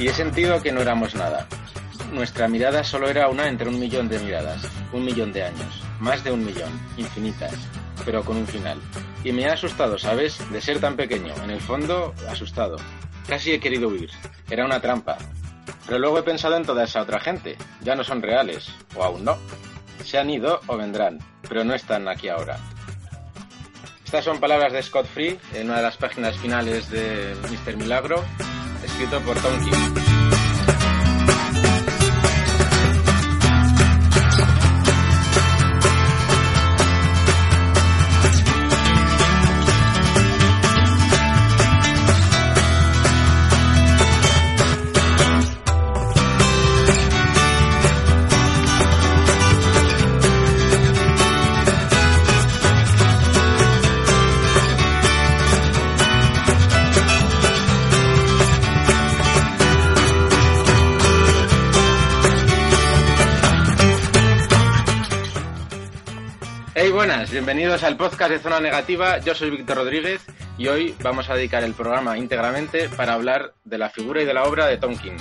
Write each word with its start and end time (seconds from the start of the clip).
Y 0.00 0.08
he 0.08 0.14
sentido 0.14 0.62
que 0.62 0.72
no 0.72 0.80
éramos 0.80 1.14
nada. 1.14 1.46
Nuestra 2.10 2.48
mirada 2.48 2.82
solo 2.82 3.10
era 3.10 3.28
una 3.28 3.48
entre 3.48 3.68
un 3.68 3.78
millón 3.78 4.08
de 4.08 4.18
miradas, 4.18 4.66
un 4.94 5.04
millón 5.04 5.30
de 5.30 5.42
años, 5.42 5.82
más 6.00 6.24
de 6.24 6.32
un 6.32 6.42
millón, 6.42 6.72
infinitas, 6.96 7.52
pero 8.06 8.24
con 8.24 8.38
un 8.38 8.46
final. 8.46 8.78
Y 9.24 9.32
me 9.32 9.46
ha 9.46 9.52
asustado, 9.52 9.98
¿sabes? 9.98 10.40
De 10.50 10.62
ser 10.62 10.80
tan 10.80 10.96
pequeño. 10.96 11.34
En 11.44 11.50
el 11.50 11.60
fondo, 11.60 12.14
asustado. 12.30 12.76
Casi 13.28 13.52
he 13.52 13.60
querido 13.60 13.88
huir. 13.88 14.08
Era 14.48 14.64
una 14.64 14.80
trampa. 14.80 15.18
Pero 15.84 15.98
luego 15.98 16.18
he 16.18 16.22
pensado 16.22 16.56
en 16.56 16.64
toda 16.64 16.84
esa 16.84 17.02
otra 17.02 17.20
gente. 17.20 17.58
Ya 17.82 17.94
no 17.94 18.02
son 18.02 18.22
reales, 18.22 18.74
o 18.96 19.04
aún 19.04 19.22
no. 19.22 19.36
Se 20.02 20.16
han 20.16 20.30
ido 20.30 20.62
o 20.66 20.78
vendrán, 20.78 21.18
pero 21.46 21.62
no 21.62 21.74
están 21.74 22.08
aquí 22.08 22.30
ahora. 22.30 22.56
Estas 24.02 24.24
son 24.24 24.40
palabras 24.40 24.72
de 24.72 24.82
Scott 24.82 25.06
Free 25.06 25.38
en 25.52 25.66
una 25.66 25.76
de 25.76 25.82
las 25.82 25.98
páginas 25.98 26.38
finales 26.38 26.90
de 26.90 27.36
Mr. 27.50 27.76
Milagro, 27.76 28.24
escrito 29.00 29.24
por 29.24 29.34
Tom 29.40 29.58
King. 29.64 30.39
Buenas, 67.10 67.32
bienvenidos 67.32 67.82
al 67.82 67.96
podcast 67.96 68.30
de 68.30 68.38
Zona 68.38 68.60
Negativa. 68.60 69.18
Yo 69.18 69.34
soy 69.34 69.50
Víctor 69.50 69.78
Rodríguez 69.78 70.24
y 70.56 70.68
hoy 70.68 70.94
vamos 71.02 71.28
a 71.28 71.34
dedicar 71.34 71.64
el 71.64 71.74
programa 71.74 72.16
íntegramente 72.16 72.88
para 72.88 73.14
hablar 73.14 73.52
de 73.64 73.78
la 73.78 73.90
figura 73.90 74.22
y 74.22 74.24
de 74.24 74.32
la 74.32 74.44
obra 74.44 74.68
de 74.68 74.76
Tom 74.76 74.96
King. 74.96 75.16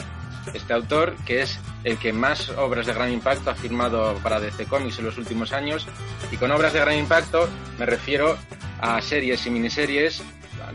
Este 0.53 0.71
autor, 0.71 1.15
que 1.25 1.41
es 1.41 1.59
el 1.83 1.97
que 1.97 2.13
más 2.13 2.49
obras 2.49 2.85
de 2.85 2.93
gran 2.93 3.11
impacto 3.11 3.49
ha 3.49 3.55
firmado 3.55 4.13
para 4.21 4.39
DC 4.39 4.67
Comics 4.67 4.99
en 4.99 5.05
los 5.05 5.17
últimos 5.17 5.51
años, 5.51 5.87
y 6.31 6.37
con 6.37 6.51
obras 6.51 6.73
de 6.73 6.79
gran 6.79 6.95
impacto 6.95 7.49
me 7.79 7.87
refiero 7.87 8.37
a 8.81 9.01
series 9.01 9.47
y 9.47 9.49
miniseries 9.49 10.21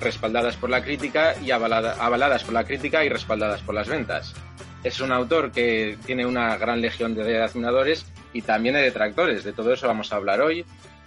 respaldadas 0.00 0.56
por 0.56 0.68
la 0.68 0.82
crítica 0.82 1.36
y 1.40 1.52
avaladas 1.52 2.42
por 2.42 2.54
la 2.54 2.64
crítica 2.64 3.04
y 3.04 3.08
respaldadas 3.08 3.62
por 3.62 3.76
las 3.76 3.88
ventas. 3.88 4.34
Es 4.82 5.00
un 5.00 5.12
autor 5.12 5.52
que 5.52 5.96
tiene 6.04 6.26
una 6.26 6.56
gran 6.56 6.80
legión 6.80 7.14
de 7.14 7.40
admiradores 7.40 8.04
y 8.32 8.42
también 8.42 8.74
de 8.74 8.82
detractores. 8.82 9.44
De 9.44 9.52
todo 9.52 9.72
eso 9.72 9.86
vamos 9.86 10.12
a 10.12 10.16
hablar 10.16 10.40
hoy 10.40 10.66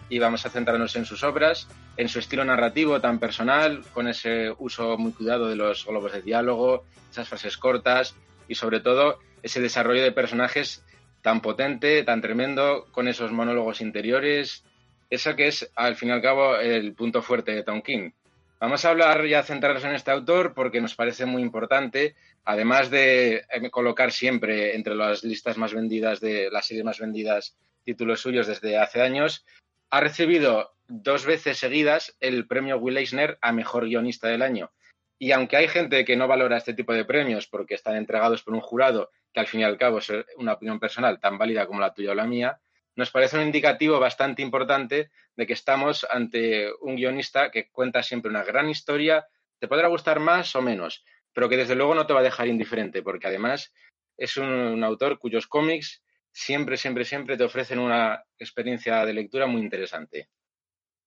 y 0.09 0.19
vamos 0.19 0.45
a 0.45 0.50
centrarnos 0.50 0.95
en 0.95 1.05
sus 1.05 1.23
obras, 1.23 1.67
en 1.97 2.09
su 2.09 2.19
estilo 2.19 2.45
narrativo 2.45 3.02
tan 3.02 3.19
personal, 3.19 3.83
con 3.94 4.08
ese 4.08 4.53
uso 4.58 4.97
muy 4.97 5.11
cuidado 5.11 5.47
de 5.47 5.55
los 5.55 5.86
globos 5.86 6.14
de 6.14 6.22
diálogo, 6.22 6.86
esas 7.11 7.27
frases 7.27 7.58
cortas 7.58 8.16
y 8.47 8.55
sobre 8.55 8.80
todo 8.80 9.19
ese 9.44 9.61
desarrollo 9.61 10.03
de 10.03 10.11
personajes 10.11 10.83
tan 11.22 11.41
potente, 11.41 12.03
tan 12.03 12.22
tremendo, 12.22 12.88
con 12.91 13.08
esos 13.08 13.31
monólogos 13.31 13.81
interiores, 13.81 14.64
eso 15.09 15.36
que 15.36 15.47
es 15.47 15.69
al 15.75 15.95
fin 15.95 16.09
y 16.09 16.11
al 16.11 16.21
cabo 16.21 16.58
el 16.58 16.94
punto 16.94 17.21
fuerte 17.21 17.53
de 17.53 17.64
Tom 17.64 17.81
King. 17.81 18.11
Vamos 18.59 18.86
a 18.86 18.89
hablar 18.89 19.25
y 19.25 19.36
a 19.36 19.44
centrarnos 19.44 19.83
en 19.83 19.94
este 19.94 20.09
autor 20.09 20.53
porque 20.53 20.81
nos 20.81 20.95
parece 20.95 21.25
muy 21.25 21.42
importante, 21.42 22.16
además 22.44 22.89
de 22.89 23.45
eh, 23.52 23.69
colocar 23.69 24.11
siempre 24.11 24.75
entre 24.75 24.95
las 24.95 25.23
listas 25.23 25.58
más 25.58 25.73
vendidas 25.73 26.19
de 26.19 26.49
las 26.49 26.66
series 26.66 26.83
más 26.83 26.99
vendidas 26.99 27.55
títulos 27.83 28.19
suyos 28.19 28.47
desde 28.47 28.77
hace 28.77 29.02
años, 29.02 29.45
ha 29.89 29.99
recibido 29.99 30.73
dos 30.87 31.25
veces 31.25 31.58
seguidas 31.58 32.15
el 32.20 32.48
premio 32.48 32.77
Will 32.77 32.98
Eisner 32.98 33.37
a 33.42 33.52
Mejor 33.52 33.86
Guionista 33.86 34.27
del 34.27 34.42
Año. 34.42 34.71
Y 35.20 35.31
aunque 35.31 35.58
hay 35.58 35.67
gente 35.67 36.05
que 36.05 36.15
no 36.15 36.27
valora 36.27 36.58
este 36.58 36.73
tipo 36.73 36.93
de 36.93 37.05
premios 37.05 37.48
porque 37.48 37.73
están 37.73 37.95
entregados 37.95 38.43
por 38.43 38.53
un 38.53 38.61
jurado, 38.61 39.11
que 39.33 39.39
al 39.39 39.47
fin 39.47 39.61
y 39.61 39.64
al 39.64 39.77
cabo 39.77 39.97
es 39.97 40.11
una 40.37 40.53
opinión 40.53 40.80
personal 40.80 41.20
tan 41.20 41.37
válida 41.37 41.65
como 41.65 41.80
la 41.80 41.93
tuya 41.93 42.11
o 42.11 42.15
la 42.15 42.26
mía, 42.26 42.59
nos 42.95 43.11
parece 43.11 43.37
un 43.37 43.43
indicativo 43.43 43.99
bastante 43.99 44.42
importante 44.42 45.11
de 45.36 45.47
que 45.47 45.53
estamos 45.53 46.05
ante 46.09 46.71
un 46.81 46.95
guionista 46.95 47.52
que 47.52 47.70
cuenta 47.70 48.02
siempre 48.03 48.30
una 48.30 48.43
gran 48.43 48.70
historia, 48.70 49.27
te 49.59 49.67
podrá 49.67 49.87
gustar 49.87 50.20
más 50.20 50.55
o 50.55 50.61
menos, 50.61 51.03
pero 51.33 51.49
que 51.49 51.58
desde 51.58 51.76
luego 51.76 51.95
no 51.95 52.08
te 52.08 52.14
va 52.14 52.21
a 52.21 52.23
dejar 52.23 52.47
indiferente, 52.47 53.03
porque 53.03 53.27
además 53.27 53.73
es 54.17 54.37
un 54.37 54.83
autor 54.83 55.20
cuyos 55.20 55.45
cómics 55.45 56.02
siempre, 56.37 56.77
siempre, 56.77 57.03
siempre 57.03 57.36
te 57.36 57.43
ofrecen 57.43 57.80
una 57.80 58.23
experiencia 58.37 59.03
de 59.03 59.14
lectura 59.14 59.48
muy 59.48 59.59
interesante. 59.61 60.30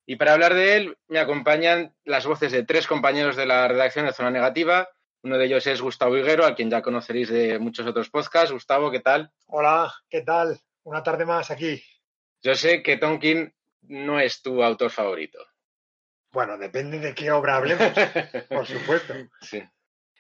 Y 0.05 0.17
para 0.17 0.33
hablar 0.33 0.55
de 0.55 0.77
él 0.77 0.99
me 1.07 1.21
acompañan 1.21 1.95
las 2.05 2.27
voces 2.27 2.51
de 2.51 2.65
tres 2.65 2.89
compañeros 2.89 3.37
de 3.37 3.47
la 3.47 3.69
redacción 3.69 4.07
de 4.07 4.13
Zona 4.13 4.33
Negativa. 4.33 4.89
Uno 5.23 5.39
de 5.39 5.45
ellos 5.45 5.65
es 5.69 5.81
Gustavo 5.81 6.17
Higuero, 6.17 6.45
a 6.45 6.57
quien 6.57 6.69
ya 6.69 6.83
conoceréis 6.83 7.29
de 7.29 7.61
muchos 7.61 7.87
otros 7.87 8.11
podcasts. 8.11 8.51
Gustavo, 8.51 8.91
¿qué 8.91 9.01
tal? 9.01 9.31
Hola, 9.47 9.95
¿qué 10.09 10.23
tal? 10.23 10.59
Una 10.83 11.03
tarde 11.05 11.25
más 11.25 11.53
aquí. 11.53 11.81
Yo 12.43 12.57
sé 12.57 12.83
que 12.83 12.97
Tonkin 12.97 13.55
no 13.83 14.19
es 14.19 14.43
tu 14.43 14.65
autor 14.65 14.91
favorito. 14.91 15.39
Bueno, 16.33 16.59
depende 16.59 16.99
de 16.99 17.15
qué 17.15 17.31
obra 17.31 17.57
hablemos, 17.57 17.93
por 18.49 18.67
supuesto. 18.67 19.15
Sí. 19.43 19.63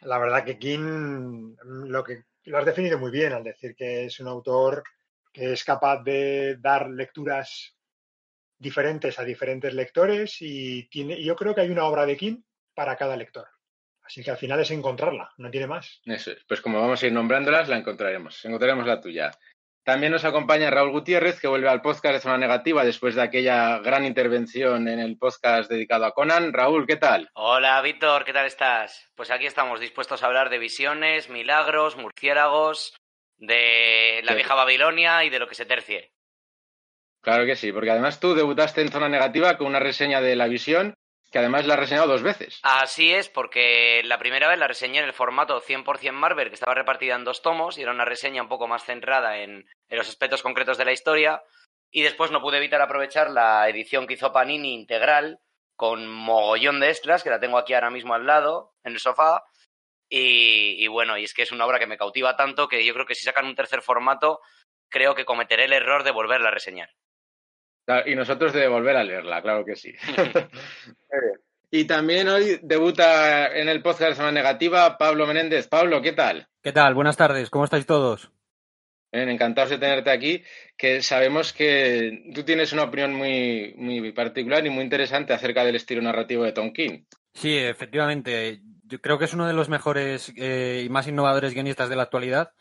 La 0.02 0.18
verdad 0.18 0.44
que 0.44 0.58
King 0.58 1.56
lo 1.64 2.04
que 2.04 2.22
lo 2.44 2.58
has 2.58 2.64
definido 2.64 2.98
muy 2.98 3.10
bien 3.10 3.32
al 3.32 3.42
decir 3.42 3.74
que 3.74 4.04
es 4.04 4.20
un 4.20 4.28
autor 4.28 4.84
que 5.32 5.52
es 5.52 5.64
capaz 5.64 6.02
de 6.02 6.56
dar 6.56 6.88
lecturas 6.88 7.76
diferentes 8.58 9.18
a 9.18 9.24
diferentes 9.24 9.72
lectores 9.74 10.36
y 10.40 10.88
tiene, 10.88 11.22
yo 11.22 11.34
creo 11.34 11.54
que 11.54 11.62
hay 11.62 11.70
una 11.70 11.86
obra 11.86 12.06
de 12.06 12.16
King 12.16 12.42
para 12.74 12.96
cada 12.96 13.16
lector. 13.16 13.48
Así 14.02 14.22
que 14.24 14.30
al 14.30 14.36
final 14.36 14.60
es 14.60 14.70
encontrarla, 14.70 15.32
no 15.38 15.50
tiene 15.50 15.66
más. 15.66 16.00
Eso 16.04 16.32
es. 16.32 16.44
Pues 16.44 16.60
como 16.60 16.80
vamos 16.80 17.02
a 17.02 17.06
ir 17.06 17.12
nombrándolas, 17.12 17.68
la 17.68 17.76
encontraremos. 17.76 18.44
Encontraremos 18.44 18.86
la 18.86 19.00
tuya. 19.00 19.30
También 19.82 20.12
nos 20.12 20.24
acompaña 20.24 20.70
Raúl 20.70 20.90
Gutiérrez, 20.90 21.40
que 21.40 21.48
vuelve 21.48 21.68
al 21.68 21.80
podcast 21.80 22.14
de 22.14 22.20
Zona 22.20 22.36
Negativa 22.36 22.84
después 22.84 23.14
de 23.14 23.22
aquella 23.22 23.78
gran 23.78 24.04
intervención 24.04 24.88
en 24.88 25.00
el 25.00 25.16
podcast 25.16 25.70
dedicado 25.70 26.04
a 26.04 26.12
Conan. 26.12 26.52
Raúl, 26.52 26.86
¿qué 26.86 26.96
tal? 26.96 27.30
Hola, 27.32 27.80
Víctor, 27.80 28.24
¿qué 28.24 28.32
tal 28.32 28.46
estás? 28.46 29.10
Pues 29.14 29.30
aquí 29.30 29.46
estamos 29.46 29.80
dispuestos 29.80 30.22
a 30.22 30.26
hablar 30.26 30.50
de 30.50 30.58
visiones, 30.58 31.30
milagros, 31.30 31.96
murciélagos, 31.96 32.99
de 33.40 34.20
la 34.22 34.34
vieja 34.34 34.54
Babilonia 34.54 35.24
y 35.24 35.30
de 35.30 35.38
lo 35.38 35.48
que 35.48 35.54
se 35.54 35.66
tercie. 35.66 36.12
Claro 37.22 37.44
que 37.44 37.56
sí, 37.56 37.72
porque 37.72 37.90
además 37.90 38.20
tú 38.20 38.34
debutaste 38.34 38.80
en 38.80 38.92
zona 38.92 39.08
negativa 39.08 39.58
con 39.58 39.66
una 39.66 39.80
reseña 39.80 40.20
de 40.20 40.36
la 40.36 40.46
visión 40.46 40.94
que 41.30 41.38
además 41.38 41.64
la 41.64 41.74
has 41.74 41.80
reseñado 41.80 42.08
dos 42.08 42.22
veces. 42.22 42.58
Así 42.62 43.14
es, 43.14 43.28
porque 43.28 44.02
la 44.04 44.18
primera 44.18 44.48
vez 44.48 44.58
la 44.58 44.66
reseñé 44.66 44.98
en 44.98 45.04
el 45.04 45.12
formato 45.12 45.62
100% 45.62 46.12
Marvel, 46.12 46.48
que 46.48 46.54
estaba 46.54 46.74
repartida 46.74 47.14
en 47.14 47.24
dos 47.24 47.40
tomos, 47.40 47.78
y 47.78 47.82
era 47.82 47.92
una 47.92 48.04
reseña 48.04 48.42
un 48.42 48.48
poco 48.48 48.66
más 48.66 48.84
centrada 48.84 49.38
en, 49.38 49.64
en, 49.88 49.98
los 49.98 50.08
aspectos 50.08 50.42
concretos 50.42 50.76
de 50.76 50.84
la 50.84 50.92
historia. 50.92 51.42
Y 51.92 52.02
después 52.02 52.32
no 52.32 52.40
pude 52.40 52.56
evitar 52.56 52.82
aprovechar 52.82 53.30
la 53.30 53.68
edición 53.68 54.06
que 54.08 54.14
hizo 54.14 54.32
Panini 54.32 54.74
integral, 54.74 55.38
con 55.76 56.08
mogollón 56.08 56.80
de 56.80 56.88
extras, 56.88 57.22
que 57.22 57.30
la 57.30 57.40
tengo 57.40 57.58
aquí 57.58 57.74
ahora 57.74 57.90
mismo 57.90 58.14
al 58.14 58.26
lado, 58.26 58.72
en 58.82 58.92
el 58.94 58.98
sofá, 58.98 59.44
y, 60.10 60.86
bueno, 60.88 61.16
y 61.16 61.24
es 61.24 61.32
que 61.32 61.42
es 61.42 61.52
una 61.52 61.64
obra 61.64 61.78
que 61.78 61.86
me 61.86 61.96
cautiva 61.96 62.36
tanto 62.36 62.66
que 62.68 62.84
yo 62.84 62.92
creo 62.92 63.06
que 63.06 63.14
si 63.14 63.24
sacan 63.24 63.46
un 63.46 63.54
tercer 63.54 63.80
formato, 63.80 64.40
creo 64.88 65.14
que 65.14 65.24
cometeré 65.24 65.66
el 65.66 65.72
error 65.72 66.02
de 66.02 66.10
volverla 66.10 66.48
a 66.48 66.52
reseñar. 66.52 66.90
Y 68.06 68.14
nosotros 68.14 68.52
de 68.52 68.68
volver 68.68 68.96
a 68.96 69.04
leerla, 69.04 69.40
claro 69.40 69.64
que 69.64 69.76
sí. 69.76 69.94
y 71.70 71.84
también 71.84 72.28
hoy 72.28 72.58
debuta 72.62 73.56
en 73.56 73.68
el 73.68 73.82
podcast 73.82 74.10
de 74.10 74.16
Semana 74.16 74.32
Negativa 74.32 74.98
Pablo 74.98 75.26
Menéndez. 75.26 75.68
Pablo, 75.68 76.02
¿qué 76.02 76.12
tal? 76.12 76.48
¿Qué 76.62 76.72
tal? 76.72 76.94
Buenas 76.94 77.16
tardes, 77.16 77.50
¿cómo 77.50 77.64
estáis 77.64 77.86
todos? 77.86 78.30
Bien, 79.12 79.28
encantados 79.28 79.70
de 79.70 79.78
tenerte 79.78 80.10
aquí, 80.10 80.44
que 80.76 81.02
sabemos 81.02 81.52
que 81.52 82.30
tú 82.32 82.44
tienes 82.44 82.72
una 82.72 82.84
opinión 82.84 83.12
muy, 83.12 83.74
muy 83.76 84.12
particular 84.12 84.64
y 84.64 84.70
muy 84.70 84.84
interesante 84.84 85.32
acerca 85.32 85.64
del 85.64 85.74
estilo 85.74 86.00
narrativo 86.00 86.44
de 86.44 86.52
Tom 86.52 86.72
King. 86.72 87.04
Sí, 87.34 87.56
efectivamente 87.56 88.60
yo 88.90 89.00
creo 89.00 89.18
que 89.18 89.24
es 89.24 89.34
uno 89.34 89.46
de 89.46 89.52
los 89.52 89.68
mejores 89.68 90.32
eh, 90.36 90.82
y 90.84 90.88
más 90.88 91.06
innovadores 91.06 91.54
guionistas 91.54 91.88
de 91.88 91.96
la 91.96 92.02
actualidad. 92.02 92.52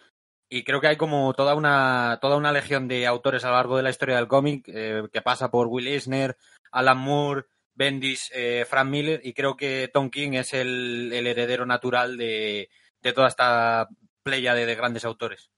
Y 0.47 0.63
creo 0.63 0.79
que 0.79 0.87
hay 0.87 0.95
como 0.95 1.33
toda 1.33 1.55
una, 1.55 2.19
toda 2.21 2.37
una 2.37 2.51
legión 2.51 2.87
de 2.87 3.05
autores 3.05 3.43
a 3.43 3.49
lo 3.49 3.55
largo 3.55 3.77
de 3.77 3.83
la 3.83 3.89
historia 3.89 4.15
del 4.15 4.27
cómic 4.27 4.63
eh, 4.67 5.03
que 5.11 5.21
pasa 5.21 5.51
por 5.51 5.67
Will 5.67 5.87
Eisner, 5.87 6.37
Alan 6.71 6.97
Moore, 6.97 7.45
Bendis, 7.73 8.31
eh, 8.33 8.65
Frank 8.67 8.89
Miller. 8.89 9.21
Y 9.23 9.33
creo 9.33 9.57
que 9.57 9.89
Tom 9.91 10.09
King 10.09 10.33
es 10.33 10.53
el, 10.53 11.11
heredero 11.11 11.65
natural 11.65 12.17
de, 12.17 12.69
toda 13.13 13.27
esta 13.27 13.87
playa 14.23 14.53
de, 14.53 14.65
de 14.65 14.75
grandes 14.75 15.05
autores. 15.05 15.49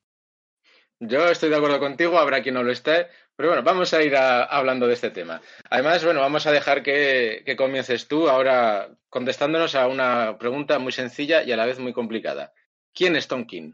Yo 1.00 1.26
estoy 1.28 1.50
de 1.50 1.56
acuerdo 1.56 1.80
contigo, 1.80 2.20
habrá 2.20 2.44
quien 2.44 2.56
no 2.56 2.64
lo 2.64 2.72
esté, 2.72 3.08
pero 3.42 3.54
bueno, 3.54 3.64
vamos 3.64 3.92
a 3.96 4.04
ir 4.04 4.16
hablando 4.16 4.86
de 4.86 4.94
este 4.94 5.10
tema. 5.10 5.42
Además, 5.72 6.06
bueno, 6.06 6.20
vamos 6.20 6.46
a 6.46 6.52
dejar 6.52 6.84
que, 6.84 7.44
comiences 7.58 8.08
tú 8.08 8.30
ahora 8.30 8.90
contestándonos 9.10 9.74
a 9.74 9.88
una 9.88 10.38
pregunta 10.38 10.78
muy 10.78 10.92
sencilla 10.92 11.42
y 11.42 11.52
a 11.52 11.58
la 11.58 11.66
vez 11.66 11.80
muy 11.80 11.92
complicada. 11.92 12.54
¿Quién 12.94 13.16
es 13.16 13.28
Tom 13.28 13.48
King? 13.48 13.72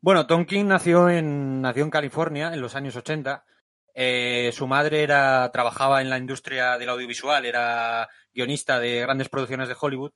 Bueno, 0.00 0.26
Tom 0.26 0.46
King 0.46 0.64
nació 0.64 1.10
en, 1.10 1.60
nació 1.60 1.90
California 1.90 2.54
en 2.54 2.62
los 2.62 2.76
años 2.76 2.96
80. 2.96 3.44
Eh, 3.92 4.50
su 4.54 4.66
madre 4.66 5.02
era, 5.02 5.50
trabajaba 5.52 6.00
en 6.00 6.08
la 6.08 6.16
industria 6.16 6.78
del 6.78 6.88
audiovisual, 6.88 7.44
era 7.44 8.08
guionista 8.32 8.80
de 8.80 9.00
grandes 9.00 9.28
producciones 9.28 9.68
de 9.68 9.76
Hollywood. 9.78 10.12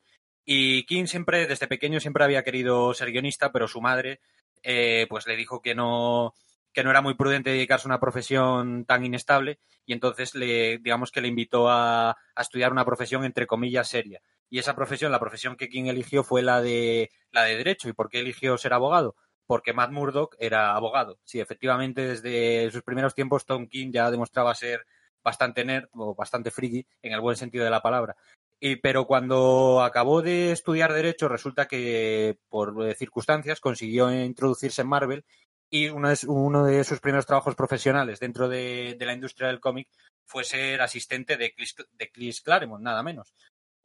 Y 0.47 0.87
King 0.87 1.05
siempre, 1.05 1.47
desde 1.47 1.67
pequeño, 1.67 2.01
siempre 2.01 2.25
había 2.25 2.43
querido 2.43 2.95
ser 2.95 3.13
guionista, 3.13 3.53
pero 3.53 3.69
su 3.69 3.83
madre 3.83 4.21
eh, 4.63 5.07
pues 5.11 5.27
le 5.27 5.37
dijo 5.37 5.61
que 5.61 5.75
no, 5.75 6.33
que 6.79 6.85
no 6.85 6.91
era 6.91 7.03
muy 7.03 7.15
prudente 7.15 7.51
dedicarse 7.51 7.89
a 7.89 7.91
una 7.91 7.99
profesión 7.99 8.85
tan 8.85 9.05
inestable 9.05 9.59
y 9.85 9.93
entonces 9.95 10.37
le, 10.37 10.79
digamos 10.79 11.11
que 11.11 11.21
le 11.21 11.27
invitó 11.27 11.69
a, 11.69 12.17
estudiar 12.39 12.71
una 12.71 12.85
profesión 12.85 13.25
entre 13.25 13.49
comillas 13.49 13.89
seria. 13.89 14.21
Y 14.49 14.61
esa 14.61 14.77
profesión, 14.77 15.11
la 15.11 15.19
profesión 15.19 15.57
que 15.57 15.69
King 15.69 15.87
eligió 15.87 16.23
fue 16.23 16.41
la 16.41 16.63
de, 16.63 17.11
la 17.33 17.43
de 17.43 17.57
derecho. 17.57 17.89
¿Y 17.89 17.95
por 17.95 18.09
qué 18.09 18.21
eligió 18.21 18.57
ser 18.59 18.75
abogado? 18.75 19.17
Porque 19.45 19.73
Matt 19.73 19.91
Murdock 19.91 20.37
era 20.39 20.77
abogado. 20.77 21.19
Sí, 21.25 21.41
efectivamente, 21.41 22.07
desde 22.07 22.71
sus 22.71 22.85
primeros 22.85 23.13
tiempos 23.13 23.45
Tom 23.45 23.67
King 23.67 23.91
ya 23.91 24.09
demostraba 24.13 24.55
ser 24.55 24.87
bastante 25.25 25.65
nerd 25.65 25.89
o 25.95 26.15
bastante 26.15 26.53
friki 26.53 26.87
en 27.03 27.13
el 27.13 27.21
buen 27.21 27.37
sentido 27.37 27.65
de 27.65 27.73
la 27.73 27.83
palabra. 27.83 28.15
Y, 28.61 28.77
pero 28.77 29.05
cuando 29.05 29.83
acabó 29.83 30.23
de 30.23 30.53
estudiar 30.53 30.93
Derecho, 30.93 31.27
resulta 31.27 31.67
que 31.67 32.39
por 32.49 32.95
circunstancias 32.95 33.59
consiguió 33.59 34.13
introducirse 34.13 34.83
en 34.83 34.89
Marvel 34.89 35.25
y 35.71 35.89
uno 35.89 36.65
de, 36.65 36.85
sus 36.85 37.01
primeros 37.01 37.27
trabajos 37.27 37.55
profesionales 37.55 38.21
dentro 38.21 38.49
de, 38.49 38.97
la 39.01 39.13
industria 39.13 39.49
del 39.49 39.61
cómic 39.61 39.89
fue 40.25 40.45
ser 40.45 40.81
asistente 40.81 41.37
de 41.37 41.55
Chris, 41.55 41.75
de 41.93 42.11
Chris 42.11 42.41
Claremont, 42.41 42.83
nada 42.83 43.03
menos. 43.03 43.35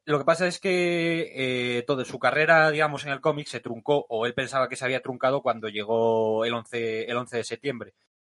Lo 0.05 0.17
que 0.19 0.25
pasa 0.25 0.47
es 0.47 0.59
que 0.59 1.31
eh, 1.77 1.83
toda 1.83 2.03
su 2.03 2.19
carrera, 2.19 2.69
digamos, 2.71 3.05
en 3.05 3.11
el 3.11 3.21
cómic 3.21 3.47
se 3.47 3.61
truncó, 3.61 4.05
o 4.09 4.25
él 4.25 4.33
pensaba 4.33 4.67
que 4.67 4.75
se 4.75 4.83
había 4.83 5.01
truncado 5.01 5.41
cuando 5.41 5.69
llegó 5.69 6.43
el 6.43 6.53
11, 6.53 7.09
el 7.09 7.15
11 7.15 7.37
de 7.37 7.43
septiembre. 7.43 7.93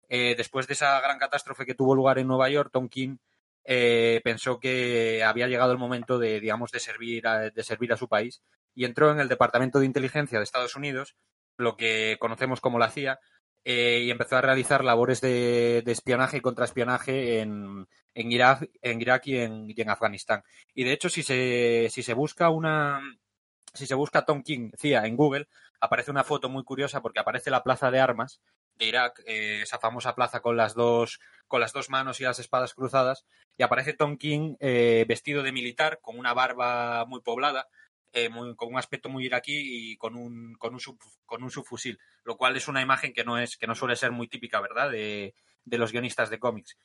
Eh, 0.09 0.35
después 0.37 0.69
de 0.69 0.75
esa 0.75 1.01
gran 1.01 1.19
catástrofe 1.19 1.67
que 1.67 1.75
tuvo 1.75 1.97
lugar 1.97 2.19
en 2.19 2.29
Nueva 2.29 2.49
York, 2.49 2.71
Tom 2.73 2.89
King 2.89 3.17
eh, 3.65 4.21
pensó 4.23 4.61
que 4.61 5.25
había 5.25 5.49
llegado 5.49 5.73
el 5.73 5.79
momento 5.79 6.21
de, 6.21 6.39
digamos, 6.39 6.71
de 6.71 6.79
servir, 6.79 7.25
de 7.25 7.65
servir 7.65 7.93
a 7.93 7.97
su 7.97 8.09
país 8.09 8.43
y 8.73 8.85
entró 8.85 9.11
en 9.11 9.19
el 9.19 9.29
Departamento 9.29 9.81
de 9.81 9.87
Inteligencia 9.87 10.39
de 10.39 10.45
Estados 10.45 10.77
Unidos, 10.77 11.17
lo 11.57 11.77
que 11.77 12.17
conocemos 12.21 12.61
como 12.61 12.79
la 12.79 12.91
CIA, 12.91 13.19
eh, 13.69 14.03
y 14.05 14.13
empezó 14.13 14.37
a 14.37 14.43
realizar 14.43 14.85
labores 14.85 15.21
de, 15.21 15.83
espionaje 15.87 16.37
y 16.37 16.41
contraespionaje 16.41 17.41
en, 17.41 17.89
en, 18.15 18.31
Irak, 18.31 18.71
en 18.81 19.01
Irak 19.01 19.27
y 19.27 19.39
en, 19.39 19.67
en 19.77 19.91
Afganistán. 19.91 20.45
Y 20.73 20.85
de 20.85 20.93
hecho, 20.93 21.09
si 21.09 21.25
se, 21.25 21.89
si 21.91 22.05
se 22.05 22.15
busca 22.15 22.49
una, 22.49 23.01
si 23.75 23.89
se 23.89 23.97
busca 23.97 24.25
Tom 24.25 24.45
King 24.45 24.71
CIA 24.79 25.07
en 25.07 25.17
Google, 25.17 25.49
aparece 25.81 26.13
una 26.13 26.23
foto 26.23 26.49
muy 26.49 26.63
curiosa 26.63 27.03
porque 27.03 27.19
aparece 27.19 27.51
la 27.51 27.65
plaza 27.65 27.91
de 27.91 27.99
armas 27.99 28.41
de 28.77 28.87
Irak, 28.87 29.21
eh, 29.27 29.63
esa 29.63 29.81
famosa 29.81 30.15
plaza 30.15 30.39
con 30.39 30.57
las 30.57 30.75
dos 30.75 31.19
con 31.49 31.61
las 31.61 31.73
dos 31.73 31.91
manos 31.91 32.21
y 32.21 32.25
las 32.25 32.39
espadas 32.39 32.73
cruzadas, 32.73 33.25
y 33.57 33.65
aparece 33.65 33.95
Tom 33.95 34.17
King 34.17 34.55
eh, 34.61 35.05
vestido 35.09 35.43
de 35.43 35.51
militar, 35.51 35.99
con 36.01 36.21
una 36.21 36.35
barba 36.35 37.05
muy 37.07 37.21
poblada, 37.21 37.67
eh, 38.17 38.31
muy, 38.31 38.57
con 38.57 38.69
un 38.69 38.79
aspecto 38.79 39.11
muy 39.11 39.27
iraquí 39.27 39.93
y 39.93 39.97
con 39.99 40.17
un, 40.17 40.55
con 40.55 40.73
un, 40.73 40.81
sub, 40.81 40.99
con 41.27 41.43
un 41.43 41.51
subfusil, 41.51 41.99
lo 42.25 42.39
cual 42.39 42.57
es 42.57 42.67
una 42.67 42.81
imagen 42.81 43.13
que 43.13 43.25
no, 43.25 43.39
es, 43.39 43.59
que 43.59 43.67
no 43.67 43.75
suele 43.75 43.95
ser 43.95 44.11
muy 44.11 44.27
típica, 44.27 44.59
¿verdad?, 44.59 44.91
de, 44.91 45.35
de 45.67 45.79
los 45.79 45.93
guionistas 45.93 46.31
de 46.31 46.39
cómics. 46.39 46.79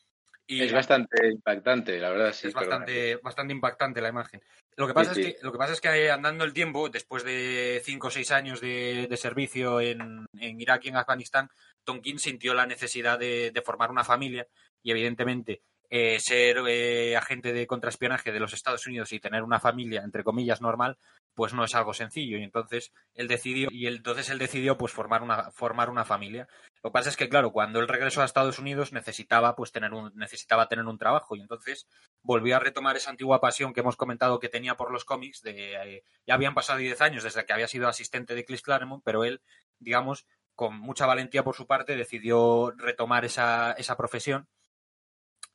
Y 0.45 0.61
es 0.61 0.73
bastante 0.73 1.29
impactante, 1.29 1.97
la 1.99 2.09
verdad, 2.09 2.33
sí. 2.33 2.49
Es 2.49 2.53
bastante, 2.53 3.15
bastante 3.23 3.53
impactante 3.53 4.01
la 4.01 4.09
imagen. 4.09 4.41
Lo 4.75 4.87
que, 4.87 4.93
pasa 4.93 5.13
sí. 5.13 5.21
Es 5.21 5.35
que, 5.35 5.37
lo 5.41 5.53
que 5.53 5.57
pasa 5.57 5.71
es 5.71 5.79
que 5.79 6.11
andando 6.11 6.43
el 6.43 6.51
tiempo, 6.51 6.89
después 6.89 7.23
de 7.23 7.81
cinco 7.85 8.07
o 8.07 8.11
seis 8.11 8.31
años 8.31 8.59
de, 8.59 9.07
de 9.09 9.17
servicio 9.17 9.79
en, 9.79 10.25
en, 10.37 10.59
Irak 10.59 10.83
y 10.83 10.89
en 10.89 10.97
Afganistán, 10.97 11.49
Tom 11.85 12.01
King 12.01 12.17
sintió 12.17 12.53
la 12.53 12.65
necesidad 12.65 13.17
de, 13.17 13.51
de 13.51 13.61
formar 13.61 13.89
una 13.89 14.03
familia 14.03 14.45
y 14.83 14.91
evidentemente 14.91 15.61
eh, 15.93 16.21
ser 16.21 16.57
eh, 16.69 17.17
agente 17.17 17.51
de 17.51 17.67
contraespionaje 17.67 18.31
de 18.31 18.39
los 18.39 18.53
Estados 18.53 18.87
Unidos 18.87 19.11
y 19.11 19.19
tener 19.19 19.43
una 19.43 19.59
familia, 19.59 20.03
entre 20.03 20.23
comillas, 20.23 20.61
normal, 20.61 20.97
pues 21.35 21.53
no 21.53 21.65
es 21.65 21.75
algo 21.75 21.93
sencillo. 21.93 22.37
Y 22.37 22.43
entonces 22.43 22.93
él 23.13 23.27
decidió, 23.27 23.67
y 23.69 23.87
entonces 23.87 24.29
él 24.29 24.39
decidió 24.39 24.77
pues 24.77 24.93
formar 24.93 25.21
una, 25.21 25.51
formar 25.51 25.89
una 25.89 26.05
familia. 26.05 26.47
Lo 26.81 26.91
que 26.91 26.93
pasa 26.93 27.09
es 27.09 27.17
que, 27.17 27.27
claro, 27.27 27.51
cuando 27.51 27.81
él 27.81 27.89
regresó 27.89 28.21
a 28.21 28.25
Estados 28.25 28.57
Unidos 28.57 28.93
necesitaba 28.93 29.53
pues 29.53 29.73
tener 29.73 29.93
un, 29.93 30.13
necesitaba 30.15 30.69
tener 30.69 30.85
un 30.85 30.97
trabajo. 30.97 31.35
Y 31.35 31.41
entonces 31.41 31.87
volvió 32.21 32.55
a 32.55 32.59
retomar 32.59 32.95
esa 32.95 33.09
antigua 33.09 33.41
pasión 33.41 33.73
que 33.73 33.81
hemos 33.81 33.97
comentado 33.97 34.39
que 34.39 34.47
tenía 34.47 34.77
por 34.77 34.93
los 34.93 35.03
cómics. 35.03 35.41
De, 35.41 35.73
eh, 35.75 36.03
ya 36.25 36.35
habían 36.35 36.53
pasado 36.53 36.79
10 36.79 37.01
años 37.01 37.23
desde 37.25 37.45
que 37.45 37.51
había 37.51 37.67
sido 37.67 37.89
asistente 37.89 38.33
de 38.33 38.45
Chris 38.45 38.61
Claremont, 38.61 39.03
pero 39.03 39.25
él, 39.25 39.41
digamos, 39.77 40.25
con 40.55 40.79
mucha 40.79 41.05
valentía 41.05 41.43
por 41.43 41.55
su 41.57 41.67
parte, 41.67 41.97
decidió 41.97 42.71
retomar 42.77 43.25
esa, 43.25 43.73
esa 43.73 43.97
profesión 43.97 44.47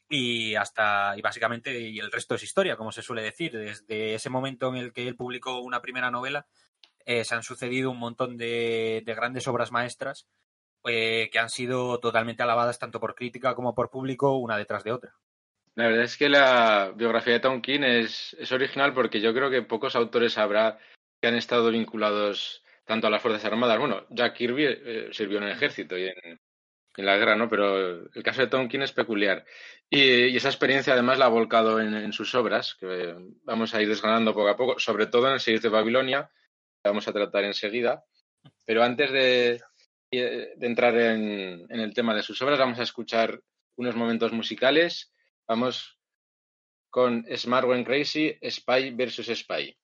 y 0.08 0.54
hasta 0.54 1.14
y 1.16 1.22
básicamente 1.22 1.78
y 1.78 1.98
el 1.98 2.12
resto 2.12 2.34
es 2.34 2.42
historia 2.42 2.76
como 2.76 2.92
se 2.92 3.02
suele 3.02 3.22
decir 3.22 3.52
desde 3.52 4.14
ese 4.14 4.30
momento 4.30 4.68
en 4.68 4.76
el 4.76 4.92
que 4.92 5.08
él 5.08 5.16
publicó 5.16 5.60
una 5.60 5.82
primera 5.82 6.10
novela 6.10 6.46
eh, 7.04 7.24
se 7.24 7.34
han 7.34 7.42
sucedido 7.42 7.90
un 7.90 7.98
montón 7.98 8.36
de, 8.36 9.02
de 9.04 9.14
grandes 9.14 9.48
obras 9.48 9.72
maestras 9.72 10.28
eh, 10.84 11.28
que 11.32 11.38
han 11.40 11.50
sido 11.50 11.98
totalmente 11.98 12.42
alabadas 12.42 12.78
tanto 12.78 13.00
por 13.00 13.14
crítica 13.16 13.54
como 13.54 13.74
por 13.74 13.90
público 13.90 14.36
una 14.38 14.56
detrás 14.56 14.84
de 14.84 14.92
otra 14.92 15.14
la 15.74 15.88
verdad 15.88 16.04
es 16.04 16.16
que 16.16 16.30
la 16.30 16.92
biografía 16.96 17.34
de 17.34 17.40
Tom 17.40 17.60
es, 17.64 18.34
es 18.38 18.50
original 18.50 18.94
porque 18.94 19.20
yo 19.20 19.34
creo 19.34 19.50
que 19.50 19.60
pocos 19.60 19.94
autores 19.94 20.38
habrá 20.38 20.78
que 21.20 21.28
han 21.28 21.34
estado 21.34 21.70
vinculados 21.70 22.62
tanto 22.86 23.06
a 23.06 23.10
las 23.10 23.20
Fuerzas 23.20 23.44
Armadas. 23.44 23.78
Bueno, 23.78 24.06
Jack 24.08 24.36
Kirby 24.36 24.64
eh, 24.64 25.08
sirvió 25.12 25.38
en 25.38 25.44
el 25.44 25.50
ejército 25.50 25.98
y 25.98 26.06
en 26.06 26.40
la 27.04 27.16
guerra, 27.16 27.36
¿no? 27.36 27.48
Pero 27.48 28.10
el 28.12 28.22
caso 28.22 28.40
de 28.40 28.46
Tonkin 28.46 28.82
es 28.82 28.92
peculiar. 28.92 29.44
Y, 29.90 30.36
esa 30.36 30.48
experiencia 30.48 30.92
además 30.92 31.18
la 31.18 31.26
ha 31.26 31.28
volcado 31.28 31.80
en, 31.80 31.94
en, 31.94 32.12
sus 32.12 32.34
obras, 32.34 32.74
que 32.74 33.14
vamos 33.44 33.74
a 33.74 33.82
ir 33.82 33.88
desgranando 33.88 34.34
poco 34.34 34.48
a 34.48 34.56
poco, 34.56 34.78
sobre 34.78 35.06
todo 35.06 35.26
en 35.26 35.34
el 35.34 35.40
Series 35.40 35.62
de 35.62 35.68
Babilonia, 35.68 36.30
que 36.82 36.88
vamos 36.88 37.06
a 37.06 37.12
tratar 37.12 37.44
enseguida. 37.44 38.04
Pero 38.64 38.82
antes 38.82 39.12
de, 39.12 39.60
de 40.10 40.66
entrar 40.66 40.96
en, 40.96 41.66
en, 41.68 41.80
el 41.80 41.92
tema 41.92 42.14
de 42.14 42.22
sus 42.22 42.40
obras, 42.42 42.58
vamos 42.58 42.78
a 42.78 42.84
escuchar 42.84 43.40
unos 43.76 43.94
momentos 43.94 44.32
musicales. 44.32 45.12
Vamos 45.46 45.98
con 46.90 47.24
Smart 47.36 47.66
When 47.66 47.84
Crazy, 47.84 48.38
Spy 48.42 48.90
versus 48.92 49.26
Spy. 49.28 49.76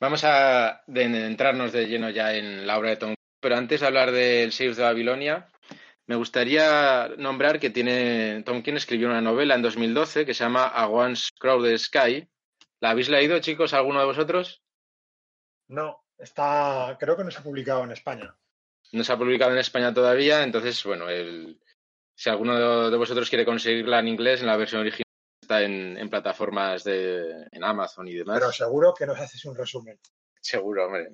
Vamos 0.00 0.24
a 0.24 0.82
entrarnos 0.86 1.72
de 1.72 1.86
lleno 1.86 2.08
ya 2.08 2.34
en 2.34 2.66
la 2.66 2.78
obra 2.78 2.90
de 2.90 2.96
Tom. 2.96 3.14
Pero 3.38 3.56
antes 3.56 3.80
de 3.80 3.86
hablar 3.86 4.12
del 4.12 4.50
Series 4.50 4.78
de 4.78 4.82
Babilonia, 4.82 5.48
me 6.06 6.16
gustaría 6.16 7.08
nombrar 7.18 7.60
que 7.60 7.68
tiene 7.68 8.42
Tom 8.46 8.62
King 8.62 8.74
escribió 8.74 9.08
una 9.08 9.20
novela 9.20 9.54
en 9.54 9.62
2012 9.62 10.24
que 10.24 10.32
se 10.32 10.42
llama 10.42 10.66
A 10.66 10.88
Once 10.88 11.28
Crowded 11.38 11.76
Sky. 11.76 12.26
¿La 12.80 12.90
habéis 12.90 13.10
leído, 13.10 13.38
chicos, 13.40 13.74
alguno 13.74 14.00
de 14.00 14.06
vosotros? 14.06 14.62
No, 15.68 16.02
está, 16.16 16.96
creo 16.98 17.14
que 17.14 17.24
no 17.24 17.30
se 17.30 17.38
ha 17.38 17.42
publicado 17.42 17.84
en 17.84 17.92
España. 17.92 18.34
No 18.92 19.04
se 19.04 19.12
ha 19.12 19.18
publicado 19.18 19.52
en 19.52 19.58
España 19.58 19.92
todavía, 19.92 20.42
entonces, 20.42 20.82
bueno, 20.84 21.06
si 22.14 22.30
alguno 22.30 22.90
de 22.90 22.96
vosotros 22.96 23.28
quiere 23.28 23.44
conseguirla 23.44 23.98
en 23.98 24.08
inglés, 24.08 24.40
en 24.40 24.46
la 24.46 24.56
versión 24.56 24.80
original 24.80 25.09
está 25.50 25.62
en, 25.62 26.08
plataformas 26.08 26.84
de 26.84 27.46
en 27.50 27.64
Amazon 27.64 28.06
y 28.06 28.14
demás. 28.14 28.38
Pero 28.38 28.52
seguro 28.52 28.94
que 28.96 29.06
nos 29.06 29.18
haces 29.18 29.44
un 29.44 29.56
resumen. 29.56 29.98
Seguro, 30.40 30.86
hombre. 30.86 31.08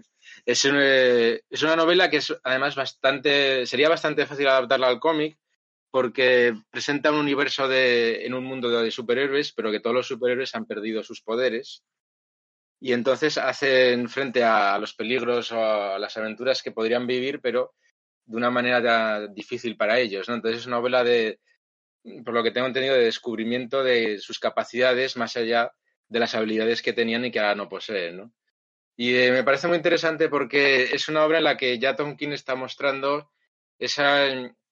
Es, 0.44 0.64
es 0.64 1.62
una 1.62 1.76
novela 1.76 2.10
que 2.10 2.18
es 2.18 2.36
además 2.44 2.76
bastante, 2.76 3.66
sería 3.66 3.88
bastante 3.88 4.26
fácil 4.26 4.46
adaptarla 4.48 4.88
al 4.88 5.00
cómic 5.00 5.38
porque 5.90 6.54
presenta 6.70 7.10
un 7.10 7.18
universo 7.18 7.66
de, 7.66 8.26
en 8.26 8.34
un 8.34 8.44
mundo 8.44 8.68
de 8.68 8.90
superhéroes, 8.90 9.52
pero 9.52 9.70
que 9.70 9.80
todos 9.80 9.96
los 9.96 10.06
superhéroes 10.06 10.54
han 10.54 10.66
perdido 10.66 11.02
sus 11.02 11.22
poderes 11.22 11.82
y 12.78 12.92
entonces 12.92 13.38
hacen 13.38 14.08
frente 14.10 14.44
a 14.44 14.78
los 14.78 14.92
peligros 14.92 15.50
o 15.50 15.58
a 15.58 15.98
las 15.98 16.14
aventuras 16.18 16.62
que 16.62 16.72
podrían 16.72 17.06
vivir, 17.06 17.40
pero 17.40 17.74
de 18.26 18.36
una 18.36 18.50
manera 18.50 19.26
difícil 19.28 19.76
para 19.76 19.98
ellos. 19.98 20.28
¿no? 20.28 20.34
Entonces 20.34 20.60
es 20.60 20.66
una 20.66 20.76
novela 20.76 21.02
de, 21.02 21.40
por 22.24 22.34
lo 22.34 22.42
que 22.42 22.50
tengo 22.50 22.66
entendido, 22.66 22.94
de 22.94 23.04
descubrimiento 23.04 23.82
de 23.82 24.18
sus 24.18 24.38
capacidades 24.38 25.16
más 25.16 25.36
allá 25.36 25.72
de 26.08 26.20
las 26.20 26.34
habilidades 26.34 26.82
que 26.82 26.92
tenían 26.92 27.24
y 27.24 27.30
que 27.30 27.40
ahora 27.40 27.54
no 27.54 27.68
poseen. 27.68 28.16
¿no? 28.16 28.32
Y 28.96 29.14
eh, 29.14 29.32
me 29.32 29.44
parece 29.44 29.68
muy 29.68 29.76
interesante 29.76 30.28
porque 30.28 30.84
es 30.84 31.08
una 31.08 31.24
obra 31.24 31.38
en 31.38 31.44
la 31.44 31.56
que 31.56 31.78
ya 31.78 31.96
Tom 31.96 32.16
King 32.16 32.30
está 32.30 32.54
mostrando 32.54 33.30
esa, 33.78 34.26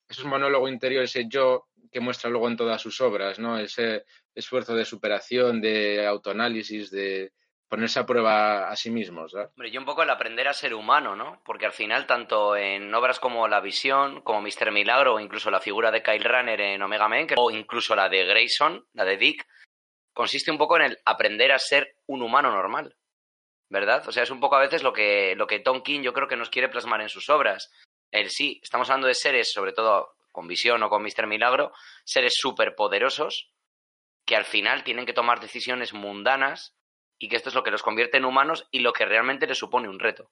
esos 0.08 0.24
monólogos 0.24 0.70
interior, 0.70 1.04
ese 1.04 1.26
yo 1.28 1.66
que 1.90 2.00
muestra 2.00 2.30
luego 2.30 2.48
en 2.48 2.56
todas 2.56 2.80
sus 2.80 3.00
obras, 3.00 3.38
¿no? 3.38 3.58
ese 3.58 4.04
esfuerzo 4.34 4.74
de 4.74 4.84
superación, 4.84 5.60
de 5.60 6.06
autoanálisis, 6.06 6.90
de, 6.90 7.32
ponerse 7.68 7.98
a 7.98 8.06
prueba 8.06 8.68
a 8.68 8.76
sí 8.76 8.90
mismos. 8.90 9.34
Hombre, 9.34 9.68
y 9.68 9.76
un 9.76 9.84
poco 9.84 10.02
el 10.02 10.10
aprender 10.10 10.48
a 10.48 10.52
ser 10.52 10.74
humano, 10.74 11.16
¿no? 11.16 11.42
Porque 11.44 11.66
al 11.66 11.72
final, 11.72 12.06
tanto 12.06 12.56
en 12.56 12.94
obras 12.94 13.18
como 13.18 13.48
La 13.48 13.60
Visión, 13.60 14.20
como 14.22 14.42
Mister 14.42 14.70
Milagro, 14.70 15.14
o 15.14 15.20
incluso 15.20 15.50
la 15.50 15.60
figura 15.60 15.90
de 15.90 16.02
Kyle 16.02 16.24
Runner 16.24 16.60
en 16.60 16.82
Omega 16.82 17.08
Man, 17.08 17.26
o 17.36 17.50
incluso 17.50 17.96
la 17.96 18.08
de 18.08 18.24
Grayson, 18.24 18.86
la 18.92 19.04
de 19.04 19.16
Dick, 19.16 19.46
consiste 20.12 20.50
un 20.50 20.58
poco 20.58 20.76
en 20.76 20.82
el 20.82 20.98
aprender 21.04 21.52
a 21.52 21.58
ser 21.58 21.96
un 22.06 22.22
humano 22.22 22.50
normal. 22.50 22.96
¿Verdad? 23.70 24.06
O 24.06 24.12
sea, 24.12 24.22
es 24.22 24.30
un 24.30 24.40
poco 24.40 24.56
a 24.56 24.60
veces 24.60 24.82
lo 24.82 24.92
que, 24.92 25.34
lo 25.36 25.46
que 25.46 25.58
Tom 25.58 25.82
King 25.82 26.02
yo 26.02 26.12
creo 26.12 26.28
que 26.28 26.36
nos 26.36 26.50
quiere 26.50 26.68
plasmar 26.68 27.00
en 27.00 27.08
sus 27.08 27.28
obras. 27.30 27.72
El 28.12 28.30
sí, 28.30 28.60
estamos 28.62 28.88
hablando 28.88 29.08
de 29.08 29.14
seres, 29.14 29.52
sobre 29.52 29.72
todo 29.72 30.14
con 30.30 30.46
Visión 30.46 30.82
o 30.82 30.90
con 30.90 31.02
Mister 31.02 31.26
Milagro, 31.26 31.72
seres 32.04 32.34
superpoderosos 32.36 33.50
que 34.26 34.36
al 34.36 34.44
final 34.44 34.84
tienen 34.84 35.06
que 35.06 35.12
tomar 35.12 35.40
decisiones 35.40 35.92
mundanas 35.92 36.76
y 37.18 37.28
que 37.28 37.36
esto 37.36 37.48
es 37.48 37.54
lo 37.54 37.62
que 37.62 37.70
los 37.70 37.82
convierte 37.82 38.16
en 38.16 38.24
humanos 38.24 38.66
y 38.70 38.80
lo 38.80 38.92
que 38.92 39.04
realmente 39.04 39.46
les 39.46 39.58
supone 39.58 39.88
un 39.88 39.98
reto. 39.98 40.30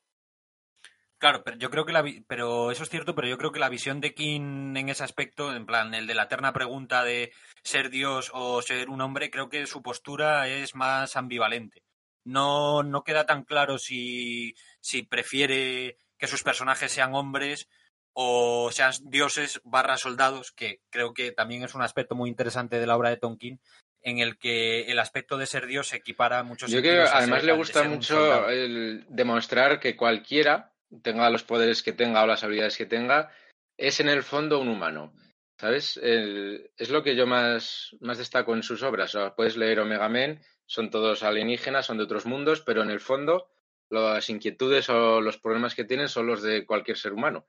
Claro, 1.23 1.45
pero 1.45 1.57
yo 1.57 1.71
creo 1.71 1.85
que 1.85 1.93
la 1.93 2.05
pero 2.27 2.73
eso 2.73 2.83
es 2.83 2.91
cierto, 2.91 3.15
pero 3.15 3.29
yo 3.29 3.39
creo 3.39 3.53
que 3.53 3.61
la 3.61 3.69
visión 3.69 4.01
de 4.01 4.13
King 4.13 4.75
en 4.77 4.89
ese 4.89 5.05
aspecto, 5.05 5.55
en 5.55 5.67
plan 5.67 5.95
el 5.95 6.09
de 6.09 6.15
la 6.15 6.25
eterna 6.25 6.53
pregunta 6.53 7.05
de 7.05 7.33
ser 7.63 7.91
Dios 7.91 8.33
o 8.35 8.61
ser 8.61 8.91
un 8.91 9.01
hombre, 9.01 9.31
creo 9.31 9.49
que 9.49 9.67
su 9.67 9.83
postura 9.83 10.49
es 10.49 10.75
más 10.75 11.15
ambivalente. 11.15 11.85
No, 12.25 12.83
no 12.83 13.05
queda 13.05 13.25
tan 13.25 13.45
claro 13.45 13.79
si, 13.79 14.57
si 14.81 15.05
prefiere 15.05 15.97
que 16.19 16.27
sus 16.27 16.43
personajes 16.43 16.91
sean 16.91 17.15
hombres 17.15 17.69
o 18.15 18.71
sean 18.73 18.93
dioses 19.05 19.61
barra 19.65 19.99
soldados, 19.99 20.51
que 20.51 20.81
creo 20.91 21.15
que 21.15 21.31
también 21.31 21.63
es 21.63 21.77
un 21.77 21.83
aspecto 21.83 22.17
muy 22.17 22.31
interesante 22.31 22.81
de 22.81 22.87
la 22.87 22.97
obra 22.97 23.11
de 23.11 23.17
Tonkin, 23.17 23.61
en 24.03 24.19
el 24.19 24.37
que 24.39 24.83
el 24.83 24.99
aspecto 24.99 25.39
de 25.39 25.47
ser 25.47 25.67
Dios 25.67 25.89
se 25.89 25.97
equipara 25.97 26.41
a 26.41 26.43
muchos 26.43 26.71
Yo 26.71 26.81
creo 26.81 27.05
que 27.05 27.11
además 27.11 27.45
le 27.45 27.53
gusta 27.53 27.85
mucho 27.85 28.49
el 28.49 29.05
demostrar 29.09 29.81
que 29.81 29.97
cualquiera, 29.97 30.73
tenga 31.03 31.31
los 31.31 31.45
poderes 31.45 31.83
que 31.83 31.93
tenga 31.93 32.23
o 32.23 32.27
las 32.27 32.45
habilidades 32.45 32.77
que 32.77 32.87
tenga, 32.87 33.31
es 33.77 34.01
en 34.01 34.09
el 34.09 34.23
fondo 34.23 34.61
un 34.61 34.69
humano. 34.69 35.13
¿Sabes? 35.59 35.97
es 36.03 36.91
lo 36.91 37.05
que 37.05 37.15
yo 37.15 37.25
más, 37.25 37.95
más 38.01 38.19
destaco 38.19 38.53
en 38.53 38.65
sus 38.65 38.83
obras. 38.83 39.17
puedes 39.37 39.57
leer 39.57 39.79
Omega 39.79 40.09
Men, 40.09 40.43
son 40.67 40.91
todos 40.91 41.23
alienígenas, 41.23 41.87
son 41.87 41.99
de 41.99 42.05
otros 42.05 42.27
mundos, 42.27 42.63
pero 42.63 42.83
en 42.83 42.91
el 42.91 42.99
fondo 42.99 43.49
las 43.89 44.29
inquietudes 44.29 44.89
o 44.89 45.21
los 45.21 45.39
problemas 45.39 45.77
que 45.77 45.85
tienen 45.85 46.09
son 46.09 46.27
los 46.27 46.43
de 46.43 46.67
cualquier 46.67 46.97
ser 46.97 47.13
humano. 47.13 47.47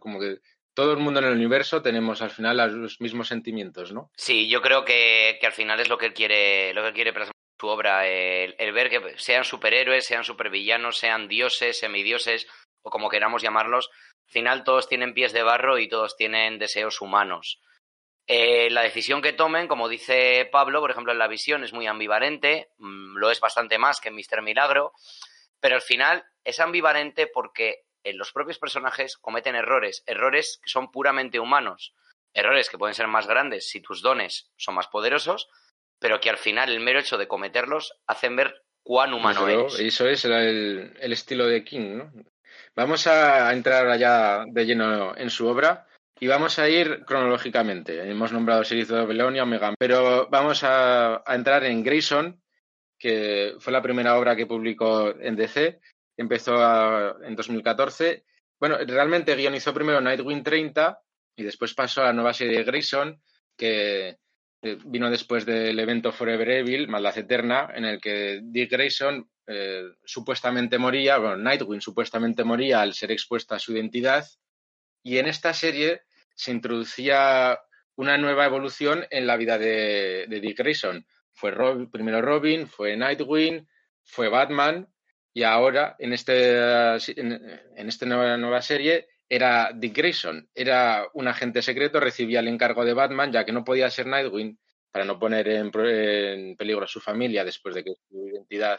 Como 0.00 0.18
que 0.18 0.40
todo 0.74 0.92
el 0.92 0.98
mundo 0.98 1.20
en 1.20 1.26
el 1.26 1.34
universo 1.34 1.82
tenemos 1.82 2.20
al 2.20 2.30
final 2.30 2.56
los 2.80 3.00
mismos 3.00 3.28
sentimientos, 3.28 3.92
¿no? 3.92 4.10
Sí, 4.16 4.48
yo 4.48 4.60
creo 4.60 4.84
que, 4.84 5.38
al 5.42 5.52
final 5.52 5.80
es 5.80 5.88
lo 5.88 5.96
que 5.96 6.06
él 6.06 6.14
quiere, 6.14 6.74
lo 6.74 6.82
que 6.82 6.92
quiere 6.92 7.12
plasmar 7.12 7.34
su 7.58 7.68
obra, 7.68 8.06
el, 8.06 8.72
ver 8.72 8.90
que 8.90 9.14
sean 9.16 9.44
superhéroes, 9.44 10.04
sean 10.04 10.24
supervillanos, 10.24 10.98
sean 10.98 11.28
dioses, 11.28 11.78
semidioses, 11.78 12.46
o 12.82 12.90
como 12.90 13.08
queramos 13.08 13.42
llamarlos, 13.42 13.88
al 14.26 14.32
final 14.32 14.64
todos 14.64 14.88
tienen 14.88 15.14
pies 15.14 15.32
de 15.32 15.44
barro 15.44 15.78
y 15.78 15.88
todos 15.88 16.16
tienen 16.16 16.58
deseos 16.58 17.00
humanos. 17.00 17.60
Eh, 18.26 18.70
la 18.70 18.82
decisión 18.82 19.22
que 19.22 19.34
tomen, 19.34 19.68
como 19.68 19.88
dice 19.88 20.48
Pablo, 20.50 20.80
por 20.80 20.90
ejemplo, 20.90 21.12
en 21.12 21.18
la 21.18 21.28
visión 21.28 21.62
es 21.62 21.72
muy 21.72 21.86
ambivalente, 21.86 22.70
mm, 22.78 23.16
lo 23.18 23.30
es 23.30 23.38
bastante 23.38 23.78
más 23.78 24.00
que 24.00 24.08
en 24.08 24.14
Mister 24.16 24.42
Milagro, 24.42 24.92
pero 25.60 25.76
al 25.76 25.82
final 25.82 26.24
es 26.42 26.58
ambivalente 26.58 27.26
porque 27.26 27.83
los 28.12 28.32
propios 28.32 28.58
personajes 28.58 29.16
cometen 29.16 29.56
errores, 29.56 30.02
errores 30.06 30.60
que 30.62 30.70
son 30.70 30.90
puramente 30.90 31.40
humanos, 31.40 31.94
errores 32.34 32.68
que 32.68 32.78
pueden 32.78 32.94
ser 32.94 33.08
más 33.08 33.26
grandes 33.26 33.68
si 33.68 33.80
tus 33.80 34.02
dones 34.02 34.50
son 34.56 34.74
más 34.74 34.88
poderosos, 34.88 35.48
pero 35.98 36.20
que 36.20 36.30
al 36.30 36.36
final 36.36 36.70
el 36.70 36.80
mero 36.80 36.98
hecho 36.98 37.16
de 37.16 37.28
cometerlos 37.28 37.94
hacen 38.06 38.36
ver 38.36 38.62
cuán 38.82 39.14
humano 39.14 39.48
eres. 39.48 39.78
Eso 39.78 40.06
es 40.06 40.24
el, 40.24 40.92
estilo 41.00 41.46
de 41.46 41.64
King, 41.64 41.96
¿no? 41.96 42.12
Vamos 42.76 43.06
a 43.06 43.52
entrar 43.52 43.88
allá 43.88 44.44
de 44.46 44.66
lleno 44.66 45.16
en 45.16 45.30
su 45.30 45.46
obra 45.46 45.86
y 46.18 46.26
vamos 46.26 46.58
a 46.58 46.68
ir 46.68 47.04
cronológicamente. 47.06 48.08
Hemos 48.08 48.32
nombrado 48.32 48.64
Series 48.64 48.88
de 48.88 48.96
Babilonia, 48.96 49.44
Omega, 49.44 49.74
pero 49.78 50.28
vamos 50.28 50.64
a, 50.64 51.22
a 51.24 51.34
entrar 51.34 51.64
en 51.64 51.82
Grayson, 51.84 52.42
que 52.98 53.54
fue 53.60 53.72
la 53.72 53.82
primera 53.82 54.18
obra 54.18 54.34
que 54.34 54.46
publicó 54.46 55.14
en 55.20 55.36
DC 55.36 55.80
empezó 56.16 57.22
en 57.22 57.34
2014. 57.36 58.24
Bueno, 58.58 58.78
realmente 58.86 59.34
guionizó 59.34 59.74
primero 59.74 60.00
Nightwing 60.00 60.42
30 60.42 60.98
y 61.36 61.42
después 61.42 61.74
pasó 61.74 62.02
a 62.02 62.06
la 62.06 62.12
nueva 62.12 62.32
serie 62.32 62.58
de 62.58 62.64
Grayson, 62.64 63.20
que 63.56 64.18
eh, 64.62 64.78
vino 64.84 65.10
después 65.10 65.44
del 65.44 65.78
evento 65.78 66.12
Forever 66.12 66.48
Evil, 66.48 66.88
Maldad 66.88 67.18
Eterna, 67.18 67.70
en 67.74 67.84
el 67.84 68.00
que 68.00 68.40
Dick 68.42 68.70
Grayson 68.70 69.28
eh, 69.46 69.84
supuestamente 70.04 70.78
moría, 70.78 71.18
bueno, 71.18 71.36
Nightwing 71.36 71.80
supuestamente 71.80 72.44
moría 72.44 72.80
al 72.80 72.94
ser 72.94 73.12
expuesta 73.12 73.56
a 73.56 73.58
su 73.58 73.72
identidad, 73.72 74.26
y 75.02 75.18
en 75.18 75.26
esta 75.26 75.52
serie 75.52 76.02
se 76.34 76.50
introducía 76.50 77.60
una 77.96 78.16
nueva 78.16 78.46
evolución 78.46 79.06
en 79.10 79.26
la 79.26 79.36
vida 79.36 79.58
de, 79.58 80.26
Dick 80.28 80.58
Grayson. 80.58 81.06
Fue 81.32 81.52
primero 81.88 82.22
Robin, 82.22 82.66
fue 82.66 82.96
Nightwing, 82.96 83.68
fue 84.02 84.28
Batman, 84.28 84.88
y 85.34 85.42
ahora, 85.42 85.96
en, 85.98 86.12
este, 86.12 86.52
en, 86.56 87.88
esta 87.88 88.06
nueva, 88.06 88.36
nueva 88.36 88.62
serie, 88.62 89.08
era 89.28 89.72
Dick 89.74 89.96
Grayson. 89.96 90.48
Era 90.54 91.08
un 91.12 91.26
agente 91.26 91.60
secreto, 91.60 91.98
recibía 91.98 92.38
el 92.38 92.46
encargo 92.46 92.84
de 92.84 92.94
Batman, 92.94 93.32
ya 93.32 93.44
que 93.44 93.50
no 93.50 93.64
podía 93.64 93.90
ser 93.90 94.06
Nightwing 94.06 94.56
para 94.92 95.04
no 95.04 95.18
poner 95.18 95.48
en, 95.48 95.72
peligro 96.56 96.84
a 96.84 96.88
su 96.88 97.00
familia 97.00 97.44
después 97.44 97.74
de 97.74 97.82
que 97.82 97.94
su 98.08 98.28
identidad 98.28 98.78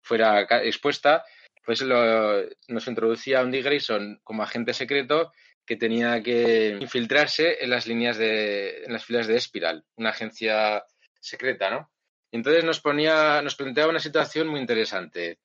fuera 0.00 0.40
expuesta, 0.62 1.22
pues 1.62 1.82
nos 1.82 2.88
introducía 2.88 3.40
a 3.40 3.44
un 3.44 3.50
Dick 3.50 3.64
Grayson 3.64 4.20
como 4.24 4.42
agente 4.42 4.72
secreto 4.72 5.32
que 5.66 5.76
tenía 5.76 6.22
que 6.22 6.78
infiltrarse 6.80 7.62
en 7.62 7.68
las 7.68 7.86
líneas 7.86 8.16
de, 8.16 8.84
en 8.84 8.92
las 8.94 9.04
filas 9.04 9.26
de 9.26 9.36
Espiral, 9.36 9.84
una 9.96 10.10
agencia 10.10 10.82
secreta, 11.20 11.70
¿no? 11.70 11.90
entonces 12.32 12.64
nos 12.64 12.80
ponía, 12.80 13.42
nos 13.42 13.56
planteaba 13.56 13.90
una 13.90 14.00
situación 14.00 14.48
muy 14.48 14.60
interesante. 14.60 15.38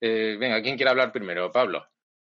Eh, 0.00 0.36
venga, 0.38 0.60
¿quién 0.62 0.76
quiere 0.76 0.90
hablar 0.90 1.12
primero? 1.12 1.50
Pablo. 1.50 1.86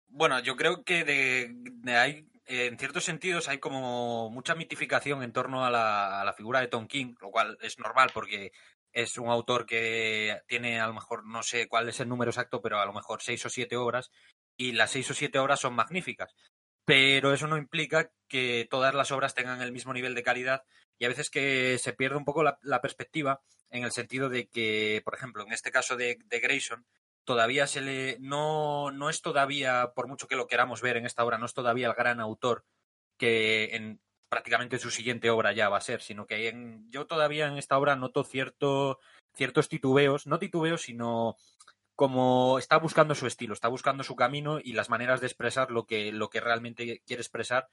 Bueno, 0.08 0.40
yo 0.42 0.56
creo 0.56 0.84
que 0.84 1.04
de, 1.04 1.92
hay, 1.96 2.28
en 2.46 2.78
ciertos 2.78 3.04
sentidos 3.04 3.48
hay 3.48 3.58
como 3.58 4.30
mucha 4.30 4.56
mitificación 4.56 5.24
en 5.24 5.32
torno 5.32 5.66
a 5.66 5.72
la, 5.72 6.34
figura 6.38 6.60
de 6.60 6.68
Tom 6.68 6.88
King, 6.88 7.16
lo 7.20 7.32
cual 7.32 7.58
es 7.62 7.80
normal 7.80 8.12
porque 8.14 8.52
es 8.92 9.18
un 9.18 9.30
autor 9.30 9.66
que 9.66 10.40
tiene 10.48 10.80
a 10.80 10.88
lo 10.88 10.94
mejor, 10.94 11.26
no 11.26 11.42
sé 11.42 11.68
cuál 11.68 11.90
es 11.90 12.00
el 12.00 12.10
número 12.10 12.30
exacto, 12.30 12.62
pero 12.62 12.80
a 12.80 12.86
lo 12.86 12.94
mejor 12.94 13.22
seis 13.22 13.44
o 13.46 13.50
siete 13.50 13.76
obras, 13.76 14.12
y 14.56 14.74
las 14.74 14.92
seis 14.92 15.10
o 15.10 15.14
siete 15.16 15.40
obras 15.40 15.62
son 15.62 15.74
magníficas. 15.74 16.36
Pero 16.86 17.34
eso 17.34 17.48
no 17.48 17.58
implica 17.58 18.12
que 18.28 18.68
todas 18.70 18.94
las 18.94 19.12
obras 19.12 19.34
tengan 19.34 19.62
el 19.62 19.72
mismo 19.72 19.94
nivel 19.94 20.14
de 20.14 20.24
calidad 20.24 20.64
y 21.00 21.06
a 21.06 21.08
veces 21.08 21.30
que 21.30 21.80
se 21.80 21.94
pierde 21.94 22.18
un 22.18 22.26
poco 22.26 22.44
la, 22.44 22.82
perspectiva 22.82 23.42
en 23.72 23.84
el 23.84 23.92
sentido 23.92 24.30
de 24.30 24.48
que, 24.48 25.02
por 25.04 25.16
ejemplo, 25.16 25.44
en 25.44 25.54
este 25.54 25.72
caso 25.72 25.96
de 25.96 26.18
Grayson, 26.30 26.86
todavía 27.26 27.68
se 27.68 27.82
le 27.82 28.18
no, 28.20 28.92
no 28.92 29.10
es 29.10 29.22
todavía, 29.22 29.94
por 29.96 30.08
mucho 30.08 30.28
que 30.28 30.36
lo 30.36 30.48
queramos 30.48 30.82
ver 30.82 30.98
en 30.98 31.06
esta 31.06 31.24
obra, 31.24 31.38
no 31.38 31.46
es 31.46 31.54
todavía 31.54 31.88
el 31.88 31.94
gran 31.94 32.20
autor 32.20 32.66
que 33.18 33.76
en 33.76 34.02
prácticamente 34.30 34.80
su 34.80 34.90
siguiente 34.90 35.30
obra 35.30 35.54
ya 35.54 35.70
va 35.70 35.78
a 35.78 35.82
ser, 35.82 36.02
sino 36.02 36.26
que 36.26 36.48
en, 36.48 36.90
yo 36.90 37.06
todavía 37.06 37.48
en 37.48 37.58
esta 37.58 37.78
obra 37.78 37.96
noto 37.96 38.24
cierto, 38.24 39.00
ciertos 39.36 39.70
titubeos, 39.70 40.26
no 40.26 40.40
titubeos, 40.40 40.82
sino 40.82 41.36
como 41.96 42.58
está 42.58 42.78
buscando 42.78 43.14
su 43.14 43.28
estilo, 43.28 43.54
está 43.54 43.68
buscando 43.68 44.04
su 44.04 44.16
camino 44.16 44.60
y 44.60 44.74
las 44.74 44.90
maneras 44.90 45.22
de 45.22 45.28
expresar 45.28 45.70
lo 45.70 45.86
que, 45.86 46.12
lo 46.12 46.30
que 46.30 46.42
realmente 46.42 47.04
quiere 47.06 47.22
expresar. 47.22 47.70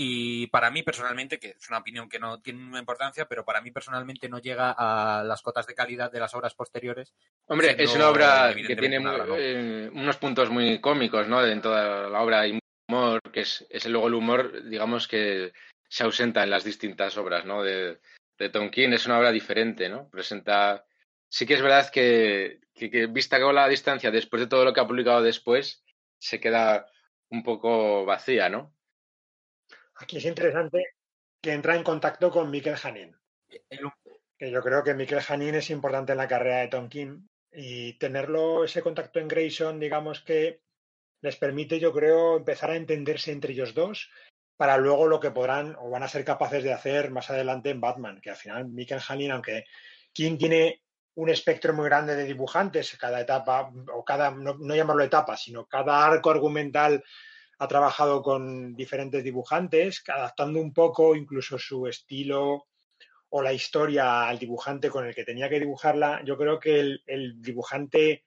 Y 0.00 0.46
para 0.46 0.70
mí 0.70 0.84
personalmente, 0.84 1.40
que 1.40 1.56
es 1.58 1.68
una 1.68 1.78
opinión 1.78 2.08
que 2.08 2.20
no 2.20 2.40
tiene 2.40 2.64
una 2.64 2.78
importancia, 2.78 3.26
pero 3.26 3.44
para 3.44 3.60
mí 3.60 3.72
personalmente 3.72 4.28
no 4.28 4.38
llega 4.38 4.70
a 4.70 5.24
las 5.24 5.42
cotas 5.42 5.66
de 5.66 5.74
calidad 5.74 6.12
de 6.12 6.20
las 6.20 6.32
obras 6.36 6.54
posteriores. 6.54 7.16
Hombre, 7.48 7.74
es 7.76 7.92
una 7.96 8.08
obra 8.08 8.54
que 8.54 8.76
tiene 8.76 9.00
eh, 9.36 9.90
unos 9.92 10.16
puntos 10.18 10.50
muy 10.50 10.80
cómicos, 10.80 11.26
¿no? 11.26 11.44
En 11.44 11.60
toda 11.60 12.08
la 12.08 12.22
obra 12.22 12.42
hay 12.42 12.60
humor, 12.88 13.20
que 13.32 13.40
es, 13.40 13.66
es 13.70 13.86
luego 13.86 14.06
el 14.06 14.14
humor, 14.14 14.68
digamos, 14.68 15.08
que 15.08 15.52
se 15.88 16.04
ausenta 16.04 16.44
en 16.44 16.50
las 16.50 16.62
distintas 16.62 17.16
obras, 17.16 17.44
¿no? 17.44 17.64
De, 17.64 17.98
de 18.38 18.50
Tom 18.50 18.70
King. 18.70 18.90
Es 18.90 19.06
una 19.06 19.18
obra 19.18 19.32
diferente, 19.32 19.88
¿no? 19.88 20.08
Presenta 20.10 20.86
sí 21.28 21.44
que 21.44 21.54
es 21.54 21.60
verdad 21.60 21.90
que, 21.90 22.60
que, 22.72 23.08
vista 23.08 23.40
con 23.40 23.52
la 23.52 23.66
distancia, 23.66 24.12
después 24.12 24.38
de 24.42 24.46
todo 24.46 24.64
lo 24.64 24.72
que 24.72 24.78
ha 24.78 24.86
publicado 24.86 25.22
después, 25.22 25.82
se 26.20 26.38
queda 26.38 26.86
un 27.30 27.42
poco 27.42 28.04
vacía, 28.04 28.48
¿no? 28.48 28.77
Aquí 29.98 30.18
es 30.18 30.24
interesante 30.24 30.94
que 31.42 31.52
entra 31.52 31.76
en 31.76 31.82
contacto 31.82 32.30
con 32.30 32.50
Mikel 32.50 32.76
Janin. 32.76 33.16
Que 34.38 34.50
yo 34.50 34.62
creo 34.62 34.82
que 34.84 34.94
Mikel 34.94 35.20
Janin 35.20 35.56
es 35.56 35.70
importante 35.70 36.12
en 36.12 36.18
la 36.18 36.28
carrera 36.28 36.58
de 36.58 36.68
Tom 36.68 36.88
King 36.88 37.26
y 37.52 37.98
tenerlo 37.98 38.64
ese 38.64 38.82
contacto 38.82 39.18
en 39.18 39.28
Grayson, 39.28 39.80
digamos 39.80 40.20
que 40.20 40.60
les 41.20 41.36
permite, 41.36 41.80
yo 41.80 41.92
creo, 41.92 42.36
empezar 42.36 42.70
a 42.70 42.76
entenderse 42.76 43.32
entre 43.32 43.52
ellos 43.52 43.74
dos 43.74 44.10
para 44.56 44.76
luego 44.76 45.06
lo 45.06 45.20
que 45.20 45.30
podrán 45.30 45.76
o 45.80 45.90
van 45.90 46.02
a 46.02 46.08
ser 46.08 46.24
capaces 46.24 46.62
de 46.62 46.72
hacer 46.72 47.10
más 47.10 47.30
adelante 47.30 47.70
en 47.70 47.80
Batman, 47.80 48.20
que 48.20 48.30
al 48.30 48.36
final 48.36 48.68
Mikel 48.68 49.00
Janin, 49.00 49.32
aunque 49.32 49.64
King 50.12 50.36
tiene 50.36 50.82
un 51.14 51.28
espectro 51.28 51.72
muy 51.74 51.86
grande 51.86 52.14
de 52.14 52.24
dibujantes, 52.24 52.96
cada 52.96 53.20
etapa, 53.20 53.72
o 53.92 54.04
cada, 54.04 54.30
no, 54.30 54.74
llamarlo 54.74 55.02
etapa, 55.02 55.36
sino 55.36 55.66
cada 55.66 56.06
arco 56.06 56.30
argumental 56.30 57.02
ha 57.58 57.68
trabajado 57.68 58.22
con 58.22 58.74
diferentes 58.74 59.22
dibujantes, 59.24 60.02
adaptando 60.08 60.60
un 60.60 60.72
poco 60.72 61.14
incluso 61.14 61.58
su 61.58 61.86
estilo 61.86 62.68
o 63.30 63.42
la 63.42 63.52
historia 63.52 64.28
al 64.28 64.38
dibujante 64.38 64.88
con 64.88 65.06
el 65.06 65.14
que 65.14 65.24
tenía 65.24 65.48
que 65.48 65.60
dibujarla. 65.60 66.22
Yo 66.24 66.36
creo 66.38 66.58
que 66.58 66.80
el, 67.04 67.42
dibujante 67.42 68.24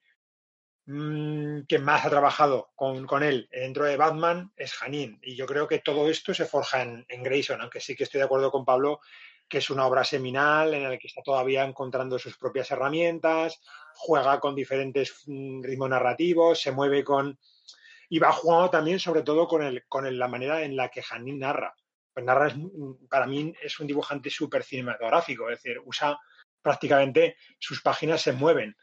mm, 0.86 1.62
que 1.62 1.78
más 1.78 2.04
ha 2.04 2.10
trabajado 2.10 2.70
con, 2.74 3.22
él 3.22 3.48
dentro 3.50 3.84
de 3.84 3.96
Batman 3.96 4.52
es 4.56 4.74
Janin. 4.74 5.18
Y 5.22 5.34
yo 5.34 5.46
creo 5.46 5.66
que 5.66 5.78
todo 5.78 6.08
esto 6.08 6.34
se 6.34 6.44
forja 6.44 6.82
en, 6.82 7.04
en 7.08 7.22
Grayson, 7.22 7.60
aunque 7.60 7.80
sí 7.80 7.96
que 7.96 8.04
estoy 8.04 8.18
de 8.18 8.26
acuerdo 8.26 8.50
con 8.50 8.64
Pablo 8.64 9.00
que 9.52 9.58
es 9.58 9.68
una 9.68 9.86
obra 9.86 10.02
seminal 10.02 10.72
en 10.72 10.84
la 10.84 10.96
que 10.96 11.08
está 11.08 11.20
todavía 11.22 11.62
encontrando 11.62 12.18
sus 12.18 12.38
propias 12.38 12.70
herramientas, 12.70 13.60
juega 13.92 14.40
con 14.40 14.54
diferentes 14.54 15.24
mm, 15.26 15.62
ritmos 15.62 15.90
narrativos, 15.90 16.58
se 16.58 16.72
mueve 16.72 17.04
con... 17.04 17.38
y 18.12 18.18
va 18.18 18.30
jugando 18.30 18.68
también 18.68 19.00
sobre 19.00 19.22
todo 19.22 19.48
con, 19.48 19.62
el, 19.62 19.84
con 19.88 20.18
la 20.18 20.28
manera 20.28 20.62
en 20.62 20.76
la 20.76 20.90
que 20.90 21.02
Janin 21.02 21.38
narra. 21.38 21.74
Pues 22.12 22.26
narra 22.26 22.50
mm, 22.54 23.08
para 23.08 23.26
mí 23.26 23.54
es 23.62 23.80
un 23.80 23.86
dibujante 23.86 24.28
súper 24.28 24.64
cinematográfico, 24.64 25.48
es 25.48 25.62
decir, 25.62 25.80
usa 25.82 26.20
prácticamente 26.60 27.38
sus 27.58 27.80
páginas 27.80 28.20
se 28.20 28.32
mueven. 28.32 28.76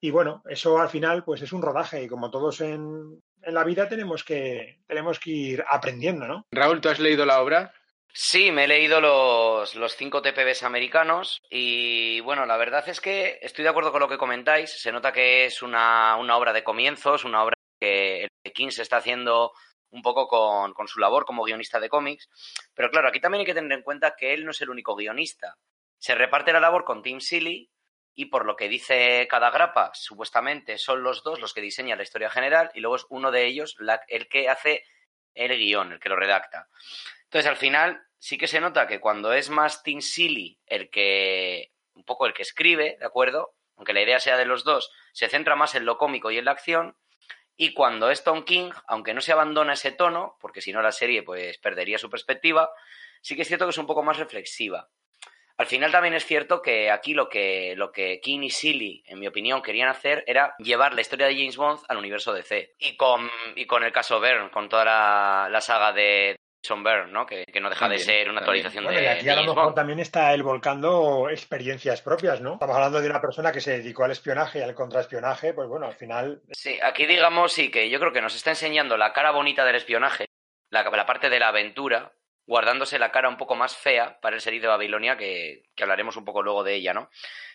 Y 0.00 0.12
bueno, 0.12 0.44
eso 0.48 0.78
al 0.78 0.88
final 0.90 1.24
pues 1.24 1.42
es 1.42 1.52
un 1.52 1.60
rodaje 1.60 2.04
y 2.04 2.08
como 2.08 2.30
todos 2.30 2.60
en, 2.60 3.20
en 3.42 3.54
la 3.54 3.64
vida 3.64 3.88
tenemos 3.88 4.22
que, 4.22 4.78
tenemos 4.86 5.18
que 5.18 5.30
ir 5.30 5.64
aprendiendo, 5.68 6.28
¿no? 6.28 6.46
Raúl, 6.52 6.80
¿tú 6.80 6.88
has 6.88 7.00
leído 7.00 7.26
la 7.26 7.42
obra? 7.42 7.74
Sí, 8.12 8.52
me 8.52 8.64
he 8.64 8.68
leído 8.68 9.00
los, 9.00 9.74
los 9.74 9.96
cinco 9.96 10.22
TPBs 10.22 10.62
americanos 10.62 11.42
y 11.50 12.20
bueno, 12.20 12.46
la 12.46 12.56
verdad 12.56 12.88
es 12.88 13.00
que 13.00 13.40
estoy 13.42 13.64
de 13.64 13.70
acuerdo 13.70 13.90
con 13.90 14.00
lo 14.00 14.08
que 14.08 14.18
comentáis. 14.18 14.70
Se 14.70 14.92
nota 14.92 15.10
que 15.10 15.46
es 15.46 15.62
una, 15.62 16.14
una 16.14 16.36
obra 16.36 16.52
de 16.52 16.62
comienzos, 16.62 17.24
una 17.24 17.42
obra 17.42 17.57
que 17.78 18.28
el 18.44 18.52
King 18.52 18.70
se 18.70 18.82
está 18.82 18.98
haciendo 18.98 19.52
un 19.90 20.02
poco 20.02 20.28
con, 20.28 20.88
su 20.88 21.00
labor 21.00 21.24
como 21.24 21.44
guionista 21.44 21.80
de 21.80 21.88
cómics. 21.88 22.28
Pero 22.74 22.90
claro, 22.90 23.08
aquí 23.08 23.20
también 23.20 23.40
hay 23.40 23.46
que 23.46 23.54
tener 23.54 23.72
en 23.72 23.82
cuenta 23.82 24.14
que 24.16 24.34
él 24.34 24.44
no 24.44 24.50
es 24.50 24.60
el 24.60 24.70
único 24.70 24.94
guionista. 24.94 25.56
Se 25.98 26.14
reparte 26.14 26.52
la 26.52 26.60
labor 26.60 26.84
con 26.84 27.02
Tim 27.02 27.20
Seeley 27.20 27.70
y 28.14 28.26
por 28.26 28.44
lo 28.44 28.56
que 28.56 28.68
dice 28.68 29.26
cada 29.30 29.50
grapa, 29.50 29.90
supuestamente 29.94 30.76
son 30.76 31.02
los 31.02 31.22
dos 31.22 31.40
los 31.40 31.54
que 31.54 31.60
diseñan 31.60 31.98
la 31.98 32.04
historia 32.04 32.30
general 32.30 32.70
y 32.74 32.80
luego 32.80 32.96
es 32.96 33.06
uno 33.10 33.30
de 33.30 33.46
ellos 33.46 33.76
el 34.08 34.28
que 34.28 34.48
hace 34.48 34.84
el 35.34 35.56
guion, 35.56 35.92
el 35.92 36.00
que 36.00 36.08
lo 36.08 36.16
redacta. 36.16 36.68
Entonces, 37.24 37.48
al 37.48 37.56
final, 37.56 38.02
sí 38.18 38.38
que 38.38 38.48
se 38.48 38.60
nota 38.60 38.86
que 38.86 39.00
cuando 39.00 39.32
es 39.32 39.50
más 39.50 39.82
Tim 39.82 40.00
Silly 40.00 40.58
el 40.66 40.90
que, 40.90 41.72
un 41.94 42.04
poco 42.04 42.26
el 42.26 42.34
que 42.34 42.42
escribe, 42.42 42.96
¿de 42.98 43.06
acuerdo? 43.06 43.54
Aunque 43.76 43.92
la 43.92 44.02
idea 44.02 44.18
sea 44.18 44.36
de 44.36 44.46
los 44.46 44.64
dos, 44.64 44.90
se 45.12 45.28
centra 45.28 45.54
más 45.54 45.74
en 45.74 45.84
lo 45.84 45.98
cómico 45.98 46.30
y 46.30 46.38
en 46.38 46.46
la 46.46 46.50
acción. 46.52 46.96
Y 47.60 47.74
cuando 47.74 48.08
es 48.10 48.22
Tom 48.22 48.44
King, 48.44 48.70
aunque 48.86 49.12
no 49.12 49.20
se 49.20 49.32
abandona 49.32 49.72
ese 49.72 49.90
tono, 49.90 50.36
porque 50.40 50.60
si 50.60 50.72
no 50.72 50.80
la 50.80 50.92
serie 50.92 51.24
pues 51.24 51.58
perdería 51.58 51.98
su 51.98 52.08
perspectiva, 52.08 52.70
sí 53.20 53.34
que 53.34 53.42
es 53.42 53.48
cierto 53.48 53.66
que 53.66 53.70
es 53.70 53.78
un 53.78 53.86
poco 53.86 54.04
más 54.04 54.16
reflexiva. 54.16 54.88
Al 55.56 55.66
final 55.66 55.90
también 55.90 56.14
es 56.14 56.24
cierto 56.24 56.62
que 56.62 56.88
aquí 56.88 57.14
lo 57.14 57.28
que, 57.28 57.74
lo 57.76 57.90
que 57.90 58.20
King 58.20 58.42
y 58.44 58.50
Silly, 58.50 59.02
en 59.06 59.18
mi 59.18 59.26
opinión, 59.26 59.60
querían 59.60 59.88
hacer 59.88 60.22
era 60.28 60.54
llevar 60.58 60.94
la 60.94 61.00
historia 61.00 61.26
de 61.26 61.34
James 61.34 61.56
Bond 61.56 61.80
al 61.88 61.96
universo 61.96 62.32
DC. 62.32 62.76
Y 62.78 62.96
con, 62.96 63.28
y 63.56 63.66
con 63.66 63.82
el 63.82 63.90
caso 63.90 64.20
Byrne, 64.20 64.52
con 64.52 64.68
toda 64.68 65.48
la 65.50 65.60
saga 65.60 65.92
de, 65.92 66.36
Byrne, 66.62 67.12
¿no? 67.12 67.26
Que, 67.26 67.44
no 67.60 67.70
deja 67.70 67.88
de 67.88 67.98
ser 67.98 68.28
una 68.28 68.40
actualización 68.40 68.86
de. 68.86 69.02
Y 69.02 69.06
aquí 69.06 69.28
a 69.28 69.36
lo 69.36 69.54
mejor 69.54 69.74
también 69.74 70.00
está 70.00 70.34
él 70.34 70.42
volcando 70.42 71.28
experiencias 71.30 72.02
propias, 72.02 72.40
¿no? 72.40 72.54
Estamos 72.54 72.76
hablando 72.76 73.00
de 73.00 73.08
una 73.08 73.20
persona 73.20 73.52
que 73.52 73.60
se 73.60 73.78
dedicó 73.78 74.04
al 74.04 74.12
espionaje 74.12 74.58
y 74.58 74.62
al 74.62 74.74
contraespionaje, 74.74 75.54
pues 75.54 75.68
bueno, 75.68 75.86
al 75.86 75.94
final. 75.94 76.42
Sí, 76.50 76.78
aquí 76.82 77.06
digamos 77.06 77.52
sí 77.52 77.70
que 77.70 77.88
yo 77.90 77.98
creo 78.00 78.12
que 78.12 78.22
nos 78.22 78.34
está 78.34 78.50
enseñando 78.50 78.96
la 78.96 79.12
cara 79.12 79.30
bonita 79.30 79.64
del 79.64 79.76
espionaje, 79.76 80.26
la, 80.70 80.82
la 80.82 81.06
parte 81.06 81.30
de 81.30 81.38
la 81.38 81.48
aventura, 81.48 82.12
guardándose 82.46 82.98
la 82.98 83.12
cara 83.12 83.28
un 83.28 83.36
poco 83.36 83.54
más 83.54 83.76
fea 83.76 84.18
para 84.20 84.36
el 84.36 84.42
serie 84.42 84.60
de 84.60 84.68
Babilonia, 84.68 85.16
que, 85.16 85.64
que 85.74 85.82
hablaremos 85.82 86.16
un 86.16 86.24
poco 86.24 86.42
luego 86.42 86.64
de 86.64 86.74
ella, 86.74 86.94
¿no? 86.94 87.10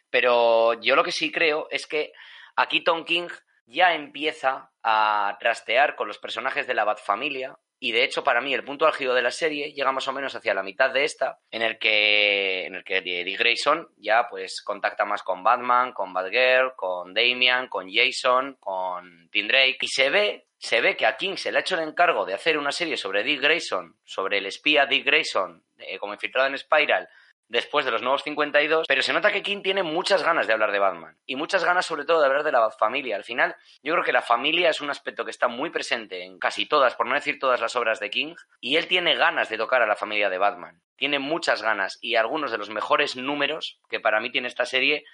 Pero 0.10 0.80
yo 0.82 0.96
lo 0.96 1.04
que 1.04 1.12
sí 1.12 1.32
creo 1.32 1.68
es 1.72 1.88
que 1.88 2.14
aquí 2.56 2.84
Tom 2.84 3.04
King 3.04 3.30
ya 3.66 3.96
empieza 3.96 4.72
a 4.84 5.38
trastear 5.40 5.96
con 5.96 6.08
los 6.08 6.20
personajes 6.20 6.68
de 6.68 6.74
la 6.74 6.84
Bat 6.84 7.00
Familia, 7.00 7.58
y 7.86 7.92
de 7.92 8.06
hecho, 8.06 8.24
para 8.24 8.40
mí, 8.40 8.54
el 8.54 8.64
punto 8.64 8.86
álgido 8.86 9.14
de 9.14 9.22
la 9.22 9.30
serie 9.30 9.74
llega 9.74 9.92
más 9.92 10.08
o 10.08 10.14
menos 10.14 10.34
hacia 10.34 10.54
la 10.54 10.64
mitad 10.64 10.92
de 10.92 11.04
esta, 11.04 11.40
en 11.52 11.62
el 11.62 11.78
que, 11.78 12.66
en 12.66 12.76
el 12.76 12.84
que 12.86 13.02
Dick 13.02 13.38
Grayson 13.38 13.90
ya 13.98 14.30
pues 14.30 14.62
contacta 14.62 15.04
más 15.04 15.22
con 15.22 15.44
Batman, 15.44 15.92
con 15.92 16.14
Batgirl, 16.14 16.76
con 16.78 17.14
Damian, 17.14 17.68
con 17.68 17.92
Jason, 17.92 18.56
con 18.62 19.28
Tim 19.32 19.50
Drake. 19.50 19.80
Y 19.82 19.90
se 19.90 20.10
ve, 20.10 20.48
se 20.58 20.80
ve 20.80 20.96
que 20.96 21.06
a 21.06 21.18
King 21.18 21.36
se 21.36 21.52
le 21.52 21.58
ha 21.58 21.60
hecho 21.60 21.76
el 21.76 21.86
encargo 21.86 22.26
de 22.26 22.34
hacer 22.34 22.58
una 22.58 22.72
serie 22.72 22.96
sobre 22.96 23.22
Dick 23.22 23.42
Grayson, 23.42 23.98
sobre 24.06 24.38
el 24.38 24.46
espía 24.46 24.86
Dick 24.86 25.06
Grayson, 25.06 25.66
eh, 25.80 26.00
como 26.00 26.14
infiltrado 26.14 26.48
en 26.48 26.58
Spiral, 26.58 27.10
después 27.48 27.86
de 27.86 27.92
los 27.92 28.02
nuevos 28.02 28.24
52, 28.24 28.88
pero 28.88 29.02
se 29.02 29.14
nota 29.14 29.32
que 29.32 29.44
King 29.44 29.62
tiene 29.62 29.84
muchas 29.84 30.24
ganas 30.24 30.48
de 30.48 30.54
hablar 30.54 30.72
de 30.72 30.80
Batman 30.80 31.18
y 31.26 31.36
muchas 31.36 31.64
ganas 31.64 31.86
sobre 31.86 32.06
todo 32.06 32.20
de 32.20 32.28
hablar 32.28 32.44
de 32.44 32.52
la 32.52 32.72
familia. 32.72 33.16
Al 33.16 33.24
final, 33.24 33.56
yo 33.84 33.94
creo 33.94 34.04
que 34.04 34.12
la 34.12 34.22
familia 34.22 34.70
es 34.70 34.82
un 34.82 34.90
aspecto 34.90 35.26
que 35.26 35.32
está 35.32 35.48
muy 35.48 35.70
presente 35.70 36.24
en 36.24 36.40
casi 36.40 36.66
todas, 36.66 36.96
por 36.96 37.06
no 37.06 37.16
decir 37.16 37.40
todas 37.40 37.62
las 37.62 37.76
obras 37.76 38.00
de 38.00 38.10
King, 38.10 38.36
y 38.60 38.78
él 38.78 38.88
tiene 38.88 39.16
ganas 39.16 39.50
de 39.50 39.58
tocar 39.58 39.82
a 39.82 39.88
la 39.88 39.96
familia 39.96 40.30
de 40.30 40.38
Batman. 40.38 40.82
Tiene 40.96 41.20
muchas 41.20 41.62
ganas 41.62 42.00
y 42.02 42.16
algunos 42.16 42.52
de 42.52 42.58
los 42.58 42.70
mejores 42.70 43.16
números 43.16 43.80
que 43.90 44.00
para 44.00 44.20
mí 44.20 44.32
tiene 44.32 44.48
esta 44.48 44.66
serie 44.66 45.06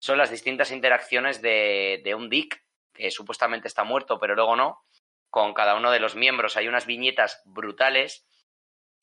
son 0.00 0.18
las 0.18 0.30
distintas 0.30 0.70
interacciones 0.70 1.42
de, 1.42 2.00
de 2.04 2.14
un 2.14 2.28
Dick, 2.28 2.62
que 2.94 3.10
supuestamente 3.10 3.68
está 3.68 3.84
muerto, 3.84 4.18
pero 4.18 4.34
luego 4.34 4.56
no, 4.56 4.84
con 5.30 5.54
cada 5.54 5.74
uno 5.74 5.90
de 5.90 6.00
los 6.00 6.14
miembros. 6.14 6.56
Hay 6.56 6.68
unas 6.68 6.86
viñetas 6.86 7.42
brutales 7.44 8.26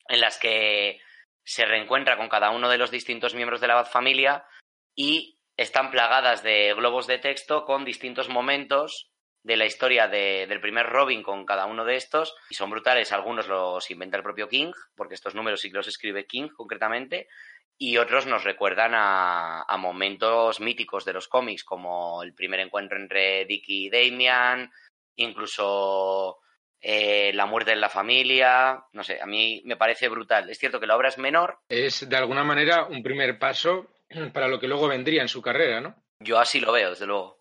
en 0.08 0.20
las 0.20 0.38
que 0.38 1.00
se 1.46 1.64
reencuentra 1.64 2.16
con 2.16 2.28
cada 2.28 2.50
uno 2.50 2.68
de 2.68 2.76
los 2.76 2.90
distintos 2.90 3.34
miembros 3.34 3.60
de 3.60 3.68
la 3.68 3.84
familia 3.84 4.44
y 4.96 5.38
están 5.56 5.92
plagadas 5.92 6.42
de 6.42 6.74
globos 6.74 7.06
de 7.06 7.18
texto 7.18 7.64
con 7.64 7.84
distintos 7.84 8.28
momentos 8.28 9.12
de 9.44 9.56
la 9.56 9.64
historia 9.64 10.08
del 10.08 10.60
primer 10.60 10.86
Robin 10.86 11.22
con 11.22 11.46
cada 11.46 11.66
uno 11.66 11.84
de 11.84 11.94
estos 11.94 12.34
y 12.50 12.54
son 12.54 12.70
brutales. 12.70 13.12
Algunos 13.12 13.46
los 13.46 13.88
inventa 13.92 14.16
el 14.16 14.24
propio 14.24 14.48
King, 14.48 14.72
porque 14.96 15.14
estos 15.14 15.36
números 15.36 15.60
sí 15.60 15.70
que 15.70 15.76
los 15.76 15.86
escribe 15.86 16.26
King 16.26 16.48
concretamente, 16.48 17.28
y 17.78 17.98
otros 17.98 18.26
nos 18.26 18.42
recuerdan 18.42 18.94
a, 18.94 19.62
a 19.62 19.76
momentos 19.76 20.58
míticos 20.58 21.04
de 21.04 21.12
los 21.12 21.28
cómics, 21.28 21.62
como 21.62 22.24
el 22.24 22.34
primer 22.34 22.58
encuentro 22.58 22.98
entre 22.98 23.44
Dick 23.44 23.64
y 23.68 23.88
Damian, 23.88 24.72
incluso 25.14 26.40
eh, 26.88 27.32
la 27.34 27.46
muerte 27.46 27.72
en 27.72 27.80
la 27.80 27.88
familia, 27.88 28.84
no 28.92 29.02
sé, 29.02 29.20
a 29.20 29.26
mí 29.26 29.60
me 29.64 29.76
parece 29.76 30.08
brutal. 30.08 30.48
Es 30.48 30.56
cierto 30.56 30.78
que 30.78 30.86
la 30.86 30.94
obra 30.96 31.08
es 31.08 31.18
menor. 31.18 31.58
Es 31.68 32.08
de 32.08 32.16
alguna 32.16 32.44
manera 32.44 32.84
un 32.84 33.02
primer 33.02 33.40
paso 33.40 33.88
para 34.32 34.46
lo 34.46 34.60
que 34.60 34.68
luego 34.68 34.86
vendría 34.86 35.22
en 35.22 35.28
su 35.28 35.42
carrera, 35.42 35.80
¿no? 35.80 35.96
Yo 36.20 36.38
así 36.38 36.60
lo 36.60 36.70
veo, 36.70 36.90
desde 36.90 37.06
luego. 37.06 37.40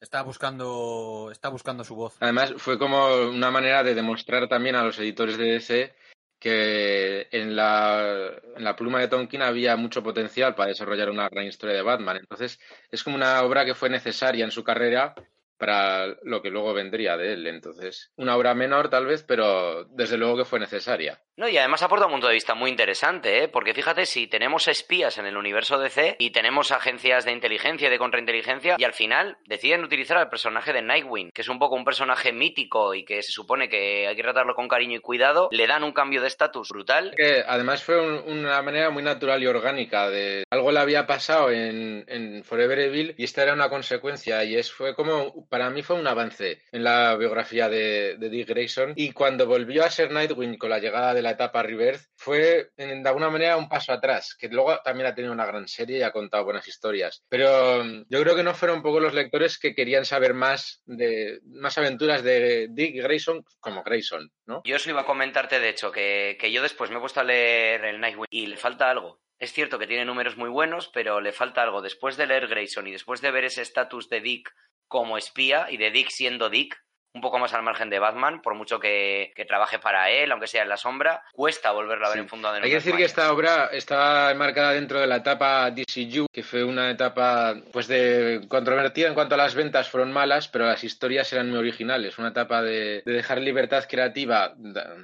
Está 0.00 0.22
buscando, 0.22 1.28
está 1.30 1.50
buscando 1.50 1.84
su 1.84 1.94
voz. 1.94 2.16
Además, 2.18 2.52
fue 2.56 2.76
como 2.76 3.14
una 3.28 3.52
manera 3.52 3.84
de 3.84 3.94
demostrar 3.94 4.48
también 4.48 4.74
a 4.74 4.82
los 4.82 4.98
editores 4.98 5.38
de 5.38 5.52
DC 5.52 5.94
que 6.40 7.28
en 7.30 7.54
la, 7.54 8.32
en 8.56 8.64
la 8.64 8.74
pluma 8.74 8.98
de 8.98 9.06
Tonkin 9.06 9.42
había 9.42 9.76
mucho 9.76 10.02
potencial 10.02 10.56
para 10.56 10.70
desarrollar 10.70 11.10
una 11.10 11.28
gran 11.28 11.46
historia 11.46 11.76
de 11.76 11.82
Batman. 11.82 12.16
Entonces, 12.16 12.58
es 12.90 13.04
como 13.04 13.14
una 13.14 13.40
obra 13.42 13.64
que 13.64 13.76
fue 13.76 13.88
necesaria 13.88 14.44
en 14.44 14.50
su 14.50 14.64
carrera 14.64 15.14
para 15.58 16.06
lo 16.22 16.42
que 16.42 16.50
luego 16.50 16.74
vendría 16.74 17.16
de 17.16 17.34
él. 17.34 17.46
Entonces, 17.46 18.12
una 18.16 18.36
obra 18.36 18.54
menor 18.54 18.88
tal 18.90 19.06
vez, 19.06 19.24
pero 19.26 19.84
desde 19.84 20.16
luego 20.16 20.38
que 20.38 20.44
fue 20.44 20.60
necesaria. 20.60 21.20
No, 21.36 21.48
y 21.48 21.58
además 21.58 21.82
aporta 21.82 22.06
un 22.06 22.12
punto 22.12 22.28
de 22.28 22.34
vista 22.34 22.54
muy 22.54 22.70
interesante, 22.70 23.42
¿eh? 23.42 23.48
porque 23.48 23.74
fíjate, 23.74 24.06
si 24.06 24.28
tenemos 24.28 24.68
espías 24.68 25.18
en 25.18 25.26
el 25.26 25.36
universo 25.36 25.78
DC 25.78 26.16
y 26.20 26.30
tenemos 26.30 26.70
agencias 26.70 27.24
de 27.24 27.32
inteligencia 27.32 27.88
y 27.88 27.90
de 27.90 27.98
contrainteligencia, 27.98 28.76
y 28.78 28.84
al 28.84 28.92
final 28.92 29.36
deciden 29.46 29.82
utilizar 29.82 30.16
al 30.16 30.28
personaje 30.28 30.72
de 30.72 30.82
Nightwing, 30.82 31.30
que 31.34 31.42
es 31.42 31.48
un 31.48 31.58
poco 31.58 31.74
un 31.74 31.84
personaje 31.84 32.32
mítico 32.32 32.94
y 32.94 33.04
que 33.04 33.22
se 33.22 33.32
supone 33.32 33.68
que 33.68 34.06
hay 34.06 34.14
que 34.14 34.22
tratarlo 34.22 34.54
con 34.54 34.68
cariño 34.68 34.98
y 34.98 35.00
cuidado, 35.00 35.48
le 35.50 35.66
dan 35.66 35.82
un 35.82 35.92
cambio 35.92 36.20
de 36.20 36.28
estatus 36.28 36.68
brutal. 36.68 37.12
Que 37.16 37.42
además 37.44 37.82
fue 37.82 38.00
una 38.00 38.62
manera 38.62 38.90
muy 38.90 39.02
natural 39.02 39.42
y 39.42 39.46
orgánica 39.46 40.08
de 40.08 40.44
algo 40.50 40.70
le 40.70 40.78
había 40.78 41.06
pasado 41.06 41.50
en, 41.50 42.04
en 42.06 42.44
Forever 42.44 42.78
Evil 42.78 43.14
y 43.18 43.24
esta 43.24 43.42
era 43.42 43.54
una 43.54 43.68
consecuencia 43.68 44.44
y 44.44 44.54
es 44.54 44.72
fue 44.72 44.94
como 44.94 45.43
para 45.48 45.70
mí 45.70 45.82
fue 45.82 45.96
un 45.96 46.06
avance 46.06 46.62
en 46.72 46.84
la 46.84 47.16
biografía 47.16 47.68
de, 47.68 48.16
Dick 48.18 48.48
Grayson 48.48 48.92
y 48.96 49.12
cuando 49.12 49.46
volvió 49.46 49.84
a 49.84 49.90
ser 49.90 50.10
Nightwing 50.10 50.56
con 50.56 50.70
la 50.70 50.78
llegada 50.78 51.14
de 51.14 51.22
la 51.22 51.30
etapa 51.30 51.62
Rebirth 51.62 52.02
fue 52.16 52.70
de 52.76 53.02
alguna 53.08 53.30
manera 53.30 53.56
un 53.56 53.68
paso 53.68 53.92
atrás, 53.92 54.34
que 54.38 54.48
luego 54.48 54.78
también 54.84 55.06
ha 55.06 55.14
tenido 55.14 55.32
una 55.32 55.46
gran 55.46 55.68
serie 55.68 55.98
y 55.98 56.02
ha 56.02 56.12
contado 56.12 56.44
buenas 56.44 56.66
historias. 56.66 57.22
Pero 57.28 57.84
mm, 57.84 58.04
yo 58.08 58.20
creo 58.22 58.36
que 58.36 58.42
no 58.42 58.54
fueron 58.54 58.78
un 58.78 58.82
poco 58.82 59.00
los 59.00 59.14
lectores 59.14 59.58
que 59.58 59.74
querían 59.74 60.04
saber 60.04 60.34
más 60.34 60.82
de 60.86 61.40
más 61.44 61.76
aventuras 61.78 62.22
de 62.22 62.68
Dick 62.70 63.02
Grayson 63.02 63.44
como 63.60 63.82
Grayson, 63.82 64.30
¿no? 64.46 64.62
Yo 64.64 64.76
eso 64.76 64.90
iba 64.90 65.02
a 65.02 65.06
comentarte, 65.06 65.60
de 65.60 65.68
hecho, 65.68 65.92
que, 65.92 66.36
que 66.40 66.52
yo 66.52 66.62
después 66.62 66.90
me 66.90 66.96
he 66.96 67.00
puesto 67.00 67.20
a 67.20 67.24
leer 67.24 67.84
el 67.84 68.00
Nightwing 68.00 68.26
y 68.30 68.46
le 68.46 68.56
falta 68.56 68.90
algo. 68.90 69.20
Es 69.38 69.52
cierto 69.52 69.78
que 69.78 69.86
tiene 69.86 70.04
números 70.04 70.36
muy 70.36 70.48
buenos, 70.48 70.88
pero 70.88 71.20
le 71.20 71.32
falta 71.32 71.62
algo. 71.62 71.82
Después 71.82 72.16
de 72.16 72.26
leer 72.26 72.46
Grayson 72.46 72.86
y 72.86 72.92
después 72.92 73.20
de 73.20 73.30
ver 73.30 73.44
ese 73.44 73.62
estatus 73.62 74.08
de 74.08 74.20
Dick 74.20 74.54
como 74.88 75.18
espía 75.18 75.70
y 75.70 75.76
de 75.76 75.90
Dick 75.90 76.08
siendo 76.10 76.50
Dick, 76.50 76.76
un 77.14 77.20
poco 77.20 77.38
más 77.38 77.54
al 77.54 77.62
margen 77.62 77.90
de 77.90 78.00
Batman, 78.00 78.42
por 78.42 78.54
mucho 78.54 78.80
que, 78.80 79.32
trabaje 79.46 79.78
para 79.78 80.10
él, 80.10 80.32
aunque 80.32 80.48
sea 80.48 80.62
en 80.62 80.68
la 80.68 80.76
sombra, 80.76 81.22
cuesta 81.32 81.70
volverlo 81.70 82.06
a 82.06 82.10
ver 82.10 82.18
en 82.18 82.28
fundado 82.28 82.56
Hay 82.56 82.62
que 82.62 82.74
decir 82.74 82.96
que 82.96 83.04
esta 83.04 83.32
obra 83.32 83.66
estaba 83.72 84.32
enmarcada 84.32 84.72
dentro 84.72 84.98
de 84.98 85.06
la 85.06 85.16
etapa 85.16 85.70
DCU, 85.70 86.26
que 86.32 86.42
fue 86.42 86.64
una 86.64 86.90
etapa 86.90 87.54
pues 87.72 87.86
de 87.86 88.44
controvertida 88.48 89.06
en 89.06 89.14
cuanto 89.14 89.36
a 89.36 89.38
las 89.38 89.54
ventas 89.54 89.88
fueron 89.88 90.12
malas, 90.12 90.48
pero 90.48 90.66
las 90.66 90.82
historias 90.82 91.32
eran 91.32 91.50
muy 91.50 91.58
originales, 91.58 92.18
una 92.18 92.28
etapa 92.28 92.62
de, 92.62 93.02
dejar 93.04 93.40
libertad 93.40 93.84
creativa 93.88 94.54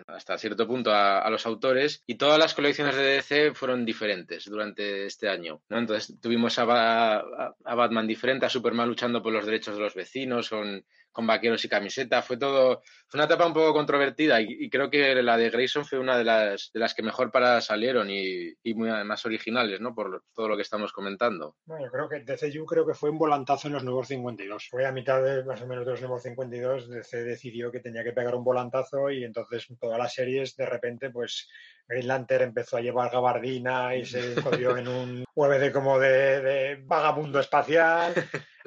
hasta 0.08 0.36
cierto 0.36 0.66
punto 0.66 0.92
a, 0.92 1.28
los 1.30 1.46
autores 1.46 2.02
y 2.06 2.16
todas 2.16 2.40
las 2.40 2.54
colecciones 2.54 2.96
de 2.96 3.02
DC 3.02 3.54
fueron 3.54 3.84
diferentes 3.84 4.46
durante 4.46 5.06
este 5.06 5.28
año. 5.28 5.60
¿no? 5.68 5.78
Entonces 5.78 6.18
tuvimos 6.20 6.58
a, 6.58 6.62
a, 6.64 7.74
Batman 7.76 8.08
diferente, 8.08 8.46
a 8.46 8.50
Superman 8.50 8.88
luchando 8.88 9.22
por 9.22 9.32
los 9.32 9.46
derechos 9.46 9.76
de 9.76 9.82
los 9.82 9.94
vecinos, 9.94 10.46
son 10.46 10.84
con 11.12 11.26
vaqueros 11.26 11.64
y 11.64 11.68
camiseta. 11.68 12.22
Fue 12.22 12.36
todo, 12.36 12.82
fue 13.08 13.18
una 13.18 13.24
etapa 13.24 13.46
un 13.46 13.52
poco 13.52 13.72
controvertida 13.72 14.40
y, 14.40 14.68
creo 14.70 14.90
que 14.90 15.22
la 15.22 15.36
de 15.36 15.50
Grayson 15.50 15.84
fue 15.84 15.98
una 15.98 16.16
de 16.16 16.24
las, 16.24 16.70
de 16.72 16.80
las 16.80 16.94
que 16.94 17.02
mejor 17.02 17.30
para 17.30 17.60
salieron 17.60 18.08
y, 18.10 18.54
muy 18.74 18.88
más 19.04 19.26
originales, 19.26 19.80
¿no? 19.80 19.94
Por 19.94 20.22
todo 20.34 20.48
lo 20.48 20.56
que 20.56 20.62
estamos 20.62 20.92
comentando. 20.92 21.56
Bueno, 21.64 21.86
yo 21.86 21.90
creo 21.90 22.08
que 22.08 22.20
DCU 22.20 22.64
creo 22.64 22.86
que 22.86 22.94
fue 22.94 23.10
un 23.10 23.18
volantazo 23.18 23.68
en 23.68 23.74
los 23.74 23.84
nuevos 23.84 24.08
52. 24.08 24.68
Fue 24.70 24.86
a 24.86 24.92
mitad 24.92 25.22
de 25.22 25.44
más 25.44 25.60
o 25.62 25.66
menos 25.66 25.84
de 25.84 25.92
los 25.92 26.00
nuevos 26.00 26.22
52, 26.22 26.88
DC 26.88 27.24
decidió 27.24 27.70
que 27.70 27.80
tenía 27.80 28.04
que 28.04 28.12
pegar 28.12 28.34
un 28.34 28.44
volantazo 28.44 29.10
y 29.10 29.24
entonces 29.24 29.66
todas 29.80 29.98
las 29.98 30.14
series 30.14 30.56
de 30.56 30.66
repente 30.66 31.10
pues 31.10 31.48
Green 31.90 32.06
Lantern 32.06 32.44
empezó 32.44 32.76
a 32.76 32.80
llevar 32.80 33.10
gabardina 33.10 33.96
y 33.96 34.04
se 34.06 34.40
jodió 34.40 34.76
en 34.76 34.88
un 34.88 35.24
de 35.48 35.72
como 35.72 35.98
de, 35.98 36.40
de, 36.40 36.82
vagabundo 36.84 37.40
espacial. 37.40 38.12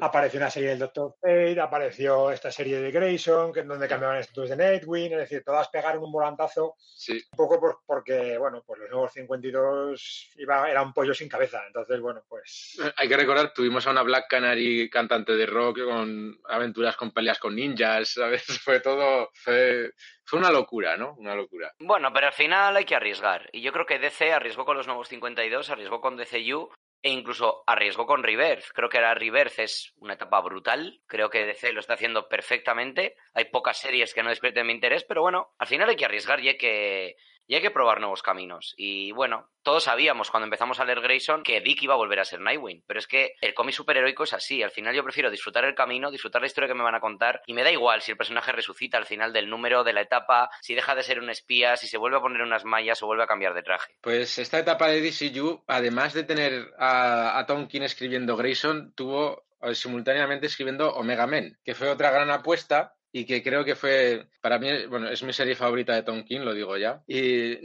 Apareció 0.01 0.39
una 0.39 0.49
serie 0.49 0.69
del 0.69 0.79
Doctor 0.79 1.13
Fate, 1.21 1.61
apareció 1.61 2.31
esta 2.31 2.51
serie 2.51 2.81
de 2.81 2.91
Grayson, 2.91 3.53
que, 3.53 3.61
donde 3.61 3.87
cambiaban 3.87 4.17
estatus 4.17 4.49
de 4.49 4.57
Nightwing, 4.57 5.13
es 5.13 5.19
decir, 5.19 5.43
todas 5.45 5.69
pegaron 5.69 6.03
un 6.03 6.11
volantazo. 6.11 6.75
Sí. 6.79 7.23
Un 7.31 7.37
poco 7.37 7.59
por, 7.59 7.77
porque, 7.85 8.37
bueno, 8.39 8.63
pues 8.65 8.79
los 8.79 8.89
nuevos 8.89 9.13
52 9.13 10.31
iba, 10.37 10.69
era 10.69 10.81
un 10.81 10.93
pollo 10.93 11.13
sin 11.13 11.29
cabeza. 11.29 11.61
Entonces, 11.67 12.01
bueno, 12.01 12.23
pues. 12.27 12.79
Eh, 12.83 12.91
hay 12.97 13.07
que 13.07 13.17
recordar, 13.17 13.53
tuvimos 13.53 13.85
a 13.85 13.91
una 13.91 14.01
Black 14.01 14.25
Canary 14.27 14.89
cantante 14.89 15.33
de 15.33 15.45
rock 15.45 15.83
con 15.85 16.39
aventuras 16.49 16.95
con 16.95 17.11
peleas 17.11 17.37
con 17.37 17.55
ninjas, 17.55 18.13
¿sabes? 18.13 18.43
Fue 18.63 18.79
todo. 18.79 19.29
Fue, 19.33 19.93
fue 20.25 20.39
una 20.39 20.51
locura, 20.51 20.97
¿no? 20.97 21.13
Una 21.17 21.35
locura. 21.35 21.73
Bueno, 21.79 22.11
pero 22.13 22.27
al 22.27 22.33
final 22.33 22.75
hay 22.75 22.85
que 22.85 22.95
arriesgar. 22.95 23.49
Y 23.51 23.61
yo 23.61 23.71
creo 23.71 23.85
que 23.85 23.99
DC 23.99 24.31
arriesgó 24.31 24.65
con 24.65 24.77
los 24.77 24.87
nuevos 24.87 25.09
52, 25.09 25.69
arriesgó 25.69 26.01
con 26.01 26.17
DCU 26.17 26.69
e 27.01 27.09
incluso 27.09 27.63
arriesgó 27.67 28.05
con 28.05 28.23
Rebirth. 28.23 28.71
Creo 28.73 28.87
que 28.87 29.01
la 29.01 29.13
Rebirth 29.13 29.59
es 29.59 29.93
una 29.97 30.13
etapa 30.13 30.39
brutal. 30.39 31.01
Creo 31.05 31.29
que 31.29 31.45
DC 31.45 31.73
lo 31.73 31.81
está 31.81 31.95
haciendo 31.95 32.29
perfectamente. 32.29 33.15
Hay 33.33 33.45
pocas 33.45 33.77
series 33.77 34.13
que 34.13 34.23
no 34.23 34.29
despierten 34.29 34.65
mi 34.65 34.73
interés, 34.73 35.03
pero 35.03 35.21
bueno, 35.21 35.53
al 35.59 35.67
final 35.67 35.89
hay 35.89 35.97
que 35.97 36.05
arriesgar 36.05 36.39
y 36.39 36.57
que, 36.57 37.17
y 37.47 37.55
hay 37.55 37.61
que 37.61 37.71
probar 37.71 37.99
nuevos 37.99 38.21
caminos. 38.21 38.73
Y 38.77 39.11
bueno, 39.11 39.49
todos 39.63 39.85
sabíamos 39.85 40.29
cuando 40.29 40.45
empezamos 40.45 40.79
a 40.79 40.85
leer 40.85 41.01
Grayson 41.01 41.43
que 41.43 41.61
Dick 41.61 41.83
iba 41.83 41.93
a 41.93 41.97
volver 41.97 42.19
a 42.19 42.25
ser 42.25 42.41
Nightwing, 42.41 42.83
pero 42.87 42.99
es 42.99 43.07
que 43.07 43.35
el 43.41 43.53
cómic 43.53 43.75
superheroico 43.75 44.23
es 44.23 44.33
así. 44.33 44.63
Al 44.63 44.71
final 44.71 44.95
yo 44.95 45.03
prefiero 45.03 45.31
disfrutar 45.31 45.65
el 45.65 45.75
camino, 45.75 46.11
disfrutar 46.11 46.41
la 46.41 46.47
historia 46.47 46.67
que 46.67 46.73
me 46.73 46.83
van 46.83 46.95
a 46.95 46.99
contar 46.99 47.41
y 47.45 47.53
me 47.53 47.63
da 47.63 47.71
igual 47.71 48.01
si 48.01 48.11
el 48.11 48.17
personaje 48.17 48.51
resucita 48.51 48.97
al 48.97 49.05
final 49.05 49.33
del 49.33 49.49
número, 49.49 49.83
de 49.83 49.93
la 49.93 50.01
etapa, 50.01 50.49
si 50.61 50.75
deja 50.75 50.95
de 50.95 51.03
ser 51.03 51.19
un 51.19 51.29
espía, 51.29 51.75
si 51.77 51.87
se 51.87 51.97
vuelve 51.97 52.17
a 52.17 52.21
poner 52.21 52.41
unas 52.41 52.65
mallas 52.65 53.01
o 53.03 53.07
vuelve 53.07 53.23
a 53.23 53.27
cambiar 53.27 53.53
de 53.53 53.63
traje. 53.63 53.93
Pues 54.01 54.37
esta 54.39 54.59
etapa 54.59 54.87
de 54.87 55.01
DCU, 55.01 55.63
además 55.67 56.13
de 56.13 56.23
tener 56.23 56.73
a, 56.77 57.37
a 57.37 57.45
Tom 57.45 57.67
King 57.67 57.81
escribiendo 57.81 58.35
Grayson, 58.37 58.93
tuvo 58.95 59.45
eh, 59.61 59.75
simultáneamente 59.75 60.47
escribiendo 60.47 60.93
Omega 60.93 61.27
Men, 61.27 61.57
que 61.63 61.75
fue 61.75 61.89
otra 61.89 62.11
gran 62.11 62.29
apuesta 62.29 62.95
y 63.15 63.25
que 63.25 63.43
creo 63.43 63.63
que 63.63 63.75
fue, 63.75 64.27
para 64.41 64.57
mí, 64.57 64.87
bueno, 64.87 65.07
es 65.07 65.21
mi 65.21 65.31
serie 65.33 65.55
favorita 65.55 65.93
de 65.93 66.01
Tom 66.01 66.23
King, 66.23 66.39
lo 66.39 66.53
digo 66.53 66.75
ya, 66.77 67.03
y 67.05 67.55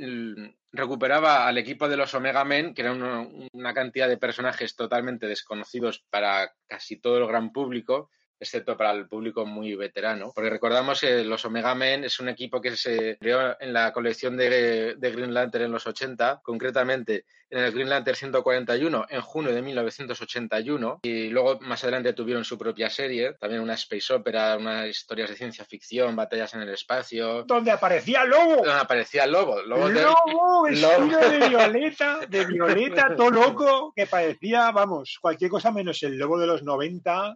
recuperaba 0.71 1.49
al 1.49 1.57
equipo 1.57 1.89
de 1.89 1.97
los 1.97 2.13
Omega 2.13 2.45
Men, 2.45 2.75
que 2.75 2.83
era 2.83 2.93
una 2.93 3.73
cantidad 3.73 4.09
de 4.09 4.19
personajes 4.19 4.77
totalmente 4.77 5.27
desconocidos 5.27 6.05
para 6.11 6.53
casi 6.67 7.01
todo 7.01 7.17
el 7.17 7.27
gran 7.27 7.51
público, 7.51 8.11
excepto 8.41 8.77
para 8.77 8.93
el 8.93 9.09
público 9.09 9.45
muy 9.47 9.75
veterano, 9.75 10.33
porque 10.35 10.51
recordamos 10.51 11.01
que 11.01 11.25
los 11.25 11.45
Omega 11.45 11.75
Men 11.75 12.05
es 12.05 12.21
un 12.21 12.29
equipo 12.29 12.61
que 12.61 12.77
se 12.77 13.17
creó 13.19 13.57
en 13.61 13.73
la 13.73 13.93
colección 13.93 14.37
de, 14.37 14.95
de 14.97 15.11
Green 15.11 15.35
Lantern 15.35 15.65
en 15.65 15.73
los 15.73 15.87
80, 15.87 16.41
concretamente 16.43 17.25
en 17.51 17.61
el 17.61 17.73
Green 17.73 17.89
Lantern 17.89 18.17
141 18.17 19.07
en 19.09 19.21
junio 19.21 19.53
de 19.53 19.63
1981 19.63 21.01
y 21.03 21.29
luego 21.29 21.59
más 21.61 21.83
adelante 21.83 22.13
tuvieron 22.13 22.45
su 22.45 22.59
propia 22.59 22.91
serie, 22.91 23.35
también 23.35 23.63
una 23.63 23.75
space 23.75 24.13
opera, 24.13 24.57
unas 24.57 24.87
historias 24.87 25.31
de 25.31 25.37
ciencia 25.37 25.65
ficción, 25.65 26.15
batallas 26.15 26.55
en 26.55 26.63
el 26.63 26.71
espacio. 26.71 27.45
Donde 27.45 27.71
aparecía 27.71 28.25
Lobo. 28.25 28.57
Donde 28.57 28.73
aparecía 28.73 29.27
Lobo. 29.27 29.63
Lobo, 29.63 29.89
Lobo 29.89 30.63
vestido 30.65 31.31
de 31.31 31.49
violeta, 31.49 32.21
de 32.29 32.45
violeta, 32.47 33.15
todo 33.17 33.31
loco, 33.31 33.93
que 33.95 34.07
parecía, 34.07 34.71
vamos, 34.71 35.19
cualquier 35.21 35.51
cosa 35.51 35.71
menos 35.71 36.03
el 36.03 36.19
Lobo 36.19 36.39
de 36.39 36.47
los 36.47 36.63
90 36.63 37.35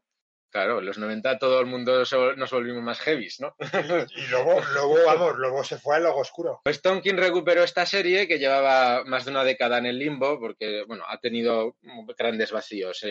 Claro, 0.52 0.80
en 0.80 0.86
los 0.86 0.98
90 0.98 1.38
todo 1.38 1.60
el 1.60 1.66
mundo 1.66 2.04
nos 2.36 2.50
volvimos 2.50 2.82
más 2.82 3.00
heavies, 3.00 3.40
¿no? 3.40 3.56
Y 4.14 4.26
luego, 4.26 4.60
luego, 4.74 4.96
vamos, 5.06 5.38
luego 5.38 5.64
se 5.64 5.78
fue 5.78 5.96
al 5.96 6.02
logo 6.02 6.20
oscuro. 6.20 6.60
Pues 6.62 6.82
Tonkin 6.82 7.16
recuperó 7.16 7.64
esta 7.64 7.86
serie 7.86 8.28
que 8.28 8.38
llevaba 8.38 9.02
más 9.04 9.24
de 9.24 9.30
una 9.30 9.44
década 9.44 9.78
en 9.78 9.86
el 9.86 9.98
limbo, 9.98 10.38
porque, 10.38 10.84
bueno, 10.86 11.04
ha 11.08 11.18
tenido 11.18 11.76
grandes 12.18 12.52
vacíos 12.52 13.02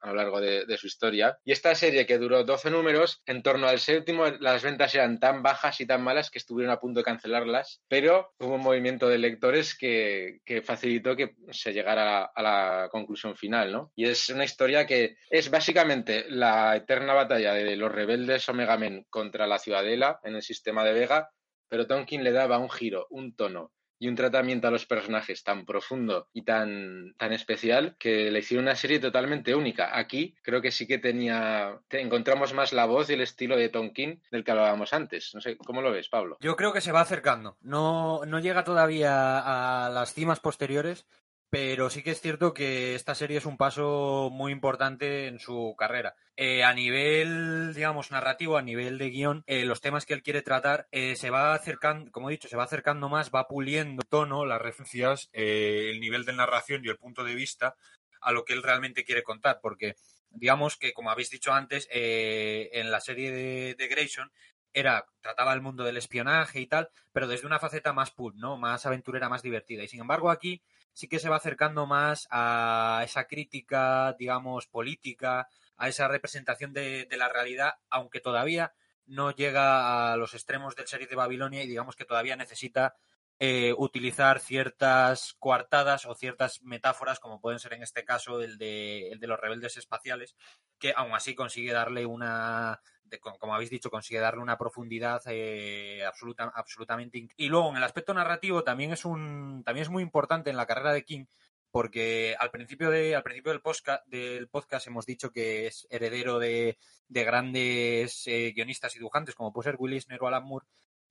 a 0.00 0.08
lo 0.08 0.14
largo 0.14 0.40
de, 0.40 0.76
su 0.76 0.86
historia. 0.86 1.38
Y 1.44 1.52
esta 1.52 1.74
serie 1.74 2.04
que 2.04 2.18
duró 2.18 2.44
12 2.44 2.70
números, 2.70 3.22
en 3.24 3.42
torno 3.42 3.68
al 3.68 3.80
séptimo 3.80 4.26
las 4.26 4.62
ventas 4.62 4.94
eran 4.94 5.18
tan 5.18 5.42
bajas 5.42 5.80
y 5.80 5.86
tan 5.86 6.02
malas 6.02 6.30
que 6.30 6.38
estuvieron 6.38 6.72
a 6.72 6.78
punto 6.78 7.00
de 7.00 7.04
cancelarlas, 7.04 7.80
pero 7.88 8.34
hubo 8.38 8.56
un 8.56 8.62
movimiento 8.62 9.08
de 9.08 9.18
lectores 9.18 9.74
que, 9.76 10.40
facilitó 10.62 11.16
que 11.16 11.34
se 11.50 11.72
llegara 11.72 12.24
a 12.24 12.42
la 12.42 12.88
conclusión 12.90 13.34
final, 13.34 13.72
¿no? 13.72 13.92
Y 13.96 14.04
es 14.04 14.28
una 14.28 14.44
historia 14.44 14.86
que 14.86 15.16
es 15.30 15.50
básicamente 15.50 16.26
la 16.28 16.81
eterna 16.82 17.14
batalla 17.14 17.54
de 17.54 17.76
los 17.76 17.90
rebeldes 17.90 18.48
Omega 18.48 18.76
Men 18.76 19.06
contra 19.10 19.46
la 19.46 19.58
Ciudadela 19.58 20.20
en 20.22 20.36
el 20.36 20.42
sistema 20.42 20.84
de 20.84 20.92
Vega, 20.92 21.30
pero 21.68 21.86
Tonkin 21.86 22.22
le 22.22 22.32
daba 22.32 22.58
un 22.58 22.70
giro, 22.70 23.06
un 23.10 23.34
tono 23.34 23.72
y 24.02 24.08
un 24.08 24.16
tratamiento 24.16 24.66
a 24.66 24.72
los 24.72 24.84
personajes 24.84 25.44
tan 25.44 25.64
profundo 25.64 26.26
y 26.32 26.42
tan, 26.42 27.14
tan 27.16 27.32
especial 27.32 27.94
que 28.00 28.32
le 28.32 28.40
hicieron 28.40 28.64
una 28.64 28.74
serie 28.74 28.98
totalmente 28.98 29.54
única. 29.54 29.96
Aquí 29.96 30.34
creo 30.42 30.60
que 30.60 30.72
sí 30.72 30.88
que 30.88 30.98
tenía, 30.98 31.78
encontramos 31.88 32.52
más 32.52 32.72
la 32.72 32.84
voz 32.86 33.10
y 33.10 33.12
el 33.12 33.20
estilo 33.20 33.56
de 33.56 33.68
Tonkin 33.68 34.20
del 34.32 34.42
que 34.42 34.50
hablábamos 34.50 34.92
antes. 34.92 35.30
No 35.34 35.40
sé, 35.40 35.56
¿cómo 35.56 35.82
lo 35.82 35.92
ves, 35.92 36.08
Pablo? 36.08 36.36
Yo 36.40 36.56
creo 36.56 36.72
que 36.72 36.80
se 36.80 36.90
va 36.90 37.00
acercando. 37.00 37.56
No, 37.60 38.24
no 38.26 38.40
llega 38.40 38.64
todavía 38.64 39.38
a 39.86 39.88
las 39.88 40.12
cimas 40.12 40.40
posteriores, 40.40 41.06
pero 41.52 41.90
sí 41.90 42.02
que 42.02 42.12
es 42.12 42.20
cierto 42.22 42.54
que 42.54 42.94
esta 42.94 43.14
serie 43.14 43.36
es 43.36 43.44
un 43.44 43.58
paso 43.58 44.30
muy 44.32 44.52
importante 44.52 45.26
en 45.26 45.38
su 45.38 45.74
carrera. 45.76 46.14
Eh, 46.34 46.64
a 46.64 46.72
nivel, 46.72 47.74
digamos, 47.74 48.10
narrativo, 48.10 48.56
a 48.56 48.62
nivel 48.62 48.96
de 48.96 49.10
guion, 49.10 49.44
eh, 49.46 49.66
los 49.66 49.82
temas 49.82 50.06
que 50.06 50.14
él 50.14 50.22
quiere 50.22 50.40
tratar 50.40 50.88
eh, 50.92 51.14
se 51.14 51.28
va 51.28 51.52
acercando, 51.52 52.10
como 52.10 52.30
he 52.30 52.32
dicho, 52.32 52.48
se 52.48 52.56
va 52.56 52.64
acercando 52.64 53.10
más, 53.10 53.30
va 53.30 53.48
puliendo 53.48 54.00
el 54.00 54.08
tono, 54.08 54.46
las 54.46 54.62
referencias, 54.62 55.28
el 55.34 56.00
nivel 56.00 56.24
de 56.24 56.32
narración 56.32 56.86
y 56.86 56.88
el 56.88 56.96
punto 56.96 57.22
de 57.22 57.34
vista 57.34 57.76
a 58.22 58.32
lo 58.32 58.46
que 58.46 58.54
él 58.54 58.62
realmente 58.62 59.04
quiere 59.04 59.22
contar, 59.22 59.60
porque 59.60 59.96
digamos 60.30 60.78
que, 60.78 60.94
como 60.94 61.10
habéis 61.10 61.28
dicho 61.28 61.52
antes, 61.52 61.86
en 61.90 62.90
la 62.90 63.02
serie 63.02 63.30
de, 63.30 63.74
de 63.74 63.88
Grayson 63.88 64.32
era, 64.72 65.04
trataba 65.20 65.52
el 65.52 65.60
mundo 65.60 65.84
del 65.84 65.98
espionaje 65.98 66.60
y 66.60 66.66
tal, 66.66 66.88
pero 67.12 67.26
desde 67.28 67.46
una 67.46 67.58
faceta 67.58 67.92
más 67.92 68.10
pulp, 68.10 68.36
¿no? 68.36 68.56
Más 68.56 68.86
aventurera, 68.86 69.28
más 69.28 69.42
divertida. 69.42 69.82
Y 69.82 69.88
sin 69.88 70.00
embargo, 70.00 70.30
aquí 70.30 70.62
sí 70.92 71.08
que 71.08 71.18
se 71.18 71.28
va 71.28 71.36
acercando 71.36 71.86
más 71.86 72.28
a 72.30 73.02
esa 73.04 73.26
crítica, 73.26 74.14
digamos, 74.18 74.66
política, 74.66 75.48
a 75.76 75.88
esa 75.88 76.08
representación 76.08 76.72
de, 76.72 77.08
la 77.16 77.28
realidad, 77.28 77.74
aunque 77.90 78.20
todavía 78.20 78.72
no 79.06 79.30
llega 79.32 80.12
a 80.12 80.16
los 80.16 80.34
extremos 80.34 80.76
del 80.76 80.86
serie 80.86 81.06
de 81.06 81.16
Babilonia 81.16 81.62
y 81.62 81.68
digamos 81.68 81.96
que 81.96 82.04
todavía 82.04 82.36
necesita 82.36 82.94
eh, 83.38 83.74
utilizar 83.76 84.38
ciertas 84.38 85.34
coartadas 85.38 86.06
o 86.06 86.14
ciertas 86.14 86.62
metáforas, 86.62 87.18
como 87.18 87.40
pueden 87.40 87.58
ser 87.58 87.72
en 87.72 87.82
este 87.82 88.04
caso 88.04 88.40
el 88.40 88.58
de, 88.58 89.10
el 89.10 89.18
de 89.18 89.26
los 89.26 89.40
rebeldes 89.40 89.76
espaciales, 89.76 90.36
que 90.78 90.92
aún 90.94 91.12
así 91.14 91.34
consigue 91.34 91.72
darle 91.72 92.06
una, 92.06 92.80
como 93.18 93.54
habéis 93.54 93.70
dicho, 93.70 93.90
consigue 93.90 94.20
darle 94.20 94.42
una 94.42 94.58
profundidad 94.58 95.22
eh, 95.26 96.04
absoluta, 96.06 96.52
absolutamente. 96.54 97.28
Y 97.36 97.48
luego 97.48 97.70
en 97.70 97.76
el 97.76 97.84
aspecto 97.84 98.14
narrativo 98.14 98.64
también 98.64 98.92
es 98.92 99.04
un, 99.04 99.62
también 99.64 99.82
es 99.82 99.90
muy 99.90 100.02
importante 100.02 100.50
en 100.50 100.56
la 100.56 100.66
carrera 100.66 100.92
de 100.92 101.04
King, 101.04 101.26
porque 101.70 102.36
al 102.38 102.50
principio 102.50 102.90
de, 102.90 103.16
al 103.16 103.22
principio 103.22 103.52
del 103.52 104.48
podcast, 104.48 104.86
hemos 104.86 105.06
dicho 105.06 105.32
que 105.32 105.66
es 105.66 105.86
heredero 105.90 106.38
de, 106.38 106.78
de 107.08 107.24
grandes 107.24 108.26
eh, 108.26 108.52
guionistas 108.54 108.94
y 108.94 108.98
dibujantes, 108.98 109.34
como 109.34 109.52
puede 109.52 109.70
ser 109.70 109.76
Will 109.78 109.94
Eisner 109.94 110.22
o 110.22 110.28
Alan 110.28 110.44
Moore, 110.44 110.66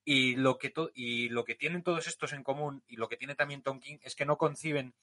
y 0.06 0.36
lo 0.36 0.58
que 0.58 0.74
y 0.94 1.30
lo 1.30 1.44
que 1.44 1.56
tienen 1.56 1.84
todos 1.84 2.08
estos 2.08 2.34
en 2.34 2.44
común, 2.44 2.84
y 2.88 2.98
lo 2.98 3.10
que 3.10 3.18
tiene 3.18 3.36
también 3.36 3.64
Tom 3.64 3.80
King, 3.80 3.98
es 4.02 4.16
que 4.16 4.26
no 4.26 4.38
conciben 4.38 4.94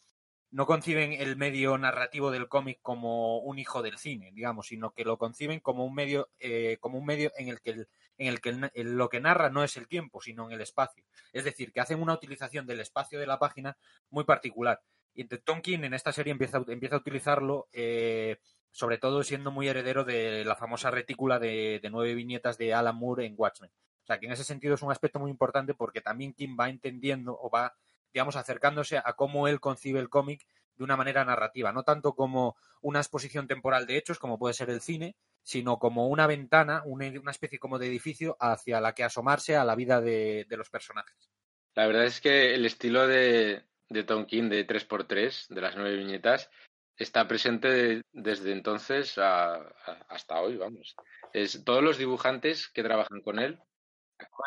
no 0.50 0.66
conciben 0.66 1.12
el 1.12 1.37
medio 1.37 1.76
narrativo 1.76 2.30
del 2.30 2.48
cómic 2.48 2.78
como 2.80 3.38
un 3.38 3.58
hijo 3.58 3.82
del 3.82 3.98
cine, 3.98 4.32
digamos, 4.32 4.68
sino 4.68 4.92
que 4.92 5.04
lo 5.04 5.18
conciben 5.18 5.61
como 5.61 5.84
un 5.84 5.94
medio, 5.94 6.30
eh, 6.38 6.78
como 6.80 6.98
un 6.98 7.04
medio 7.04 7.32
en 7.37 7.48
el 7.48 7.61
que, 7.61 7.70
en 7.70 8.26
el 8.26 8.40
que 8.40 8.70
lo 8.74 9.08
que 9.08 9.20
narra 9.20 9.50
no 9.50 9.62
es 9.62 9.76
el 9.76 9.88
tiempo, 9.88 10.22
sino 10.22 10.46
en 10.46 10.52
el 10.52 10.61
espacio. 10.62 11.04
Es 11.32 11.44
decir, 11.44 11.72
que 11.72 11.80
hacen 11.80 12.00
una 12.00 12.14
utilización 12.14 12.66
del 12.66 12.80
espacio 12.80 13.20
de 13.20 13.26
la 13.26 13.38
página 13.38 13.76
muy 14.11 14.24
particular. 14.24 14.80
Y 15.14 15.24
Tonkin 15.24 15.84
en 15.84 15.94
esta 15.94 16.12
serie 16.12 16.30
empieza, 16.30 16.62
empieza 16.68 16.96
a 16.96 17.00
utilizarlo, 17.00 17.68
eh, 17.72 18.38
sobre 18.70 18.98
todo 18.98 19.22
siendo 19.24 19.50
muy 19.50 19.68
heredero 19.68 20.04
de 20.04 20.44
la 20.44 20.54
famosa 20.54 20.90
retícula 20.90 21.38
de, 21.38 21.80
de 21.82 21.90
nueve 21.90 22.14
viñetas 22.14 22.56
de 22.56 22.72
Alan 22.72 22.96
Moore 22.96 23.26
en 23.26 23.34
Watchmen. 23.37 23.70
O 24.02 24.06
sea, 24.06 24.18
que 24.18 24.26
en 24.26 24.32
ese 24.32 24.44
sentido 24.44 24.74
es 24.74 24.82
un 24.82 24.90
aspecto 24.90 25.18
muy 25.18 25.30
importante 25.30 25.74
porque 25.74 26.00
también 26.00 26.32
Kim 26.32 26.56
va 26.58 26.70
entendiendo 26.70 27.37
o 27.38 27.50
va 27.50 27.76
digamos, 28.12 28.36
acercándose 28.36 28.98
a 28.98 29.12
cómo 29.14 29.48
él 29.48 29.60
concibe 29.60 30.00
el 30.00 30.08
cómic 30.08 30.46
de 30.78 30.84
una 30.84 30.96
manera 30.96 31.24
narrativa, 31.24 31.72
no 31.72 31.82
tanto 31.82 32.14
como 32.14 32.56
una 32.80 33.00
exposición 33.00 33.48
temporal 33.48 33.86
de 33.86 33.96
hechos, 33.96 34.18
como 34.18 34.38
puede 34.38 34.54
ser 34.54 34.70
el 34.70 34.80
cine, 34.80 35.16
sino 35.42 35.78
como 35.78 36.08
una 36.08 36.26
ventana, 36.26 36.82
una, 36.84 37.06
especie 37.30 37.58
como 37.58 37.78
de 37.78 37.88
edificio 37.88 38.36
hacia 38.40 38.80
la 38.80 38.94
que 38.94 39.04
asomarse 39.04 39.56
a 39.56 39.64
la 39.64 39.74
vida 39.74 40.00
de, 40.00 40.46
los 40.50 40.70
personajes. 40.70 41.30
La 41.74 41.86
verdad 41.86 42.04
es 42.04 42.20
que 42.20 42.54
el 42.54 42.64
estilo 42.64 43.06
de, 43.06 43.64
de 43.88 44.04
Tom 44.04 44.26
King 44.26 44.48
de 44.48 44.66
3x3, 44.66 45.48
de 45.48 45.60
las 45.60 45.76
nueve 45.76 45.96
viñetas, 45.96 46.48
está 46.96 47.26
presente 47.26 48.02
desde 48.12 48.52
entonces 48.52 49.18
hasta 49.18 50.40
hoy, 50.40 50.56
vamos. 50.56 50.94
Es, 51.32 51.64
todos 51.64 51.82
los 51.82 51.98
dibujantes 51.98 52.68
que 52.68 52.82
trabajan 52.82 53.20
con 53.20 53.38
él. 53.38 53.58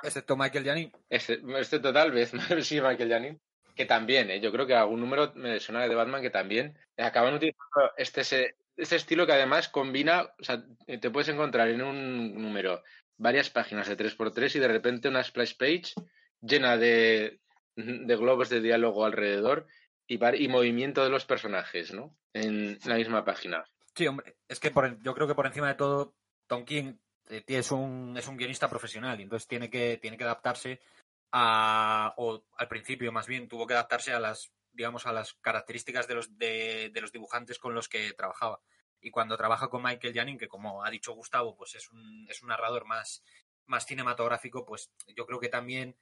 Excepto 0.03 0.37
Michael 0.37 0.65
Janin. 0.65 0.91
Excepto 1.09 1.93
tal 1.93 2.11
vez, 2.11 2.31
sí, 2.61 2.81
Michael 2.81 3.09
Janin 3.09 3.41
que 3.75 3.85
también, 3.85 4.29
¿eh? 4.29 4.39
yo 4.39 4.51
creo 4.51 4.67
que 4.67 4.75
algún 4.75 4.99
número 4.99 5.31
me 5.35 5.59
suena 5.59 5.87
de 5.87 5.95
Batman 5.95 6.21
que 6.21 6.29
también 6.29 6.77
acaban 6.97 7.33
utilizando 7.33 7.91
este, 7.97 8.21
este 8.77 8.95
estilo 8.95 9.25
que 9.25 9.33
además 9.33 9.69
combina, 9.69 10.33
o 10.39 10.43
sea, 10.43 10.63
te 10.85 11.09
puedes 11.09 11.29
encontrar 11.29 11.69
en 11.69 11.81
un 11.81 12.41
número 12.41 12.83
varias 13.17 13.49
páginas 13.49 13.87
de 13.87 13.97
3x3 13.97 14.55
y 14.55 14.59
de 14.59 14.67
repente 14.67 15.07
una 15.07 15.23
splash 15.23 15.55
page 15.55 15.93
llena 16.41 16.77
de, 16.77 17.39
de 17.75 18.15
globos 18.15 18.49
de 18.49 18.61
diálogo 18.61 19.05
alrededor 19.05 19.67
y, 20.07 20.19
y, 20.43 20.47
movimiento 20.47 21.03
de 21.03 21.09
los 21.09 21.25
personajes, 21.25 21.93
¿no? 21.93 22.15
En 22.33 22.77
la 22.85 22.95
misma 22.95 23.23
página. 23.23 23.63
Sí, 23.95 24.07
hombre, 24.07 24.35
es 24.47 24.59
que 24.59 24.71
por, 24.71 25.01
yo 25.01 25.13
creo 25.13 25.27
que 25.27 25.35
por 25.35 25.45
encima 25.45 25.69
de 25.69 25.75
todo, 25.75 26.15
Tom 26.47 26.65
King 26.65 26.95
eh, 27.29 27.43
es 27.47 27.71
un, 27.71 28.15
es 28.17 28.27
un 28.27 28.37
guionista 28.37 28.69
profesional 28.69 29.19
y 29.19 29.23
entonces 29.23 29.47
tiene 29.47 29.69
que, 29.69 29.97
tiene 30.01 30.17
que 30.17 30.23
adaptarse 30.23 30.81
o 31.33 32.43
al 32.57 32.67
principio 32.67 33.11
más 33.11 33.27
bien 33.27 33.47
tuvo 33.47 33.67
que 33.67 33.73
adaptarse 33.73 34.13
a 34.13 34.19
las, 34.19 34.51
digamos, 34.73 35.05
a 35.05 35.13
las 35.13 35.33
características 35.35 36.07
de 36.07 36.15
los, 36.15 36.37
de, 36.37 36.91
los 37.01 37.11
dibujantes 37.11 37.59
con 37.59 37.73
los 37.73 37.87
que 37.87 38.13
trabajaba. 38.13 38.61
Y 38.99 39.09
cuando 39.09 39.37
trabaja 39.37 39.67
con 39.69 39.81
Michael 39.83 40.13
Janin, 40.13 40.37
que 40.37 40.47
como 40.47 40.83
ha 40.83 40.89
dicho 40.89 41.13
Gustavo, 41.13 41.55
pues 41.55 41.75
es 41.75 41.89
un, 41.91 42.27
es 42.29 42.41
un 42.41 42.49
narrador 42.49 42.85
más, 42.85 43.23
más 43.65 43.85
cinematográfico, 43.85 44.65
pues 44.65 44.91
yo 45.15 45.25
creo 45.25 45.39
que 45.39 45.49
también 45.49 45.95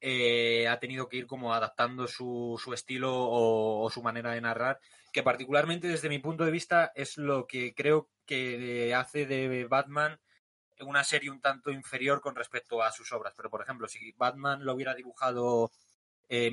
eh, 0.00 0.68
ha 0.68 0.78
tenido 0.78 1.08
que 1.08 1.16
ir 1.16 1.26
como 1.26 1.54
adaptando 1.54 2.06
su, 2.06 2.60
su 2.62 2.72
estilo 2.74 3.12
o, 3.14 3.88
su 3.90 4.02
manera 4.02 4.32
de 4.32 4.40
narrar, 4.40 4.78
que 5.12 5.22
particularmente 5.22 5.88
desde 5.88 6.08
mi 6.08 6.18
punto 6.18 6.44
de 6.44 6.52
vista 6.52 6.92
es 6.94 7.16
lo 7.16 7.46
que 7.46 7.74
creo 7.74 8.10
que 8.26 8.94
hace 8.94 9.26
de 9.26 9.64
Batman 9.64 10.20
una 10.80 11.04
serie 11.04 11.30
un 11.30 11.40
tanto 11.40 11.70
inferior 11.70 12.20
con 12.20 12.34
respecto 12.34 12.82
a 12.82 12.92
sus 12.92 13.12
obras. 13.12 13.34
Pero, 13.36 13.50
por 13.50 13.62
ejemplo, 13.62 13.88
si 13.88 14.12
Batman 14.12 14.64
lo 14.64 14.74
hubiera 14.74 14.94
dibujado 14.94 15.70
eh, 16.28 16.50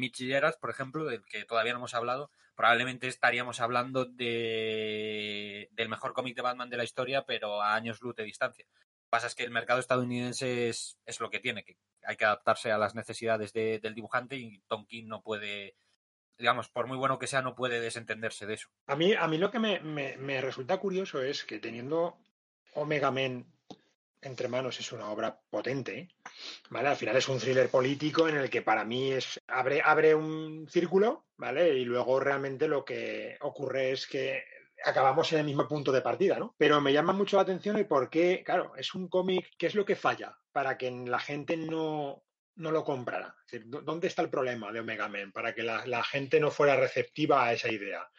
por 0.59 0.69
ejemplo, 0.69 1.05
del 1.05 1.23
que 1.25 1.45
todavía 1.45 1.73
no 1.73 1.79
hemos 1.79 1.93
hablado, 1.93 2.29
probablemente 2.55 3.07
estaríamos 3.07 3.59
hablando 3.59 4.05
de, 4.05 5.69
del 5.71 5.89
mejor 5.89 6.13
cómic 6.13 6.35
de 6.35 6.41
Batman 6.41 6.69
de 6.69 6.77
la 6.77 6.83
historia, 6.83 7.25
pero 7.25 7.61
a 7.61 7.75
años 7.75 8.01
luz 8.01 8.15
de 8.15 8.23
distancia. 8.23 8.65
Lo 8.65 9.05
que 9.05 9.09
pasa 9.09 9.27
es 9.27 9.35
que 9.35 9.43
el 9.43 9.51
mercado 9.51 9.79
estadounidense 9.79 10.69
es, 10.69 10.97
es 11.05 11.19
lo 11.19 11.29
que 11.29 11.39
tiene, 11.39 11.63
que 11.63 11.77
hay 12.03 12.15
que 12.15 12.25
adaptarse 12.25 12.71
a 12.71 12.77
las 12.77 12.95
necesidades 12.95 13.53
del 13.53 13.95
dibujante 13.95 14.35
y 14.35 14.59
Tom 14.67 14.85
King 14.85 15.05
no 15.07 15.21
puede, 15.21 15.75
digamos, 16.37 16.69
por 16.69 16.87
muy 16.87 16.97
bueno 16.97 17.19
que 17.19 17.27
sea, 17.27 17.41
no 17.41 17.55
puede 17.55 17.79
desentenderse 17.79 18.45
de 18.45 18.55
eso. 18.55 18.69
A 18.87 18.95
mí, 18.95 19.13
a 19.13 19.27
mí 19.27 19.37
lo 19.37 19.51
que 19.51 19.59
me, 19.59 19.79
me, 19.79 20.17
me 20.17 20.41
resulta 20.41 20.77
curioso 20.77 21.21
es 21.21 21.43
que 21.43 21.59
teniendo 21.59 22.17
Omega 22.73 23.11
Men 23.11 23.45
entre 24.21 24.47
manos 24.47 24.79
es 24.79 24.91
una 24.91 25.09
obra 25.09 25.39
potente, 25.49 26.09
¿vale? 26.69 26.89
Al 26.89 26.95
final 26.95 27.15
es 27.15 27.27
un 27.27 27.39
thriller 27.39 27.69
político 27.69 28.27
en 28.27 28.37
el 28.37 28.49
que 28.49 28.61
para 28.61 28.85
mí 28.85 29.11
es 29.11 29.39
abre, 29.47 29.81
abre 29.83 30.13
un 30.13 30.67
círculo, 30.69 31.25
¿vale? 31.37 31.69
Y 31.77 31.85
luego 31.85 32.19
realmente 32.19 32.67
lo 32.67 32.85
que 32.85 33.37
ocurre 33.41 33.91
es 33.91 34.07
que 34.07 34.43
acabamos 34.83 35.31
en 35.33 35.39
el 35.39 35.45
mismo 35.45 35.67
punto 35.67 35.91
de 35.91 36.01
partida, 36.01 36.37
¿no? 36.37 36.55
Pero 36.57 36.81
me 36.81 36.93
llama 36.93 37.13
mucho 37.13 37.35
la 37.35 37.43
atención 37.43 37.77
el 37.77 37.87
por 37.87 38.09
qué, 38.09 38.43
claro, 38.45 38.73
es 38.75 38.93
un 38.93 39.07
cómic, 39.07 39.51
¿qué 39.57 39.67
es 39.67 39.75
lo 39.75 39.85
que 39.85 39.95
falla 39.95 40.37
para 40.51 40.77
que 40.77 40.91
la 40.91 41.19
gente 41.19 41.57
no, 41.57 42.23
no 42.55 42.71
lo 42.71 42.83
comprara? 42.83 43.35
¿Dónde 43.65 44.07
está 44.07 44.21
el 44.21 44.29
problema 44.29 44.71
de 44.71 44.79
Omega 44.79 45.09
Men 45.09 45.31
para 45.31 45.53
que 45.53 45.63
la, 45.63 45.85
la 45.85 46.03
gente 46.03 46.39
no 46.39 46.51
fuera 46.51 46.75
receptiva 46.75 47.45
a 47.45 47.53
esa 47.53 47.71
idea? 47.71 48.09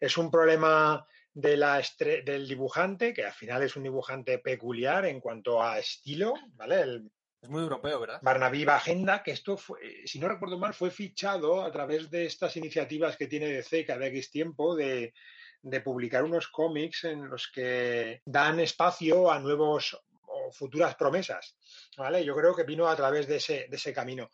¿Es 0.00 0.18
un 0.18 0.30
problema 0.30 1.06
de 1.34 1.56
la 1.56 1.82
del 2.24 2.46
dibujante, 2.46 3.12
que 3.12 3.24
al 3.24 3.32
final 3.32 3.62
es 3.62 3.76
un 3.76 3.82
dibujante 3.82 4.38
peculiar 4.38 5.04
en 5.04 5.20
cuanto 5.20 5.62
a 5.62 5.78
estilo, 5.78 6.34
¿vale? 6.54 7.02
es 7.42 7.50
muy 7.50 7.62
europeo, 7.62 8.00
¿verdad? 8.00 8.20
Barnaby 8.22 8.64
Agenda, 8.64 9.22
que 9.22 9.32
esto, 9.32 9.58
fue, 9.58 9.78
si 10.06 10.18
no 10.18 10.28
recuerdo 10.28 10.58
mal, 10.58 10.72
fue 10.72 10.90
fichado 10.90 11.62
a 11.62 11.70
través 11.70 12.10
de 12.10 12.24
estas 12.24 12.56
iniciativas 12.56 13.18
que 13.18 13.26
tiene 13.26 13.50
DC 13.50 13.84
cada 13.84 14.06
X 14.06 14.30
tiempo 14.30 14.74
de, 14.74 15.12
de 15.60 15.80
publicar 15.80 16.24
unos 16.24 16.48
cómics 16.48 17.04
en 17.04 17.28
los 17.28 17.50
que 17.52 18.22
dan 18.24 18.60
espacio 18.60 19.30
a 19.30 19.38
nuevos 19.40 20.00
o 20.26 20.52
futuras 20.52 20.94
promesas, 20.94 21.56
¿vale? 21.98 22.24
Yo 22.24 22.34
creo 22.34 22.54
que 22.54 22.64
vino 22.64 22.88
a 22.88 22.96
través 22.96 23.26
de 23.26 23.36
ese, 23.36 23.66
de 23.68 23.76
ese 23.76 23.92
camino. 23.92 24.30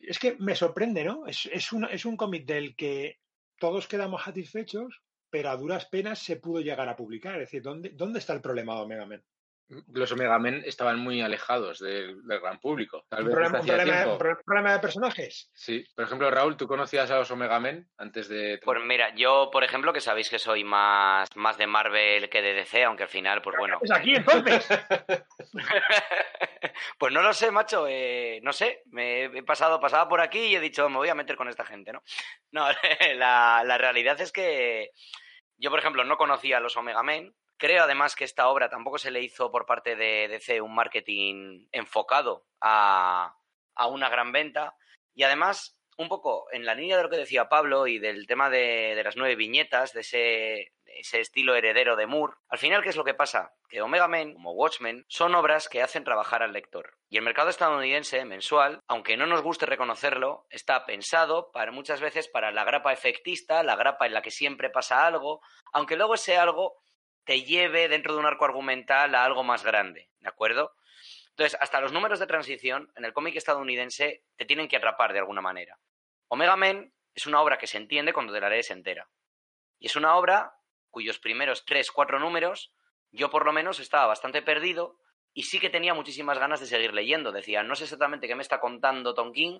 Es 0.00 0.18
que 0.18 0.36
me 0.38 0.54
sorprende, 0.54 1.04
¿no? 1.04 1.26
Es, 1.26 1.46
es, 1.46 1.68
es 1.90 2.04
un 2.04 2.16
cómic 2.16 2.46
del 2.46 2.76
que 2.76 3.18
todos 3.58 3.88
quedamos 3.88 4.22
satisfechos, 4.22 5.02
pero 5.30 5.50
a 5.50 5.56
duras 5.56 5.86
penas 5.86 6.18
se 6.18 6.36
pudo 6.36 6.60
llegar 6.60 6.88
a 6.88 6.96
publicar. 6.96 7.34
Es 7.34 7.48
decir, 7.48 7.62
¿dónde, 7.62 7.90
dónde 7.90 8.18
está 8.18 8.32
el 8.32 8.40
problema 8.40 8.74
de 8.74 8.80
Omega 8.82 9.06
Men? 9.06 9.24
Los 9.92 10.12
Omega 10.12 10.38
Men 10.38 10.62
estaban 10.64 10.98
muy 10.98 11.20
alejados 11.20 11.78
del, 11.78 12.22
gran 12.22 12.58
público. 12.58 13.04
Tal 13.08 13.24
¿Un, 13.24 13.30
problema, 13.30 13.60
problema, 14.44 14.72
de 14.72 14.78
personajes? 14.78 15.50
Sí. 15.54 15.84
Por 15.94 16.04
ejemplo, 16.04 16.30
Raúl, 16.30 16.56
¿tú 16.56 16.66
conocías 16.66 17.10
a 17.10 17.18
los 17.18 17.30
Omega 17.30 17.60
Men 17.60 17.86
antes 17.98 18.28
de...? 18.28 18.58
Pues 18.64 18.78
mira, 18.82 19.14
yo, 19.14 19.50
por 19.52 19.64
ejemplo, 19.64 19.92
que 19.92 20.00
sabéis 20.00 20.30
que 20.30 20.38
soy 20.38 20.64
más, 20.64 21.28
más 21.36 21.58
de 21.58 21.66
Marvel 21.66 22.30
que 22.30 22.40
de 22.40 22.54
DC, 22.54 22.84
aunque 22.84 23.02
al 23.02 23.10
final, 23.10 23.42
pues 23.42 23.56
bueno... 23.58 23.78
Pues 23.78 23.92
aquí, 23.92 24.14
entonces. 24.14 24.66
pues 26.98 27.12
no 27.12 27.20
lo 27.20 27.34
sé, 27.34 27.50
macho. 27.50 27.86
Eh, 27.88 28.40
no 28.42 28.54
sé. 28.54 28.82
Me 28.86 29.24
he 29.24 29.42
pasado, 29.42 29.80
pasaba 29.80 30.08
por 30.08 30.22
aquí 30.22 30.38
y 30.38 30.56
he 30.56 30.60
dicho, 30.60 30.88
me 30.88 30.96
voy 30.96 31.10
a 31.10 31.14
meter 31.14 31.36
con 31.36 31.48
esta 31.48 31.64
gente, 31.64 31.92
¿no? 31.92 32.02
No, 32.50 32.66
la, 33.16 33.62
la 33.66 33.78
realidad 33.78 34.18
es 34.22 34.32
que 34.32 34.92
yo, 35.58 35.70
por 35.70 35.80
ejemplo, 35.80 36.04
no 36.04 36.16
conocía 36.16 36.56
a 36.56 36.60
los 36.60 36.76
Omega 36.76 37.02
Men. 37.02 37.34
Creo 37.58 37.82
además 37.82 38.14
que 38.14 38.24
esta 38.24 38.48
obra 38.48 38.70
tampoco 38.70 38.98
se 38.98 39.10
le 39.10 39.20
hizo 39.20 39.50
por 39.50 39.66
parte 39.66 39.96
de 39.96 40.28
DC 40.28 40.60
un 40.60 40.74
marketing 40.74 41.66
enfocado 41.72 42.46
a, 42.60 43.36
a 43.74 43.86
una 43.88 44.08
gran 44.08 44.30
venta. 44.30 44.76
Y 45.12 45.24
además, 45.24 45.76
un 45.96 46.08
poco 46.08 46.46
en 46.52 46.64
la 46.64 46.76
línea 46.76 46.96
de 46.96 47.02
lo 47.02 47.10
que 47.10 47.16
decía 47.16 47.48
Pablo 47.48 47.88
y 47.88 47.98
del 47.98 48.28
tema 48.28 48.48
de, 48.48 48.94
de 48.94 49.02
las 49.02 49.16
nueve 49.16 49.34
viñetas, 49.34 49.92
de 49.92 50.02
ese, 50.02 50.72
ese, 50.84 51.20
estilo 51.20 51.56
heredero 51.56 51.96
de 51.96 52.06
Moore, 52.06 52.34
al 52.48 52.58
final, 52.58 52.84
¿qué 52.84 52.90
es 52.90 52.96
lo 52.96 53.02
que 53.02 53.14
pasa? 53.14 53.52
Que 53.68 53.82
Omega 53.82 54.06
Men, 54.06 54.34
como 54.34 54.52
Watchmen, 54.52 55.04
son 55.08 55.34
obras 55.34 55.68
que 55.68 55.82
hacen 55.82 56.04
trabajar 56.04 56.44
al 56.44 56.52
lector. 56.52 56.96
Y 57.08 57.16
el 57.16 57.24
mercado 57.24 57.50
estadounidense 57.50 58.24
mensual, 58.24 58.80
aunque 58.86 59.16
no 59.16 59.26
nos 59.26 59.42
guste 59.42 59.66
reconocerlo, 59.66 60.46
está 60.50 60.86
pensado 60.86 61.50
para 61.50 61.72
muchas 61.72 62.00
veces 62.00 62.28
para 62.28 62.52
la 62.52 62.62
grapa 62.62 62.92
efectista, 62.92 63.64
la 63.64 63.74
grapa 63.74 64.06
en 64.06 64.14
la 64.14 64.22
que 64.22 64.30
siempre 64.30 64.70
pasa 64.70 65.04
algo, 65.04 65.40
aunque 65.72 65.96
luego 65.96 66.14
ese 66.14 66.36
algo 66.36 66.76
te 67.28 67.42
lleve 67.42 67.88
dentro 67.88 68.14
de 68.14 68.20
un 68.20 68.24
arco 68.24 68.46
argumental 68.46 69.14
a 69.14 69.22
algo 69.22 69.44
más 69.44 69.62
grande, 69.62 70.08
¿de 70.20 70.28
acuerdo? 70.30 70.74
Entonces, 71.28 71.58
hasta 71.60 71.78
los 71.78 71.92
números 71.92 72.20
de 72.20 72.26
transición 72.26 72.90
en 72.96 73.04
el 73.04 73.12
cómic 73.12 73.36
estadounidense 73.36 74.24
te 74.36 74.46
tienen 74.46 74.66
que 74.66 74.78
atrapar 74.78 75.12
de 75.12 75.18
alguna 75.18 75.42
manera. 75.42 75.78
Omega 76.28 76.56
Men 76.56 76.94
es 77.14 77.26
una 77.26 77.42
obra 77.42 77.58
que 77.58 77.66
se 77.66 77.76
entiende 77.76 78.14
cuando 78.14 78.32
te 78.32 78.40
la 78.40 78.48
lees 78.48 78.70
entera. 78.70 79.10
Y 79.78 79.88
es 79.88 79.96
una 79.96 80.16
obra 80.16 80.54
cuyos 80.88 81.18
primeros 81.18 81.66
tres, 81.66 81.92
cuatro 81.92 82.18
números, 82.18 82.72
yo 83.10 83.28
por 83.28 83.44
lo 83.44 83.52
menos 83.52 83.78
estaba 83.78 84.06
bastante 84.06 84.40
perdido 84.40 84.98
y 85.34 85.42
sí 85.42 85.60
que 85.60 85.68
tenía 85.68 85.92
muchísimas 85.92 86.38
ganas 86.38 86.60
de 86.60 86.66
seguir 86.66 86.94
leyendo. 86.94 87.30
Decía, 87.30 87.62
no 87.62 87.74
sé 87.74 87.84
exactamente 87.84 88.26
qué 88.26 88.36
me 88.36 88.42
está 88.42 88.58
contando 88.58 89.12
Tom 89.12 89.32
King, 89.34 89.58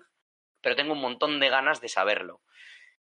pero 0.59 0.75
tengo 0.75 0.93
un 0.93 1.01
montón 1.01 1.39
de 1.39 1.49
ganas 1.49 1.81
de 1.81 1.89
saberlo. 1.89 2.41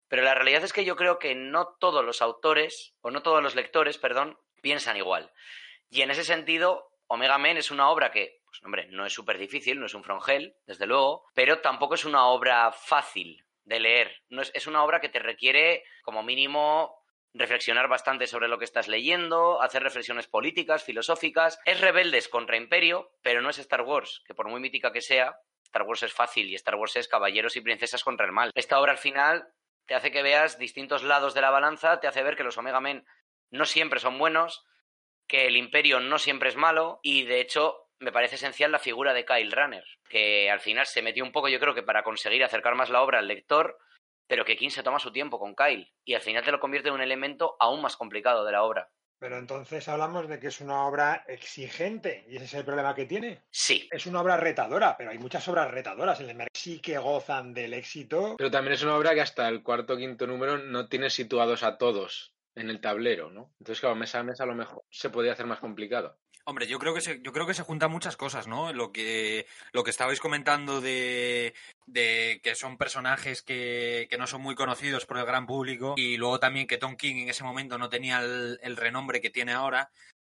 Pero 0.09 0.23
la 0.23 0.35
realidad 0.35 0.65
es 0.65 0.73
que 0.73 0.87
yo 0.87 0.97
creo 0.97 1.19
que 1.19 1.35
no 1.35 1.77
todos 1.79 2.03
los 2.03 2.23
autores, 2.23 2.95
o 3.03 3.11
no 3.11 3.23
todos 3.23 3.43
los 3.43 3.55
lectores, 3.55 3.99
perdón, 3.99 4.39
piensan 4.65 4.97
igual. 4.97 5.31
Y 5.91 6.01
en 6.01 6.11
ese 6.11 6.25
sentido, 6.25 6.91
Omega 7.07 7.39
Men 7.39 7.59
es 7.59 7.71
una 7.71 7.91
obra 7.91 8.11
que, 8.11 8.41
pues 8.47 8.61
hombre, 8.65 8.89
no 8.91 9.05
es 9.05 9.13
súper 9.13 9.39
difícil, 9.39 9.79
no 9.79 9.87
es 9.87 9.95
un 9.95 10.03
frongel, 10.03 10.57
desde 10.67 10.87
luego, 10.87 11.27
pero 11.35 11.61
tampoco 11.61 11.95
es 11.95 12.05
una 12.05 12.27
obra 12.27 12.73
fácil 12.73 13.45
de 13.65 13.79
leer. 13.79 14.23
No 14.31 14.43
es, 14.43 14.51
es 14.55 14.67
una 14.67 14.83
obra 14.83 15.01
que 15.01 15.11
te 15.11 15.19
requiere, 15.19 15.85
como 16.03 16.23
mínimo, 16.23 16.97
reflexionar 17.35 17.89
bastante 17.89 18.27
sobre 18.27 18.49
lo 18.49 18.59
que 18.59 18.65
estás 18.65 18.89
leyendo, 18.89 19.61
hacer 19.61 19.83
reflexiones 19.83 20.29
políticas, 20.29 20.83
filosóficas. 20.83 21.59
Es 21.67 21.81
rebeldes 21.81 22.29
contra 22.29 22.57
Imperio, 22.57 23.11
pero 23.23 23.43
no 23.43 23.51
es 23.51 23.59
Star 23.59 23.83
Wars, 23.83 24.23
que 24.27 24.35
por 24.35 24.49
muy 24.49 24.61
mítica 24.61 24.93
que 24.93 25.03
sea, 25.03 25.37
Star 25.65 25.83
Wars 25.83 26.05
es 26.05 26.13
fácil 26.13 26.49
y 26.49 26.55
Star 26.55 26.77
Wars 26.77 26.97
es 26.97 27.09
caballeros 27.09 27.57
y 27.57 27.61
princesas 27.61 28.03
contra 28.03 28.25
el 28.25 28.33
mal. 28.33 28.51
Esta 28.55 28.81
obra 28.81 28.93
al 28.93 28.99
final 28.99 29.49
te 29.87 29.95
hace 29.95 30.11
que 30.11 30.23
veas 30.23 30.59
distintos 30.59 31.03
lados 31.03 31.35
de 31.35 31.41
la 31.41 31.51
balanza, 31.51 32.01
te 32.01 32.07
hace 32.07 32.23
ver 32.23 32.37
que 32.37 32.45
los 32.45 32.57
Omega 32.57 32.81
Men 32.81 33.05
no 33.51 33.65
siempre 33.65 34.01
son 34.01 34.19
buenos, 34.19 34.65
que 35.27 35.47
el 35.47 35.57
Imperio 35.57 36.01
no 36.01 36.19
siempre 36.19 36.49
es 36.49 36.57
malo 36.57 37.01
y 37.03 37.25
de 37.25 37.41
hecho 37.41 37.89
me 37.99 38.13
parece 38.13 38.35
esencial 38.35 38.73
la 38.73 38.79
figura 38.79 39.15
de 39.15 39.25
Kyle 39.25 39.53
Runner, 39.53 39.85
que 40.09 40.51
al 40.51 40.61
final 40.61 40.87
se 40.87 41.03
metió 41.03 41.25
un 41.25 41.33
poco, 41.33 41.49
yo 41.49 41.61
creo 41.61 41.75
que 41.75 41.83
para 41.83 42.03
conseguir 42.03 42.45
acercar 42.45 42.75
más 42.75 42.91
la 42.91 43.03
obra 43.03 43.19
al 43.21 43.29
lector, 43.29 43.79
pero 44.27 44.45
que 44.45 44.57
King 44.57 44.71
se 44.71 44.83
toma 44.83 44.99
su 44.99 45.13
tiempo 45.13 45.39
con 45.39 45.55
Kyle 45.55 45.93
y 46.05 46.15
al 46.15 46.23
final 46.23 46.45
te 46.45 46.53
lo 46.53 46.61
convierte 46.61 46.89
en 46.89 46.95
un 46.95 47.03
elemento 47.03 47.57
aún 47.61 47.81
más 47.83 47.97
complicado 47.97 48.45
de 48.45 48.53
la 48.53 48.63
obra. 48.63 48.91
Pero 49.19 49.39
entonces 49.39 49.89
hablamos 49.89 50.29
de 50.29 50.39
que 50.39 50.49
es 50.49 50.61
una 50.61 50.87
obra 50.87 51.25
exigente 51.29 52.27
y 52.29 52.37
ese 52.37 52.45
es 52.45 52.55
el 52.55 52.65
problema 52.65 52.95
que 52.95 53.07
tiene. 53.07 53.43
Sí. 53.51 53.89
Es 53.91 54.05
una 54.07 54.21
obra 54.21 54.37
retadora, 54.37 54.97
pero 54.99 55.11
hay 55.11 55.19
muchas 55.19 55.47
obras 55.49 55.71
retadoras 55.71 56.21
en 56.21 56.29
el 56.29 56.37
mercado 56.37 56.51
sí 56.53 56.81
que 56.81 56.99
gozan 56.99 57.55
del 57.55 57.73
éxito. 57.73 58.35
Pero 58.37 58.51
también 58.51 58.75
es 58.75 58.83
una 58.83 58.97
obra 58.97 59.15
que 59.15 59.23
hasta 59.23 59.49
el 59.49 59.63
cuarto 59.63 59.95
o 59.95 59.97
quinto 59.97 60.27
número 60.27 60.59
no 60.59 60.89
tiene 60.89 61.09
situados 61.09 61.63
a 61.63 61.79
todos 61.79 62.34
en 62.55 62.71
el 62.71 62.81
tablero, 62.81 63.31
¿no? 63.31 63.53
Entonces, 63.59 63.81
claro, 63.81 63.97
mesa 63.97 64.21
a 64.21 64.23
mesa 64.23 64.45
a 64.45 64.47
lo 64.47 64.55
mejor 64.55 64.85
se 64.91 65.11
podría 65.11 65.33
hacer 65.33 65.47
más 65.47 65.61
complicado. 65.61 66.19
Hombre, 66.47 66.67
yo 66.67 66.79
creo 66.79 66.93
que 66.93 67.01
se, 67.01 67.23
yo 67.23 67.33
creo 67.33 67.47
que 67.47 67.55
se 67.55 67.63
juntan 67.63 67.91
muchas 67.91 68.19
cosas, 68.19 68.47
¿no? 68.47 68.71
Lo 68.75 68.93
que, 68.93 69.47
lo 69.73 69.83
que 69.83 69.91
estabais 69.91 70.21
comentando 70.21 70.83
de, 70.83 71.55
de 71.87 72.41
que 72.43 72.55
son 72.55 72.77
personajes 72.77 73.41
que, 73.41 74.07
que, 74.11 74.19
no 74.19 74.27
son 74.27 74.43
muy 74.43 74.55
conocidos 74.55 75.07
por 75.07 75.17
el 75.17 75.25
gran 75.25 75.47
público 75.47 75.95
y 75.97 76.19
luego 76.19 76.39
también 76.39 76.67
que 76.67 76.77
Tom 76.77 76.97
King 76.97 77.23
en 77.23 77.29
ese 77.31 77.45
momento 77.45 77.79
no 77.79 77.89
tenía 77.89 78.21
el, 78.21 78.59
el 78.63 78.77
renombre 78.77 79.23
que 79.23 79.31
tiene 79.31 79.53
ahora 79.53 79.91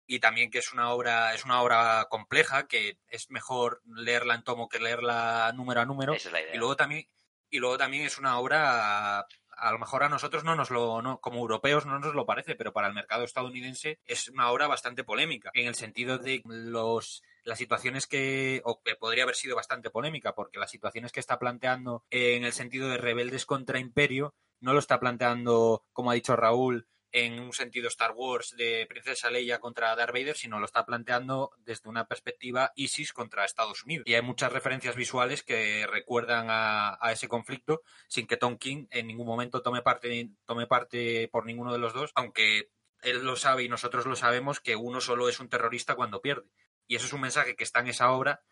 y 0.06 0.20
también 0.20 0.52
que 0.52 0.58
es 0.58 0.72
una 0.72 0.90
obra 0.90 1.34
es 1.34 1.44
una 1.44 1.60
obra 1.60 2.06
compleja 2.08 2.68
que 2.68 2.98
es 3.08 3.28
mejor 3.30 3.82
leerla 3.84 4.36
en 4.36 4.44
tomo 4.44 4.68
que 4.68 4.78
leerla 4.78 5.52
número 5.56 5.80
a 5.80 5.86
número 5.86 6.14
Esa 6.14 6.28
es 6.28 6.32
la 6.32 6.40
idea. 6.40 6.54
y 6.54 6.58
luego 6.58 6.76
también 6.76 7.08
y 7.50 7.58
luego 7.58 7.78
también 7.78 8.04
es 8.04 8.16
una 8.18 8.38
obra 8.38 9.26
a 9.56 9.72
lo 9.72 9.78
mejor 9.78 10.02
a 10.02 10.08
nosotros 10.08 10.44
no 10.44 10.54
nos 10.54 10.70
lo, 10.70 11.18
como 11.20 11.38
europeos 11.38 11.86
no 11.86 11.98
nos 11.98 12.14
lo 12.14 12.26
parece, 12.26 12.54
pero 12.54 12.72
para 12.72 12.88
el 12.88 12.94
mercado 12.94 13.24
estadounidense 13.24 13.98
es 14.04 14.28
una 14.28 14.50
obra 14.50 14.66
bastante 14.66 15.04
polémica, 15.04 15.50
en 15.54 15.66
el 15.66 15.74
sentido 15.74 16.18
de 16.18 16.42
los 16.44 17.22
las 17.44 17.58
situaciones 17.58 18.06
que, 18.06 18.60
o 18.64 18.82
que 18.82 18.96
podría 18.96 19.22
haber 19.22 19.36
sido 19.36 19.54
bastante 19.54 19.88
polémica, 19.88 20.34
porque 20.34 20.58
las 20.58 20.70
situaciones 20.70 21.12
que 21.12 21.20
está 21.20 21.38
planteando 21.38 22.04
en 22.10 22.44
el 22.44 22.52
sentido 22.52 22.88
de 22.88 22.98
rebeldes 22.98 23.46
contra 23.46 23.78
imperio, 23.78 24.34
no 24.60 24.72
lo 24.72 24.80
está 24.80 24.98
planteando, 24.98 25.84
como 25.92 26.10
ha 26.10 26.14
dicho 26.14 26.34
Raúl, 26.34 26.88
en 27.16 27.40
un 27.40 27.54
sentido 27.54 27.88
Star 27.88 28.12
Wars 28.14 28.54
de 28.58 28.84
Princesa 28.86 29.30
Leia 29.30 29.58
contra 29.58 29.96
Darth 29.96 30.12
Vader, 30.12 30.36
sino 30.36 30.58
lo 30.58 30.66
está 30.66 30.84
planteando 30.84 31.50
desde 31.64 31.88
una 31.88 32.06
perspectiva 32.06 32.72
ISIS 32.76 33.14
contra 33.14 33.46
Estados 33.46 33.84
Unidos. 33.84 34.06
Y 34.06 34.12
hay 34.12 34.20
muchas 34.20 34.52
referencias 34.52 34.96
visuales 34.96 35.42
que 35.42 35.86
recuerdan 35.86 36.48
a, 36.50 36.98
ese 37.10 37.26
conflicto 37.26 37.80
sin 38.06 38.26
que 38.26 38.36
Tom 38.36 38.58
King 38.58 38.86
en 38.90 39.06
ningún 39.06 39.26
momento 39.26 39.62
tome 39.62 39.80
parte, 39.80 40.28
tome 40.44 40.66
parte 40.66 41.28
por 41.28 41.46
ninguno 41.46 41.72
de 41.72 41.78
los 41.78 41.94
dos, 41.94 42.12
aunque 42.16 42.68
él 43.00 43.24
lo 43.24 43.36
sabe 43.36 43.64
y 43.64 43.70
nosotros 43.70 44.04
lo 44.04 44.14
sabemos 44.14 44.60
que 44.60 44.76
uno 44.76 45.00
solo 45.00 45.30
es 45.30 45.40
un 45.40 45.48
terrorista 45.48 45.94
cuando 45.94 46.20
pierde. 46.20 46.50
Y 46.86 46.96
eso 46.96 47.06
es 47.06 47.14
un 47.14 47.22
mensaje 47.22 47.56
que 47.56 47.64
está 47.64 47.80
en 47.80 47.88
esa 47.88 48.12
obra 48.12 48.42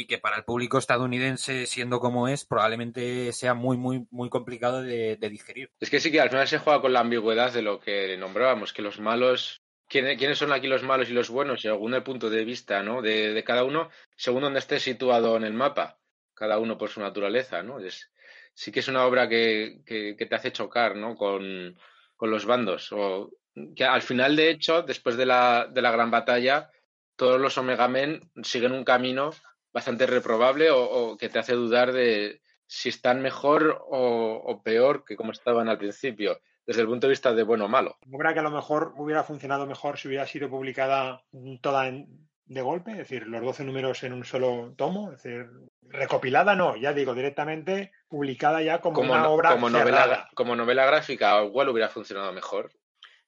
y 0.00 0.06
que 0.06 0.18
para 0.18 0.38
el 0.38 0.44
público 0.44 0.78
estadounidense, 0.78 1.66
siendo 1.66 2.00
como 2.00 2.26
es, 2.26 2.46
probablemente 2.46 3.32
sea 3.32 3.52
muy, 3.52 3.76
muy, 3.76 4.06
muy 4.10 4.30
complicado 4.30 4.82
de, 4.82 5.16
digerir. 5.16 5.70
Es 5.78 5.90
que 5.90 6.00
sí 6.00 6.10
que 6.10 6.20
al 6.20 6.30
final 6.30 6.48
se 6.48 6.58
juega 6.58 6.80
con 6.80 6.94
la 6.94 7.00
ambigüedad 7.00 7.52
de 7.52 7.60
lo 7.60 7.78
que 7.78 8.16
nombrábamos, 8.16 8.72
que 8.72 8.80
los 8.80 8.98
malos, 8.98 9.60
¿quiénes, 9.88 10.16
quiénes 10.16 10.38
son 10.38 10.52
aquí 10.52 10.68
los 10.68 10.82
malos 10.82 11.10
y 11.10 11.12
los 11.12 11.28
buenos? 11.28 11.60
Según 11.60 11.92
el 11.92 12.02
punto 12.02 12.30
de 12.30 12.44
vista 12.44 12.82
¿no? 12.82 13.02
de, 13.02 13.34
de, 13.34 13.44
cada 13.44 13.64
uno, 13.64 13.90
según 14.16 14.42
donde 14.42 14.58
esté 14.58 14.80
situado 14.80 15.36
en 15.36 15.44
el 15.44 15.52
mapa, 15.52 15.98
cada 16.32 16.58
uno 16.58 16.78
por 16.78 16.88
su 16.88 17.00
naturaleza, 17.00 17.62
¿no? 17.62 17.78
Es, 17.78 18.10
sí 18.54 18.72
que 18.72 18.80
es 18.80 18.88
una 18.88 19.04
obra 19.04 19.28
que, 19.28 19.82
que, 19.84 20.16
que 20.16 20.26
te 20.26 20.34
hace 20.34 20.50
chocar, 20.50 20.96
¿no? 20.96 21.14
Con, 21.14 21.76
con, 22.16 22.30
los 22.30 22.46
bandos. 22.46 22.90
O 22.92 23.30
que 23.76 23.84
al 23.84 24.00
final, 24.00 24.34
de 24.34 24.48
hecho, 24.48 24.80
después 24.80 25.18
de 25.18 25.26
la, 25.26 25.68
de 25.70 25.82
la 25.82 25.90
gran 25.90 26.10
batalla, 26.10 26.70
todos 27.16 27.38
los 27.38 27.58
Omega 27.58 27.86
Men 27.86 28.30
siguen 28.42 28.72
un 28.72 28.84
camino 28.84 29.32
bastante 29.72 30.06
reprobable 30.06 30.70
o, 30.70 30.82
o, 30.82 31.16
que 31.16 31.28
te 31.28 31.38
hace 31.38 31.54
dudar 31.54 31.92
de 31.92 32.40
si 32.66 32.88
están 32.88 33.20
mejor 33.20 33.84
o, 33.88 34.42
o, 34.44 34.62
peor 34.62 35.04
que 35.04 35.16
como 35.16 35.32
estaban 35.32 35.68
al 35.68 35.78
principio, 35.78 36.40
desde 36.66 36.82
el 36.82 36.88
punto 36.88 37.06
de 37.06 37.12
vista 37.12 37.34
de 37.34 37.42
bueno 37.42 37.64
o 37.64 37.68
malo. 37.68 37.96
Obra 38.12 38.32
que 38.32 38.40
a 38.40 38.44
lo 38.44 38.50
mejor 38.50 38.94
hubiera 38.96 39.24
funcionado 39.24 39.66
mejor 39.66 39.98
si 39.98 40.08
hubiera 40.08 40.26
sido 40.26 40.48
publicada 40.48 41.24
toda 41.60 41.88
en, 41.88 42.28
de 42.46 42.62
golpe, 42.62 42.92
es 42.92 42.98
decir, 42.98 43.26
los 43.26 43.42
12 43.42 43.64
números 43.64 44.02
en 44.02 44.12
un 44.12 44.24
solo 44.24 44.74
tomo, 44.76 45.12
es 45.12 45.22
decir, 45.22 45.48
recopilada 45.82 46.54
no, 46.54 46.76
ya 46.76 46.92
digo, 46.92 47.14
directamente 47.14 47.92
publicada 48.08 48.62
ya 48.62 48.80
como, 48.80 48.96
como 48.96 49.12
una 49.12 49.22
no, 49.22 49.30
obra 49.32 49.50
como 49.52 49.70
novela, 49.70 50.28
como 50.34 50.56
novela 50.56 50.84
gráfica, 50.84 51.42
igual 51.44 51.68
hubiera 51.68 51.88
funcionado 51.88 52.32
mejor. 52.32 52.72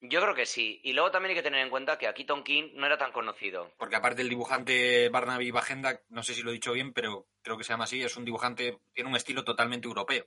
Yo 0.03 0.21
creo 0.21 0.35
que 0.35 0.47
sí. 0.47 0.81
Y 0.83 0.93
luego 0.93 1.12
también 1.12 1.31
hay 1.31 1.37
que 1.37 1.45
tener 1.45 1.61
en 1.61 1.71
cuenta 1.71 1.97
que 1.97 2.09
aquí 2.09 2.25
Tom 2.25 2.43
King 2.43 2.73
no 2.75 2.87
era 2.87 2.99
tan 2.99 3.12
conocido. 3.12 3.73
Porque 3.79 3.95
aparte 3.95 4.23
el 4.23 4.29
dibujante 4.29 5.09
Barnaby 5.09 5.53
Bajenda, 5.53 6.00
no 6.09 6.25
sé 6.25 6.35
si 6.35 6.42
lo 6.42 6.50
he 6.50 6.55
dicho 6.55 6.73
bien, 6.73 6.92
pero 6.92 7.29
creo 7.42 7.57
que 7.57 7.63
se 7.63 7.73
llama 7.73 7.85
así, 7.85 8.03
es 8.03 8.17
un 8.17 8.25
dibujante, 8.25 8.79
tiene 8.92 9.09
un 9.09 9.17
estilo 9.17 9.44
totalmente 9.44 9.87
europeo. 9.87 10.27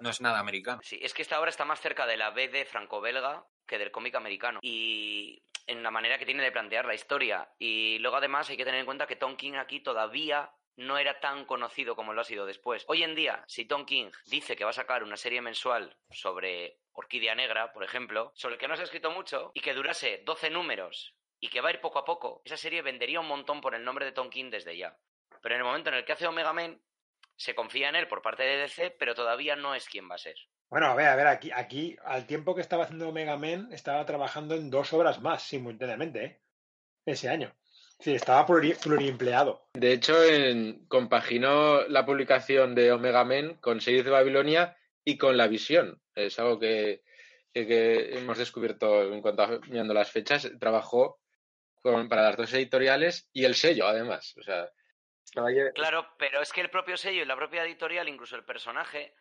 No 0.00 0.10
es 0.10 0.20
nada 0.20 0.40
americano. 0.40 0.80
Sí, 0.82 0.98
es 1.00 1.14
que 1.14 1.22
esta 1.22 1.38
obra 1.38 1.50
está 1.50 1.64
más 1.64 1.80
cerca 1.80 2.06
de 2.06 2.16
la 2.16 2.30
BD 2.30 2.66
franco-belga 2.66 3.46
que 3.66 3.78
del 3.78 3.92
cómic 3.92 4.16
americano. 4.16 4.58
Y 4.60 5.44
en 5.66 5.82
la 5.84 5.92
manera 5.92 6.18
que 6.18 6.26
tiene 6.26 6.42
de 6.42 6.50
plantear 6.50 6.84
la 6.84 6.94
historia. 6.94 7.48
Y 7.58 7.98
luego 8.00 8.16
además 8.16 8.50
hay 8.50 8.56
que 8.56 8.64
tener 8.64 8.80
en 8.80 8.86
cuenta 8.86 9.06
que 9.06 9.16
Tom 9.16 9.36
King 9.36 9.54
aquí 9.54 9.80
todavía 9.80 10.50
no 10.76 10.98
era 10.98 11.20
tan 11.20 11.44
conocido 11.44 11.96
como 11.96 12.12
lo 12.12 12.20
ha 12.20 12.24
sido 12.24 12.46
después. 12.46 12.84
Hoy 12.88 13.02
en 13.02 13.14
día, 13.14 13.44
si 13.46 13.64
Tom 13.64 13.84
King 13.84 14.10
dice 14.26 14.56
que 14.56 14.64
va 14.64 14.70
a 14.70 14.74
sacar 14.74 15.02
una 15.02 15.16
serie 15.16 15.42
mensual 15.42 15.96
sobre 16.10 16.80
Orquídea 16.92 17.34
Negra, 17.34 17.72
por 17.72 17.84
ejemplo, 17.84 18.32
sobre 18.34 18.54
el 18.54 18.60
que 18.60 18.68
no 18.68 18.76
se 18.76 18.82
ha 18.82 18.84
escrito 18.84 19.10
mucho 19.10 19.50
y 19.54 19.60
que 19.60 19.74
durase 19.74 20.22
12 20.24 20.50
números 20.50 21.14
y 21.40 21.48
que 21.48 21.60
va 21.60 21.68
a 21.68 21.72
ir 21.72 21.80
poco 21.80 21.98
a 21.98 22.04
poco, 22.04 22.42
esa 22.44 22.56
serie 22.56 22.82
vendería 22.82 23.20
un 23.20 23.28
montón 23.28 23.60
por 23.60 23.74
el 23.74 23.84
nombre 23.84 24.04
de 24.04 24.12
Tom 24.12 24.30
King 24.30 24.50
desde 24.50 24.76
ya. 24.76 24.96
Pero 25.42 25.54
en 25.54 25.60
el 25.60 25.66
momento 25.66 25.90
en 25.90 25.96
el 25.96 26.04
que 26.04 26.12
hace 26.12 26.26
Omega 26.26 26.52
Men, 26.52 26.80
se 27.36 27.54
confía 27.54 27.88
en 27.88 27.96
él 27.96 28.08
por 28.08 28.22
parte 28.22 28.44
de 28.44 28.58
DC, 28.58 28.92
pero 28.92 29.14
todavía 29.14 29.56
no 29.56 29.74
es 29.74 29.88
quien 29.88 30.08
va 30.08 30.14
a 30.14 30.18
ser. 30.18 30.36
Bueno, 30.68 30.86
a 30.86 30.94
ver, 30.94 31.08
a 31.08 31.16
ver, 31.16 31.26
aquí, 31.26 31.50
aquí 31.52 31.96
al 32.04 32.26
tiempo 32.26 32.54
que 32.54 32.60
estaba 32.60 32.84
haciendo 32.84 33.08
Omega 33.08 33.36
Men, 33.36 33.68
estaba 33.72 34.06
trabajando 34.06 34.54
en 34.54 34.70
dos 34.70 34.92
obras 34.92 35.20
más 35.20 35.42
simultáneamente, 35.42 36.24
¿eh? 36.24 36.40
ese 37.04 37.28
año. 37.28 37.52
Sí, 38.02 38.16
estaba 38.16 38.44
pluriempleado. 38.44 39.68
De 39.74 39.92
hecho, 39.92 40.14
compaginó 40.88 41.82
la 41.86 42.04
publicación 42.04 42.74
de 42.74 42.90
Omega 42.90 43.24
Men 43.24 43.54
con 43.60 43.80
Series 43.80 44.04
de 44.04 44.10
Babilonia 44.10 44.76
y 45.04 45.16
con 45.16 45.36
La 45.36 45.46
Visión. 45.46 46.02
Es 46.16 46.36
algo 46.40 46.58
que, 46.58 47.02
hemos 47.54 48.38
descubierto 48.38 49.04
en 49.04 49.22
cuanto 49.22 49.44
a 49.44 49.60
mirando 49.68 49.94
las 49.94 50.10
fechas. 50.10 50.50
Trabajó 50.58 51.20
para 51.82 52.22
las 52.22 52.36
dos 52.36 52.52
editoriales 52.54 53.30
y 53.32 53.44
el 53.44 53.54
sello, 53.54 53.86
además. 53.86 54.34
O 54.36 54.42
sea, 54.42 54.68
Claro, 55.74 56.08
pero 56.18 56.42
es 56.42 56.52
que 56.52 56.60
el 56.60 56.70
propio 56.70 56.96
sello 56.96 57.22
y 57.22 57.24
la 57.24 57.36
propia 57.36 57.64
editorial, 57.64 58.08
incluso 58.08 58.34
el 58.34 58.44
personaje, 58.44 59.14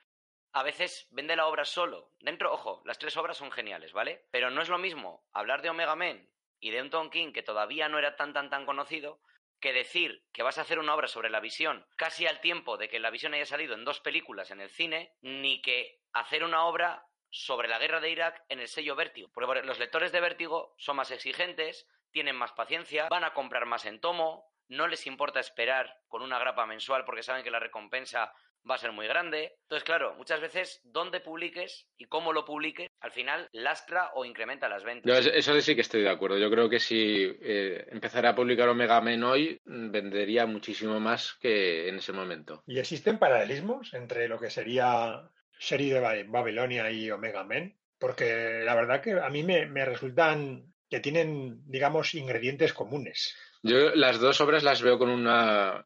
a 0.54 0.64
veces 0.64 1.08
vende 1.12 1.36
la 1.36 1.46
obra 1.46 1.66
solo. 1.66 2.14
Dentro, 2.20 2.52
ojo, 2.52 2.82
las 2.86 2.98
tres 2.98 3.16
obras 3.16 3.38
son 3.38 3.52
geniales, 3.52 3.94
¿vale? 3.94 4.26
Pero 4.32 4.50
no 4.50 4.64
es 4.64 4.70
lo 4.70 4.80
mismo 4.80 5.24
hablar 5.34 5.62
de 5.62 5.70
Omega 5.70 5.96
Men 5.96 6.28
y 6.62 6.72
de 6.72 6.82
un 6.82 6.90
Tom 6.90 7.10
King 7.10 7.34
que 7.34 7.44
todavía 7.44 7.90
no 7.90 8.00
era 8.00 8.16
tan 8.16 8.32
tan 8.32 8.50
tan 8.50 8.66
conocido 8.66 9.20
que 9.60 9.74
decir 9.74 10.24
que 10.32 10.44
vas 10.44 10.58
a 10.58 10.62
hacer 10.62 10.80
una 10.80 10.96
obra 10.96 11.08
sobre 11.08 11.30
la 11.30 11.40
visión 11.40 11.86
casi 11.98 12.26
al 12.26 12.40
tiempo 12.40 12.78
de 12.78 12.88
que 12.88 13.00
la 13.00 13.10
visión 13.10 13.34
haya 13.34 13.46
salido 13.46 13.76
en 13.76 13.84
dos 13.84 14.00
películas 14.00 14.52
en 14.52 14.62
el 14.62 14.70
cine, 14.70 15.14
ni 15.22 15.62
que 15.62 16.00
hacer 16.14 16.44
una 16.44 16.66
obra 16.66 17.06
sobre 17.30 17.68
la 17.68 17.80
guerra 17.80 18.00
de 18.00 18.10
Irak 18.10 18.44
en 18.50 18.60
el 18.60 18.68
sello 18.68 18.96
Vértigo. 18.96 19.30
Porque 19.34 19.62
los 19.64 19.80
lectores 19.80 20.12
de 20.12 20.20
Vértigo 20.20 20.74
son 20.78 20.98
más 20.98 21.12
exigentes, 21.12 21.88
tienen 22.12 22.36
más 22.36 22.52
paciencia, 22.52 23.08
van 23.10 23.24
a 23.24 23.34
comprar 23.34 23.66
más 23.66 23.86
en 23.86 24.02
tomo, 24.02 24.52
no 24.72 24.88
les 24.88 25.06
importa 25.06 25.40
esperar 25.40 25.98
con 26.08 26.22
una 26.22 26.40
grapa 26.40 26.66
mensual 26.66 27.04
porque 27.06 27.24
saben 27.24 27.44
que 27.44 27.52
la 27.52 27.60
recompensa 27.60 28.32
va 28.70 28.76
a 28.76 28.78
ser 28.78 28.92
muy 28.92 29.08
grande. 29.08 29.58
Entonces, 29.64 29.84
claro, 29.84 30.16
muchas 30.16 30.40
veces 30.40 30.82
dónde 30.84 31.20
publiques 31.20 31.88
y 31.98 32.06
cómo 32.06 32.32
lo 32.32 32.46
publiques, 32.46 32.90
al 33.02 33.12
final 33.12 33.50
lastra 33.52 34.12
o 34.14 34.24
incrementa 34.24 34.70
las 34.70 34.84
ventas. 34.84 35.26
eso 35.26 35.60
sí 35.60 35.76
que 35.76 35.82
estoy 35.82 36.04
de 36.04 36.10
acuerdo. 36.10 36.38
Yo 36.38 36.50
creo 36.50 36.70
que 36.70 36.80
si 36.80 37.38
eh, 37.42 37.86
empezara 37.90 38.30
a 38.30 38.36
publicar 38.36 38.70
Omega 38.70 39.02
Men 39.02 39.24
hoy, 39.24 39.60
vendería 39.66 40.46
muchísimo 40.46 41.00
más 41.00 41.34
que 41.42 41.90
en 41.90 41.98
ese 41.98 42.14
momento. 42.14 42.64
¿Y 42.66 42.80
existen 42.80 43.20
paralelismos 43.20 43.94
entre 43.94 44.30
lo 44.30 44.40
que 44.40 44.50
sería 44.50 45.30
serie 45.60 46.00
de 46.00 46.24
Babilonia 46.24 46.90
y 46.92 47.12
Omega 47.12 47.44
Men? 47.44 47.78
Porque 48.00 48.62
la 48.64 48.76
verdad 48.76 49.02
que 49.02 49.20
a 49.20 49.30
mí 49.30 49.44
me, 49.44 49.66
me 49.66 49.86
resultan 49.86 50.74
que 50.90 51.00
tienen, 51.00 51.62
digamos, 51.70 52.14
ingredientes 52.16 52.74
comunes. 52.74 53.36
Yo 53.64 53.96
las 53.96 54.20
dos 54.20 54.42
obras 54.42 54.64
las 54.64 54.82
veo 54.82 54.98
con 54.98 55.10
una 55.10 55.86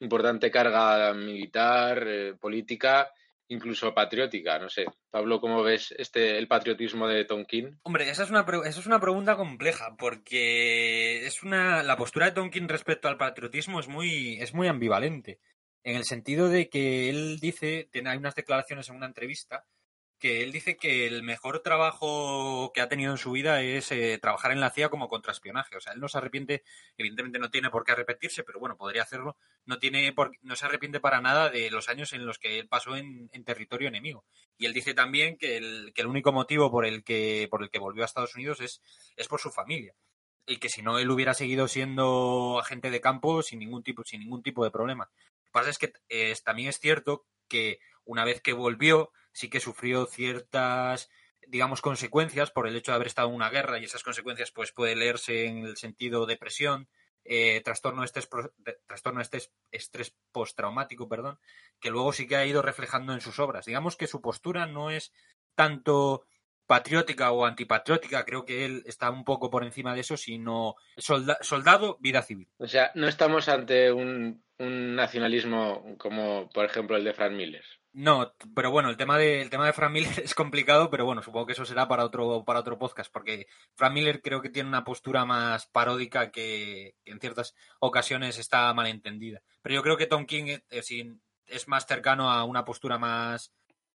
importante 0.00 0.50
carga 0.50 1.14
militar, 1.14 2.04
eh, 2.06 2.34
política, 2.34 3.10
incluso 3.48 3.94
patriótica. 3.94 4.58
No 4.58 4.68
sé, 4.68 4.86
Pablo, 5.10 5.40
¿cómo 5.40 5.62
ves 5.62 5.94
este 5.96 6.36
el 6.36 6.48
patriotismo 6.48 7.06
de 7.06 7.24
Tonkin? 7.24 7.78
Hombre, 7.82 8.10
esa 8.10 8.24
es 8.24 8.30
una 8.30 8.44
esa 8.64 8.80
es 8.80 8.86
una 8.86 9.00
pregunta 9.00 9.36
compleja 9.36 9.94
porque 9.96 11.26
es 11.26 11.42
una 11.42 11.82
la 11.82 11.96
postura 11.96 12.26
de 12.26 12.32
Tonkin 12.32 12.68
respecto 12.68 13.08
al 13.08 13.16
patriotismo 13.16 13.80
es 13.80 13.88
muy 13.88 14.38
es 14.40 14.54
muy 14.54 14.68
ambivalente 14.68 15.38
en 15.84 15.96
el 15.96 16.04
sentido 16.04 16.48
de 16.48 16.68
que 16.68 17.08
él 17.08 17.38
dice 17.40 17.88
tiene 17.92 18.10
hay 18.10 18.18
unas 18.18 18.34
declaraciones 18.34 18.88
en 18.88 18.96
una 18.96 19.06
entrevista 19.06 19.64
que 20.26 20.42
él 20.42 20.50
dice 20.50 20.76
que 20.76 21.06
el 21.06 21.22
mejor 21.22 21.60
trabajo 21.60 22.72
que 22.74 22.80
ha 22.80 22.88
tenido 22.88 23.12
en 23.12 23.16
su 23.16 23.30
vida 23.30 23.62
es 23.62 23.92
eh, 23.92 24.18
trabajar 24.20 24.50
en 24.50 24.58
la 24.58 24.70
CIA 24.70 24.88
como 24.88 25.08
contraespionaje. 25.08 25.76
O 25.76 25.80
sea, 25.80 25.92
él 25.92 26.00
no 26.00 26.08
se 26.08 26.18
arrepiente, 26.18 26.64
evidentemente 26.98 27.38
no 27.38 27.48
tiene 27.48 27.70
por 27.70 27.84
qué 27.84 27.92
arrepentirse, 27.92 28.42
pero 28.42 28.58
bueno, 28.58 28.76
podría 28.76 29.04
hacerlo. 29.04 29.36
No 29.66 29.78
tiene 29.78 30.12
no 30.42 30.56
se 30.56 30.66
arrepiente 30.66 30.98
para 30.98 31.20
nada 31.20 31.48
de 31.48 31.70
los 31.70 31.88
años 31.88 32.12
en 32.12 32.26
los 32.26 32.40
que 32.40 32.58
él 32.58 32.66
pasó 32.66 32.96
en, 32.96 33.30
territorio 33.44 33.86
enemigo. 33.86 34.24
Y 34.58 34.66
él 34.66 34.72
dice 34.72 34.94
también 34.94 35.36
que 35.36 35.58
el, 35.58 36.06
único 36.06 36.32
motivo 36.32 36.72
por 36.72 36.86
el 36.86 37.04
que, 37.04 37.46
por 37.48 37.62
el 37.62 37.70
que 37.70 37.78
volvió 37.78 38.02
a 38.02 38.06
Estados 38.06 38.34
Unidos 38.34 38.60
es, 38.60 38.82
es 39.14 39.28
por 39.28 39.38
su 39.38 39.52
familia. 39.52 39.94
Y 40.44 40.56
que 40.56 40.68
si 40.68 40.82
no, 40.82 40.98
él 40.98 41.08
hubiera 41.08 41.34
seguido 41.34 41.68
siendo 41.68 42.58
agente 42.58 42.90
de 42.90 43.00
campo 43.00 43.42
sin 43.42 43.60
ningún 43.60 43.84
tipo, 43.84 44.02
sin 44.02 44.18
ningún 44.22 44.42
tipo 44.42 44.64
de 44.64 44.72
problema. 44.72 45.04
Lo 45.04 45.44
que 45.44 45.52
pasa 45.52 45.70
es 45.70 45.78
que 45.78 45.92
también 46.42 46.68
es 46.68 46.80
cierto 46.80 47.26
que 47.46 47.78
una 48.04 48.24
vez 48.24 48.40
que 48.40 48.54
volvió, 48.54 49.12
sí 49.36 49.50
que 49.50 49.60
sufrió 49.60 50.06
ciertas 50.06 51.10
digamos, 51.48 51.80
consecuencias 51.80 52.50
por 52.50 52.66
el 52.66 52.74
hecho 52.74 52.92
de 52.92 52.96
haber 52.96 53.06
estado 53.06 53.28
en 53.28 53.34
una 53.34 53.50
guerra 53.50 53.78
y 53.78 53.84
esas 53.84 54.02
consecuencias 54.02 54.50
pues 54.50 54.72
puede 54.72 54.96
leerse 54.96 55.46
en 55.46 55.64
el 55.64 55.76
sentido 55.76 56.26
depresión, 56.26 56.88
eh, 57.24 57.60
trastorno, 57.64 58.02
estrés, 58.02 58.28
trastorno 58.86 59.20
estrés, 59.20 59.52
estrés 59.70 60.16
postraumático, 60.32 61.08
perdón, 61.08 61.38
que 61.78 61.90
luego 61.90 62.12
sí 62.12 62.26
que 62.26 62.36
ha 62.36 62.46
ido 62.46 62.62
reflejando 62.62 63.12
en 63.12 63.20
sus 63.20 63.38
obras. 63.38 63.66
Digamos 63.66 63.96
que 63.96 64.06
su 64.06 64.20
postura 64.20 64.66
no 64.66 64.90
es 64.90 65.12
tanto 65.54 66.26
patriótica 66.66 67.30
o 67.30 67.44
antipatriótica, 67.44 68.24
creo 68.24 68.44
que 68.44 68.64
él 68.64 68.82
está 68.86 69.10
un 69.10 69.24
poco 69.24 69.50
por 69.50 69.62
encima 69.62 69.94
de 69.94 70.00
eso, 70.00 70.16
sino 70.16 70.74
soldado, 70.96 71.96
vida 72.00 72.22
civil. 72.22 72.48
O 72.58 72.66
sea, 72.66 72.90
no 72.96 73.06
estamos 73.06 73.48
ante 73.48 73.92
un, 73.92 74.42
un 74.58 74.96
nacionalismo 74.96 75.96
como, 75.96 76.48
por 76.50 76.64
ejemplo, 76.64 76.96
el 76.96 77.04
de 77.04 77.12
Frank 77.12 77.32
Miller. 77.32 77.64
No, 77.98 78.34
pero 78.54 78.70
bueno, 78.70 78.90
el 78.90 78.98
tema 78.98 79.16
de, 79.16 79.40
el 79.40 79.48
tema 79.48 79.64
de 79.64 79.72
Frank 79.72 79.90
Miller 79.90 80.12
es 80.22 80.34
complicado, 80.34 80.90
pero 80.90 81.06
bueno, 81.06 81.22
supongo 81.22 81.46
que 81.46 81.54
eso 81.54 81.64
será 81.64 81.88
para 81.88 82.04
otro, 82.04 82.44
para 82.44 82.60
otro 82.60 82.78
podcast, 82.78 83.10
porque 83.10 83.46
Frank 83.74 83.94
Miller 83.94 84.20
creo 84.20 84.42
que 84.42 84.50
tiene 84.50 84.68
una 84.68 84.84
postura 84.84 85.24
más 85.24 85.64
paródica 85.68 86.30
que, 86.30 86.96
en 87.06 87.20
ciertas 87.20 87.54
ocasiones 87.78 88.36
está 88.36 88.70
malentendida. 88.74 89.40
Pero 89.62 89.76
yo 89.76 89.82
creo 89.82 89.96
que 89.96 90.06
Tom 90.06 90.26
King 90.26 90.58
es, 90.68 90.92
es 91.46 91.68
más 91.68 91.86
cercano 91.86 92.30
a 92.30 92.44
una 92.44 92.66
postura 92.66 92.98
más 92.98 93.54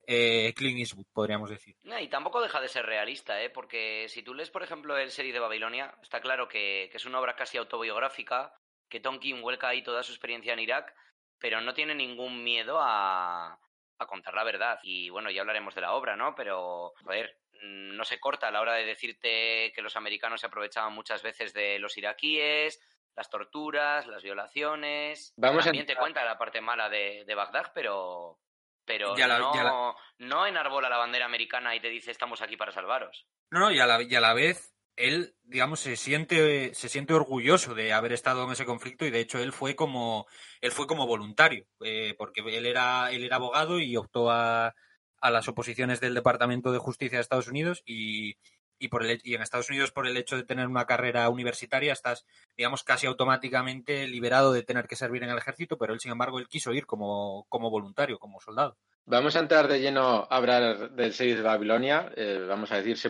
eh, 0.08 0.54
Eastwood, 0.58 1.08
podríamos 1.12 1.50
decir. 1.50 1.76
y 1.84 2.08
tampoco 2.08 2.40
deja 2.40 2.62
de 2.62 2.70
ser 2.70 2.86
realista, 2.86 3.44
¿eh? 3.44 3.50
porque 3.50 4.08
si 4.08 4.24
tú 4.24 4.34
lees, 4.34 4.50
por 4.50 4.64
ejemplo, 4.64 4.98
el 4.98 5.12
serie 5.12 5.34
de 5.34 5.40
Babilonia, 5.40 5.94
está 6.02 6.22
claro 6.22 6.48
que, 6.48 6.88
que 6.90 6.96
es 6.96 7.06
una 7.06 7.20
obra 7.20 7.36
casi 7.36 7.58
autobiográfica, 7.58 8.54
que 8.88 9.02
Tom 9.02 9.20
King 9.20 9.42
vuelca 9.42 9.68
ahí 9.68 9.84
toda 9.84 10.04
su 10.04 10.14
experiencia 10.14 10.54
en 10.54 10.60
Irak, 10.60 10.96
pero 11.38 11.60
no 11.60 11.74
tiene 11.74 11.96
ningún 11.96 12.46
miedo 12.46 12.80
a, 12.80 13.60
a 14.00 14.06
contar 14.06 14.34
la 14.34 14.44
verdad. 14.44 14.80
Y 14.84 15.10
bueno, 15.10 15.30
ya 15.30 15.42
hablaremos 15.42 15.76
de 15.76 15.82
la 15.82 15.94
obra, 15.94 16.16
¿no? 16.16 16.34
Pero, 16.36 16.94
joder, 17.04 17.38
mm, 17.62 17.96
no 17.96 18.04
se 18.04 18.20
corta 18.20 18.48
a 18.48 18.52
la 18.52 18.62
hora 18.62 18.74
de 18.74 18.86
decirte 18.86 19.72
que 19.74 19.82
los 19.82 19.96
americanos 19.96 20.42
se 20.42 20.48
aprovechaban 20.48 20.94
muchas 20.94 21.22
veces 21.22 21.54
de 21.54 21.78
los 21.80 21.98
iraquíes, 21.98 22.80
las 23.16 23.30
torturas, 23.30 24.08
las 24.08 24.24
violaciones. 24.24 25.34
Vamos 25.38 25.66
También 25.66 25.86
te 25.86 25.96
cuenta 25.96 26.24
la 26.24 26.38
parte 26.38 26.62
mala 26.62 26.90
de, 26.90 27.26
Bagdad, 27.36 27.72
pero, 27.76 28.40
pero 28.86 29.16
no, 29.16 29.96
no 30.20 30.48
enarbola 30.48 30.90
la 30.90 30.98
bandera 30.98 31.26
americana 31.26 31.76
y 31.76 31.82
te 31.82 31.90
dice 31.90 32.12
estamos 32.12 32.42
aquí 32.42 32.56
para 32.56 32.72
salvaros. 32.72 33.28
No, 33.52 33.60
no, 33.60 33.72
y 33.72 33.80
a 33.80 33.86
la, 33.86 34.02
y 34.02 34.16
a 34.16 34.22
la 34.22 34.34
vez 34.34 34.74
él, 35.00 35.34
digamos, 35.44 35.80
se 35.80 35.96
siente, 35.96 36.74
se 36.76 36.90
siente 36.90 37.14
orgulloso 37.14 37.74
de 37.74 37.94
haber 37.94 38.12
estado 38.12 38.44
en 38.44 38.52
ese 38.52 38.66
conflicto 38.66 39.06
y 39.06 39.12
de 39.12 39.22
hecho 39.22 39.40
él 39.40 39.54
fue 39.54 39.76
como, 39.76 40.28
él 40.62 40.72
fue 40.72 40.88
como 40.88 41.08
voluntario, 41.08 41.66
eh, 41.84 42.16
porque 42.18 42.42
él 42.42 42.66
era, 42.66 43.10
él 43.12 43.24
era 43.24 43.38
abogado 43.38 43.80
y 43.80 43.96
optó 43.96 44.30
a, 44.30 44.76
a, 45.22 45.32
las 45.32 45.48
oposiciones 45.48 46.02
del 46.02 46.14
Departamento 46.14 46.74
de 46.74 46.80
Justicia 46.80 47.18
de 47.18 47.22
Estados 47.22 47.48
Unidos 47.48 47.82
y, 47.86 48.36
y, 48.78 48.90
por 48.90 49.06
el, 49.06 49.22
y 49.24 49.36
en 49.36 49.42
Estados 49.42 49.70
Unidos 49.70 49.92
por 49.92 50.06
el 50.06 50.18
hecho 50.18 50.36
de 50.36 50.44
tener 50.44 50.68
una 50.68 50.86
carrera 50.86 51.30
universitaria 51.30 51.94
estás, 51.94 52.26
digamos, 52.58 52.84
casi 52.84 53.08
automáticamente 53.08 54.06
liberado 54.06 54.52
de 54.52 54.64
tener 54.64 54.86
que 54.86 54.98
servir 54.98 55.24
en 55.24 55.30
el 55.30 55.38
ejército, 55.38 55.78
pero 55.78 55.94
él, 55.94 56.02
sin 56.02 56.12
embargo, 56.12 56.40
él 56.40 56.50
quiso 56.50 56.74
ir 56.74 56.86
como, 56.86 57.46
como 57.48 57.70
voluntario, 57.70 58.20
como 58.20 58.42
soldado. 58.42 58.78
Vamos 59.06 59.36
a 59.38 59.40
entrar 59.40 59.70
de 59.70 59.80
lleno 59.80 60.28
a 60.30 60.36
hablar 60.36 60.92
del 60.92 61.14
6 61.14 61.38
de 61.38 61.42
Babilonia. 61.42 62.12
Eh, 62.16 62.46
vamos 62.48 62.72
a 62.72 62.76
decir, 62.76 62.98
se 62.98 63.10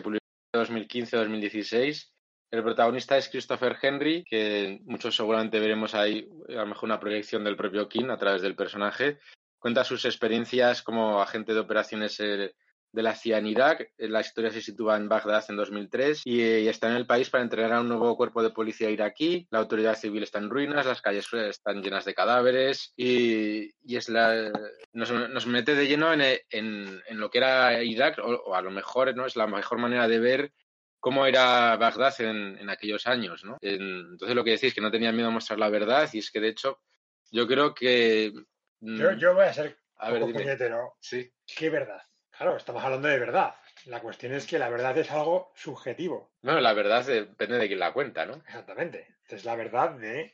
2015-2016. 0.52 2.10
El 2.50 2.62
protagonista 2.64 3.16
es 3.16 3.28
Christopher 3.28 3.76
Henry, 3.80 4.24
que 4.24 4.80
muchos 4.84 5.14
seguramente 5.14 5.60
veremos 5.60 5.94
ahí 5.94 6.28
a 6.48 6.54
lo 6.54 6.66
mejor 6.66 6.88
una 6.88 6.98
proyección 6.98 7.44
del 7.44 7.56
propio 7.56 7.88
King 7.88 8.10
a 8.10 8.18
través 8.18 8.42
del 8.42 8.56
personaje. 8.56 9.18
Cuenta 9.58 9.84
sus 9.84 10.04
experiencias 10.04 10.82
como 10.82 11.20
agente 11.20 11.54
de 11.54 11.60
operaciones 11.60 12.18
eh, 12.18 12.54
de 12.92 13.02
la 13.02 13.14
CIA 13.14 13.38
en 13.38 13.46
Irak. 13.46 13.92
La 13.98 14.20
historia 14.20 14.50
se 14.50 14.60
sitúa 14.60 14.96
en 14.96 15.08
Bagdad 15.08 15.44
en 15.48 15.56
2003 15.56 16.22
y, 16.24 16.42
y, 16.42 16.68
está 16.68 16.88
en 16.88 16.96
el 16.96 17.06
país 17.06 17.30
para 17.30 17.42
entrenar 17.42 17.72
a 17.72 17.80
un 17.80 17.88
nuevo 17.88 18.16
cuerpo 18.16 18.42
de 18.42 18.50
policía 18.50 18.90
iraquí. 18.90 19.46
La 19.50 19.60
autoridad 19.60 19.96
civil 19.96 20.22
está 20.22 20.38
en 20.38 20.50
ruinas, 20.50 20.86
las 20.86 21.02
calles 21.02 21.26
están 21.32 21.82
llenas 21.82 22.04
de 22.04 22.14
cadáveres 22.14 22.92
y, 22.96 23.70
y 23.84 23.96
es 23.96 24.08
la, 24.08 24.52
nos, 24.92 25.12
nos, 25.12 25.46
mete 25.46 25.74
de 25.74 25.86
lleno 25.86 26.12
en, 26.12 26.20
en, 26.20 27.02
en 27.06 27.20
lo 27.20 27.30
que 27.30 27.38
era 27.38 27.82
Irak 27.82 28.18
o, 28.18 28.28
o, 28.28 28.54
a 28.54 28.62
lo 28.62 28.70
mejor 28.70 29.14
no 29.16 29.26
es 29.26 29.36
la 29.36 29.46
mejor 29.46 29.78
manera 29.78 30.08
de 30.08 30.18
ver 30.18 30.52
cómo 30.98 31.26
era 31.26 31.76
Bagdad 31.76 32.20
en, 32.20 32.58
en 32.58 32.70
aquellos 32.70 33.06
años. 33.06 33.44
¿no? 33.44 33.58
entonces 33.60 34.34
lo 34.34 34.44
que 34.44 34.52
decís 34.52 34.74
que 34.74 34.80
no 34.80 34.90
tenía 34.90 35.12
miedo 35.12 35.28
a 35.28 35.32
mostrar 35.32 35.58
la 35.58 35.70
verdad 35.70 36.08
y 36.12 36.18
es 36.18 36.30
que 36.30 36.40
de 36.40 36.48
hecho 36.48 36.80
yo 37.30 37.46
creo 37.46 37.74
que... 37.74 38.32
Yo, 38.80 39.12
yo 39.12 39.34
voy 39.34 39.44
a 39.44 39.52
ser 39.52 39.80
a 40.00 40.10
ver, 40.10 40.22
puñetero. 40.22 40.96
Sí. 41.00 41.30
¿Qué 41.46 41.68
verdad? 41.68 42.02
Claro, 42.40 42.56
estamos 42.56 42.82
hablando 42.82 43.06
de 43.06 43.18
verdad. 43.18 43.54
La 43.84 44.00
cuestión 44.00 44.32
es 44.32 44.46
que 44.46 44.58
la 44.58 44.70
verdad 44.70 44.96
es 44.96 45.10
algo 45.10 45.52
subjetivo. 45.54 46.32
No, 46.40 46.58
la 46.58 46.72
verdad 46.72 47.04
depende 47.04 47.58
de 47.58 47.66
quién 47.66 47.80
la 47.80 47.92
cuenta, 47.92 48.24
¿no? 48.24 48.36
Exactamente. 48.36 49.08
Entonces, 49.24 49.44
la 49.44 49.56
verdad 49.56 49.90
de. 49.98 50.32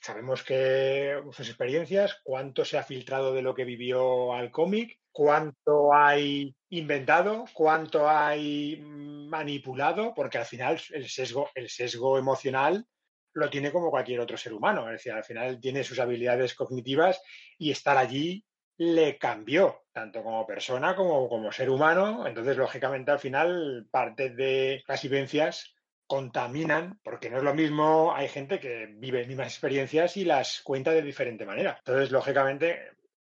Sabemos 0.00 0.42
que 0.42 1.22
sus 1.30 1.48
experiencias, 1.48 2.20
cuánto 2.24 2.64
se 2.64 2.78
ha 2.78 2.82
filtrado 2.82 3.32
de 3.32 3.42
lo 3.42 3.54
que 3.54 3.64
vivió 3.64 4.34
al 4.34 4.50
cómic, 4.50 4.98
cuánto 5.12 5.94
hay 5.94 6.56
inventado, 6.70 7.44
cuánto 7.54 8.10
hay 8.10 8.80
manipulado, 8.80 10.14
porque 10.16 10.38
al 10.38 10.46
final 10.46 10.80
el 10.90 11.08
sesgo, 11.08 11.48
el 11.54 11.68
sesgo 11.68 12.18
emocional 12.18 12.88
lo 13.34 13.48
tiene 13.50 13.70
como 13.70 13.90
cualquier 13.90 14.18
otro 14.18 14.36
ser 14.36 14.52
humano. 14.52 14.86
Es 14.86 14.94
decir, 14.94 15.12
al 15.12 15.22
final 15.22 15.60
tiene 15.60 15.84
sus 15.84 16.00
habilidades 16.00 16.56
cognitivas 16.56 17.22
y 17.56 17.70
estar 17.70 17.96
allí 17.96 18.44
le 18.78 19.18
cambió, 19.18 19.84
tanto 19.92 20.22
como 20.22 20.46
persona 20.46 20.94
como 20.94 21.28
como 21.28 21.52
ser 21.52 21.70
humano. 21.70 22.26
Entonces, 22.26 22.56
lógicamente, 22.56 23.10
al 23.10 23.18
final, 23.18 23.86
parte 23.90 24.30
de 24.30 24.82
las 24.86 25.02
vivencias 25.02 25.74
contaminan, 26.06 27.00
porque 27.02 27.30
no 27.30 27.38
es 27.38 27.42
lo 27.42 27.54
mismo, 27.54 28.14
hay 28.14 28.28
gente 28.28 28.60
que 28.60 28.86
vive 28.88 29.26
mismas 29.26 29.48
experiencias 29.48 30.16
y 30.16 30.24
las 30.24 30.60
cuenta 30.62 30.92
de 30.92 31.02
diferente 31.02 31.44
manera. 31.44 31.76
Entonces, 31.78 32.10
lógicamente, 32.10 32.90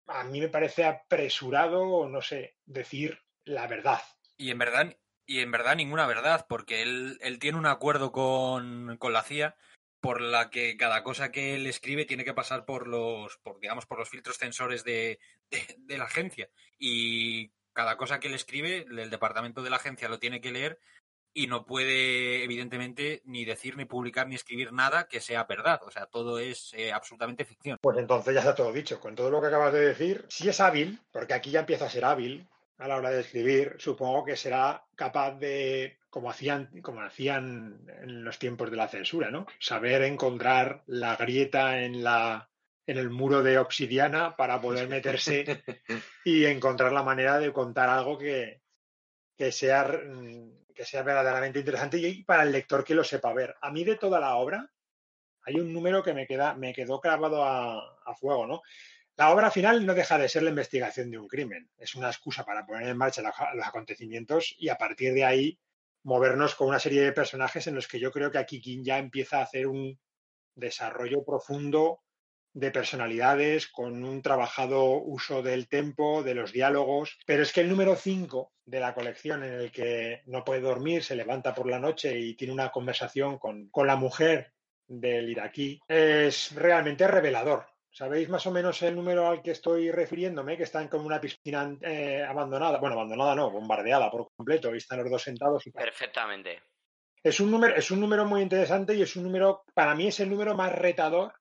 a 0.07 0.25
mí 0.25 0.41
me 0.41 0.49
parece 0.49 0.85
apresurado, 0.85 2.09
no 2.09 2.23
sé, 2.23 2.57
decir 2.65 3.19
la 3.45 3.67
verdad. 3.67 4.01
Y 4.37 4.51
en 4.51 4.59
verdad, 4.59 4.97
y 5.27 5.41
en 5.41 5.51
verdad 5.51 5.77
ninguna 5.77 6.07
verdad, 6.07 6.47
porque 6.49 6.83
él, 6.83 7.19
él 7.21 7.39
tiene 7.39 7.59
un 7.59 7.67
acuerdo 7.67 8.11
con, 8.11 8.97
con 8.99 9.13
la 9.13 9.23
CIA 9.23 9.57
por 10.03 10.21
la 10.21 10.51
que 10.51 10.77
cada 10.77 11.05
cosa 11.05 11.31
que 11.31 11.55
él 11.55 11.67
escribe 11.69 12.05
tiene 12.05 12.25
que 12.25 12.35
pasar 12.35 12.65
por 12.65 12.89
los, 12.89 13.39
por, 13.39 13.61
digamos, 13.61 13.87
por 13.87 14.01
los 14.01 14.09
filtros 14.09 14.37
censores 14.37 14.83
de, 14.83 15.21
de, 15.49 15.97
la 15.97 16.05
agencia. 16.05 16.51
Y 16.77 17.53
cada 17.73 17.97
cosa 17.97 18.19
que 18.19 18.27
él 18.27 18.35
escribe, 18.35 18.85
el 18.91 19.11
departamento 19.11 19.63
de 19.63 19.71
la 19.71 19.77
agencia 19.77 20.09
lo 20.09 20.19
tiene 20.19 20.41
que 20.41 20.51
leer 20.51 20.81
y 21.33 21.47
no 21.47 21.65
puede, 21.65 22.43
evidentemente, 22.43 23.23
ni 23.27 23.45
decir, 23.45 23.77
ni 23.77 23.85
publicar, 23.85 24.27
ni 24.27 24.35
escribir 24.35 24.73
nada 24.73 25.07
que 25.07 25.21
sea 25.21 25.45
verdad. 25.45 25.81
O 25.87 25.91
sea, 25.93 26.07
todo 26.07 26.41
es 26.41 26.73
eh, 26.75 26.93
absolutamente 26.93 27.45
ficción. 27.45 27.79
Pues 27.81 27.97
entonces 27.97 28.35
ya 28.35 28.41
está 28.41 28.57
todo 28.57 28.73
dicho. 28.73 28.99
Con 28.99 29.15
todo 29.15 29.31
lo 29.31 29.41
que 29.41 29.47
acabas 29.47 29.73
de 29.73 29.87
decir, 29.87 30.27
si 30.29 30.49
es 30.49 30.61
hábil, 30.61 30.99
porque 31.13 31.35
aquí 31.35 31.53
ya 31.53 31.61
empieza 31.61 31.87
a 31.87 31.91
ser 31.91 32.05
hábil 32.05 32.49
a 32.79 32.89
la 32.89 32.97
hora 32.97 33.11
de 33.11 33.21
escribir, 33.21 33.77
supongo 33.79 34.25
que 34.25 34.37
será 34.37 34.85
capaz 34.97 35.39
de, 35.39 35.97
como 36.13 36.29
hacían, 36.29 36.69
como 36.83 37.01
hacían 37.01 37.87
en 38.03 38.23
los 38.23 38.39
tiempos 38.39 38.71
de 38.71 38.77
la 38.77 38.87
censura, 38.87 39.31
¿no? 39.31 39.47
Saber 39.59 40.03
encontrar 40.03 40.83
la 40.87 41.17
grieta 41.17 41.83
en 41.83 42.05
la 42.05 42.51
en 42.87 42.99
el 42.99 43.09
muro 43.09 43.43
de 43.43 43.57
obsidiana 43.57 44.37
para 44.37 44.61
poder 44.61 44.89
meterse 44.89 45.63
y 46.27 46.45
encontrar 46.45 46.93
la 46.93 47.03
manera 47.03 47.39
de 47.39 47.51
contar 47.51 47.89
algo 47.89 48.19
que, 48.19 48.61
que 49.39 49.53
sea 49.53 49.85
mm, 49.85 50.75
que 50.75 50.85
sea 50.85 51.03
verdaderamente 51.03 51.61
interesante 51.61 51.97
y 51.97 52.25
para 52.25 52.43
el 52.43 52.53
lector 52.53 52.85
que 52.85 52.95
lo 52.95 53.05
sepa 53.05 53.33
ver. 53.33 53.57
A 53.63 53.71
mí 53.71 53.83
de 53.83 53.97
toda 53.97 54.21
la 54.21 54.37
obra 54.37 54.71
hay 55.45 55.61
un 55.61 55.73
número 55.73 56.03
que 56.03 56.13
me, 56.13 56.27
queda, 56.27 56.53
me 56.55 56.75
quedó 56.75 57.01
clavado 57.01 57.43
a, 57.43 58.15
fuego, 58.21 58.47
¿no? 58.47 58.61
La 59.17 59.31
obra 59.31 59.51
final 59.51 59.87
no 59.87 59.95
deja 59.95 60.19
de 60.19 60.29
ser 60.29 60.43
la 60.43 60.51
investigación 60.51 61.11
de 61.11 61.19
un 61.19 61.27
crimen. 61.27 61.71
Es 61.79 61.95
una 61.95 62.09
excusa 62.09 62.45
para 62.45 62.67
poner 62.67 62.87
en 62.87 62.99
marcha 62.99 63.23
los 63.23 63.67
acontecimientos 63.67 64.55
y 64.59 64.69
a 64.69 64.77
partir 64.77 65.15
de 65.15 65.25
ahí 65.25 65.59
movernos 66.05 66.55
con 66.55 66.69
una 66.69 66.79
serie 66.79 67.03
de 67.03 67.13
personajes 67.13 67.67
en 67.67 67.75
los 67.75 67.89
que 67.89 68.01
yo 68.01 68.11
creo 68.11 68.31
que 68.31 68.39
aquí 68.39 68.61
King 68.61 68.83
ya 68.85 68.99
empieza 68.99 69.39
a 69.39 69.45
hacer 69.45 69.67
un 69.67 69.99
desarrollo 70.55 71.25
profundo 71.25 72.01
de 72.55 72.71
personalidades, 72.71 73.69
con 73.69 74.05
un 74.05 74.21
trabajado 74.21 74.97
uso 74.97 75.43
del 75.43 75.69
tempo, 75.69 76.23
de 76.23 76.35
los 76.35 76.53
diálogos. 76.53 77.19
Pero 77.27 77.43
es 77.43 77.53
que 77.53 77.63
el 77.63 77.69
número 77.69 77.97
5 77.97 78.53
de 78.67 78.81
la 78.81 78.95
colección, 78.95 79.43
en 79.43 79.55
el 79.55 79.73
que 79.73 80.23
no 80.27 80.45
puede 80.45 80.61
dormir, 80.61 81.03
se 81.03 81.17
levanta 81.17 81.55
por 81.55 81.69
la 81.69 81.79
noche 81.79 82.19
y 82.19 82.35
tiene 82.35 82.53
una 82.53 82.71
conversación 82.71 83.39
con, 83.39 83.69
con 83.71 83.87
la 83.87 83.97
mujer 83.97 84.53
del 84.87 85.31
iraquí, 85.31 85.81
es 85.89 86.55
realmente 86.55 87.07
revelador. 87.09 87.72
¿Sabéis 87.95 88.31
más 88.31 88.47
o 88.47 88.51
menos 88.51 88.81
el 88.81 88.97
número 88.97 89.29
al 89.29 89.43
que 89.43 89.51
estoy 89.51 89.91
refiriéndome? 89.91 90.57
Que 90.57 90.63
están 90.63 90.89
como 90.89 91.05
una 91.05 91.21
piscina 91.21 91.77
eh, 91.83 92.25
abandonada. 92.27 92.79
Bueno, 92.79 92.95
abandonada 92.95 93.35
no, 93.35 93.51
bombardeada 93.51 94.11
por 94.11 94.31
completo 94.35 94.75
y 94.75 94.79
están 94.79 95.01
los 95.01 95.11
dos 95.11 95.23
sentados. 95.23 95.67
Y... 95.67 95.73
Perfectamente. 95.73 96.63
Es 97.23 97.39
un, 97.39 97.51
número, 97.51 97.77
es 97.77 97.91
un 97.91 98.01
número 98.01 98.25
muy 98.25 98.41
interesante 98.41 98.95
y 98.95 99.03
es 99.03 99.15
un 99.15 99.25
número, 99.25 99.65
para 99.75 99.95
mí 99.95 100.07
es 100.07 100.19
el 100.21 100.31
número 100.31 100.55
más 100.55 100.73
retador 100.73 101.35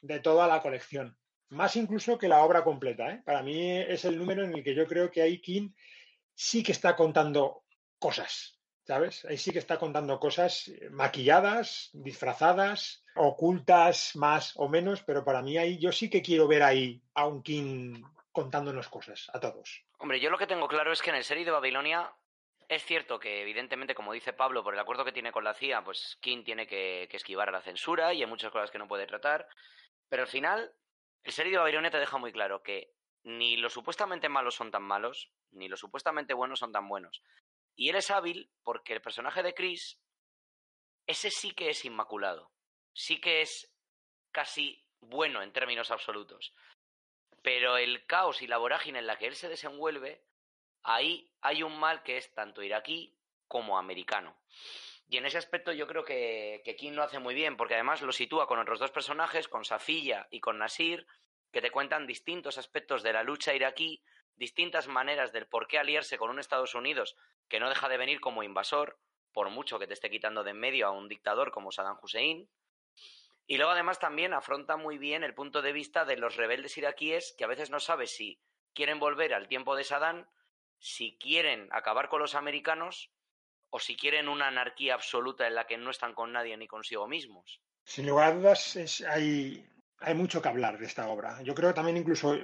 de 0.00 0.20
toda 0.20 0.46
la 0.46 0.62
colección. 0.62 1.18
Más 1.48 1.74
incluso 1.74 2.16
que 2.16 2.28
la 2.28 2.44
obra 2.44 2.62
completa. 2.62 3.10
¿eh? 3.10 3.22
Para 3.24 3.42
mí 3.42 3.78
es 3.80 4.04
el 4.04 4.16
número 4.16 4.44
en 4.44 4.54
el 4.54 4.62
que 4.62 4.76
yo 4.76 4.86
creo 4.86 5.10
que 5.10 5.22
Aikin 5.22 5.74
sí 6.32 6.62
que 6.62 6.70
está 6.70 6.94
contando 6.94 7.64
cosas. 7.98 8.59
¿Sabes? 8.90 9.24
Ahí 9.24 9.38
sí 9.38 9.52
que 9.52 9.60
está 9.60 9.78
contando 9.78 10.18
cosas 10.18 10.68
maquilladas, 10.90 11.90
disfrazadas, 11.92 13.04
ocultas 13.14 14.16
más 14.16 14.52
o 14.56 14.68
menos, 14.68 15.04
pero 15.04 15.24
para 15.24 15.42
mí 15.42 15.56
ahí 15.56 15.78
yo 15.78 15.92
sí 15.92 16.10
que 16.10 16.22
quiero 16.22 16.48
ver 16.48 16.64
ahí 16.64 17.00
a 17.14 17.24
un 17.28 17.40
King 17.40 18.02
contándonos 18.32 18.88
cosas 18.88 19.30
a 19.32 19.38
todos. 19.38 19.84
Hombre, 19.98 20.18
yo 20.18 20.28
lo 20.28 20.38
que 20.38 20.48
tengo 20.48 20.66
claro 20.66 20.90
es 20.90 21.02
que 21.02 21.10
en 21.10 21.14
el 21.14 21.22
serie 21.22 21.44
de 21.44 21.52
Babilonia 21.52 22.12
es 22.68 22.84
cierto 22.84 23.20
que, 23.20 23.42
evidentemente, 23.42 23.94
como 23.94 24.12
dice 24.12 24.32
Pablo, 24.32 24.64
por 24.64 24.74
el 24.74 24.80
acuerdo 24.80 25.04
que 25.04 25.12
tiene 25.12 25.30
con 25.30 25.44
la 25.44 25.54
CIA, 25.54 25.84
pues 25.84 26.18
King 26.20 26.42
tiene 26.42 26.66
que, 26.66 27.06
que 27.08 27.16
esquivar 27.16 27.48
a 27.48 27.52
la 27.52 27.62
censura 27.62 28.12
y 28.12 28.22
hay 28.22 28.28
muchas 28.28 28.50
cosas 28.50 28.72
que 28.72 28.78
no 28.78 28.88
puede 28.88 29.06
tratar. 29.06 29.46
Pero 30.08 30.22
al 30.22 30.28
final, 30.28 30.72
el 31.22 31.32
serie 31.32 31.52
de 31.52 31.58
Babilonia 31.58 31.92
te 31.92 32.00
deja 32.00 32.18
muy 32.18 32.32
claro 32.32 32.60
que 32.64 32.92
ni 33.22 33.56
los 33.56 33.72
supuestamente 33.72 34.28
malos 34.28 34.56
son 34.56 34.72
tan 34.72 34.82
malos, 34.82 35.30
ni 35.52 35.68
los 35.68 35.78
supuestamente 35.78 36.34
buenos 36.34 36.58
son 36.58 36.72
tan 36.72 36.88
buenos. 36.88 37.22
Y 37.80 37.88
él 37.88 37.96
es 37.96 38.10
hábil 38.10 38.52
porque 38.62 38.92
el 38.92 39.00
personaje 39.00 39.42
de 39.42 39.54
Chris, 39.54 39.98
ese 41.06 41.30
sí 41.30 41.52
que 41.52 41.70
es 41.70 41.82
inmaculado. 41.86 42.52
Sí 42.92 43.22
que 43.22 43.40
es 43.40 43.72
casi 44.32 44.84
bueno 45.00 45.40
en 45.40 45.50
términos 45.54 45.90
absolutos. 45.90 46.52
Pero 47.40 47.78
el 47.78 48.04
caos 48.04 48.42
y 48.42 48.46
la 48.46 48.58
vorágine 48.58 48.98
en 48.98 49.06
la 49.06 49.16
que 49.16 49.28
él 49.28 49.34
se 49.34 49.48
desenvuelve, 49.48 50.22
ahí 50.82 51.32
hay 51.40 51.62
un 51.62 51.80
mal 51.80 52.02
que 52.02 52.18
es 52.18 52.30
tanto 52.34 52.62
iraquí 52.62 53.16
como 53.48 53.78
americano. 53.78 54.36
Y 55.08 55.16
en 55.16 55.24
ese 55.24 55.38
aspecto 55.38 55.72
yo 55.72 55.86
creo 55.86 56.04
que, 56.04 56.60
que 56.66 56.76
King 56.76 56.92
lo 56.92 57.02
hace 57.02 57.18
muy 57.18 57.34
bien, 57.34 57.56
porque 57.56 57.76
además 57.76 58.02
lo 58.02 58.12
sitúa 58.12 58.46
con 58.46 58.58
otros 58.58 58.78
dos 58.78 58.90
personajes, 58.90 59.48
con 59.48 59.64
Safilla 59.64 60.28
y 60.30 60.40
con 60.40 60.58
Nasir, 60.58 61.06
que 61.50 61.62
te 61.62 61.70
cuentan 61.70 62.06
distintos 62.06 62.58
aspectos 62.58 63.02
de 63.02 63.14
la 63.14 63.22
lucha 63.22 63.54
iraquí, 63.54 64.02
distintas 64.40 64.88
maneras 64.88 65.32
del 65.32 65.46
por 65.46 65.68
qué 65.68 65.78
aliarse 65.78 66.16
con 66.16 66.30
un 66.30 66.38
Estados 66.38 66.74
Unidos 66.74 67.14
que 67.48 67.60
no 67.60 67.68
deja 67.68 67.90
de 67.90 67.98
venir 67.98 68.20
como 68.20 68.42
invasor, 68.42 68.98
por 69.32 69.50
mucho 69.50 69.78
que 69.78 69.86
te 69.86 69.92
esté 69.92 70.10
quitando 70.10 70.42
de 70.42 70.52
en 70.52 70.58
medio 70.58 70.86
a 70.86 70.90
un 70.90 71.08
dictador 71.08 71.52
como 71.52 71.70
Saddam 71.70 71.98
Hussein. 72.02 72.48
Y 73.46 73.58
luego 73.58 73.72
además 73.72 73.98
también 73.98 74.32
afronta 74.32 74.78
muy 74.78 74.96
bien 74.96 75.24
el 75.24 75.34
punto 75.34 75.60
de 75.60 75.72
vista 75.72 76.06
de 76.06 76.16
los 76.16 76.36
rebeldes 76.36 76.78
iraquíes 76.78 77.34
que 77.36 77.44
a 77.44 77.48
veces 77.48 77.68
no 77.68 77.80
sabes 77.80 78.16
si 78.16 78.40
quieren 78.72 78.98
volver 78.98 79.34
al 79.34 79.46
tiempo 79.46 79.76
de 79.76 79.84
Saddam, 79.84 80.26
si 80.78 81.18
quieren 81.18 81.68
acabar 81.70 82.08
con 82.08 82.20
los 82.20 82.34
americanos 82.34 83.12
o 83.68 83.78
si 83.78 83.94
quieren 83.94 84.26
una 84.26 84.46
anarquía 84.46 84.94
absoluta 84.94 85.46
en 85.46 85.54
la 85.54 85.66
que 85.66 85.76
no 85.76 85.90
están 85.90 86.14
con 86.14 86.32
nadie 86.32 86.56
ni 86.56 86.66
consigo 86.66 87.06
mismos. 87.06 87.60
Sin 87.84 88.06
lugar 88.06 88.32
a 88.32 88.34
dudas, 88.34 89.04
hay, 89.06 89.68
hay 89.98 90.14
mucho 90.14 90.40
que 90.40 90.48
hablar 90.48 90.78
de 90.78 90.86
esta 90.86 91.08
obra. 91.08 91.42
Yo 91.42 91.54
creo 91.54 91.74
también 91.74 91.98
incluso 91.98 92.34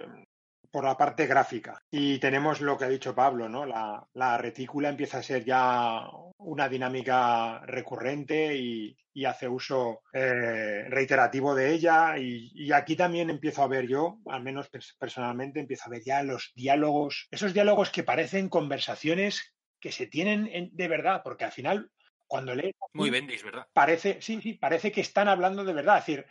por 0.71 0.85
la 0.85 0.97
parte 0.97 1.27
gráfica. 1.27 1.83
Y 1.91 2.19
tenemos 2.19 2.61
lo 2.61 2.77
que 2.77 2.85
ha 2.85 2.89
dicho 2.89 3.15
Pablo, 3.15 3.49
¿no? 3.49 3.67
La, 3.67 4.39
retícula 4.39 4.89
empieza 4.89 5.19
a 5.19 5.23
ser 5.23 5.45
ya 5.45 6.03
una 6.39 6.69
dinámica 6.69 7.61
recurrente 7.67 8.57
y, 8.57 8.97
hace 9.25 9.49
uso 9.49 10.03
eh, 10.13 10.85
reiterativo 10.89 11.55
de 11.55 11.73
ella. 11.73 12.19
Y, 12.19 12.53
y, 12.55 12.73
aquí 12.73 12.97
también 12.97 13.31
empiezo 13.31 13.63
a 13.63 13.69
ver 13.69 13.87
yo, 13.87 14.19
al 14.27 14.43
menos 14.43 14.69
personalmente, 14.99 15.61
empiezo 15.61 15.85
a 15.87 15.91
ver 15.91 16.03
ya 16.05 16.23
los 16.23 16.53
diálogos, 16.55 17.27
esos 17.31 17.55
diálogos 17.55 17.91
que 17.91 18.03
parecen 18.03 18.49
conversaciones 18.49 19.57
que 19.81 19.93
se 19.93 20.07
tienen 20.07 20.71
de 20.73 20.89
verdad, 20.89 21.23
porque 21.25 21.45
al 21.45 21.53
final, 21.53 21.91
cuando 22.27 22.55
lees... 22.55 22.75
Muy 22.93 23.11
bendis, 23.11 23.43
¿verdad? 23.43 23.67
Parece, 23.73 24.21
sí, 24.21 24.41
sí, 24.43 24.55
parece 24.55 24.93
que 24.93 25.01
están 25.01 25.29
hablando 25.29 25.65
de 25.65 25.73
verdad. 25.73 25.99
Es 25.99 26.07
decir, 26.07 26.27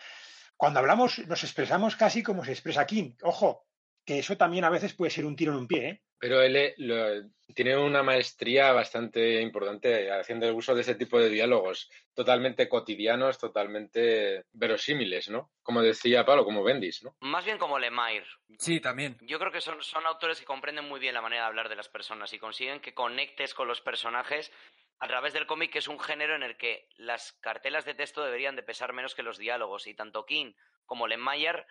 cuando 0.58 0.80
hablamos 0.80 1.20
nos 1.28 1.44
expresamos 1.44 1.96
casi 1.96 2.24
como 2.24 2.44
se 2.44 2.52
expresa 2.52 2.86
King. 2.86 3.14
Ojo, 3.24 3.66
que 4.06 4.20
eso 4.20 4.38
también 4.38 4.64
a 4.64 4.70
veces 4.70 4.94
puede 4.94 5.12
ser 5.12 5.26
un 5.26 5.36
tiro 5.36 5.52
en 5.54 5.60
un 5.60 5.68
pie, 5.68 5.90
¿eh? 5.90 6.02
Pero 6.18 6.42
él 6.42 6.56
eh, 6.56 7.24
tiene 7.54 7.78
una 7.78 8.02
maestría 8.02 8.72
bastante 8.72 9.42
importante 9.42 10.12
haciendo 10.12 10.54
uso 10.56 10.74
de 10.74 10.82
ese 10.82 10.96
tipo 10.96 11.20
de 11.20 11.30
diálogos, 11.30 11.90
totalmente 12.14 12.70
cotidianos, 12.70 13.38
totalmente 13.38 14.46
verosímiles, 14.54 15.30
¿no? 15.30 15.52
Como 15.62 15.82
decía 15.82 16.26
Pablo, 16.26 16.46
como 16.46 16.64
Bendis, 16.64 17.04
¿no? 17.04 17.16
Más 17.20 17.44
bien 17.44 17.58
como 17.58 17.78
Lemire. 17.78 18.26
Sí, 18.58 18.80
también. 18.80 19.18
Yo 19.22 19.40
creo 19.40 19.52
que 19.52 19.62
son, 19.62 19.84
son 19.84 20.06
autores 20.06 20.40
que 20.40 20.46
comprenden 20.46 20.88
muy 20.88 21.00
bien 21.00 21.14
la 21.14 21.22
manera 21.22 21.44
de 21.44 21.48
hablar 21.48 21.70
de 21.70 21.76
las 21.76 21.90
personas 21.90 22.32
y 22.34 22.40
consiguen 22.40 22.80
que 22.80 22.94
conectes 22.94 23.54
con 23.54 23.68
los 23.68 23.82
personajes 23.82 24.52
a 25.00 25.08
través 25.08 25.34
del 25.34 25.46
cómic, 25.46 25.72
que 25.72 25.80
es 25.80 25.88
un 25.90 26.00
género 26.00 26.36
en 26.36 26.44
el 26.44 26.56
que 26.56 26.88
las 26.96 27.34
cartelas 27.34 27.84
de 27.86 27.94
texto 27.94 28.24
deberían 28.24 28.56
de 28.56 28.64
pesar 28.64 28.94
menos 28.94 29.14
que 29.14 29.24
los 29.24 29.38
diálogos, 29.38 29.88
y 29.88 29.94
tanto 29.94 30.26
King 30.26 30.54
como 30.86 31.08
Lemire 31.08 31.66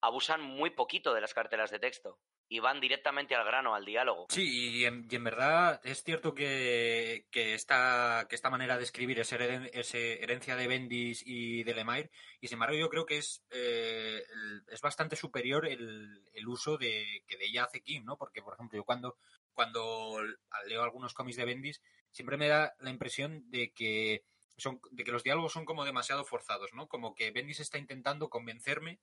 abusan 0.00 0.42
muy 0.42 0.70
poquito 0.70 1.14
de 1.14 1.20
las 1.20 1.34
cartelas 1.34 1.70
de 1.70 1.78
texto 1.78 2.18
y 2.48 2.58
van 2.58 2.80
directamente 2.80 3.34
al 3.34 3.44
grano, 3.44 3.74
al 3.74 3.84
diálogo. 3.84 4.26
Sí, 4.28 4.78
y 4.78 4.84
en, 4.84 5.24
verdad 5.24 5.80
es 5.84 6.02
cierto 6.02 6.34
que, 6.34 7.26
que, 7.30 7.54
esta, 7.54 8.26
que 8.28 8.34
esta 8.34 8.50
manera 8.50 8.76
de 8.76 8.82
escribir 8.82 9.20
es, 9.20 9.32
herencia 9.32 10.56
de 10.56 10.66
Bendis 10.66 11.22
y 11.24 11.62
de 11.62 11.74
Lemire, 11.74 12.10
y 12.40 12.48
sin 12.48 12.56
embargo 12.56 12.76
yo 12.76 12.88
creo 12.88 13.06
que 13.06 13.18
es, 13.18 13.44
eh, 13.50 14.22
es 14.68 14.80
bastante 14.80 15.14
superior 15.14 15.66
el, 15.66 16.24
el, 16.32 16.48
uso 16.48 16.76
de, 16.76 17.22
que 17.28 17.36
de 17.36 17.46
ella 17.46 17.64
hace 17.64 17.82
King, 17.82 18.02
¿no? 18.04 18.16
Porque, 18.16 18.42
por 18.42 18.54
ejemplo, 18.54 18.78
yo 18.78 18.84
cuando, 18.84 19.16
cuando 19.52 20.20
leo 20.66 20.82
algunos 20.82 21.14
cómics 21.14 21.36
de 21.36 21.44
Bendis, 21.44 21.82
siempre 22.10 22.36
me 22.36 22.48
da 22.48 22.74
la 22.80 22.90
impresión 22.90 23.48
de 23.50 23.70
que 23.72 24.24
son, 24.56 24.80
de 24.90 25.04
que 25.04 25.12
los 25.12 25.22
diálogos 25.22 25.52
son 25.52 25.64
como 25.64 25.84
demasiado 25.84 26.24
forzados, 26.24 26.72
¿no? 26.74 26.88
Como 26.88 27.14
que 27.14 27.30
Bendis 27.30 27.60
está 27.60 27.78
intentando 27.78 28.28
convencerme 28.28 28.98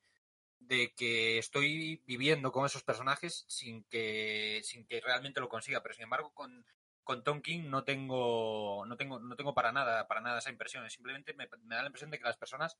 de 0.59 0.93
que 0.93 1.37
estoy 1.37 2.01
viviendo 2.05 2.51
con 2.51 2.65
esos 2.65 2.83
personajes 2.83 3.45
sin 3.47 3.83
que, 3.85 4.61
sin 4.63 4.85
que 4.85 5.01
realmente 5.01 5.39
lo 5.39 5.49
consiga. 5.49 5.81
Pero 5.81 5.95
sin 5.95 6.03
embargo, 6.03 6.33
con, 6.33 6.65
con 7.03 7.23
Tom 7.23 7.41
King 7.41 7.69
no 7.69 7.83
tengo, 7.83 8.85
no 8.85 8.97
tengo, 8.97 9.19
no 9.19 9.35
tengo 9.35 9.53
para 9.53 9.71
nada, 9.71 10.07
para 10.07 10.21
nada 10.21 10.39
esa 10.39 10.49
impresión. 10.49 10.89
Simplemente 10.89 11.33
me, 11.33 11.47
da 11.47 11.81
la 11.81 11.87
impresión 11.87 12.11
de 12.11 12.17
que 12.17 12.25
las 12.25 12.37
personas, 12.37 12.77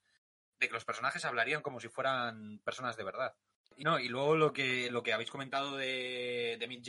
de 0.60 0.68
que 0.68 0.74
los 0.74 0.86
personajes 0.86 1.26
hablarían 1.26 1.62
como 1.62 1.80
si 1.80 1.88
fueran 1.88 2.60
personas 2.60 2.98
de 2.98 3.04
verdad. 3.04 3.36
Y 3.76 3.84
no, 3.84 4.00
y 4.00 4.08
luego 4.10 4.36
lo 4.36 4.54
que, 4.54 4.90
lo 4.92 5.04
que 5.04 5.14
habéis 5.14 5.30
comentado 5.30 5.78
de, 5.78 6.58
de 6.60 6.68
Mick 6.68 6.84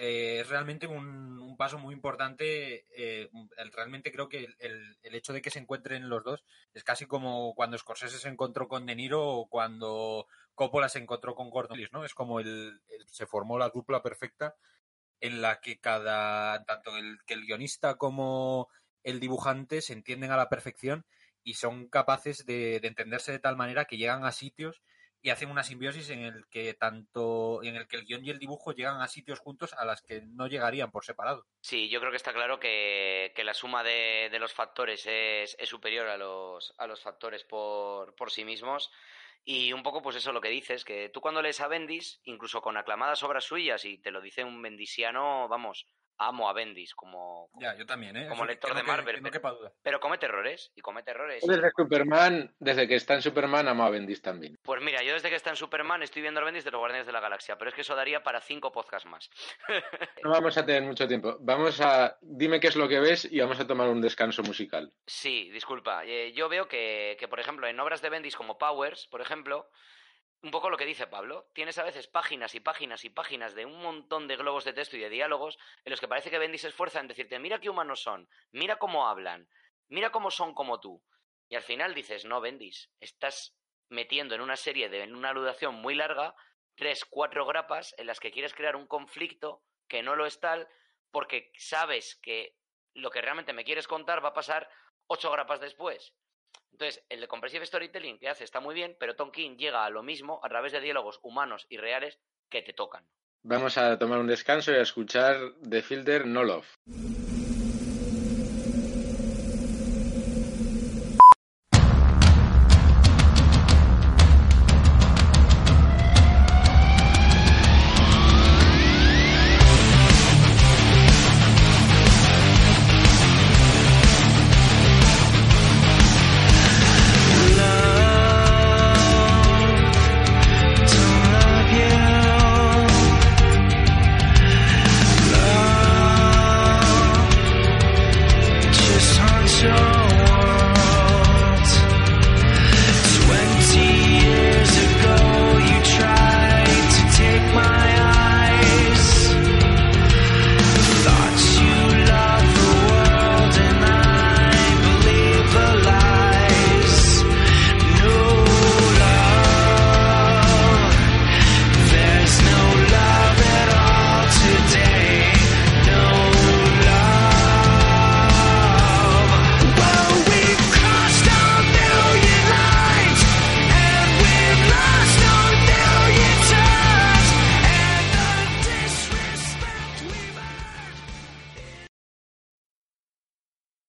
eh, 0.00 0.38
es 0.40 0.48
realmente 0.48 0.86
un, 0.86 1.56
paso 1.58 1.76
muy 1.76 1.92
importante. 1.92 2.86
Eh, 2.96 3.28
realmente 3.72 4.12
creo 4.12 4.28
que 4.28 4.44
el, 4.60 4.96
el, 5.02 5.14
hecho 5.16 5.32
de 5.32 5.42
que 5.42 5.50
se 5.50 5.58
encuentren 5.58 6.08
los 6.08 6.22
dos 6.22 6.44
es 6.72 6.84
casi 6.84 7.06
como 7.06 7.52
cuando 7.56 7.76
Scorsese 7.76 8.18
se 8.18 8.28
encontró 8.28 8.68
con 8.68 8.86
De 8.86 8.94
Niro 8.94 9.26
o 9.26 9.48
cuando 9.48 10.28
Coppola 10.54 10.88
se 10.88 11.00
encontró 11.00 11.34
con 11.34 11.50
Gordon 11.50 11.80
¿no? 11.90 12.04
Es 12.04 12.14
como 12.14 12.38
el, 12.38 12.80
se 13.06 13.26
formó 13.26 13.58
la 13.58 13.70
dupla 13.70 14.00
perfecta 14.00 14.54
en 15.20 15.42
la 15.42 15.60
que 15.60 15.80
cada 15.80 16.64
tanto 16.64 16.96
el, 16.96 17.18
que 17.26 17.34
el 17.34 17.44
guionista 17.44 17.96
como 17.96 18.68
el 19.02 19.18
dibujante 19.18 19.82
se 19.82 19.94
entienden 19.94 20.30
a 20.30 20.36
la 20.36 20.48
perfección 20.48 21.06
y 21.42 21.54
son 21.54 21.88
capaces 21.88 22.46
de 22.46 22.76
entenderse 22.76 23.32
de 23.32 23.40
tal 23.40 23.56
manera 23.56 23.86
que 23.86 23.96
llegan 23.96 24.24
a 24.24 24.30
sitios 24.30 24.80
y 25.20 25.30
hacen 25.30 25.50
una 25.50 25.64
simbiosis 25.64 26.10
en 26.10 26.20
el 26.20 26.46
que 26.48 26.74
tanto 26.74 27.62
en 27.62 27.76
el 27.76 27.88
que 27.88 27.96
el 27.96 28.04
guion 28.04 28.24
y 28.24 28.30
el 28.30 28.38
dibujo 28.38 28.72
llegan 28.72 29.00
a 29.00 29.08
sitios 29.08 29.40
juntos 29.40 29.72
a 29.74 29.84
las 29.84 30.02
que 30.02 30.22
no 30.22 30.46
llegarían 30.46 30.90
por 30.90 31.04
separado. 31.04 31.46
Sí, 31.60 31.88
yo 31.88 32.00
creo 32.00 32.12
que 32.12 32.16
está 32.16 32.32
claro 32.32 32.60
que, 32.60 33.32
la 33.44 33.54
suma 33.54 33.82
de, 33.82 34.36
los 34.38 34.52
factores 34.52 35.06
es, 35.06 35.56
superior 35.64 36.08
a 36.08 36.16
los, 36.16 36.74
a 36.78 36.86
los 36.86 37.00
factores 37.00 37.44
por, 37.44 38.14
por 38.14 38.30
sí 38.30 38.44
mismos. 38.44 38.90
Y 39.44 39.72
un 39.72 39.82
poco, 39.82 40.02
pues 40.02 40.16
eso 40.16 40.32
lo 40.32 40.40
que 40.40 40.50
dices, 40.50 40.84
que 40.84 41.08
tú 41.08 41.20
cuando 41.20 41.40
lees 41.40 41.60
a 41.60 41.68
Bendis, 41.68 42.20
incluso 42.24 42.60
con 42.60 42.76
aclamadas 42.76 43.22
obras 43.22 43.44
suyas, 43.44 43.84
y 43.84 43.98
te 43.98 44.10
lo 44.10 44.20
dice 44.20 44.44
un 44.44 44.60
bendisiano, 44.60 45.48
vamos, 45.48 45.86
amo 46.18 46.48
a 46.48 46.52
Bendis 46.52 46.94
como, 46.94 47.50
ya, 47.60 47.76
yo 47.76 47.86
también, 47.86 48.16
¿eh? 48.16 48.28
como 48.28 48.44
lector 48.44 48.74
de 48.74 48.82
Marvel. 48.82 49.22
pero, 49.82 50.00
comete 50.00 50.26
errores 50.26 50.72
y 50.74 50.80
comete 50.80 51.12
errores. 51.12 51.44
Desde 51.46 51.70
Superman, 51.76 52.54
desde 52.58 52.88
que 52.88 52.96
está 52.96 53.14
en 53.14 53.22
Superman, 53.22 53.68
amo 53.68 53.84
a 53.84 53.90
Bendis 53.90 54.20
también. 54.20 54.56
Pues 54.62 54.82
mira, 54.82 55.02
yo 55.02 55.14
desde 55.14 55.30
que 55.30 55.36
está 55.36 55.50
en 55.50 55.56
Superman 55.56 56.02
estoy 56.02 56.22
viendo 56.22 56.40
a 56.40 56.44
Bendis 56.44 56.64
de 56.64 56.70
los 56.70 56.80
Guardianes 56.80 57.06
de 57.06 57.12
la 57.12 57.20
Galaxia, 57.20 57.56
pero 57.56 57.70
es 57.70 57.74
que 57.74 57.82
eso 57.82 57.94
daría 57.94 58.22
para 58.22 58.40
cinco 58.40 58.72
podcasts 58.72 59.08
más. 59.08 59.30
no 60.24 60.30
vamos 60.30 60.56
a 60.56 60.66
tener 60.66 60.82
mucho 60.82 61.06
tiempo. 61.06 61.36
Vamos 61.40 61.80
a. 61.80 62.18
Dime 62.20 62.60
qué 62.60 62.68
es 62.68 62.76
lo 62.76 62.88
que 62.88 63.00
ves 63.00 63.26
y 63.30 63.40
vamos 63.40 63.60
a 63.60 63.66
tomar 63.66 63.88
un 63.88 64.00
descanso 64.00 64.42
musical. 64.42 64.92
Sí, 65.06 65.50
disculpa. 65.50 66.04
Eh, 66.04 66.32
yo 66.32 66.48
veo 66.48 66.68
que, 66.68 67.16
que, 67.18 67.28
por 67.28 67.40
ejemplo, 67.40 67.66
en 67.66 67.78
obras 67.80 68.02
de 68.02 68.10
Bendis 68.10 68.36
como 68.36 68.58
Powers, 68.58 69.06
por 69.08 69.20
ejemplo, 69.20 69.68
un 70.42 70.50
poco 70.50 70.70
lo 70.70 70.76
que 70.76 70.84
dice 70.84 71.06
Pablo. 71.06 71.48
Tienes 71.52 71.78
a 71.78 71.82
veces 71.82 72.06
páginas 72.06 72.54
y 72.54 72.60
páginas 72.60 73.04
y 73.04 73.10
páginas 73.10 73.54
de 73.54 73.66
un 73.66 73.82
montón 73.82 74.28
de 74.28 74.36
globos 74.36 74.64
de 74.64 74.72
texto 74.72 74.96
y 74.96 75.00
de 75.00 75.10
diálogos 75.10 75.58
en 75.84 75.90
los 75.90 76.00
que 76.00 76.08
parece 76.08 76.30
que 76.30 76.38
Bendis 76.38 76.62
se 76.62 76.68
esfuerza 76.68 77.00
en 77.00 77.08
decirte, 77.08 77.38
mira 77.38 77.60
qué 77.60 77.70
humanos 77.70 78.02
son, 78.02 78.28
mira 78.52 78.76
cómo 78.76 79.08
hablan, 79.08 79.48
mira 79.88 80.10
cómo 80.10 80.30
son 80.30 80.54
como 80.54 80.80
tú. 80.80 81.02
Y 81.48 81.56
al 81.56 81.62
final 81.62 81.94
dices, 81.94 82.24
no, 82.24 82.40
Bendis, 82.40 82.90
estás 83.00 83.56
metiendo 83.88 84.34
en 84.34 84.40
una 84.40 84.56
serie 84.56 84.88
de 84.88 85.02
en 85.02 85.14
una 85.14 85.30
aludación 85.30 85.74
muy 85.74 85.94
larga 85.94 86.34
tres, 86.76 87.04
cuatro 87.04 87.46
grapas 87.46 87.94
en 87.98 88.06
las 88.06 88.20
que 88.20 88.30
quieres 88.30 88.54
crear 88.54 88.76
un 88.76 88.86
conflicto 88.86 89.62
que 89.88 90.02
no 90.02 90.14
lo 90.14 90.26
es 90.26 90.38
tal 90.38 90.68
porque 91.10 91.50
sabes 91.56 92.16
que 92.22 92.54
lo 92.94 93.10
que 93.10 93.22
realmente 93.22 93.52
me 93.52 93.64
quieres 93.64 93.88
contar 93.88 94.22
va 94.24 94.30
a 94.30 94.34
pasar 94.34 94.68
ocho 95.06 95.30
grapas 95.30 95.60
después. 95.60 96.14
Entonces, 96.72 97.04
el 97.08 97.20
de 97.20 97.28
Compressive 97.28 97.66
Storytelling 97.66 98.18
que 98.18 98.28
hace 98.28 98.44
está 98.44 98.60
muy 98.60 98.74
bien, 98.74 98.96
pero 98.98 99.16
Tom 99.16 99.30
King 99.30 99.56
llega 99.56 99.84
a 99.84 99.90
lo 99.90 100.02
mismo 100.02 100.40
a 100.42 100.48
través 100.48 100.72
de 100.72 100.80
diálogos 100.80 101.18
humanos 101.22 101.66
y 101.68 101.76
reales 101.76 102.18
que 102.48 102.62
te 102.62 102.72
tocan. 102.72 103.04
Vamos 103.42 103.78
a 103.78 103.98
tomar 103.98 104.18
un 104.18 104.26
descanso 104.26 104.72
y 104.72 104.76
a 104.76 104.82
escuchar 104.82 105.36
The 105.68 105.82
Filter 105.82 106.26
No 106.26 106.44
Love. 106.44 106.66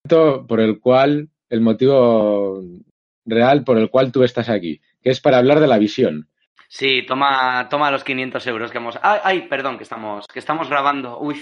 Por 0.10 0.60
el 0.60 0.80
cual, 0.80 1.30
el 1.50 1.62
motivo 1.62 2.62
real 3.26 3.64
por 3.64 3.78
el 3.78 3.90
cual 3.90 4.12
tú 4.12 4.24
estás 4.24 4.50
aquí, 4.50 4.82
que 5.02 5.12
es 5.12 5.22
para 5.22 5.38
hablar 5.38 5.60
de 5.60 5.68
la 5.68 5.78
visión. 5.78 6.28
Sí, 6.68 7.04
toma, 7.08 7.68
toma 7.70 7.92
los 7.92 8.04
500 8.04 8.46
euros 8.48 8.72
que 8.72 8.78
hemos... 8.78 9.00
Ay, 9.02 9.20
ay, 9.24 9.42
perdón, 9.48 9.78
que 9.78 9.84
estamos, 9.84 10.28
que 10.28 10.40
estamos 10.40 10.70
grabando. 10.70 11.20
Uy, 11.20 11.42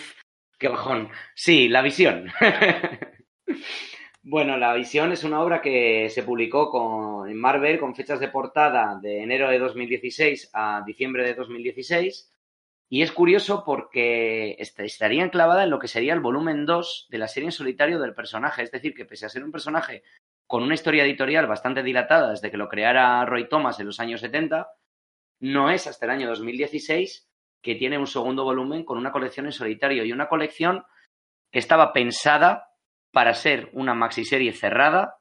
qué 0.57 0.70
bajón. 0.70 1.09
Sí, 1.36 1.68
la 1.68 1.82
visión. 1.82 2.32
bueno, 4.24 4.57
la 4.57 4.74
visión 4.74 5.11
es 5.11 5.26
una 5.26 5.41
obra 5.41 5.61
que 5.61 6.09
se 6.09 6.24
publicó 6.24 6.70
con, 6.70 7.30
en 7.30 7.38
Marvel 7.38 7.80
con 7.80 7.93
fechas 7.93 8.22
de 8.22 8.30
portada 8.30 8.97
de 9.01 9.24
enero 9.24 9.49
de 9.49 9.59
2016 9.59 10.51
a 10.53 10.82
diciembre 10.86 11.26
de 11.26 11.34
2016 11.34 12.32
y 12.90 13.02
es 13.02 13.12
curioso 13.12 13.64
porque 13.66 14.56
estaría 14.60 15.24
enclavada 15.24 15.64
en 15.64 15.70
lo 15.70 15.80
que 15.80 15.90
sería 15.90 16.14
el 16.14 16.22
volumen 16.22 16.66
2 16.66 17.08
de 17.10 17.18
la 17.18 17.28
serie 17.28 17.48
en 17.48 17.52
solitario 17.52 18.00
del 18.00 18.14
personaje. 18.14 18.64
Es 18.64 18.72
decir, 18.72 18.94
que 18.94 19.04
pese 19.06 19.26
a 19.26 19.30
ser 19.30 19.44
un 19.44 19.52
personaje 19.52 20.04
con 20.48 20.64
una 20.64 20.74
historia 20.74 21.04
editorial 21.04 21.48
bastante 21.48 21.84
dilatada 21.84 22.30
desde 22.30 22.50
que 22.50 22.58
lo 22.58 22.70
creara 22.70 23.26
Roy 23.26 23.50
Thomas 23.50 23.80
en 23.82 23.88
los 23.88 24.00
años 24.00 24.22
70, 24.22 24.72
no 25.42 25.70
es 25.70 25.86
hasta 25.86 26.06
el 26.06 26.12
año 26.12 26.30
2016 26.30 27.28
que 27.62 27.76
tiene 27.76 27.98
un 27.98 28.08
segundo 28.08 28.46
volumen 28.46 28.86
con 28.86 28.98
una 28.98 29.12
colección 29.12 29.48
en 29.48 29.52
solitario 29.52 30.06
y 30.06 30.14
una 30.14 30.30
colección 30.30 30.86
que 31.52 31.60
estaba 31.60 31.92
pensada 31.92 32.70
para 33.12 33.34
ser 33.34 33.70
una 33.74 33.94
maxiserie 33.94 34.54
cerrada 34.54 35.18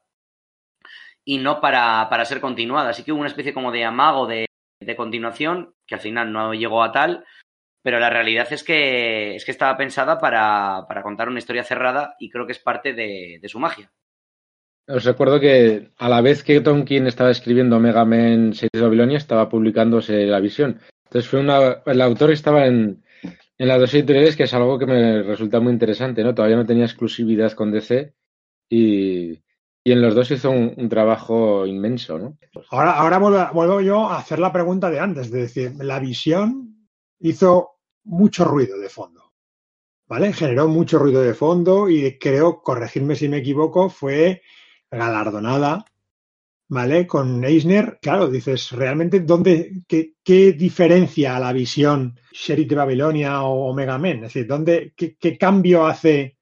y 1.25 1.39
no 1.39 1.59
para, 1.59 2.07
para 2.09 2.23
ser 2.23 2.39
continuada. 2.39 2.91
Así 2.91 3.03
que 3.03 3.11
hubo 3.11 3.19
una 3.19 3.29
especie 3.29 3.53
como 3.53 3.73
de 3.73 3.83
amago 3.83 4.25
de, 4.25 4.45
de 4.79 4.95
continuación 4.95 5.73
que 5.85 5.95
al 5.95 6.01
final 6.01 6.31
no 6.31 6.53
llegó 6.53 6.81
a 6.81 6.93
tal 6.93 7.25
pero 7.81 7.99
la 7.99 8.09
realidad 8.09 8.47
es 8.51 8.63
que, 8.63 9.35
es 9.35 9.45
que 9.45 9.51
estaba 9.51 9.77
pensada 9.77 10.19
para, 10.19 10.85
contar 11.03 11.29
una 11.29 11.39
historia 11.39 11.63
cerrada 11.63 12.15
y 12.19 12.29
creo 12.29 12.45
que 12.45 12.51
es 12.51 12.59
parte 12.59 12.93
de, 12.93 13.39
su 13.47 13.59
magia. 13.59 13.91
Os 14.87 15.03
recuerdo 15.03 15.39
que 15.39 15.89
a 15.97 16.09
la 16.09 16.21
vez 16.21 16.43
que 16.43 16.61
Tom 16.61 16.85
King 16.85 17.03
estaba 17.03 17.31
escribiendo 17.31 17.79
Mega 17.79 18.05
Man 18.05 18.53
6 18.53 18.69
de 18.73 18.81
Babilonia, 18.81 19.17
estaba 19.17 19.49
publicándose 19.49 20.25
La 20.25 20.39
Visión. 20.39 20.79
Entonces 21.05 21.29
fue 21.29 21.39
una, 21.39 21.81
el 21.85 22.01
autor 22.01 22.31
estaba 22.31 22.67
en, 22.67 23.03
en 23.57 23.67
las 23.67 23.79
dos 23.79 23.93
editoriales, 23.93 24.35
que 24.35 24.43
es 24.43 24.53
algo 24.53 24.77
que 24.77 24.85
me 24.85 25.23
resulta 25.23 25.59
muy 25.59 25.73
interesante, 25.73 26.23
¿no? 26.23 26.33
Todavía 26.33 26.57
no 26.57 26.65
tenía 26.65 26.85
exclusividad 26.85 27.53
con 27.53 27.71
DC 27.71 28.13
y, 28.69 29.41
y 29.87 29.91
en 29.93 30.01
los 30.01 30.15
dos 30.15 30.29
hizo 30.31 30.51
un, 30.51 30.89
trabajo 30.89 31.65
inmenso, 31.65 32.19
¿no? 32.19 32.37
Ahora, 32.71 32.91
ahora 32.91 33.19
vuelvo, 33.19 33.47
vuelvo, 33.53 33.81
yo 33.81 34.09
a 34.09 34.17
hacer 34.17 34.39
la 34.39 34.51
pregunta 34.51 34.89
de 34.89 34.99
antes, 34.99 35.31
de 35.31 35.41
decir, 35.43 35.75
la 35.79 35.99
visión 35.99 36.76
hizo 37.19 37.79
mucho 38.03 38.45
ruido 38.45 38.77
de 38.77 38.89
fondo. 38.89 39.27
¿vale? 40.07 40.33
Generó 40.33 40.67
mucho 40.67 40.99
ruido 40.99 41.21
de 41.21 41.33
fondo 41.33 41.89
y 41.89 42.17
creo, 42.17 42.61
corregirme 42.61 43.15
si 43.15 43.27
me 43.29 43.37
equivoco, 43.37 43.89
fue 43.89 44.41
galardonada, 44.89 45.85
¿vale? 46.69 47.05
Con 47.05 47.43
Eisner, 47.43 47.99
claro, 48.01 48.29
dices, 48.29 48.71
realmente, 48.71 49.19
¿dónde, 49.21 49.83
qué, 49.87 50.13
qué 50.23 50.53
diferencia 50.53 51.35
a 51.35 51.39
la 51.39 51.53
visión 51.53 52.19
Sheriff 52.31 52.69
de 52.69 52.75
Babilonia 52.75 53.43
o 53.43 53.69
Omega 53.69 53.97
Men? 53.97 54.17
Es 54.17 54.33
decir, 54.33 54.47
¿dónde, 54.47 54.93
qué, 54.95 55.37
cambio 55.37 55.85
hace 55.85 56.37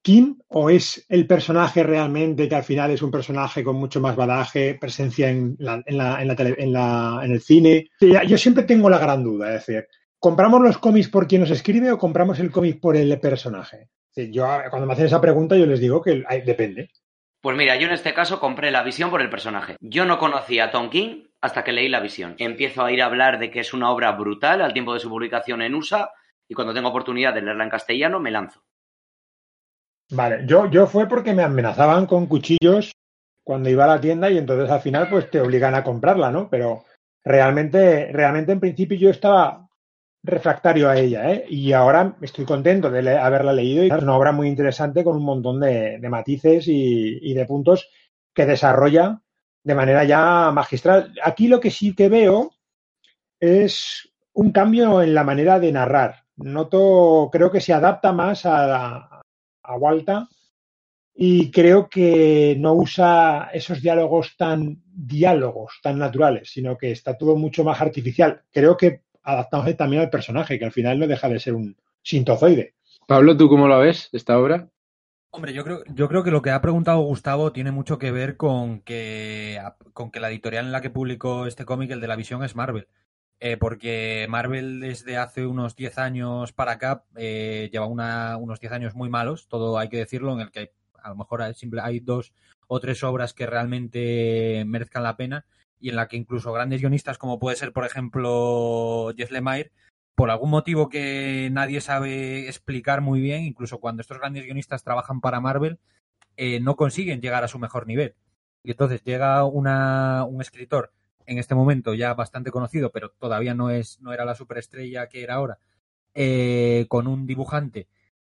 Kim 0.00 0.38
o 0.48 0.70
es 0.70 1.04
el 1.08 1.26
personaje 1.26 1.82
realmente 1.82 2.48
que 2.48 2.54
al 2.54 2.62
final 2.62 2.92
es 2.92 3.02
un 3.02 3.10
personaje 3.10 3.64
con 3.64 3.76
mucho 3.76 4.00
más 4.00 4.14
badaje, 4.14 4.78
presencia 4.80 5.28
en, 5.28 5.56
la, 5.58 5.82
en, 5.84 5.98
la, 5.98 6.22
en, 6.22 6.28
la 6.28 6.36
tele, 6.36 6.54
en 6.58 7.32
el 7.32 7.40
cine? 7.40 7.90
Yo 8.00 8.38
siempre 8.38 8.62
tengo 8.62 8.88
la 8.88 8.98
gran 8.98 9.24
duda, 9.24 9.56
es 9.56 9.66
decir, 9.66 9.88
¿compramos 10.18 10.60
los 10.60 10.78
cómics 10.78 11.08
por 11.08 11.26
quien 11.26 11.42
nos 11.42 11.50
escribe 11.50 11.90
o 11.90 11.98
compramos 11.98 12.38
el 12.40 12.50
cómic 12.50 12.80
por 12.80 12.96
el 12.96 13.18
personaje? 13.20 13.88
Yo, 14.14 14.46
cuando 14.70 14.86
me 14.86 14.94
hacen 14.94 15.06
esa 15.06 15.20
pregunta, 15.20 15.56
yo 15.56 15.66
les 15.66 15.80
digo 15.80 16.02
que 16.02 16.24
depende. 16.44 16.90
Pues 17.40 17.56
mira, 17.56 17.76
yo 17.76 17.86
en 17.86 17.92
este 17.92 18.14
caso 18.14 18.40
compré 18.40 18.72
la 18.72 18.82
visión 18.82 19.10
por 19.10 19.22
el 19.22 19.30
personaje. 19.30 19.76
Yo 19.80 20.04
no 20.04 20.18
conocía 20.18 20.64
a 20.64 20.70
Tom 20.72 20.90
King 20.90 21.26
hasta 21.40 21.62
que 21.62 21.72
leí 21.72 21.88
la 21.88 22.00
visión. 22.00 22.34
Empiezo 22.38 22.84
a 22.84 22.90
ir 22.90 23.00
a 23.00 23.06
hablar 23.06 23.38
de 23.38 23.50
que 23.50 23.60
es 23.60 23.72
una 23.72 23.90
obra 23.90 24.10
brutal 24.12 24.60
al 24.60 24.72
tiempo 24.72 24.92
de 24.92 25.00
su 25.00 25.08
publicación 25.08 25.62
en 25.62 25.74
USA 25.74 26.10
y 26.48 26.54
cuando 26.54 26.74
tengo 26.74 26.88
oportunidad 26.88 27.32
de 27.32 27.42
leerla 27.42 27.64
en 27.64 27.70
castellano 27.70 28.18
me 28.18 28.32
lanzo. 28.32 28.64
Vale, 30.10 30.44
yo, 30.46 30.68
yo 30.70 30.86
fue 30.86 31.06
porque 31.06 31.34
me 31.34 31.42
amenazaban 31.42 32.06
con 32.06 32.26
cuchillos 32.26 32.92
cuando 33.44 33.70
iba 33.70 33.84
a 33.84 33.88
la 33.88 34.00
tienda 34.00 34.30
y 34.30 34.38
entonces 34.38 34.70
al 34.70 34.80
final 34.80 35.08
pues 35.08 35.30
te 35.30 35.40
obligan 35.40 35.74
a 35.74 35.84
comprarla, 35.84 36.32
¿no? 36.32 36.48
Pero 36.50 36.84
realmente, 37.22 38.10
realmente 38.12 38.52
en 38.52 38.60
principio 38.60 38.98
yo 38.98 39.10
estaba 39.10 39.67
refractario 40.28 40.88
a 40.88 40.98
ella, 40.98 41.32
¿eh? 41.32 41.44
Y 41.48 41.72
ahora 41.72 42.16
estoy 42.20 42.44
contento 42.44 42.90
de 42.90 43.18
haberla 43.18 43.52
leído 43.52 43.84
y 43.84 43.88
es 43.88 44.02
una 44.02 44.16
obra 44.16 44.32
muy 44.32 44.48
interesante 44.48 45.02
con 45.02 45.16
un 45.16 45.24
montón 45.24 45.60
de, 45.60 45.98
matices 46.08 46.68
y, 46.68 47.18
y, 47.22 47.34
de 47.34 47.46
puntos 47.46 47.88
que 48.34 48.46
desarrolla 48.46 49.20
de 49.64 49.74
manera 49.74 50.04
ya 50.04 50.50
magistral. 50.52 51.14
Aquí 51.22 51.48
lo 51.48 51.60
que 51.60 51.70
sí 51.70 51.94
que 51.94 52.08
veo 52.08 52.52
es 53.40 54.08
un 54.32 54.52
cambio 54.52 55.02
en 55.02 55.14
la 55.14 55.24
manera 55.24 55.58
de 55.58 55.72
narrar. 55.72 56.24
Noto, 56.36 57.28
creo 57.32 57.50
que 57.50 57.60
se 57.60 57.72
adapta 57.72 58.12
más 58.12 58.46
a, 58.46 59.22
a 59.62 59.76
Walta 59.76 60.28
y 61.14 61.50
creo 61.50 61.88
que 61.88 62.56
no 62.58 62.74
usa 62.74 63.50
esos 63.52 63.82
diálogos 63.82 64.36
tan 64.36 64.82
diálogos 64.86 65.80
tan 65.82 65.98
naturales, 65.98 66.50
sino 66.52 66.78
que 66.78 66.92
está 66.92 67.18
todo 67.18 67.34
mucho 67.34 67.64
más 67.64 67.80
artificial. 67.80 68.42
Creo 68.52 68.76
que 68.76 69.02
adaptamos 69.22 69.76
también 69.76 70.02
al 70.02 70.10
personaje, 70.10 70.58
que 70.58 70.64
al 70.64 70.72
final 70.72 70.98
no 70.98 71.06
deja 71.06 71.28
de 71.28 71.40
ser 71.40 71.54
un 71.54 71.76
sintozoide. 72.02 72.74
Pablo, 73.06 73.36
¿tú 73.36 73.48
cómo 73.48 73.68
lo 73.68 73.78
ves 73.78 74.08
esta 74.12 74.38
obra? 74.38 74.68
Hombre, 75.30 75.52
yo 75.52 75.62
creo, 75.62 75.82
yo 75.94 76.08
creo 76.08 76.24
que 76.24 76.30
lo 76.30 76.40
que 76.40 76.50
ha 76.50 76.62
preguntado 76.62 77.00
Gustavo 77.00 77.52
tiene 77.52 77.70
mucho 77.70 77.98
que 77.98 78.10
ver 78.10 78.36
con 78.36 78.80
que, 78.80 79.60
con 79.92 80.10
que 80.10 80.20
la 80.20 80.30
editorial 80.30 80.64
en 80.66 80.72
la 80.72 80.80
que 80.80 80.90
publicó 80.90 81.46
este 81.46 81.66
cómic, 81.66 81.90
el 81.90 82.00
de 82.00 82.08
la 82.08 82.16
visión, 82.16 82.42
es 82.42 82.56
Marvel. 82.56 82.88
Eh, 83.40 83.56
porque 83.56 84.26
Marvel 84.28 84.80
desde 84.80 85.16
hace 85.16 85.46
unos 85.46 85.76
10 85.76 85.98
años 85.98 86.52
para 86.52 86.72
acá 86.72 87.04
eh, 87.16 87.68
lleva 87.70 87.86
una, 87.86 88.36
unos 88.36 88.58
10 88.58 88.72
años 88.72 88.94
muy 88.94 89.08
malos, 89.10 89.46
todo 89.48 89.78
hay 89.78 89.88
que 89.88 89.98
decirlo, 89.98 90.32
en 90.32 90.40
el 90.40 90.50
que 90.50 90.72
a 91.00 91.10
lo 91.10 91.16
mejor 91.16 91.42
hay, 91.42 91.54
simple, 91.54 91.80
hay 91.82 92.00
dos 92.00 92.32
o 92.66 92.80
tres 92.80 93.04
obras 93.04 93.34
que 93.34 93.46
realmente 93.46 94.64
merezcan 94.66 95.04
la 95.04 95.16
pena 95.16 95.44
y 95.80 95.90
en 95.90 95.96
la 95.96 96.08
que 96.08 96.16
incluso 96.16 96.52
grandes 96.52 96.80
guionistas 96.80 97.18
como 97.18 97.38
puede 97.38 97.56
ser, 97.56 97.72
por 97.72 97.84
ejemplo, 97.84 99.12
Jeff 99.16 99.30
Lemire, 99.30 99.72
por 100.14 100.30
algún 100.30 100.50
motivo 100.50 100.88
que 100.88 101.48
nadie 101.52 101.80
sabe 101.80 102.48
explicar 102.48 103.00
muy 103.00 103.20
bien, 103.20 103.44
incluso 103.44 103.78
cuando 103.78 104.00
estos 104.00 104.18
grandes 104.18 104.44
guionistas 104.44 104.82
trabajan 104.82 105.20
para 105.20 105.40
Marvel, 105.40 105.78
eh, 106.36 106.60
no 106.60 106.76
consiguen 106.76 107.20
llegar 107.20 107.44
a 107.44 107.48
su 107.48 107.58
mejor 107.58 107.86
nivel. 107.86 108.14
Y 108.62 108.72
entonces 108.72 109.02
llega 109.04 109.44
un 109.44 110.40
escritor 110.40 110.92
en 111.26 111.38
este 111.38 111.54
momento 111.54 111.94
ya 111.94 112.14
bastante 112.14 112.50
conocido, 112.50 112.90
pero 112.90 113.10
todavía 113.10 113.54
no, 113.54 113.70
es, 113.70 114.00
no 114.00 114.12
era 114.12 114.24
la 114.24 114.34
superestrella 114.34 115.08
que 115.08 115.22
era 115.22 115.34
ahora, 115.34 115.58
eh, 116.14 116.86
con 116.88 117.06
un 117.06 117.26
dibujante 117.26 117.86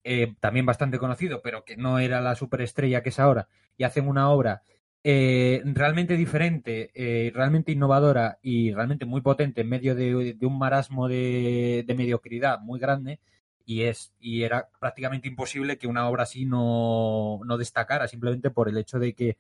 eh, 0.05 0.35
también 0.41 0.67
bastante 0.67 0.99
conocido, 0.99 1.43
pero 1.43 1.65
que 1.65 1.77
no 1.77 1.99
era 1.99 2.21
la 2.21 2.35
superestrella 2.35 3.03
que 3.03 3.09
es 3.09 3.19
ahora, 3.19 3.49
y 3.77 3.85
hacen 3.85 4.09
una 4.09 4.31
obra 4.31 4.63
eh, 5.05 5.63
realmente 5.65 6.17
diferente, 6.17 6.91
eh, 6.95 7.33
realmente 7.35 7.73
innovadora 7.73 8.39
y 8.43 8.73
realmente 8.73 9.05
muy 9.05 9.21
potente 9.21 9.63
en 9.63 9.69
medio 9.69 9.95
de, 9.95 10.37
un 10.41 10.59
marasmo 10.59 11.09
de, 11.09 11.85
mediocridad 11.97 12.61
muy 12.61 12.79
grande. 12.81 13.21
Y, 13.65 13.83
es, 13.83 14.13
y 14.19 14.43
era 14.43 14.69
prácticamente 14.81 15.29
imposible 15.29 15.79
que 15.79 15.87
una 15.87 16.09
obra 16.09 16.25
así 16.25 16.45
no, 16.45 17.41
no 17.45 17.59
destacara, 17.59 18.09
simplemente 18.09 18.51
por 18.51 18.69
el 18.69 18.77
hecho 18.77 18.99
de 18.99 19.15
que 19.15 19.37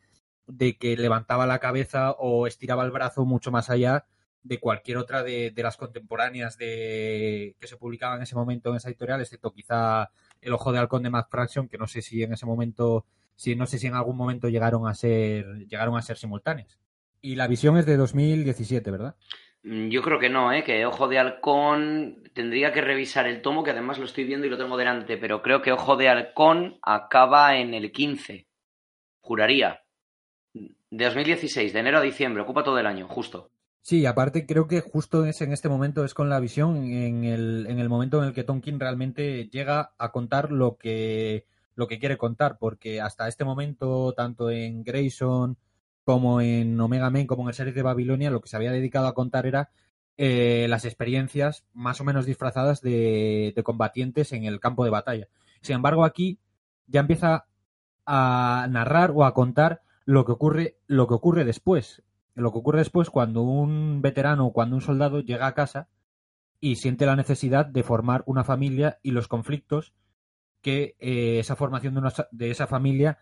de 0.46 0.76
que 0.76 0.96
levantaba 0.96 1.46
la 1.46 1.58
cabeza 1.58 2.12
o 2.12 2.46
estiraba 2.46 2.84
el 2.84 2.90
brazo 2.90 3.24
mucho 3.24 3.50
más 3.50 3.70
allá 3.70 4.06
de 4.42 4.58
cualquier 4.58 4.96
otra 4.98 5.22
de, 5.22 5.50
de 5.52 5.62
las 5.62 5.76
contemporáneas 5.76 6.58
de, 6.58 7.56
que 7.60 7.66
se 7.68 7.76
publicaban 7.76 8.18
en 8.18 8.22
ese 8.24 8.34
momento 8.34 8.70
en 8.70 8.76
esa 8.76 8.88
editorial, 8.88 9.20
excepto 9.20 9.52
quizá 9.52 10.10
El 10.40 10.52
Ojo 10.52 10.72
de 10.72 10.78
Halcón 10.78 11.04
de 11.04 11.10
Matt 11.10 11.30
Fraction, 11.30 11.68
que 11.68 11.78
no 11.78 11.86
sé 11.86 12.02
si 12.02 12.22
en 12.22 12.32
ese 12.32 12.46
momento, 12.46 13.06
si 13.36 13.56
no 13.56 13.66
sé 13.66 13.78
si 13.78 13.86
en 13.86 13.94
algún 13.94 14.16
momento 14.16 14.48
llegaron 14.48 14.86
a 14.86 14.94
ser, 14.94 15.46
llegaron 15.68 15.96
a 15.96 16.02
ser 16.02 16.16
simultáneas. 16.16 16.78
Y 17.20 17.36
la 17.36 17.46
visión 17.46 17.76
es 17.76 17.86
de 17.86 17.96
2017, 17.96 18.90
¿verdad? 18.90 19.14
Mm, 19.62 19.88
yo 19.88 20.02
creo 20.02 20.18
que 20.18 20.28
no, 20.28 20.52
¿eh? 20.52 20.64
que 20.64 20.84
Ojo 20.86 21.08
de 21.08 21.18
Halcón 21.18 22.22
tendría 22.34 22.72
que 22.72 22.80
revisar 22.80 23.26
el 23.26 23.42
tomo, 23.42 23.62
que 23.62 23.70
además 23.70 23.98
lo 23.98 24.04
estoy 24.04 24.24
viendo 24.24 24.46
y 24.46 24.50
lo 24.50 24.58
tengo 24.58 24.76
delante, 24.76 25.16
pero 25.16 25.42
creo 25.42 25.62
que 25.62 25.72
Ojo 25.72 25.96
de 25.96 26.08
Halcón 26.08 26.78
acaba 26.82 27.56
en 27.56 27.74
el 27.74 27.92
15. 27.92 28.46
Juraría. 29.20 29.82
De 30.52 31.04
2016, 31.04 31.72
de 31.72 31.78
enero 31.78 31.98
a 31.98 32.02
diciembre, 32.02 32.42
ocupa 32.42 32.64
todo 32.64 32.78
el 32.78 32.86
año, 32.86 33.08
justo. 33.08 33.50
Sí, 33.80 34.04
aparte 34.06 34.46
creo 34.46 34.68
que 34.68 34.80
justo 34.80 35.24
es 35.24 35.40
en 35.40 35.52
este 35.52 35.68
momento 35.68 36.04
es 36.04 36.14
con 36.14 36.28
la 36.28 36.38
visión, 36.38 36.84
en 36.84 37.24
el, 37.24 37.66
en 37.68 37.78
el 37.78 37.88
momento 37.88 38.22
en 38.22 38.28
el 38.28 38.34
que 38.34 38.44
Tonkin 38.44 38.78
realmente 38.78 39.48
llega 39.48 39.92
a 39.98 40.12
contar 40.12 40.52
lo 40.52 40.76
que, 40.76 41.46
lo 41.82 41.88
que 41.88 41.98
quiere 41.98 42.16
contar, 42.16 42.58
porque 42.58 43.00
hasta 43.00 43.26
este 43.26 43.44
momento, 43.44 44.12
tanto 44.12 44.50
en 44.50 44.84
Grayson 44.84 45.58
como 46.04 46.40
en 46.40 46.80
Omega 46.80 47.10
Men, 47.10 47.26
como 47.26 47.42
en 47.42 47.48
el 47.48 47.54
series 47.54 47.74
de 47.74 47.82
Babilonia, 47.82 48.30
lo 48.30 48.40
que 48.40 48.48
se 48.48 48.56
había 48.56 48.70
dedicado 48.70 49.08
a 49.08 49.14
contar 49.14 49.46
era 49.46 49.70
eh, 50.16 50.66
las 50.68 50.84
experiencias 50.84 51.64
más 51.72 52.00
o 52.00 52.04
menos 52.04 52.24
disfrazadas 52.24 52.82
de, 52.82 53.52
combatientes 53.64 54.32
en 54.32 54.44
el 54.44 54.60
campo 54.60 54.84
de 54.84 54.90
batalla. 54.90 55.28
Sin 55.60 55.74
embargo, 55.74 56.04
aquí 56.04 56.38
ya 56.86 57.00
empieza 57.00 57.46
a 58.06 58.68
narrar 58.70 59.10
o 59.12 59.24
a 59.24 59.34
contar 59.34 59.82
lo 60.04 60.24
que 60.24 60.32
ocurre, 60.32 60.76
lo 60.86 61.08
que 61.08 61.14
ocurre 61.14 61.44
después. 61.44 62.04
Lo 62.34 62.52
que 62.52 62.58
ocurre 62.58 62.78
después 62.78 63.10
cuando 63.10 63.42
un 63.42 64.02
veterano 64.02 64.46
o 64.46 64.52
cuando 64.52 64.76
un 64.76 64.82
soldado 64.82 65.20
llega 65.20 65.48
a 65.48 65.54
casa 65.54 65.88
y 66.60 66.76
siente 66.76 67.06
la 67.06 67.16
necesidad 67.16 67.66
de 67.66 67.82
formar 67.82 68.22
una 68.26 68.44
familia 68.44 69.00
y 69.02 69.10
los 69.10 69.26
conflictos 69.26 69.92
que 70.62 70.96
eh, 70.98 71.38
esa 71.40 71.56
formación 71.56 71.94
de, 71.94 72.00
una, 72.00 72.12
de, 72.30 72.50
esa 72.50 72.66
familia 72.66 73.18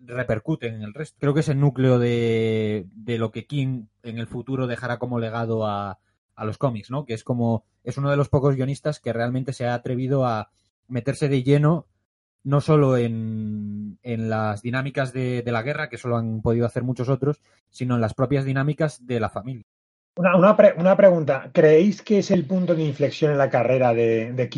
repercuten 0.00 0.74
en 0.74 0.82
el 0.82 0.94
resto. 0.94 1.18
Creo 1.20 1.34
que 1.34 1.40
es 1.40 1.48
el 1.48 1.60
núcleo 1.60 1.98
de, 1.98 2.86
de 2.92 3.18
lo 3.18 3.30
que 3.30 3.46
King 3.46 3.86
en 4.02 4.18
el 4.18 4.26
futuro 4.26 4.66
dejará 4.66 4.98
como 4.98 5.20
legado 5.20 5.66
a, 5.66 5.98
a 6.34 6.44
los 6.44 6.58
cómics, 6.58 6.90
¿no? 6.90 7.04
Que 7.04 7.14
es 7.14 7.24
como, 7.24 7.64
es 7.84 7.98
uno 7.98 8.10
de 8.10 8.16
los 8.16 8.28
pocos 8.28 8.56
guionistas 8.56 9.00
que 9.00 9.12
realmente 9.12 9.52
se 9.52 9.66
ha 9.66 9.74
atrevido 9.74 10.24
a 10.26 10.50
meterse 10.88 11.28
de 11.28 11.42
lleno 11.42 11.86
no 12.44 12.60
solo 12.60 12.96
en, 12.96 13.98
en 14.02 14.30
las 14.30 14.62
dinámicas 14.62 15.12
de, 15.12 15.42
de, 15.42 15.52
la 15.52 15.62
guerra, 15.62 15.88
que 15.88 15.96
eso 15.96 16.08
lo 16.08 16.16
han 16.16 16.40
podido 16.40 16.64
hacer 16.64 16.82
muchos 16.82 17.08
otros, 17.08 17.42
sino 17.68 17.96
en 17.96 18.00
las 18.00 18.14
propias 18.14 18.44
dinámicas 18.44 19.06
de 19.06 19.20
la 19.20 19.28
familia. 19.28 19.64
Una, 20.16 20.36
una, 20.36 20.56
una 20.76 20.96
pregunta, 20.96 21.50
¿creéis 21.52 22.02
que 22.02 22.18
es 22.18 22.30
el 22.30 22.46
punto 22.46 22.74
de 22.74 22.84
inflexión 22.84 23.32
en 23.32 23.38
la 23.38 23.50
carrera 23.50 23.92
de, 23.92 24.32
de 24.32 24.48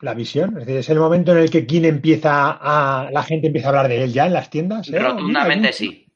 la 0.00 0.14
visión? 0.14 0.50
Es 0.58 0.66
decir, 0.66 0.76
¿es 0.76 0.88
el 0.90 0.98
momento 0.98 1.32
en 1.32 1.38
el 1.38 1.50
que 1.50 1.66
King 1.66 1.84
empieza 1.84 2.50
a, 2.50 3.10
la 3.10 3.22
gente 3.22 3.48
empieza 3.48 3.68
a 3.68 3.70
hablar 3.70 3.88
de 3.88 4.04
él 4.04 4.12
ya 4.12 4.26
en 4.26 4.32
las 4.32 4.50
tiendas? 4.50 4.88
¿eh? 4.90 4.98
Rotundamente 4.98 5.72
sí. 5.72 6.06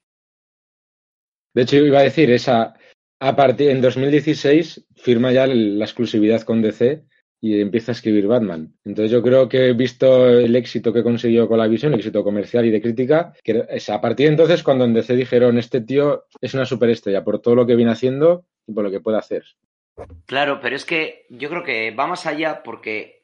De 1.55 1.63
hecho, 1.63 1.77
iba 1.77 2.01
a 2.01 2.05
decir, 2.05 2.31
esa, 2.31 2.75
a 3.21 3.37
partir, 3.37 3.71
en 3.71 3.81
2016 3.81 4.87
firma 4.97 5.33
ya 5.33 5.47
la 5.47 5.85
exclusividad 5.85 6.43
con 6.43 6.63
DC 6.63 7.05
y 7.41 7.61
empieza 7.61 7.91
a 7.91 7.95
escribir 7.95 8.29
Batman. 8.29 8.73
Entonces 8.85 9.11
yo 9.11 9.21
creo 9.21 9.49
que 9.49 9.69
he 9.69 9.73
visto 9.73 10.29
el 10.29 10.55
éxito 10.55 10.93
que 10.93 11.03
consiguió 11.03 11.49
con 11.49 11.59
la 11.59 11.67
visión, 11.67 11.93
el 11.93 11.99
éxito 11.99 12.23
comercial 12.23 12.65
y 12.65 12.71
de 12.71 12.81
crítica, 12.81 13.33
que 13.43 13.65
es 13.69 13.91
a 13.91 14.01
partir 14.01 14.27
de 14.27 14.33
entonces 14.33 14.63
cuando 14.63 14.85
en 14.85 14.95
DC 14.95 15.17
dijeron, 15.17 15.59
este 15.59 15.81
tío 15.81 16.25
es 16.41 16.55
una 16.55 16.65
superestrella 16.65 17.25
por 17.25 17.41
todo 17.41 17.57
lo 17.57 17.67
que 17.67 17.75
viene 17.75 17.91
haciendo 17.91 18.47
y 18.67 18.73
por 18.73 18.85
lo 18.85 18.91
que 18.93 19.01
puede 19.01 19.19
hacer. 19.19 19.45
Claro, 20.27 20.61
pero 20.63 20.77
es 20.77 20.85
que 20.85 21.27
yo 21.31 21.49
creo 21.49 21.65
que 21.65 21.91
va 21.91 22.07
más 22.07 22.27
allá 22.27 22.63
porque 22.63 23.22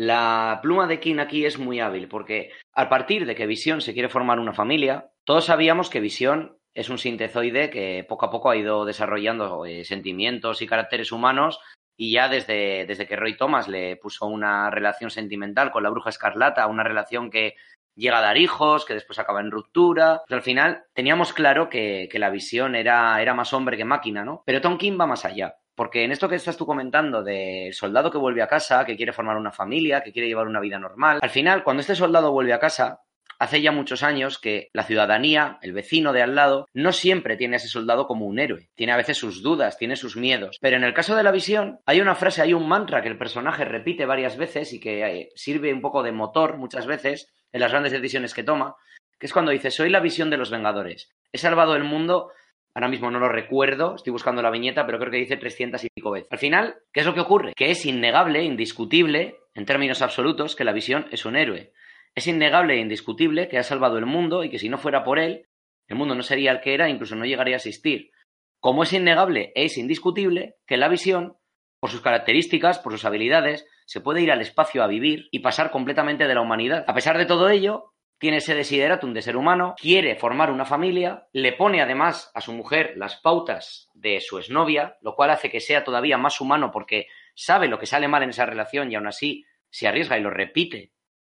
la 0.00 0.60
pluma 0.62 0.86
de 0.86 0.98
King 0.98 1.18
aquí 1.18 1.44
es 1.44 1.58
muy 1.58 1.78
hábil, 1.78 2.08
porque 2.08 2.52
a 2.72 2.88
partir 2.88 3.26
de 3.26 3.34
que 3.34 3.46
Visión 3.46 3.82
se 3.82 3.92
quiere 3.92 4.08
formar 4.08 4.40
una 4.40 4.54
familia, 4.54 5.10
todos 5.24 5.44
sabíamos 5.44 5.90
que 5.90 6.00
Visión 6.00 6.56
es 6.72 6.88
un 6.88 6.96
sintezoide 6.96 7.68
que 7.68 8.06
poco 8.08 8.24
a 8.24 8.30
poco 8.30 8.48
ha 8.48 8.56
ido 8.56 8.86
desarrollando 8.86 9.66
eh, 9.66 9.84
sentimientos 9.84 10.62
y 10.62 10.66
caracteres 10.66 11.12
humanos 11.12 11.60
y 11.98 12.12
ya 12.12 12.30
desde, 12.30 12.86
desde 12.86 13.06
que 13.06 13.16
Roy 13.16 13.36
Thomas 13.36 13.68
le 13.68 13.96
puso 13.96 14.24
una 14.24 14.70
relación 14.70 15.10
sentimental 15.10 15.70
con 15.70 15.82
la 15.82 15.90
bruja 15.90 16.08
escarlata, 16.08 16.66
una 16.66 16.82
relación 16.82 17.30
que 17.30 17.56
llega 17.94 18.20
a 18.20 18.22
dar 18.22 18.38
hijos, 18.38 18.86
que 18.86 18.94
después 18.94 19.18
acaba 19.18 19.40
en 19.40 19.50
ruptura. 19.50 20.22
Al 20.30 20.40
final 20.40 20.84
teníamos 20.94 21.34
claro 21.34 21.68
que, 21.68 22.08
que 22.10 22.18
la 22.18 22.30
visión 22.30 22.74
era, 22.74 23.20
era 23.20 23.34
más 23.34 23.52
hombre 23.52 23.76
que 23.76 23.84
máquina, 23.84 24.24
¿no? 24.24 24.44
Pero 24.46 24.62
Tonkin 24.62 24.98
va 24.98 25.06
más 25.06 25.26
allá. 25.26 25.56
Porque 25.80 26.04
en 26.04 26.12
esto 26.12 26.28
que 26.28 26.34
estás 26.34 26.58
tú 26.58 26.66
comentando 26.66 27.22
del 27.22 27.72
soldado 27.72 28.10
que 28.10 28.18
vuelve 28.18 28.42
a 28.42 28.46
casa, 28.46 28.84
que 28.84 28.98
quiere 28.98 29.14
formar 29.14 29.38
una 29.38 29.50
familia, 29.50 30.02
que 30.02 30.12
quiere 30.12 30.28
llevar 30.28 30.46
una 30.46 30.60
vida 30.60 30.78
normal, 30.78 31.20
al 31.22 31.30
final, 31.30 31.64
cuando 31.64 31.80
este 31.80 31.94
soldado 31.94 32.32
vuelve 32.32 32.52
a 32.52 32.58
casa, 32.58 33.00
hace 33.38 33.62
ya 33.62 33.72
muchos 33.72 34.02
años 34.02 34.38
que 34.38 34.68
la 34.74 34.82
ciudadanía, 34.82 35.58
el 35.62 35.72
vecino 35.72 36.12
de 36.12 36.20
al 36.20 36.34
lado, 36.34 36.68
no 36.74 36.92
siempre 36.92 37.38
tiene 37.38 37.54
a 37.54 37.56
ese 37.56 37.68
soldado 37.68 38.06
como 38.06 38.26
un 38.26 38.38
héroe. 38.38 38.68
Tiene 38.74 38.92
a 38.92 38.98
veces 38.98 39.16
sus 39.16 39.42
dudas, 39.42 39.78
tiene 39.78 39.96
sus 39.96 40.18
miedos. 40.18 40.58
Pero 40.60 40.76
en 40.76 40.84
el 40.84 40.92
caso 40.92 41.16
de 41.16 41.22
la 41.22 41.32
visión, 41.32 41.80
hay 41.86 42.02
una 42.02 42.14
frase, 42.14 42.42
hay 42.42 42.52
un 42.52 42.68
mantra 42.68 43.00
que 43.00 43.08
el 43.08 43.16
personaje 43.16 43.64
repite 43.64 44.04
varias 44.04 44.36
veces 44.36 44.74
y 44.74 44.80
que 44.80 45.06
eh, 45.06 45.28
sirve 45.34 45.72
un 45.72 45.80
poco 45.80 46.02
de 46.02 46.12
motor 46.12 46.58
muchas 46.58 46.84
veces 46.84 47.32
en 47.52 47.60
las 47.60 47.70
grandes 47.70 47.92
decisiones 47.92 48.34
que 48.34 48.44
toma, 48.44 48.76
que 49.18 49.24
es 49.24 49.32
cuando 49.32 49.50
dice, 49.50 49.70
soy 49.70 49.88
la 49.88 50.00
visión 50.00 50.28
de 50.28 50.36
los 50.36 50.50
Vengadores. 50.50 51.10
He 51.32 51.38
salvado 51.38 51.74
el 51.74 51.84
mundo 51.84 52.32
Ahora 52.74 52.88
mismo 52.88 53.10
no 53.10 53.18
lo 53.18 53.28
recuerdo, 53.28 53.96
estoy 53.96 54.12
buscando 54.12 54.42
la 54.42 54.50
viñeta, 54.50 54.86
pero 54.86 54.98
creo 54.98 55.10
que 55.10 55.18
dice 55.18 55.36
300 55.36 55.82
y 55.84 55.88
pico 55.88 56.12
veces. 56.12 56.28
Al 56.30 56.38
final, 56.38 56.76
¿qué 56.92 57.00
es 57.00 57.06
lo 57.06 57.14
que 57.14 57.20
ocurre? 57.20 57.52
Que 57.56 57.70
es 57.70 57.84
innegable, 57.84 58.44
indiscutible, 58.44 59.38
en 59.54 59.66
términos 59.66 60.02
absolutos, 60.02 60.54
que 60.54 60.64
la 60.64 60.72
visión 60.72 61.06
es 61.10 61.24
un 61.24 61.36
héroe. 61.36 61.72
Es 62.14 62.26
innegable 62.26 62.74
e 62.74 62.80
indiscutible 62.80 63.48
que 63.48 63.58
ha 63.58 63.62
salvado 63.62 63.98
el 63.98 64.06
mundo 64.06 64.44
y 64.44 64.50
que 64.50 64.58
si 64.58 64.68
no 64.68 64.78
fuera 64.78 65.02
por 65.02 65.18
él, 65.18 65.48
el 65.88 65.96
mundo 65.96 66.14
no 66.14 66.22
sería 66.22 66.52
el 66.52 66.60
que 66.60 66.74
era, 66.74 66.88
incluso 66.88 67.16
no 67.16 67.24
llegaría 67.24 67.56
a 67.56 67.58
existir. 67.58 68.12
Como 68.60 68.84
es 68.84 68.92
innegable 68.92 69.52
e 69.54 69.64
es 69.64 69.76
indiscutible 69.76 70.56
que 70.66 70.76
la 70.76 70.88
visión, 70.88 71.36
por 71.80 71.90
sus 71.90 72.02
características, 72.02 72.78
por 72.78 72.92
sus 72.92 73.04
habilidades, 73.04 73.66
se 73.86 74.00
puede 74.00 74.22
ir 74.22 74.30
al 74.30 74.40
espacio 74.40 74.84
a 74.84 74.86
vivir 74.86 75.28
y 75.32 75.40
pasar 75.40 75.72
completamente 75.72 76.28
de 76.28 76.34
la 76.34 76.42
humanidad. 76.42 76.84
A 76.86 76.94
pesar 76.94 77.18
de 77.18 77.26
todo 77.26 77.48
ello, 77.48 77.89
tiene 78.20 78.36
ese 78.36 78.54
desideratum 78.54 79.14
de 79.14 79.22
ser 79.22 79.36
humano, 79.36 79.74
quiere 79.80 80.14
formar 80.14 80.50
una 80.52 80.66
familia, 80.66 81.26
le 81.32 81.54
pone 81.54 81.80
además 81.80 82.30
a 82.34 82.42
su 82.42 82.52
mujer 82.52 82.92
las 82.96 83.16
pautas 83.16 83.88
de 83.94 84.20
su 84.20 84.38
exnovia, 84.38 84.98
lo 85.00 85.16
cual 85.16 85.30
hace 85.30 85.50
que 85.50 85.58
sea 85.58 85.82
todavía 85.84 86.18
más 86.18 86.40
humano 86.42 86.70
porque 86.70 87.06
sabe 87.34 87.66
lo 87.66 87.78
que 87.78 87.86
sale 87.86 88.08
mal 88.08 88.22
en 88.22 88.30
esa 88.30 88.44
relación 88.44 88.92
y 88.92 88.94
aún 88.94 89.06
así 89.06 89.46
se 89.70 89.88
arriesga 89.88 90.18
y 90.18 90.22
lo 90.22 90.28
repite 90.28 90.92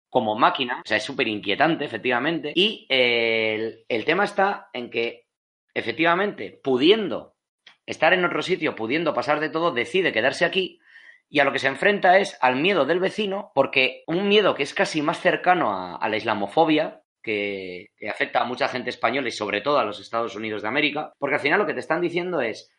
como 0.10 0.36
máquina, 0.36 0.82
o 0.86 0.88
sea, 0.88 0.98
es 0.98 1.04
súper 1.04 1.28
inquietante, 1.28 1.84
efectivamente. 1.86 2.54
Y 2.56 2.86
eh, 2.88 3.84
el, 3.90 4.06
tema 4.06 4.24
está 4.24 4.70
en 4.72 4.92
que, 4.92 5.28
efectivamente, 5.74 6.58
pudiendo 6.64 7.36
estar 7.86 8.14
en 8.14 8.24
otro 8.24 8.44
sitio, 8.44 8.76
pudiendo 8.76 9.14
pasar 9.14 9.40
de 9.40 9.50
todo, 9.50 9.72
decide 9.72 10.14
quedarse 10.14 10.46
aquí 10.46 10.80
y 11.36 11.42
a 11.42 11.44
lo 11.44 11.52
que 11.52 11.60
se 11.60 11.68
enfrenta 11.68 12.18
es 12.18 12.38
al 12.40 12.56
miedo 12.56 12.86
del 12.86 13.02
vecino, 13.02 13.52
porque 13.54 14.06
un 14.08 14.30
miedo 14.30 14.56
que 14.56 14.64
es 14.64 14.74
casi 14.74 15.02
más 15.02 15.20
cercano 15.20 15.98
a, 16.00 16.08
la 16.08 16.16
islamofobia, 16.16 17.02
que, 17.22 17.90
que, 17.98 18.10
afecta 18.10 18.40
a 18.40 18.46
mucha 18.46 18.70
gente 18.70 18.90
española 18.90 19.28
y 19.28 19.32
sobre 19.32 19.60
todo 19.60 19.78
a 19.78 19.84
los 19.84 20.00
Estados 20.00 20.38
Unidos 20.38 20.62
de 20.62 20.70
América, 20.70 21.12
porque 21.20 21.36
al 21.36 21.42
final 21.42 21.60
lo 21.60 21.66
que 21.66 21.74
te 21.74 21.82
están 21.82 22.00
diciendo 22.00 22.40
es, 22.40 22.72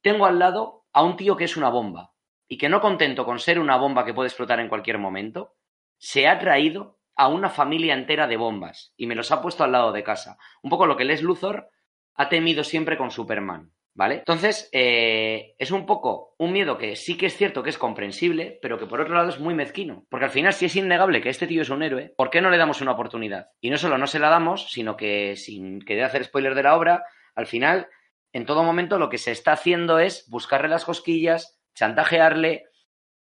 tengo 0.00 0.24
al 0.24 0.38
lado 0.38 0.86
a 0.90 1.02
un 1.02 1.18
tío 1.18 1.36
que 1.36 1.44
es 1.44 1.58
una 1.58 1.68
bomba 1.68 2.14
y 2.48 2.56
que 2.56 2.70
no 2.70 2.80
contento 2.80 3.26
con 3.26 3.38
ser 3.38 3.58
una 3.58 3.76
bomba 3.76 4.06
que 4.06 4.14
puede 4.14 4.28
explotar 4.28 4.58
en 4.58 4.70
cualquier 4.70 4.96
momento, 4.96 5.52
se 5.98 6.28
ha 6.28 6.38
traído 6.38 6.98
a 7.14 7.28
una 7.28 7.50
familia 7.50 7.92
entera 7.92 8.26
de 8.26 8.38
bombas 8.38 8.94
y 8.96 9.06
me 9.06 9.16
los 9.16 9.32
ha 9.32 9.42
puesto 9.42 9.64
al 9.64 9.72
lado 9.72 9.92
de 9.92 10.02
casa. 10.02 10.38
Un 10.62 10.70
poco 10.70 10.86
lo 10.86 10.96
que 10.96 11.04
Les 11.04 11.20
Luthor 11.20 11.68
ha 12.14 12.30
temido 12.30 12.64
siempre 12.64 12.96
con 12.96 13.10
Superman, 13.10 13.70
¿vale? 13.98 14.18
Entonces, 14.18 14.68
eh, 14.70 15.56
es 15.58 15.72
un 15.72 15.84
poco 15.84 16.36
un 16.38 16.52
miedo 16.52 16.78
que 16.78 16.94
sí 16.94 17.16
que 17.16 17.26
es 17.26 17.36
cierto 17.36 17.64
que 17.64 17.70
es 17.70 17.78
comprensible, 17.78 18.56
pero 18.62 18.78
que 18.78 18.86
por 18.86 19.00
otro 19.00 19.12
lado 19.12 19.28
es 19.28 19.40
muy 19.40 19.54
mezquino. 19.54 20.06
Porque 20.08 20.26
al 20.26 20.30
final, 20.30 20.52
si 20.52 20.66
es 20.66 20.76
innegable 20.76 21.20
que 21.20 21.30
este 21.30 21.48
tío 21.48 21.62
es 21.62 21.68
un 21.68 21.82
héroe, 21.82 22.14
¿por 22.16 22.30
qué 22.30 22.40
no 22.40 22.48
le 22.48 22.58
damos 22.58 22.80
una 22.80 22.92
oportunidad? 22.92 23.48
Y 23.60 23.70
no 23.70 23.76
solo 23.76 23.98
no 23.98 24.06
se 24.06 24.20
la 24.20 24.30
damos, 24.30 24.70
sino 24.70 24.96
que, 24.96 25.34
sin 25.34 25.80
querer 25.80 26.04
hacer 26.04 26.22
spoiler 26.22 26.54
de 26.54 26.62
la 26.62 26.76
obra, 26.76 27.02
al 27.34 27.48
final, 27.48 27.88
en 28.32 28.46
todo 28.46 28.62
momento 28.62 29.00
lo 29.00 29.08
que 29.08 29.18
se 29.18 29.32
está 29.32 29.50
haciendo 29.50 29.98
es 29.98 30.28
buscarle 30.30 30.68
las 30.68 30.84
cosquillas, 30.84 31.60
chantajearle, 31.74 32.66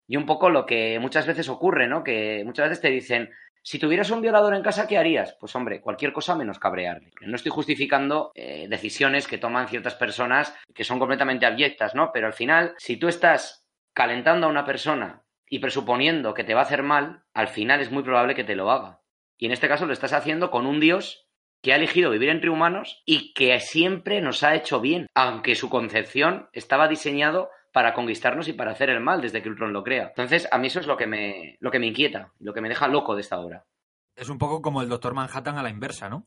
y 0.06 0.18
un 0.18 0.26
poco 0.26 0.50
lo 0.50 0.66
que 0.66 0.98
muchas 1.00 1.26
veces 1.26 1.48
ocurre, 1.48 1.88
¿no? 1.88 2.04
Que 2.04 2.42
muchas 2.44 2.68
veces 2.68 2.82
te 2.82 2.90
dicen, 2.90 3.30
si 3.66 3.80
tuvieras 3.80 4.12
un 4.12 4.20
violador 4.20 4.54
en 4.54 4.62
casa, 4.62 4.86
¿qué 4.86 4.96
harías? 4.96 5.36
Pues 5.40 5.56
hombre, 5.56 5.80
cualquier 5.80 6.12
cosa 6.12 6.36
menos 6.36 6.60
cabrearle. 6.60 7.10
No 7.22 7.34
estoy 7.34 7.50
justificando 7.50 8.30
eh, 8.36 8.68
decisiones 8.70 9.26
que 9.26 9.38
toman 9.38 9.66
ciertas 9.66 9.96
personas 9.96 10.56
que 10.72 10.84
son 10.84 11.00
completamente 11.00 11.46
abyectas, 11.46 11.92
¿no? 11.92 12.12
Pero 12.12 12.28
al 12.28 12.32
final, 12.32 12.76
si 12.78 12.96
tú 12.96 13.08
estás 13.08 13.66
calentando 13.92 14.46
a 14.46 14.50
una 14.50 14.64
persona 14.64 15.24
y 15.48 15.58
presuponiendo 15.58 16.32
que 16.32 16.44
te 16.44 16.54
va 16.54 16.60
a 16.60 16.62
hacer 16.62 16.84
mal, 16.84 17.24
al 17.34 17.48
final 17.48 17.80
es 17.80 17.90
muy 17.90 18.04
probable 18.04 18.36
que 18.36 18.44
te 18.44 18.54
lo 18.54 18.70
haga. 18.70 19.00
Y 19.36 19.46
en 19.46 19.52
este 19.52 19.66
caso 19.66 19.84
lo 19.84 19.92
estás 19.92 20.12
haciendo 20.12 20.52
con 20.52 20.64
un 20.64 20.78
Dios 20.78 21.26
que 21.60 21.72
ha 21.72 21.76
elegido 21.76 22.12
vivir 22.12 22.28
entre 22.28 22.50
humanos 22.50 23.02
y 23.04 23.34
que 23.34 23.58
siempre 23.58 24.20
nos 24.20 24.44
ha 24.44 24.54
hecho 24.54 24.80
bien, 24.80 25.08
aunque 25.12 25.56
su 25.56 25.70
concepción 25.70 26.48
estaba 26.52 26.86
diseñado 26.86 27.50
para 27.76 27.92
conquistarnos 27.92 28.48
y 28.48 28.54
para 28.54 28.70
hacer 28.70 28.88
el 28.88 29.00
mal 29.00 29.20
desde 29.20 29.42
que 29.42 29.50
Ultron 29.50 29.74
lo 29.74 29.84
crea. 29.84 30.06
Entonces, 30.08 30.48
a 30.50 30.56
mí 30.56 30.68
eso 30.68 30.80
es 30.80 30.86
lo 30.86 30.96
que 30.96 31.06
me, 31.06 31.58
lo 31.60 31.70
que 31.70 31.78
me 31.78 31.86
inquieta, 31.86 32.32
lo 32.40 32.54
que 32.54 32.62
me 32.62 32.70
deja 32.70 32.88
loco 32.88 33.14
de 33.14 33.20
esta 33.20 33.38
obra. 33.38 33.66
Es 34.14 34.30
un 34.30 34.38
poco 34.38 34.62
como 34.62 34.80
el 34.80 34.88
Doctor 34.88 35.12
Manhattan 35.12 35.58
a 35.58 35.62
la 35.62 35.68
inversa, 35.68 36.08
¿no? 36.08 36.26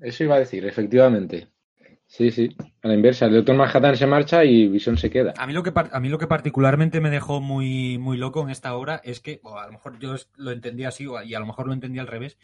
Eso 0.00 0.24
iba 0.24 0.36
a 0.36 0.38
decir, 0.38 0.64
efectivamente. 0.64 1.48
Sí, 2.06 2.30
sí, 2.30 2.56
a 2.82 2.88
la 2.88 2.94
inversa. 2.94 3.26
El 3.26 3.34
Doctor 3.34 3.56
Manhattan 3.56 3.94
se 3.94 4.06
marcha 4.06 4.42
y 4.42 4.68
Vision 4.68 4.96
se 4.96 5.10
queda. 5.10 5.34
A 5.36 5.46
mí 5.46 5.52
lo 5.52 5.62
que, 5.62 5.70
a 5.74 6.00
mí 6.00 6.08
lo 6.08 6.16
que 6.16 6.28
particularmente 6.28 7.02
me 7.02 7.10
dejó 7.10 7.42
muy, 7.42 7.98
muy 7.98 8.16
loco 8.16 8.40
en 8.40 8.48
esta 8.48 8.74
obra 8.74 9.02
es 9.04 9.20
que, 9.20 9.42
a 9.44 9.66
lo 9.66 9.72
mejor 9.72 9.98
yo 9.98 10.14
lo 10.36 10.50
entendí 10.50 10.84
así 10.84 11.06
y 11.26 11.34
a 11.34 11.40
lo 11.40 11.44
mejor 11.44 11.66
lo 11.66 11.74
entendí 11.74 11.98
al 11.98 12.06
revés, 12.06 12.38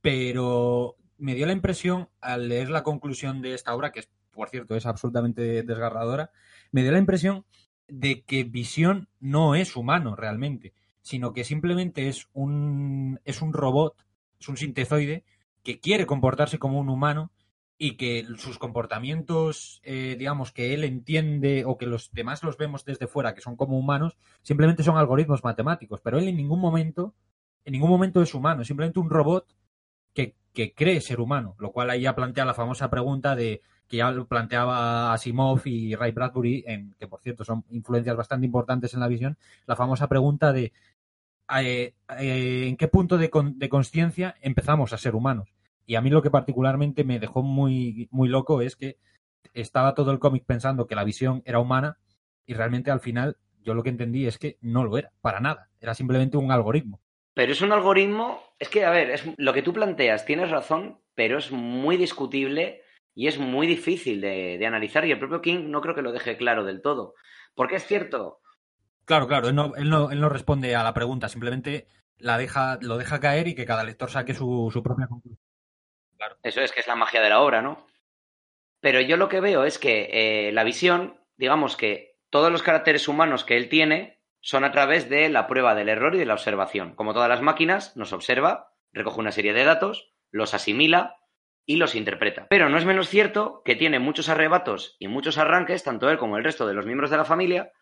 pero 0.00 0.96
me 1.18 1.34
dio 1.34 1.44
la 1.44 1.52
impresión 1.52 2.08
al 2.22 2.48
leer 2.48 2.70
la 2.70 2.84
conclusión 2.84 3.42
de 3.42 3.52
esta 3.52 3.74
obra, 3.74 3.92
que 3.92 4.00
es, 4.00 4.08
por 4.30 4.48
cierto 4.48 4.76
es 4.76 4.86
absolutamente 4.86 5.62
desgarradora, 5.62 6.30
me 6.70 6.80
dio 6.80 6.90
la 6.90 6.96
impresión 6.96 7.44
de 7.92 8.22
que 8.22 8.44
Visión 8.44 9.08
no 9.20 9.54
es 9.54 9.76
humano 9.76 10.16
realmente, 10.16 10.72
sino 11.02 11.34
que 11.34 11.44
simplemente 11.44 12.08
es 12.08 12.26
un, 12.32 13.20
es 13.24 13.42
un 13.42 13.52
robot, 13.52 13.94
es 14.40 14.48
un 14.48 14.56
sintezoide 14.56 15.24
que 15.62 15.78
quiere 15.78 16.06
comportarse 16.06 16.58
como 16.58 16.80
un 16.80 16.88
humano 16.88 17.30
y 17.76 17.96
que 17.98 18.26
sus 18.38 18.58
comportamientos, 18.58 19.82
eh, 19.84 20.16
digamos, 20.18 20.52
que 20.52 20.72
él 20.72 20.84
entiende 20.84 21.64
o 21.66 21.76
que 21.76 21.84
los 21.84 22.10
demás 22.12 22.42
los 22.42 22.56
vemos 22.56 22.86
desde 22.86 23.08
fuera, 23.08 23.34
que 23.34 23.42
son 23.42 23.56
como 23.56 23.78
humanos, 23.78 24.16
simplemente 24.40 24.82
son 24.82 24.96
algoritmos 24.96 25.44
matemáticos, 25.44 26.00
pero 26.00 26.18
él 26.18 26.28
en 26.28 26.36
ningún 26.36 26.60
momento, 26.60 27.14
en 27.66 27.72
ningún 27.72 27.90
momento 27.90 28.22
es 28.22 28.34
humano, 28.34 28.62
es 28.62 28.68
simplemente 28.68 29.00
un 29.00 29.10
robot 29.10 29.54
que, 30.14 30.34
que 30.54 30.72
cree 30.72 31.02
ser 31.02 31.20
humano, 31.20 31.56
lo 31.58 31.72
cual 31.72 31.90
ahí 31.90 32.02
ya 32.02 32.14
plantea 32.14 32.46
la 32.46 32.54
famosa 32.54 32.88
pregunta 32.88 33.36
de 33.36 33.60
que 33.92 33.98
ya 33.98 34.10
lo 34.10 34.26
planteaba 34.26 35.12
Asimov 35.12 35.60
y 35.66 35.94
Ray 35.94 36.12
Bradbury, 36.12 36.64
que 36.98 37.06
por 37.06 37.20
cierto 37.20 37.44
son 37.44 37.62
influencias 37.68 38.16
bastante 38.16 38.46
importantes 38.46 38.94
en 38.94 39.00
la 39.00 39.06
visión, 39.06 39.36
la 39.66 39.76
famosa 39.76 40.08
pregunta 40.08 40.50
de 40.50 40.72
eh, 41.60 41.92
eh, 42.18 42.64
en 42.68 42.78
qué 42.78 42.88
punto 42.88 43.18
de, 43.18 43.30
de 43.54 43.68
conciencia 43.68 44.34
empezamos 44.40 44.94
a 44.94 44.96
ser 44.96 45.14
humanos. 45.14 45.52
Y 45.84 45.96
a 45.96 46.00
mí 46.00 46.08
lo 46.08 46.22
que 46.22 46.30
particularmente 46.30 47.04
me 47.04 47.20
dejó 47.20 47.42
muy, 47.42 48.08
muy 48.10 48.30
loco 48.30 48.62
es 48.62 48.76
que 48.76 48.96
estaba 49.52 49.94
todo 49.94 50.10
el 50.10 50.18
cómic 50.18 50.44
pensando 50.46 50.86
que 50.86 50.94
la 50.94 51.04
visión 51.04 51.42
era 51.44 51.58
humana 51.58 51.98
y 52.46 52.54
realmente 52.54 52.90
al 52.90 53.00
final 53.00 53.36
yo 53.62 53.74
lo 53.74 53.82
que 53.82 53.90
entendí 53.90 54.26
es 54.26 54.38
que 54.38 54.56
no 54.62 54.84
lo 54.84 54.96
era, 54.96 55.12
para 55.20 55.40
nada. 55.40 55.68
Era 55.82 55.92
simplemente 55.92 56.38
un 56.38 56.50
algoritmo. 56.50 57.02
Pero 57.34 57.52
es 57.52 57.60
un 57.60 57.72
algoritmo, 57.72 58.40
es 58.58 58.70
que, 58.70 58.86
a 58.86 58.90
ver, 58.90 59.10
es, 59.10 59.24
lo 59.36 59.52
que 59.52 59.60
tú 59.60 59.74
planteas, 59.74 60.24
tienes 60.24 60.50
razón, 60.50 60.98
pero 61.14 61.36
es 61.36 61.52
muy 61.52 61.98
discutible 61.98 62.81
y 63.14 63.26
es 63.26 63.38
muy 63.38 63.66
difícil 63.66 64.20
de, 64.20 64.64
analizar 64.66 65.04
y 65.04 65.12
el 65.12 65.18
propio 65.18 65.42
King 65.42 65.70
no 65.70 65.80
creo 65.80 65.94
que 65.94 66.02
lo 66.02 66.12
deje 66.12 66.36
claro 66.36 66.64
del 66.64 66.82
todo. 66.82 67.14
Porque 67.54 67.76
es 67.76 67.86
cierto. 67.86 68.40
Claro, 69.04 69.26
claro, 69.26 69.48
él 69.48 69.54
no, 69.54 69.74
él 69.76 69.90
no, 69.90 70.10
él 70.10 70.20
no 70.20 70.28
responde 70.28 70.74
a 70.74 70.82
la 70.82 70.94
pregunta, 70.94 71.28
simplemente 71.28 71.88
la 72.18 72.38
deja, 72.38 72.78
lo 72.80 72.96
deja 72.96 73.20
caer 73.20 73.48
y 73.48 73.54
que 73.54 73.66
cada 73.66 73.84
lector 73.84 74.10
saque 74.10 74.34
su, 74.34 74.70
su 74.72 74.82
propia 74.82 75.06
conclusión. 75.06 75.38
Claro. 76.16 76.36
Eso 76.42 76.60
es 76.60 76.72
que 76.72 76.80
es 76.80 76.86
la 76.86 76.94
magia 76.94 77.20
de 77.20 77.28
la 77.28 77.40
obra, 77.40 77.62
¿no? 77.62 77.86
Pero 78.80 79.00
yo 79.00 79.16
lo 79.16 79.28
que 79.28 79.40
veo 79.40 79.64
es 79.64 79.78
que 79.78 80.08
eh, 80.12 80.52
la 80.52 80.64
visión, 80.64 81.20
digamos 81.36 81.76
que 81.76 82.16
todos 82.30 82.50
los 82.50 82.62
caracteres 82.62 83.08
humanos 83.08 83.44
que 83.44 83.56
él 83.56 83.68
tiene 83.68 84.20
son 84.40 84.64
a 84.64 84.72
través 84.72 85.08
de 85.08 85.28
la 85.28 85.46
prueba 85.46 85.74
del 85.74 85.88
error 85.88 86.14
y 86.14 86.18
de 86.18 86.26
la 86.26 86.34
observación. 86.34 86.94
Como 86.94 87.12
todas 87.12 87.28
las 87.28 87.42
máquinas, 87.42 87.96
nos 87.96 88.12
observa, 88.12 88.72
recoge 88.92 89.20
una 89.20 89.32
serie 89.32 89.52
de 89.52 89.64
datos, 89.64 90.12
los 90.30 90.54
asimila 90.54 91.21
y 91.66 91.76
los 91.76 91.94
interpreta. 91.94 92.46
Pero 92.48 92.68
no 92.68 92.78
es 92.78 92.84
menos 92.84 93.08
cierto 93.08 93.62
que 93.64 93.76
tiene 93.76 93.98
muchos 93.98 94.28
arrebatos 94.28 94.96
y 94.98 95.08
muchos 95.08 95.38
arranques, 95.38 95.84
tanto 95.84 96.10
él 96.10 96.18
como 96.18 96.36
el 96.36 96.44
resto 96.44 96.66
de 96.66 96.74
los 96.74 96.86
miembros 96.86 97.10
de 97.10 97.16
la 97.16 97.24
familia, 97.24 97.72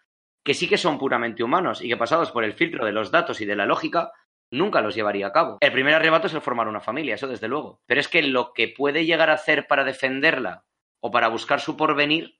que 0.45 0.55
sí 0.55 0.69
que 0.69 0.79
son 0.79 0.99
puramente 0.99 1.43
humanos 1.43 1.83
y 1.83 1.89
que 1.89 1.97
pasados 1.97 2.31
por 2.31 2.45
el 2.45 2.55
filtro 2.55 2.85
de 2.85 2.93
los 2.93 3.11
datos 3.11 3.41
y 3.41 3.47
de 3.47 3.57
la 3.57 3.67
lógica, 3.67 4.13
nunca 4.51 4.81
los 4.81 4.95
llevaría 4.95 5.29
a 5.29 5.33
cabo. 5.33 5.59
El 5.61 5.73
primer 5.73 5.95
arrebato 5.95 6.27
es 6.27 6.35
el 6.35 6.41
formar 6.41 6.69
una 6.69 6.81
familia, 6.81 7.15
eso 7.15 7.29
desde 7.29 7.49
luego. 7.49 7.81
Pero 7.87 8.01
es 8.01 8.09
que 8.09 8.23
lo 8.23 8.53
que 8.53 8.69
puede 8.69 9.07
llegar 9.07 9.31
a 9.31 9.35
hacer 9.35 9.67
para 9.67 9.85
defenderla 9.85 10.65
o 11.01 11.11
para 11.11 11.29
buscar 11.29 11.61
su 11.61 11.77
porvenir 11.77 12.39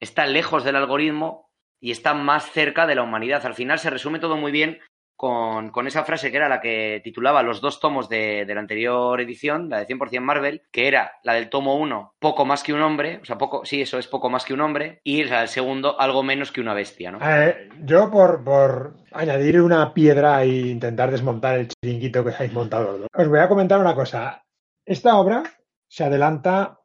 está 0.00 0.26
lejos 0.26 0.64
del 0.64 0.76
algoritmo 0.76 1.50
y 1.80 1.90
está 1.90 2.14
más 2.14 2.50
cerca 2.50 2.86
de 2.86 2.94
la 2.94 3.02
humanidad. 3.02 3.44
Al 3.46 3.54
final 3.54 3.78
se 3.78 3.90
resume 3.90 4.18
todo 4.18 4.36
muy 4.36 4.52
bien 4.52 4.80
con, 5.20 5.68
con, 5.68 5.86
esa 5.86 6.02
frase 6.02 6.30
que 6.30 6.38
era 6.38 6.48
la 6.48 6.62
que 6.62 7.02
titulaba 7.04 7.42
los 7.42 7.60
dos 7.60 7.78
tomos 7.78 8.08
de, 8.08 8.46
de 8.46 8.54
la 8.54 8.60
anterior 8.62 9.20
edición, 9.20 9.68
la 9.68 9.80
de 9.80 9.86
100% 9.86 10.18
Marvel, 10.22 10.62
que 10.72 10.88
era 10.88 11.12
la 11.24 11.34
del 11.34 11.50
tomo 11.50 11.74
1, 11.74 12.14
poco 12.18 12.46
más 12.46 12.62
que 12.62 12.72
un 12.72 12.80
hombre, 12.80 13.18
o 13.20 13.24
sea, 13.26 13.36
poco, 13.36 13.62
sí, 13.66 13.82
eso 13.82 13.98
es 13.98 14.06
poco 14.06 14.30
más 14.30 14.46
que 14.46 14.54
un 14.54 14.62
hombre, 14.62 15.02
y 15.04 15.24
la 15.24 15.40
del 15.40 15.48
segundo, 15.48 16.00
algo 16.00 16.22
menos 16.22 16.50
que 16.50 16.62
una 16.62 16.72
bestia, 16.72 17.12
¿no? 17.12 17.18
Eh, 17.22 17.68
yo, 17.82 18.10
por, 18.10 18.42
por, 18.42 18.96
añadir 19.12 19.60
una 19.60 19.92
piedra 19.92 20.42
e 20.42 20.70
intentar 20.70 21.10
desmontar 21.10 21.58
el 21.58 21.68
chiringuito 21.68 22.24
que 22.24 22.34
habéis 22.34 22.54
montado, 22.54 22.96
¿no? 22.96 23.06
os 23.12 23.28
voy 23.28 23.40
a 23.40 23.48
comentar 23.48 23.78
una 23.78 23.94
cosa. 23.94 24.42
Esta 24.86 25.18
obra 25.18 25.42
se 25.86 26.04
adelanta 26.04 26.80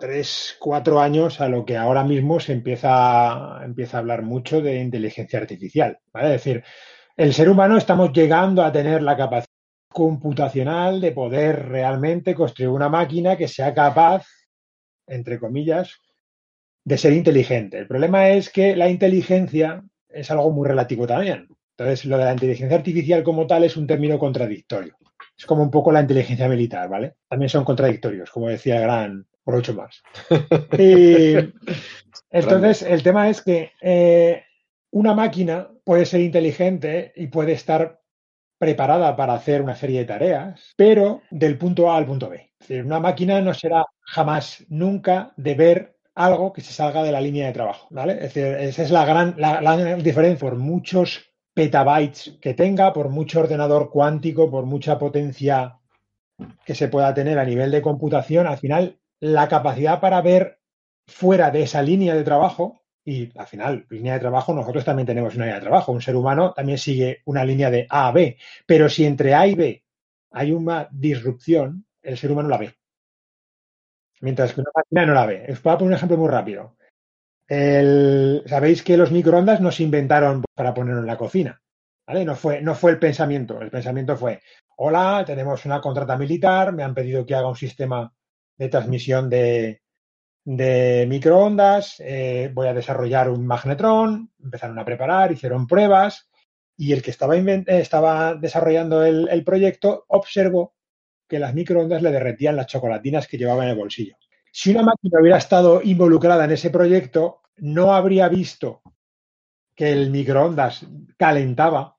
tres, 0.00 0.56
cuatro 0.58 0.98
años 0.98 1.40
a 1.40 1.48
lo 1.48 1.64
que 1.64 1.76
ahora 1.76 2.02
mismo 2.02 2.40
se 2.40 2.54
empieza, 2.54 3.60
empieza 3.64 3.98
a 3.98 4.00
hablar 4.00 4.22
mucho 4.22 4.60
de 4.60 4.80
inteligencia 4.80 5.38
artificial, 5.38 6.00
¿vale? 6.12 6.34
Es 6.34 6.44
decir, 6.44 6.64
el 7.18 7.34
ser 7.34 7.50
humano 7.50 7.76
estamos 7.76 8.12
llegando 8.12 8.62
a 8.62 8.70
tener 8.70 9.02
la 9.02 9.16
capacidad 9.16 9.44
computacional 9.92 11.00
de 11.00 11.10
poder 11.10 11.68
realmente 11.68 12.32
construir 12.32 12.70
una 12.70 12.88
máquina 12.88 13.36
que 13.36 13.48
sea 13.48 13.74
capaz, 13.74 14.24
entre 15.04 15.40
comillas, 15.40 16.00
de 16.84 16.96
ser 16.96 17.12
inteligente. 17.12 17.76
El 17.76 17.88
problema 17.88 18.30
es 18.30 18.50
que 18.50 18.76
la 18.76 18.88
inteligencia 18.88 19.82
es 20.08 20.30
algo 20.30 20.52
muy 20.52 20.68
relativo 20.68 21.08
también. 21.08 21.48
Entonces, 21.76 22.04
lo 22.04 22.18
de 22.18 22.24
la 22.24 22.32
inteligencia 22.32 22.76
artificial 22.76 23.24
como 23.24 23.48
tal 23.48 23.64
es 23.64 23.76
un 23.76 23.88
término 23.88 24.16
contradictorio. 24.16 24.96
Es 25.36 25.44
como 25.44 25.64
un 25.64 25.72
poco 25.72 25.90
la 25.90 26.02
inteligencia 26.02 26.48
militar, 26.48 26.88
¿vale? 26.88 27.14
También 27.28 27.48
son 27.48 27.64
contradictorios, 27.64 28.30
como 28.30 28.48
decía 28.48 28.76
el 28.76 28.82
gran 28.82 29.26
por 29.42 29.56
ocho 29.56 29.74
más. 29.74 30.02
Y 30.78 31.34
entonces, 32.30 32.82
el 32.82 33.02
tema 33.02 33.28
es 33.28 33.42
que 33.42 33.72
eh, 33.82 34.44
una 34.92 35.14
máquina 35.14 35.68
puede 35.88 36.04
ser 36.04 36.20
inteligente 36.20 37.14
y 37.16 37.28
puede 37.28 37.52
estar 37.52 38.02
preparada 38.58 39.16
para 39.16 39.32
hacer 39.32 39.62
una 39.62 39.74
serie 39.74 40.00
de 40.00 40.04
tareas, 40.04 40.74
pero 40.76 41.22
del 41.30 41.56
punto 41.56 41.90
A 41.90 41.96
al 41.96 42.04
punto 42.04 42.28
B. 42.28 42.50
Es 42.60 42.68
decir, 42.68 42.84
una 42.84 43.00
máquina 43.00 43.40
no 43.40 43.54
será 43.54 43.86
jamás, 44.02 44.66
nunca 44.68 45.32
de 45.38 45.54
ver 45.54 45.96
algo 46.14 46.52
que 46.52 46.60
se 46.60 46.74
salga 46.74 47.02
de 47.02 47.10
la 47.10 47.22
línea 47.22 47.46
de 47.46 47.54
trabajo, 47.54 47.86
¿vale? 47.88 48.12
Es 48.12 48.34
decir, 48.34 48.44
esa 48.44 48.82
es 48.82 48.90
la 48.90 49.06
gran, 49.06 49.34
la, 49.38 49.62
la 49.62 49.96
diferencia. 49.96 50.46
Por 50.46 50.58
muchos 50.58 51.24
petabytes 51.54 52.36
que 52.38 52.52
tenga, 52.52 52.92
por 52.92 53.08
mucho 53.08 53.40
ordenador 53.40 53.88
cuántico, 53.88 54.50
por 54.50 54.66
mucha 54.66 54.98
potencia 54.98 55.78
que 56.66 56.74
se 56.74 56.88
pueda 56.88 57.14
tener 57.14 57.38
a 57.38 57.46
nivel 57.46 57.70
de 57.70 57.80
computación, 57.80 58.46
al 58.46 58.58
final 58.58 59.00
la 59.20 59.48
capacidad 59.48 60.00
para 60.00 60.20
ver 60.20 60.58
fuera 61.06 61.50
de 61.50 61.62
esa 61.62 61.80
línea 61.80 62.14
de 62.14 62.24
trabajo 62.24 62.77
y 63.08 63.32
al 63.38 63.46
final, 63.46 63.86
línea 63.88 64.12
de 64.12 64.20
trabajo, 64.20 64.52
nosotros 64.52 64.84
también 64.84 65.06
tenemos 65.06 65.34
una 65.34 65.46
línea 65.46 65.54
de 65.54 65.62
trabajo. 65.62 65.92
Un 65.92 66.02
ser 66.02 66.14
humano 66.14 66.52
también 66.52 66.76
sigue 66.76 67.22
una 67.24 67.42
línea 67.42 67.70
de 67.70 67.86
A 67.88 68.08
a 68.08 68.12
B. 68.12 68.36
Pero 68.66 68.90
si 68.90 69.06
entre 69.06 69.34
A 69.34 69.46
y 69.46 69.54
B 69.54 69.82
hay 70.32 70.52
una 70.52 70.88
disrupción, 70.90 71.86
el 72.02 72.18
ser 72.18 72.30
humano 72.30 72.50
la 72.50 72.58
ve. 72.58 72.74
Mientras 74.20 74.52
que 74.52 74.60
una 74.60 74.70
máquina 74.74 75.06
no 75.06 75.14
la 75.14 75.24
ve. 75.24 75.46
Os 75.50 75.62
voy 75.62 75.72
a 75.72 75.78
poner 75.78 75.92
un 75.92 75.96
ejemplo 75.96 76.18
muy 76.18 76.28
rápido. 76.28 76.76
Sabéis 78.46 78.82
que 78.82 78.98
los 78.98 79.10
microondas 79.10 79.62
no 79.62 79.72
se 79.72 79.84
inventaron 79.84 80.44
para 80.54 80.74
ponerlo 80.74 81.00
en 81.00 81.06
la 81.06 81.16
cocina. 81.16 81.62
¿vale? 82.06 82.26
No, 82.26 82.36
fue, 82.36 82.60
no 82.60 82.74
fue 82.74 82.90
el 82.90 82.98
pensamiento. 82.98 83.58
El 83.62 83.70
pensamiento 83.70 84.18
fue, 84.18 84.42
hola, 84.76 85.22
tenemos 85.24 85.64
una 85.64 85.80
contrata 85.80 86.18
militar, 86.18 86.74
me 86.74 86.82
han 86.82 86.94
pedido 86.94 87.24
que 87.24 87.34
haga 87.34 87.48
un 87.48 87.56
sistema 87.56 88.12
de 88.58 88.68
transmisión 88.68 89.30
de, 89.30 89.80
de 90.50 91.04
microondas, 91.06 91.96
eh, 91.98 92.50
voy 92.54 92.68
a 92.68 92.72
desarrollar 92.72 93.28
un 93.28 93.46
magnetrón, 93.46 94.30
empezaron 94.42 94.78
a 94.78 94.84
preparar, 94.84 95.30
hicieron 95.30 95.66
pruebas 95.66 96.30
y 96.74 96.94
el 96.94 97.02
que 97.02 97.10
estaba, 97.10 97.36
estaba 97.36 98.34
desarrollando 98.34 99.04
el, 99.04 99.28
el, 99.28 99.44
proyecto 99.44 100.06
observó 100.08 100.74
que 101.28 101.38
las 101.38 101.52
microondas 101.52 102.00
le 102.00 102.10
derretían 102.10 102.56
las 102.56 102.66
chocolatinas 102.66 103.28
que 103.28 103.36
llevaba 103.36 103.64
en 103.64 103.70
el 103.70 103.76
bolsillo. 103.76 104.16
Si 104.50 104.70
una 104.70 104.84
máquina 104.84 105.20
hubiera 105.20 105.36
estado 105.36 105.82
involucrada 105.82 106.46
en 106.46 106.52
ese 106.52 106.70
proyecto, 106.70 107.42
no 107.58 107.94
habría 107.94 108.30
visto 108.30 108.80
que 109.74 109.92
el 109.92 110.10
microondas 110.10 110.86
calentaba 111.18 111.98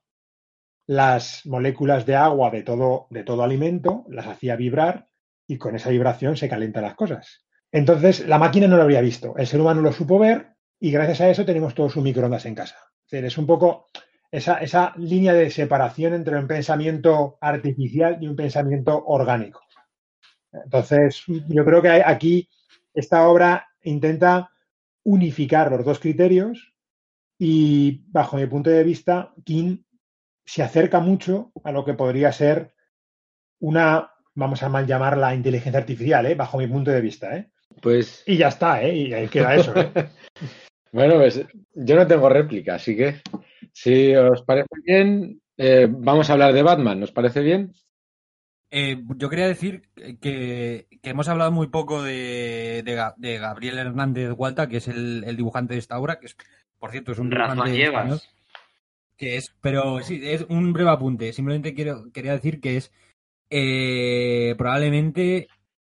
las 0.88 1.46
moléculas 1.46 2.04
de 2.04 2.16
agua 2.16 2.50
de 2.50 2.64
todo, 2.64 3.06
de 3.10 3.22
todo 3.22 3.44
alimento, 3.44 4.06
las 4.08 4.26
hacía 4.26 4.56
vibrar 4.56 5.08
y 5.46 5.56
con 5.56 5.76
esa 5.76 5.90
vibración 5.90 6.36
se 6.36 6.48
calentan 6.48 6.82
las 6.82 6.96
cosas. 6.96 7.44
Entonces, 7.72 8.26
la 8.26 8.38
máquina 8.38 8.66
no 8.66 8.76
lo 8.76 8.82
habría 8.82 9.00
visto. 9.00 9.36
El 9.36 9.46
ser 9.46 9.60
humano 9.60 9.80
lo 9.80 9.92
supo 9.92 10.18
ver 10.18 10.54
y 10.78 10.90
gracias 10.90 11.20
a 11.20 11.30
eso 11.30 11.44
tenemos 11.44 11.74
todos 11.74 11.96
un 11.96 12.04
microondas 12.04 12.46
en 12.46 12.54
casa. 12.54 12.76
Es, 13.04 13.10
decir, 13.10 13.24
es 13.26 13.38
un 13.38 13.46
poco 13.46 13.86
esa, 14.30 14.94
línea 14.96 15.32
de 15.34 15.50
separación 15.50 16.14
entre 16.14 16.38
un 16.38 16.46
pensamiento 16.46 17.38
artificial 17.40 18.18
y 18.20 18.26
un 18.26 18.36
pensamiento 18.36 19.04
orgánico. 19.06 19.60
Entonces, 20.52 21.22
yo 21.26 21.64
creo 21.64 21.82
que 21.82 21.90
aquí 21.90 22.48
esta 22.94 23.28
obra 23.28 23.68
intenta 23.82 24.50
unificar 25.04 25.70
los 25.70 25.84
dos 25.84 25.98
criterios 25.98 26.74
y, 27.38 28.04
bajo 28.08 28.36
mi 28.36 28.46
punto 28.46 28.70
de 28.70 28.84
vista, 28.84 29.32
King 29.44 29.78
se 30.44 30.62
acerca 30.62 31.00
mucho 31.00 31.52
a 31.62 31.72
lo 31.72 31.84
que 31.84 31.94
podría 31.94 32.32
ser 32.32 32.74
una, 33.60 34.12
vamos 34.34 34.62
a 34.62 34.68
mal 34.68 34.86
llamarla 34.86 35.34
inteligencia 35.34 35.80
artificial, 35.80 36.26
¿eh? 36.26 36.34
bajo 36.34 36.58
mi 36.58 36.66
punto 36.66 36.90
de 36.90 37.00
vista. 37.00 37.36
¿eh? 37.36 37.50
Pues... 37.80 38.22
Y 38.26 38.36
ya 38.36 38.48
está, 38.48 38.82
¿eh? 38.82 38.94
Y 38.94 39.12
ahí 39.12 39.28
queda 39.28 39.54
eso. 39.54 39.74
¿eh? 39.76 39.90
bueno, 40.92 41.16
pues 41.16 41.44
yo 41.74 41.96
no 41.96 42.06
tengo 42.06 42.28
réplica, 42.28 42.74
así 42.74 42.96
que 42.96 43.20
si 43.72 44.14
os 44.14 44.42
parece 44.42 44.68
bien, 44.84 45.40
eh, 45.56 45.86
vamos 45.88 46.28
a 46.28 46.34
hablar 46.34 46.52
de 46.52 46.62
Batman, 46.62 47.00
¿nos 47.00 47.12
parece 47.12 47.40
bien? 47.40 47.72
Eh, 48.72 49.02
yo 49.16 49.28
quería 49.28 49.48
decir 49.48 49.82
que, 49.94 50.86
que, 51.02 51.10
hemos 51.10 51.28
hablado 51.28 51.50
muy 51.50 51.68
poco 51.68 52.02
de, 52.02 52.82
de, 52.84 53.10
de 53.16 53.38
Gabriel 53.38 53.78
Hernández 53.78 54.30
Gualta, 54.30 54.68
que 54.68 54.76
es 54.76 54.86
el, 54.86 55.24
el, 55.26 55.36
dibujante 55.36 55.74
de 55.74 55.80
esta 55.80 55.98
obra, 55.98 56.20
que 56.20 56.26
es, 56.26 56.36
por 56.78 56.92
cierto, 56.92 57.10
es 57.10 57.18
un 57.18 57.30
dibujante 57.30 57.82
español, 57.82 58.20
que 59.16 59.36
es, 59.36 59.54
pero 59.60 60.00
sí, 60.00 60.20
es 60.22 60.46
un 60.48 60.72
breve 60.72 60.90
apunte. 60.90 61.32
Simplemente 61.32 61.74
quiero, 61.74 62.12
quería 62.12 62.32
decir 62.32 62.60
que 62.60 62.76
es 62.76 62.92
eh, 63.50 64.54
probablemente 64.56 65.48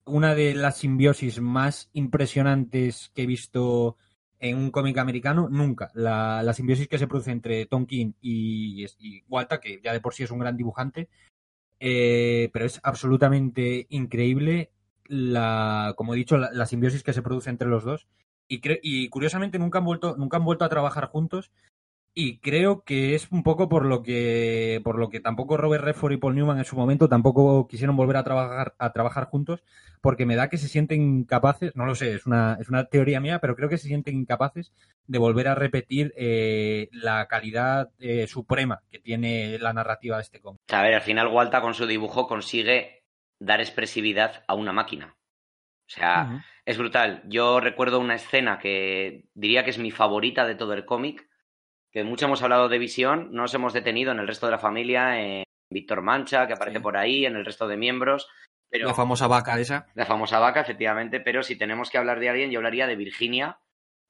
una 0.06 0.36
de 0.36 0.54
las 0.54 0.78
simbiosis 0.78 1.40
más 1.42 1.90
impresionantes 1.94 3.12
que 3.14 3.24
he 3.24 3.28
visto 3.28 3.98
en 4.40 4.58
un 4.58 4.72
cómic 4.72 4.98
americano, 4.98 5.48
nunca. 5.50 5.90
La, 5.94 6.44
la, 6.44 6.54
simbiosis 6.54 6.88
que 6.90 6.98
se 6.98 7.08
produce 7.08 7.32
entre 7.32 7.66
Tom 7.66 7.86
King 7.86 8.12
y, 8.22 8.86
y, 9.00 9.24
Walta, 9.30 9.62
que 9.62 9.80
ya 9.82 9.94
de 9.94 10.02
por 10.02 10.14
sí 10.14 10.24
es 10.24 10.32
un 10.32 10.40
gran 10.40 10.58
dibujante, 10.58 11.08
eh, 11.80 12.50
pero 12.52 12.66
es 12.66 12.80
absolutamente 12.84 13.88
increíble 13.90 14.72
la, 15.06 15.94
como 15.96 16.14
he 16.14 16.18
dicho, 16.18 16.38
la, 16.38 16.52
la 16.52 16.66
simbiosis 16.66 17.04
que 17.04 17.14
se 17.14 17.22
produce 17.22 17.50
entre 17.50 17.70
los 17.70 17.86
dos. 17.86 18.08
Y, 18.50 18.62
y, 18.82 19.08
curiosamente 19.08 19.60
nunca 19.60 19.80
han 19.80 19.86
vuelto, 19.86 20.18
nunca 20.18 20.38
han 20.38 20.46
vuelto 20.46 20.66
a 20.66 20.70
trabajar 20.70 21.06
juntos, 21.06 21.52
y 22.16 22.38
creo 22.38 22.84
que 22.84 23.16
es 23.16 23.32
un 23.32 23.42
poco 23.42 23.68
por 23.70 23.86
lo 23.86 24.04
que 24.04 24.82
por 24.84 25.00
lo 25.00 25.10
que 25.10 25.20
tampoco 25.20 25.58
Robert 25.58 25.84
Redford 25.84 26.14
y 26.14 26.18
Paul 26.18 26.36
Newman 26.36 26.60
en 26.60 26.66
su 26.66 26.76
momento 26.76 27.10
tampoco 27.10 27.68
quisieron 27.68 27.96
volver 27.96 28.18
a 28.18 28.24
trabajar 28.24 28.76
a 28.78 28.94
trabajar 28.94 29.26
juntos 29.26 29.64
porque 30.00 30.26
me 30.26 30.36
da 30.36 30.50
que 30.50 30.58
se 30.58 30.68
sienten 30.68 31.02
incapaces 31.02 31.76
no 31.76 31.86
lo 31.86 31.96
sé 31.96 32.14
es 32.14 32.28
una 32.28 32.58
es 32.60 32.70
una 32.70 32.86
teoría 32.86 33.20
mía 33.20 33.40
pero 33.40 33.56
creo 33.56 33.68
que 33.68 33.80
se 33.80 33.88
sienten 33.88 34.16
incapaces 34.16 34.72
de 35.08 35.18
volver 35.18 35.48
a 35.48 35.56
repetir 35.56 36.14
eh, 36.16 36.90
la 36.92 37.28
calidad 37.28 37.90
eh, 38.00 38.28
suprema 38.28 38.84
que 38.92 39.00
tiene 39.00 39.58
la 39.60 39.74
narrativa 39.74 40.18
de 40.18 40.24
este 40.24 40.40
cómic. 40.40 40.62
A 40.72 40.82
ver 40.82 40.94
al 40.94 41.02
final 41.02 41.28
Walta 41.28 41.62
con 41.62 41.74
su 41.74 41.86
dibujo 41.86 42.28
consigue 42.28 43.04
dar 43.40 43.60
expresividad 43.60 44.44
a 44.48 44.54
una 44.54 44.72
máquina. 44.72 45.16
O 45.86 45.90
sea 45.90 46.28
uh 46.30 46.34
-huh. 46.34 46.44
es 46.66 46.78
brutal. 46.78 47.24
Yo 47.26 47.60
recuerdo 47.60 48.00
una 48.00 48.16
escena 48.16 48.60
que 48.60 49.26
diría 49.34 49.64
que 49.64 49.72
es 49.72 49.80
mi 49.80 49.92
favorita 49.92 50.46
de 50.46 50.56
todo 50.56 50.74
el 50.74 50.86
cómic 50.86 51.28
que 51.94 52.04
mucho 52.04 52.26
hemos 52.26 52.42
hablado 52.42 52.70
de 52.70 52.80
visión, 52.80 53.30
no 53.32 53.44
nos 53.44 53.54
hemos 53.54 53.72
detenido 53.72 54.12
en 54.12 54.20
el 54.20 54.28
resto 54.28 54.48
de 54.48 54.52
la 54.52 54.60
familia, 54.60 55.22
en 55.22 55.44
Víctor 55.70 56.02
Mancha, 56.02 56.48
que 56.48 56.54
aparece 56.54 56.80
sí. 56.80 56.84
por 56.84 56.98
ahí, 56.98 57.26
en 57.26 57.36
el 57.36 57.46
resto 57.46 57.68
de 57.68 57.78
miembros. 57.78 58.28
Pero, 58.68 58.88
la 58.88 58.96
famosa 58.96 59.28
vaca 59.28 59.60
esa. 59.60 59.86
La 59.94 60.08
famosa 60.08 60.40
vaca, 60.40 60.62
efectivamente, 60.62 61.20
pero 61.20 61.44
si 61.44 61.56
tenemos 61.56 61.92
que 61.92 62.00
hablar 62.00 62.20
de 62.20 62.30
alguien, 62.30 62.50
yo 62.50 62.58
hablaría 62.58 62.88
de 62.88 62.96
Virginia, 62.96 63.60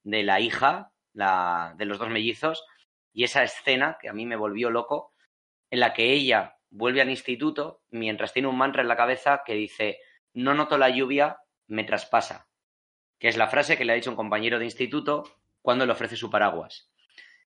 de 0.04 0.24
la 0.24 0.40
hija 0.40 0.94
la, 1.12 1.76
de 1.78 1.86
los 1.86 2.00
dos 2.00 2.10
mellizos, 2.10 2.64
y 3.12 3.26
esa 3.26 3.44
escena 3.44 3.98
que 4.02 4.08
a 4.08 4.14
mí 4.14 4.26
me 4.26 4.38
volvió 4.38 4.70
loco, 4.70 5.14
en 5.70 5.82
la 5.82 5.94
que 5.94 6.14
ella 6.14 6.58
vuelve 6.70 7.02
al 7.02 7.10
instituto 7.10 7.82
mientras 7.92 8.32
tiene 8.32 8.48
un 8.48 8.58
mantra 8.58 8.82
en 8.82 8.88
la 8.88 8.96
cabeza 8.96 9.42
que 9.46 9.54
dice, 9.54 10.00
no 10.34 10.54
noto 10.54 10.78
la 10.78 10.90
lluvia, 10.90 11.38
me 11.68 11.84
traspasa, 11.84 12.48
que 13.20 13.28
es 13.28 13.38
la 13.38 13.48
frase 13.48 13.78
que 13.78 13.84
le 13.84 13.92
ha 13.92 13.96
dicho 13.96 14.10
un 14.10 14.16
compañero 14.16 14.58
de 14.58 14.66
instituto 14.66 15.24
cuando 15.62 15.86
le 15.86 15.92
ofrece 15.92 16.16
su 16.16 16.30
paraguas. 16.30 16.93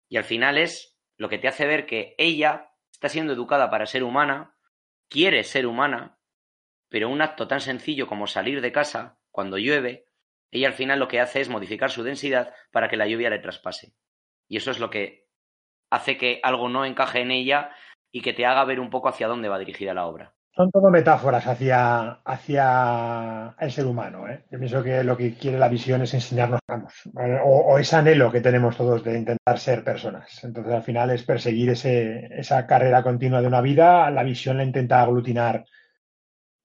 Y 0.10 0.18
al 0.18 0.24
final 0.24 0.58
es 0.58 0.98
lo 1.18 1.30
que 1.30 1.38
te 1.38 1.48
hace 1.48 1.66
ver 1.66 1.86
que 1.86 2.16
ella 2.18 2.72
está 2.92 3.10
siendo 3.10 3.34
educada 3.34 3.70
para 3.70 3.86
ser 3.86 4.04
humana, 4.04 4.56
quiere 5.10 5.44
ser 5.44 5.66
humana, 5.68 6.20
pero 6.90 7.10
un 7.10 7.22
acto 7.22 7.48
tan 7.48 7.62
sencillo 7.62 8.08
como 8.08 8.28
salir 8.28 8.62
de 8.62 8.72
casa 8.72 9.20
cuando 9.32 9.58
llueve, 9.58 10.06
ella 10.52 10.68
al 10.68 10.74
final 10.74 11.00
lo 11.00 11.08
que 11.08 11.20
hace 11.20 11.42
es 11.42 11.50
modificar 11.50 11.92
su 11.92 12.04
densidad 12.04 12.54
para 12.72 12.88
que 12.88 12.98
la 12.98 13.08
lluvia 13.08 13.30
le 13.30 13.40
traspase. 13.40 13.94
Y 14.48 14.58
eso 14.58 14.72
es 14.72 14.80
lo 14.80 14.90
que 14.90 15.28
hace 15.90 16.18
que 16.18 16.40
algo 16.44 16.70
no 16.70 16.86
encaje 16.86 17.20
en 17.20 17.32
ella 17.32 17.72
y 18.12 18.22
que 18.22 18.34
te 18.34 18.46
haga 18.46 18.64
ver 18.64 18.80
un 18.80 18.90
poco 18.90 19.10
hacia 19.10 19.28
dónde 19.28 19.50
va 19.50 19.60
dirigida 19.60 19.94
la 19.94 20.06
obra. 20.06 20.37
Son 20.58 20.72
todo 20.72 20.90
metáforas 20.90 21.46
hacia, 21.46 22.14
hacia 22.26 23.56
el 23.60 23.72
ser 23.72 23.86
humano. 23.86 24.28
¿eh? 24.28 24.44
Yo 24.50 24.58
pienso 24.58 24.82
que 24.82 25.04
lo 25.04 25.16
que 25.16 25.36
quiere 25.36 25.60
la 25.60 25.70
visión 25.70 26.02
es 26.02 26.16
enseñarnos, 26.16 26.62
vamos, 26.68 26.94
o, 27.46 27.78
ese 27.78 27.96
anhelo 27.96 28.32
que 28.32 28.42
tenemos 28.42 28.76
todos 28.76 29.04
de 29.04 29.20
intentar 29.20 29.60
ser 29.60 29.84
personas. 29.84 30.44
Entonces, 30.44 30.74
al 30.74 30.82
final 30.82 31.12
es 31.12 31.22
perseguir 31.22 31.70
ese, 31.70 32.28
esa 32.32 32.66
carrera 32.66 33.04
continua 33.04 33.40
de 33.40 33.46
una 33.46 33.62
vida. 33.62 34.10
La 34.10 34.24
visión 34.24 34.58
la 34.58 34.64
intenta 34.64 35.00
aglutinar 35.00 35.64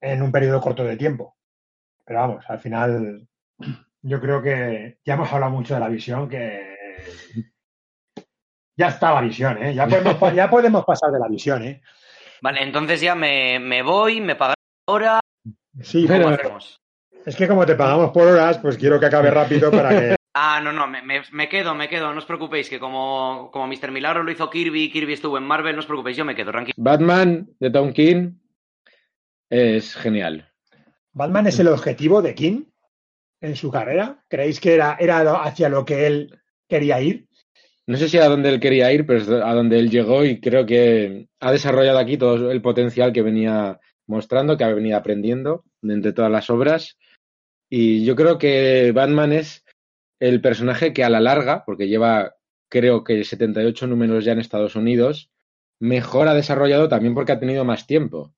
en 0.01 0.23
un 0.23 0.33
periodo 0.33 0.63
corto 0.63 0.85
de 0.85 0.97
tiempo. 0.97 1.37
Pero 2.03 2.21
vamos, 2.21 2.47
al 2.49 2.61
final 2.61 3.29
yo 4.01 4.21
creo 4.23 4.41
que 4.41 5.01
ya 5.05 5.15
hemos 5.15 5.31
hablado 5.31 5.53
mucho 5.53 5.75
de 5.75 5.81
la 5.81 5.89
visión, 5.91 6.31
que 6.31 6.79
ya 8.75 8.89
está 8.89 9.13
la 9.13 9.21
visión, 9.21 9.63
¿eh? 9.63 9.75
Ya 9.75 9.87
podemos, 9.87 10.35
ya 10.35 10.49
podemos 10.49 10.83
pasar 10.87 11.13
de 11.13 11.19
la 11.19 11.29
visión, 11.29 11.63
¿eh? 11.63 11.83
Vale, 12.43 12.65
entonces 12.65 13.01
ya 13.01 13.15
me, 13.15 13.61
me 13.61 13.83
voy, 13.83 14.21
me 14.21 14.35
pagan 14.35 14.57
ahora. 14.89 15.21
Sí, 15.81 16.07
pero 16.09 16.29
hacemos? 16.29 16.81
es 17.25 17.37
que 17.37 17.47
como 17.47 17.65
te 17.65 17.77
pagamos 17.77 18.11
por 18.11 18.27
horas, 18.27 18.59
pues 18.59 18.77
quiero 18.77 18.99
que 18.99 19.07
acabe 19.07 19.31
rápido 19.31 19.71
para 19.71 19.89
que... 19.89 20.17
Ah, 20.35 20.63
no, 20.65 20.73
no, 20.73 20.87
me, 20.87 21.03
me, 21.03 21.49
quedo, 21.51 21.75
me 21.75 21.91
quedo, 21.91 22.11
no 22.11 22.19
os 22.19 22.25
preocupéis, 22.25 22.71
que 22.71 22.81
como, 22.81 23.51
como 23.53 23.67
Mr. 23.67 23.91
Milagro 23.91 24.23
lo 24.23 24.33
hizo 24.33 24.49
Kirby, 24.49 24.91
Kirby 24.91 25.13
estuvo 25.13 25.37
en 25.37 25.45
Marvel, 25.45 25.75
no 25.75 25.81
os 25.81 25.87
preocupéis, 25.87 26.17
yo 26.17 26.25
me 26.25 26.35
quedo, 26.35 26.51
tranquilo. 26.51 26.75
Batman 26.79 27.51
de 27.61 27.71
Tom 27.71 27.93
King 27.93 28.33
es 29.51 29.95
genial. 29.95 30.51
¿Batman 31.13 31.49
es 31.49 31.59
el 31.59 31.69
objetivo 31.69 32.23
de 32.23 32.35
King 32.35 32.65
en 33.43 33.57
su 33.57 33.71
carrera? 33.71 34.25
¿Creéis 34.27 34.59
que 34.59 34.73
era, 34.73 34.97
era 34.99 35.21
hacia 35.43 35.69
lo 35.69 35.85
que 35.85 36.07
él 36.07 36.41
quería 36.67 36.99
ir? 37.03 37.29
No 37.87 37.97
sé 37.97 38.09
si 38.09 38.19
a 38.19 38.29
dónde 38.29 38.49
él 38.49 38.61
quería 38.61 38.93
ir, 38.93 39.07
pero 39.07 39.45
a 39.45 39.55
donde 39.55 39.79
él 39.79 39.91
llegó 39.91 40.25
y 40.25 40.41
creo 40.41 40.65
que 40.67 41.29
ha 41.41 41.51
desarrollado 41.51 41.99
aquí 41.99 42.17
todo 42.17 42.51
el 42.51 42.63
potencial 42.63 43.13
que 43.13 43.23
venía 43.23 43.81
mostrando, 44.07 44.57
que 44.57 44.65
ha 44.65 44.73
venido 44.73 44.97
aprendiendo 44.97 45.65
entre 45.83 46.13
todas 46.13 46.31
las 46.31 46.49
obras. 46.51 46.97
Y 47.69 48.05
yo 48.05 48.15
creo 48.15 48.39
que 48.39 48.93
Batman 48.93 49.33
es 49.33 49.65
el 50.21 50.41
personaje 50.41 50.93
que 50.93 51.03
a 51.03 51.11
la 51.11 51.21
larga, 51.21 51.65
porque 51.65 51.89
lleva 51.89 52.37
creo 52.69 53.03
que 53.03 53.25
78 53.25 53.87
números 53.87 54.25
ya 54.25 54.33
en 54.33 54.39
Estados 54.39 54.77
Unidos, 54.77 55.31
mejor 55.81 56.29
ha 56.29 56.35
desarrollado 56.35 56.89
también 56.89 57.15
porque 57.15 57.33
ha 57.33 57.41
tenido 57.41 57.65
más 57.65 57.87
tiempo. 57.87 58.33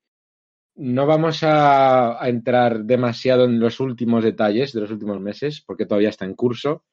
No 0.75 1.07
vamos 1.07 1.41
a 1.43 2.19
entrar 2.23 2.85
demasiado 2.85 3.45
en 3.45 3.61
los 3.61 3.79
últimos 3.79 4.25
detalles 4.25 4.73
de 4.73 4.81
los 4.81 4.91
últimos 4.91 5.21
meses, 5.21 5.63
porque 5.65 5.87
todavía 5.87 6.09
está 6.09 6.25
en 6.25 6.35
curso, 6.35 6.85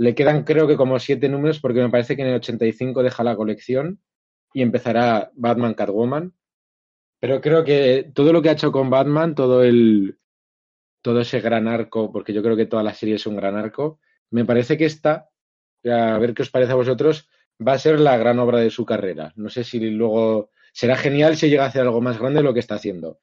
le 0.00 0.14
quedan 0.14 0.44
creo 0.44 0.66
que 0.66 0.78
como 0.78 0.98
siete 0.98 1.28
números 1.28 1.60
porque 1.60 1.82
me 1.82 1.90
parece 1.90 2.16
que 2.16 2.22
en 2.22 2.28
el 2.28 2.36
85 2.36 3.02
deja 3.02 3.22
la 3.22 3.36
colección 3.36 4.00
y 4.54 4.62
empezará 4.62 5.30
Batman 5.34 5.74
Catwoman. 5.74 6.32
Pero 7.20 7.42
creo 7.42 7.64
que 7.64 8.10
todo 8.14 8.32
lo 8.32 8.40
que 8.40 8.48
ha 8.48 8.52
hecho 8.52 8.72
con 8.72 8.88
Batman, 8.88 9.34
todo 9.34 9.62
el 9.62 10.18
todo 11.02 11.20
ese 11.20 11.40
gran 11.42 11.68
arco, 11.68 12.10
porque 12.10 12.32
yo 12.32 12.42
creo 12.42 12.56
que 12.56 12.64
toda 12.64 12.82
la 12.82 12.94
serie 12.94 13.16
es 13.16 13.26
un 13.26 13.36
gran 13.36 13.56
arco, 13.56 14.00
me 14.30 14.46
parece 14.46 14.78
que 14.78 14.86
esta, 14.86 15.28
a 15.84 16.18
ver 16.18 16.32
qué 16.32 16.42
os 16.44 16.50
parece 16.50 16.72
a 16.72 16.76
vosotros, 16.76 17.28
va 17.60 17.74
a 17.74 17.78
ser 17.78 18.00
la 18.00 18.16
gran 18.16 18.38
obra 18.38 18.58
de 18.58 18.70
su 18.70 18.86
carrera. 18.86 19.34
No 19.36 19.50
sé 19.50 19.64
si 19.64 19.80
luego 19.90 20.50
será 20.72 20.96
genial 20.96 21.36
si 21.36 21.50
llega 21.50 21.64
a 21.64 21.68
hacer 21.68 21.82
algo 21.82 22.00
más 22.00 22.18
grande 22.18 22.38
de 22.38 22.44
lo 22.44 22.54
que 22.54 22.60
está 22.60 22.76
haciendo. 22.76 23.20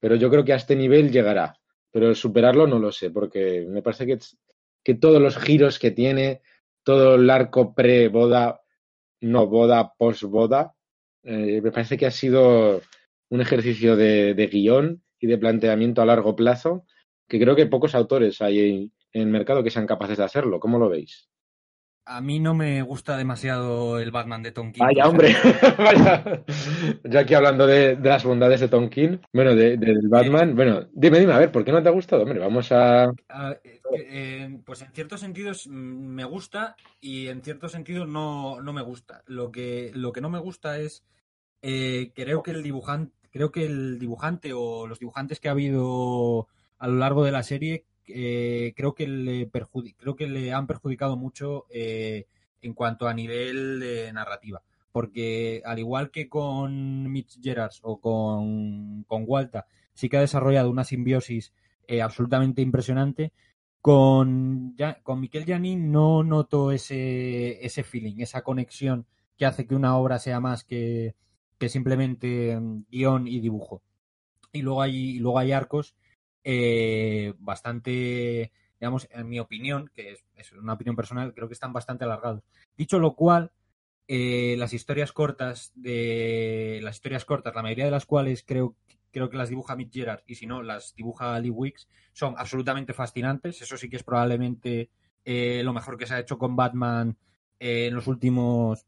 Pero 0.00 0.16
yo 0.16 0.30
creo 0.30 0.46
que 0.46 0.54
a 0.54 0.56
este 0.56 0.76
nivel 0.76 1.12
llegará. 1.12 1.58
Pero 1.90 2.14
superarlo 2.14 2.66
no 2.66 2.78
lo 2.78 2.90
sé, 2.90 3.10
porque 3.10 3.66
me 3.68 3.82
parece 3.82 4.06
que 4.06 4.18
que 4.86 4.94
todos 4.94 5.20
los 5.20 5.36
giros 5.36 5.80
que 5.80 5.90
tiene, 5.90 6.42
todo 6.84 7.16
el 7.16 7.28
arco 7.28 7.74
pre-boda, 7.74 8.60
no 9.20 9.48
boda, 9.48 9.94
post-boda, 9.98 10.74
eh, 11.24 11.60
me 11.60 11.72
parece 11.72 11.96
que 11.96 12.06
ha 12.06 12.12
sido 12.12 12.80
un 13.28 13.40
ejercicio 13.40 13.96
de, 13.96 14.48
guion 14.48 15.02
y 15.18 15.26
de 15.26 15.38
planteamiento 15.38 16.02
a 16.02 16.06
largo 16.06 16.36
plazo 16.36 16.84
que 17.26 17.40
creo 17.40 17.56
que 17.56 17.66
pocos 17.66 17.96
autores 17.96 18.40
hay 18.40 18.92
en 19.12 19.22
el 19.22 19.26
mercado 19.26 19.64
que 19.64 19.72
sean 19.72 19.88
capaces 19.88 20.18
de 20.18 20.24
hacerlo. 20.24 20.60
¿Cómo 20.60 20.78
lo 20.78 20.88
veis? 20.88 21.28
A 22.08 22.20
mí 22.20 22.38
no 22.38 22.54
me 22.54 22.82
gusta 22.82 23.16
demasiado 23.16 23.98
el 23.98 24.12
Batman 24.12 24.40
de 24.40 24.52
Tom 24.52 24.70
King. 24.70 24.80
Vaya, 24.80 25.08
hombre. 25.08 25.34
Vaya. 25.76 26.44
Ya 27.02 27.20
aquí 27.20 27.34
hablando 27.34 27.66
de, 27.66 27.96
las 27.96 28.22
bondades 28.22 28.60
de 28.60 28.68
Tom 28.68 28.88
King, 28.88 29.18
bueno, 29.32 29.56
del 29.56 30.08
Batman. 30.08 30.54
Bueno, 30.54 30.86
dime, 30.92 31.18
dime, 31.18 31.32
a 31.32 31.38
ver, 31.38 31.50
¿por 31.50 31.64
qué 31.64 31.72
no 31.72 31.82
te 31.82 31.88
ha 31.88 31.92
gustado? 31.92 32.22
Hombre, 32.22 32.38
vamos 32.38 32.70
a. 32.70 33.12
Eh, 33.92 34.56
pues 34.64 34.82
en 34.82 34.92
ciertos 34.92 35.18
sentidos 35.18 35.66
me 35.66 36.24
gusta 36.24 36.76
y 37.00 37.26
en 37.26 37.42
ciertos 37.42 37.72
sentidos 37.72 38.06
no, 38.06 38.62
no 38.62 38.72
me 38.72 38.82
gusta. 38.82 39.24
Lo 39.26 39.50
que, 39.50 39.90
lo 39.92 40.12
que 40.12 40.20
no 40.20 40.30
me 40.30 40.38
gusta 40.38 40.78
es. 40.78 41.02
Eh, 41.60 42.12
creo 42.14 42.44
que 42.44 42.52
el 42.52 42.62
dibujante. 42.62 43.16
Creo 43.32 43.50
que 43.50 43.66
el 43.66 43.98
dibujante 43.98 44.52
o 44.54 44.86
los 44.86 45.00
dibujantes 45.00 45.40
que 45.40 45.48
ha 45.48 45.52
habido 45.52 46.46
a 46.78 46.86
lo 46.86 46.94
largo 46.98 47.24
de 47.24 47.32
la 47.32 47.42
serie 47.42 47.84
eh, 48.08 48.72
creo, 48.76 48.94
que 48.94 49.06
le 49.06 49.50
creo 49.50 50.16
que 50.16 50.26
le 50.26 50.52
han 50.52 50.66
perjudicado 50.66 51.16
mucho 51.16 51.66
eh, 51.70 52.26
en 52.62 52.74
cuanto 52.74 53.08
a 53.08 53.14
nivel 53.14 53.80
de 53.80 54.12
narrativa. 54.12 54.62
Porque 54.92 55.62
al 55.64 55.78
igual 55.78 56.10
que 56.10 56.28
con 56.28 57.10
Mitch 57.12 57.40
Gerards 57.42 57.80
o 57.82 58.00
con, 58.00 59.04
con 59.04 59.24
Walta, 59.26 59.66
sí 59.92 60.08
que 60.08 60.16
ha 60.16 60.20
desarrollado 60.20 60.70
una 60.70 60.84
simbiosis 60.84 61.52
eh, 61.86 62.02
absolutamente 62.02 62.62
impresionante. 62.62 63.32
Con, 63.80 64.74
con 65.04 65.20
Miquel 65.20 65.46
Janin 65.46 65.92
no 65.92 66.24
noto 66.24 66.72
ese, 66.72 67.64
ese 67.64 67.84
feeling, 67.84 68.16
esa 68.18 68.42
conexión 68.42 69.06
que 69.36 69.46
hace 69.46 69.66
que 69.66 69.76
una 69.76 69.96
obra 69.96 70.18
sea 70.18 70.40
más 70.40 70.64
que, 70.64 71.14
que 71.58 71.68
simplemente 71.68 72.58
mm, 72.58 72.86
guion 72.90 73.28
y 73.28 73.40
dibujo. 73.40 73.82
Y 74.52 74.62
luego 74.62 74.82
hay, 74.82 75.18
luego 75.18 75.38
hay 75.38 75.52
arcos 75.52 75.94
eh, 76.48 77.34
bastante, 77.40 78.52
digamos, 78.78 79.08
en 79.10 79.28
mi 79.28 79.40
opinión, 79.40 79.90
que 79.92 80.16
es, 80.36 80.52
una 80.52 80.74
opinión 80.74 80.94
personal, 80.94 81.34
creo 81.34 81.48
que 81.48 81.54
están 81.54 81.72
bastante 81.72 82.04
alargados. 82.04 82.44
Dicho 82.76 83.00
lo 83.00 83.16
cual, 83.16 83.50
eh, 84.06 84.54
las 84.56 84.72
historias 84.72 85.12
cortas 85.12 85.72
de 85.74 86.78
las 86.84 86.94
historias 86.94 87.24
cortas, 87.24 87.52
la 87.52 87.62
mayoría 87.62 87.86
de 87.86 87.90
las 87.90 88.06
cuales 88.06 88.44
creo 88.46 88.76
creo 89.10 89.28
que 89.28 89.38
las 89.38 89.48
dibuja 89.48 89.74
Mick 89.74 89.92
Gerard 89.92 90.20
y 90.26 90.36
si 90.36 90.46
no 90.46 90.62
las 90.62 90.94
dibuja 90.94 91.40
Lee 91.40 91.50
Wicks, 91.50 91.88
son 92.12 92.34
absolutamente 92.38 92.92
fascinantes. 92.92 93.60
Eso 93.60 93.76
sí 93.76 93.88
que 93.88 93.96
es 93.96 94.04
probablemente 94.04 94.90
eh, 95.24 95.62
lo 95.64 95.72
mejor 95.72 95.96
que 95.96 96.06
se 96.06 96.14
ha 96.14 96.20
hecho 96.20 96.38
con 96.38 96.54
Batman 96.54 97.16
en 97.58 97.92
los 97.92 98.06
últimos 98.06 98.86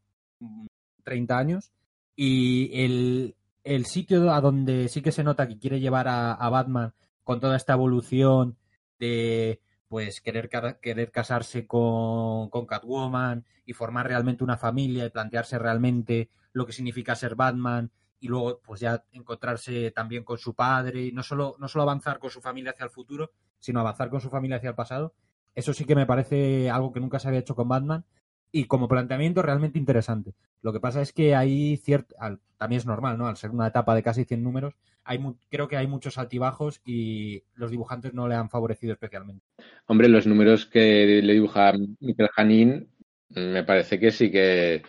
30 1.03 1.37
años. 1.37 1.73
Y 2.15 2.69
el, 2.73 3.35
el, 3.65 3.85
sitio 3.85 4.31
a 4.31 4.39
donde 4.39 4.87
sí 4.87 5.01
que 5.01 5.11
se 5.11 5.23
nota 5.23 5.47
que 5.47 5.57
quiere 5.57 5.81
llevar 5.81 6.07
a 6.07 6.49
Batman 6.49 6.93
con 7.29 7.39
toda 7.39 7.57
esta 7.57 7.73
evolución 7.73 8.57
de 8.97 9.61
pues 9.87 10.19
querer, 10.19 10.49
querer 10.81 11.11
casarse 11.11 11.67
con, 11.67 12.49
con 12.49 12.65
Catwoman 12.65 13.45
y 13.67 13.73
formar 13.73 14.07
realmente 14.07 14.43
una 14.43 14.57
familia 14.57 15.05
y 15.05 15.11
plantearse 15.11 15.59
realmente 15.59 16.31
lo 16.53 16.65
que 16.65 16.73
significa 16.73 17.13
ser 17.13 17.35
Batman 17.35 17.91
y 18.19 18.29
luego 18.29 18.61
pues 18.65 18.79
ya 18.81 19.05
encontrarse 19.11 19.91
también 19.91 20.23
con 20.23 20.39
su 20.39 20.55
padre 20.55 21.03
y 21.03 21.11
no 21.11 21.21
solo, 21.21 21.55
no 21.59 21.67
solo 21.67 21.83
avanzar 21.83 22.17
con 22.17 22.31
su 22.31 22.41
familia 22.41 22.71
hacia 22.71 22.85
el 22.85 22.89
futuro, 22.89 23.29
sino 23.59 23.79
avanzar 23.79 24.09
con 24.09 24.21
su 24.21 24.31
familia 24.31 24.57
hacia 24.57 24.69
el 24.69 24.75
pasado. 24.75 25.13
Eso 25.53 25.71
sí 25.71 25.85
que 25.85 25.95
me 25.95 26.07
parece 26.07 26.71
algo 26.71 26.91
que 26.91 26.99
nunca 26.99 27.19
se 27.19 27.27
había 27.27 27.41
hecho 27.41 27.53
con 27.53 27.69
Batman 27.69 28.05
y 28.51 28.65
como 28.65 28.87
planteamiento 28.87 29.41
realmente 29.41 29.79
interesante. 29.79 30.33
Lo 30.61 30.73
que 30.73 30.79
pasa 30.79 31.01
es 31.01 31.13
que 31.13 31.35
hay 31.35 31.77
cierto, 31.77 32.15
también 32.57 32.79
es 32.79 32.85
normal, 32.85 33.17
¿no? 33.17 33.27
Al 33.27 33.37
ser 33.37 33.51
una 33.51 33.67
etapa 33.67 33.95
de 33.95 34.03
casi 34.03 34.25
100 34.25 34.43
números, 34.43 34.73
hay 35.03 35.19
creo 35.49 35.67
que 35.67 35.77
hay 35.77 35.87
muchos 35.87 36.17
altibajos 36.17 36.81
y 36.85 37.43
los 37.55 37.71
dibujantes 37.71 38.13
no 38.13 38.27
le 38.27 38.35
han 38.35 38.49
favorecido 38.49 38.93
especialmente. 38.93 39.45
Hombre, 39.87 40.09
los 40.09 40.27
números 40.27 40.65
que 40.65 41.21
le 41.23 41.33
dibuja 41.33 41.73
Michael 41.99 42.29
Janin 42.35 42.89
me 43.29 43.63
parece 43.63 43.99
que 43.99 44.11
sí 44.11 44.31
que, 44.31 44.83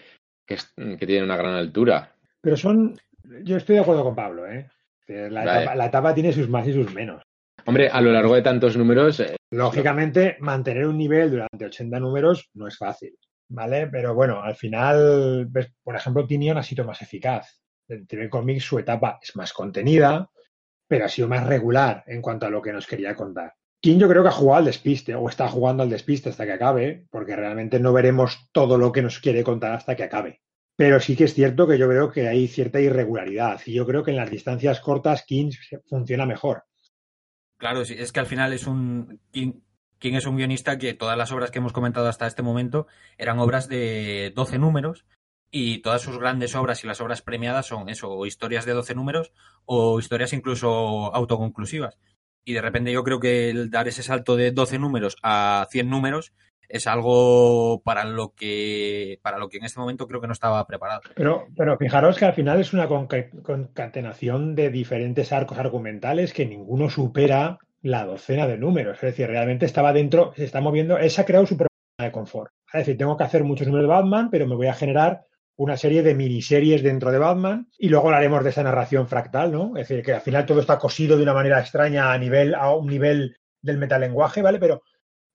que, 0.47 0.57
tienen 0.77 1.24
una 1.24 1.37
gran 1.37 1.55
altura. 1.55 2.15
Pero 2.41 2.57
son, 2.57 2.97
yo 3.45 3.57
estoy 3.57 3.77
de 3.77 3.82
acuerdo 3.82 4.05
con 4.05 4.15
Pablo, 4.15 4.47
¿eh? 4.47 4.69
La, 5.07 5.43
etapa, 5.43 5.74
la 5.74 5.87
etapa 5.87 6.15
tiene 6.15 6.32
sus 6.32 6.49
más 6.49 6.66
y 6.69 6.73
sus 6.73 6.95
menos. 6.95 7.23
Hombre, 7.66 7.89
a 7.89 8.01
lo 8.01 8.12
largo 8.12 8.35
de 8.35 8.43
tantos 8.43 8.77
números. 8.77 9.20
Eh, 9.20 9.37
Lógicamente, 9.51 10.37
mantener 10.41 10.87
un 10.87 10.97
nivel 10.97 11.31
durante 11.31 11.65
80 11.66 11.99
números 11.99 12.49
no 12.55 12.69
es 12.69 12.78
fácil. 12.78 13.16
¿Vale? 13.51 13.89
Pero 13.89 14.14
bueno, 14.14 14.43
al 14.43 14.55
final, 14.55 15.51
por 15.82 15.97
ejemplo, 15.97 16.27
Tinion 16.27 16.56
ha 16.59 16.62
sido 16.62 16.85
más 16.85 17.02
eficaz. 17.02 17.60
En 17.89 18.06
TV 18.06 18.31
Comics 18.31 18.64
su 18.64 18.78
etapa 18.78 19.18
es 19.20 19.35
más 19.36 19.52
contenida, 19.52 20.31
pero 20.86 21.05
ha 21.05 21.09
sido 21.09 21.28
más 21.28 21.47
regular 21.47 22.05
en 22.06 22.22
cuanto 22.22 22.47
a 22.47 22.51
lo 22.51 22.62
que 22.62 22.72
nos 22.72 22.86
quería 22.86 23.14
contar. 23.14 23.55
King 23.82 23.98
yo 23.98 24.09
creo 24.09 24.22
que 24.22 24.28
ha 24.28 24.32
jugado 24.32 24.59
al 24.59 24.64
despiste, 24.66 25.14
o 25.14 25.28
está 25.28 25.48
jugando 25.48 25.82
al 25.82 25.90
despiste 25.90 26.28
hasta 26.28 26.47
que 26.47 26.52
acabe, 26.52 27.06
porque 27.10 27.35
realmente 27.35 27.81
no 27.81 27.93
veremos 27.93 28.48
todo 28.52 28.78
lo 28.78 28.93
que 28.93 29.02
nos 29.02 29.18
quiere 29.18 29.43
contar 29.43 29.72
hasta 29.72 29.97
que 29.97 30.05
acabe. 30.05 30.43
Pero 30.77 31.01
sí 31.01 31.16
que 31.16 31.24
es 31.24 31.35
cierto 31.35 31.66
que 31.66 31.78
yo 31.78 31.89
creo 31.89 32.10
que 32.10 32.28
hay 32.28 32.47
cierta 32.47 32.81
irregularidad, 32.81 33.60
y 33.66 33.74
yo 33.74 33.86
creo 33.86 34.05
que 34.05 34.12
en 34.12 34.18
las 34.18 34.31
distancias 34.31 34.81
cortas 34.81 35.24
King 35.27 35.51
funciona 35.86 36.27
mejor. 36.27 36.64
Claro, 37.56 37.85
sí, 37.85 37.94
es 37.98 38.12
que 38.12 38.20
al 38.20 38.27
final 38.27 38.52
es 38.52 38.66
un 38.66 39.20
es 40.02 40.27
un 40.27 40.36
guionista 40.36 40.78
que 40.78 40.94
todas 40.94 41.16
las 41.16 41.32
obras 41.32 41.51
que 41.51 41.59
hemos 41.59 41.72
comentado 41.72 42.09
hasta 42.09 42.27
este 42.27 42.43
momento 42.43 42.86
eran 43.18 43.39
obras 43.39 43.68
de 43.68 44.32
12 44.35 44.59
números 44.59 45.05
y 45.51 45.78
todas 45.78 46.02
sus 46.02 46.18
grandes 46.18 46.55
obras 46.55 46.82
y 46.85 46.86
las 46.86 47.01
obras 47.01 47.22
premiadas 47.22 47.66
son 47.66 47.89
eso, 47.89 48.10
o 48.10 48.27
historias 48.27 48.66
de 48.66 48.72
12 48.72 48.94
números 48.94 49.32
o 49.64 49.98
historias 49.98 50.32
incluso 50.32 51.14
autoconclusivas. 51.14 51.98
Y 52.44 52.55
de 52.55 52.62
repente 52.62 52.93
yo 52.93 53.05
creo 53.05 53.20
que 53.20 53.51
el 53.51 53.70
dar 53.70 53.89
ese 53.89 54.02
salto 54.02 54.36
de 54.36 54.52
12 54.52 54.78
números 54.78 55.16
a 55.22 55.66
100 55.70 55.90
números 55.90 56.32
es 56.68 56.86
algo 56.86 57.82
para 57.82 58.05
lo 58.05 58.32
que 58.35 59.18
para 59.22 59.39
lo 59.39 59.48
que 59.48 59.59
en 59.59 59.64
este 59.64 59.81
momento 59.81 60.06
creo 60.06 60.20
que 60.20 60.28
no 60.28 60.32
estaba 60.32 60.64
preparado. 60.66 61.01
Pero, 61.16 61.48
pero 61.56 61.77
fijaros 61.77 62.16
que 62.16 62.24
al 62.24 62.32
final 62.32 62.60
es 62.60 62.72
una 62.72 62.89
concatenación 62.89 64.55
de 64.55 64.70
diferentes 64.70 65.32
arcos 65.32 65.59
argumentales 65.59 66.32
que 66.32 66.47
ninguno 66.47 66.89
supera 66.89 67.59
la 67.82 68.05
docena 68.05 68.47
de 68.47 68.59
números. 68.59 68.97
Es 68.97 69.02
decir, 69.02 69.27
realmente 69.27 69.66
estaba 69.66 69.93
dentro, 69.93 70.32
se 70.36 70.44
está 70.44 70.61
moviendo, 70.61 70.98
él 70.98 71.11
se 71.11 71.20
ha 71.20 71.24
creado 71.24 71.47
su 71.47 71.57
propia 71.57 71.70
de 71.98 72.12
confort. 72.12 72.52
Es 72.73 72.81
decir, 72.81 72.98
tengo 72.98 73.16
que 73.16 73.24
hacer 73.24 73.44
muchos 73.44 73.66
números 73.66 73.89
de 73.89 73.94
Batman, 73.94 74.31
pero 74.31 74.47
me 74.47 74.55
voy 74.55 74.66
a 74.66 74.74
generar 74.74 75.23
una 75.57 75.77
serie 75.77 76.02
de 76.02 76.15
miniseries 76.15 76.82
dentro 76.82 77.11
de 77.11 77.19
Batman 77.19 77.69
y 77.78 77.89
luego 77.89 78.07
hablaremos 78.07 78.43
de 78.43 78.51
esa 78.51 78.62
narración 78.62 79.09
fractal, 79.09 79.52
¿no? 79.52 79.77
Es 79.77 79.89
decir, 79.89 80.05
que 80.05 80.15
al 80.15 80.20
final 80.23 80.47
todo 80.47 80.61
está 80.61 80.78
cosido 80.78 81.16
de 81.16 81.23
una 81.23 81.35
manera 81.35 81.61
extraña 81.61 82.12
a 82.12 82.19
nivel, 82.19 82.55
a 82.55 82.74
un 82.74 82.86
nivel 82.86 83.36
del 83.61 83.77
metalenguaje, 83.77 84.40
¿vale? 84.40 84.59
Pero 84.59 84.82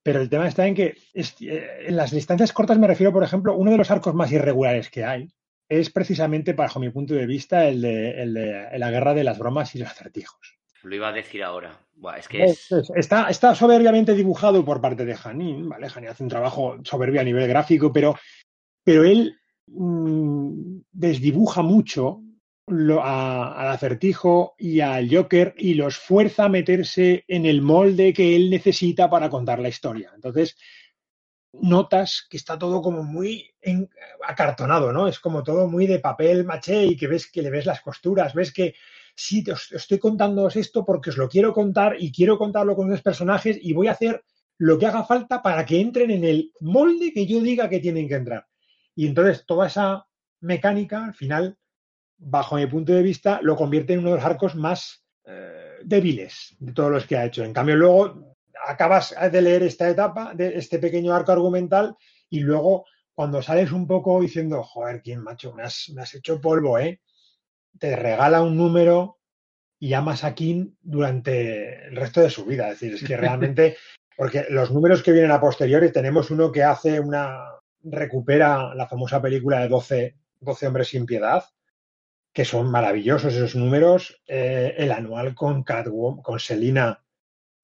pero 0.06 0.20
el 0.20 0.30
tema 0.30 0.46
está 0.46 0.64
en 0.68 0.76
que 0.76 0.94
eh, 1.14 1.66
en 1.88 1.96
las 1.96 2.12
distancias 2.12 2.52
cortas 2.52 2.78
me 2.78 2.86
refiero, 2.86 3.12
por 3.12 3.24
ejemplo, 3.24 3.56
uno 3.56 3.72
de 3.72 3.76
los 3.76 3.90
arcos 3.90 4.14
más 4.14 4.30
irregulares 4.30 4.88
que 4.88 5.04
hay 5.04 5.28
es 5.68 5.90
precisamente, 5.90 6.52
bajo 6.52 6.78
mi 6.78 6.90
punto 6.90 7.14
de 7.14 7.26
vista, 7.26 7.66
el 7.66 7.82
de, 7.82 8.70
la 8.78 8.90
guerra 8.92 9.14
de 9.14 9.24
las 9.24 9.36
bromas 9.36 9.74
y 9.74 9.80
los 9.80 9.90
acertijos. 9.90 10.55
Lo 10.86 10.94
iba 10.94 11.08
a 11.08 11.12
decir 11.12 11.42
ahora. 11.42 11.76
es 12.16 12.28
que 12.28 12.44
Está, 12.94 13.28
está, 13.28 13.56
soberbiamente 13.56 14.14
dibujado 14.14 14.64
por 14.64 14.80
parte 14.80 15.04
de 15.04 15.16
Janín, 15.16 15.68
¿vale? 15.68 15.88
Janín 15.88 16.10
hace 16.10 16.22
un 16.22 16.28
trabajo 16.28 16.78
soberbio 16.84 17.20
a 17.20 17.24
nivel 17.24 17.48
gráfico, 17.48 17.92
pero, 17.92 18.16
pero 18.84 19.02
él 19.02 19.36
mmm, 19.66 20.78
desdibuja 20.92 21.62
mucho 21.62 22.22
al 22.68 23.68
acertijo 23.68 24.54
y 24.58 24.78
al 24.78 25.12
Joker 25.12 25.54
y 25.58 25.74
los 25.74 25.98
fuerza 25.98 26.44
a 26.44 26.48
meterse 26.48 27.24
en 27.26 27.46
el 27.46 27.62
molde 27.62 28.12
que 28.12 28.36
él 28.36 28.48
necesita 28.48 29.10
para 29.10 29.28
contar 29.28 29.58
la 29.58 29.68
historia. 29.68 30.12
Entonces, 30.14 30.56
notas 31.52 32.28
que 32.30 32.36
está 32.36 32.56
todo 32.56 32.80
como 32.80 33.02
muy 33.02 33.52
acartonado, 34.24 34.92
¿no? 34.92 35.08
Es 35.08 35.18
como 35.18 35.42
todo 35.42 35.66
muy 35.66 35.88
de 35.88 35.98
papel 35.98 36.44
maché 36.44 36.84
y 36.84 36.96
que 36.96 37.08
ves 37.08 37.28
que 37.28 37.42
le 37.42 37.50
ves 37.50 37.66
las 37.66 37.80
costuras, 37.80 38.34
ves 38.34 38.52
que 38.52 38.74
sí, 39.16 39.44
os, 39.50 39.72
estoy 39.72 39.98
contando 39.98 40.46
esto 40.48 40.84
porque 40.84 41.10
os 41.10 41.16
lo 41.16 41.28
quiero 41.28 41.52
contar 41.52 41.96
y 41.98 42.12
quiero 42.12 42.38
contarlo 42.38 42.76
con 42.76 42.88
los 42.88 43.02
personajes 43.02 43.58
y 43.60 43.72
voy 43.72 43.88
a 43.88 43.92
hacer 43.92 44.22
lo 44.58 44.78
que 44.78 44.86
haga 44.86 45.04
falta 45.04 45.42
para 45.42 45.66
que 45.66 45.80
entren 45.80 46.12
en 46.12 46.24
el 46.24 46.52
molde 46.60 47.12
que 47.12 47.26
yo 47.26 47.40
diga 47.40 47.68
que 47.68 47.80
tienen 47.80 48.06
que 48.06 48.14
entrar. 48.14 48.46
Y 48.94 49.06
entonces 49.06 49.44
toda 49.44 49.66
esa 49.66 50.06
mecánica 50.40 51.04
al 51.04 51.14
final 51.14 51.58
bajo 52.18 52.56
mi 52.56 52.66
punto 52.66 52.92
de 52.92 53.02
vista, 53.02 53.40
lo 53.42 53.56
convierte 53.56 53.92
en 53.92 54.00
uno 54.00 54.10
de 54.10 54.16
los 54.16 54.24
arcos 54.24 54.54
más 54.54 55.04
eh, 55.24 55.76
débiles 55.84 56.56
de 56.58 56.72
todos 56.72 56.90
los 56.90 57.06
que 57.06 57.16
ha 57.16 57.24
hecho. 57.24 57.44
En 57.44 57.52
cambio, 57.52 57.76
luego 57.76 58.36
acabas 58.66 59.14
de 59.30 59.42
leer 59.42 59.62
esta 59.62 59.88
etapa, 59.88 60.32
de 60.34 60.56
este 60.56 60.78
pequeño 60.78 61.14
arco 61.14 61.32
argumental, 61.32 61.94
y 62.30 62.40
luego 62.40 62.86
cuando 63.14 63.42
sales 63.42 63.72
un 63.72 63.86
poco 63.86 64.20
diciendo, 64.20 64.62
joder, 64.62 65.02
¿quién, 65.02 65.22
macho? 65.22 65.52
Me 65.54 65.62
has, 65.62 65.90
me 65.94 66.02
has 66.02 66.14
hecho 66.14 66.40
polvo, 66.40 66.78
¿eh? 66.78 67.00
Te 67.78 67.96
regala 67.96 68.42
un 68.42 68.56
número 68.56 69.18
y 69.78 69.92
amas 69.94 70.24
a 70.24 70.34
King 70.34 70.74
durante 70.80 71.86
el 71.88 71.96
resto 71.96 72.20
de 72.20 72.30
su 72.30 72.44
vida. 72.44 72.70
Es 72.70 72.80
decir, 72.80 72.94
es 72.94 73.04
que 73.04 73.16
realmente, 73.16 73.76
porque 74.16 74.46
los 74.50 74.70
números 74.70 75.02
que 75.02 75.12
vienen 75.12 75.30
a 75.30 75.40
posteriori, 75.40 75.92
tenemos 75.92 76.30
uno 76.30 76.50
que 76.50 76.62
hace 76.62 77.00
una, 77.00 77.56
recupera 77.90 78.74
la 78.74 78.86
famosa 78.86 79.20
película 79.22 79.60
de 79.60 79.68
12, 79.68 80.16
12 80.40 80.66
hombres 80.66 80.88
sin 80.88 81.06
piedad, 81.06 81.44
que 82.32 82.44
son 82.44 82.70
maravillosos 82.70 83.34
esos 83.34 83.56
números. 83.56 84.20
Eh, 84.26 84.74
el 84.76 84.92
anual 84.92 85.34
con 85.34 85.62
Catwoman, 85.62 86.22
con 86.22 86.38
Selina, 86.38 87.02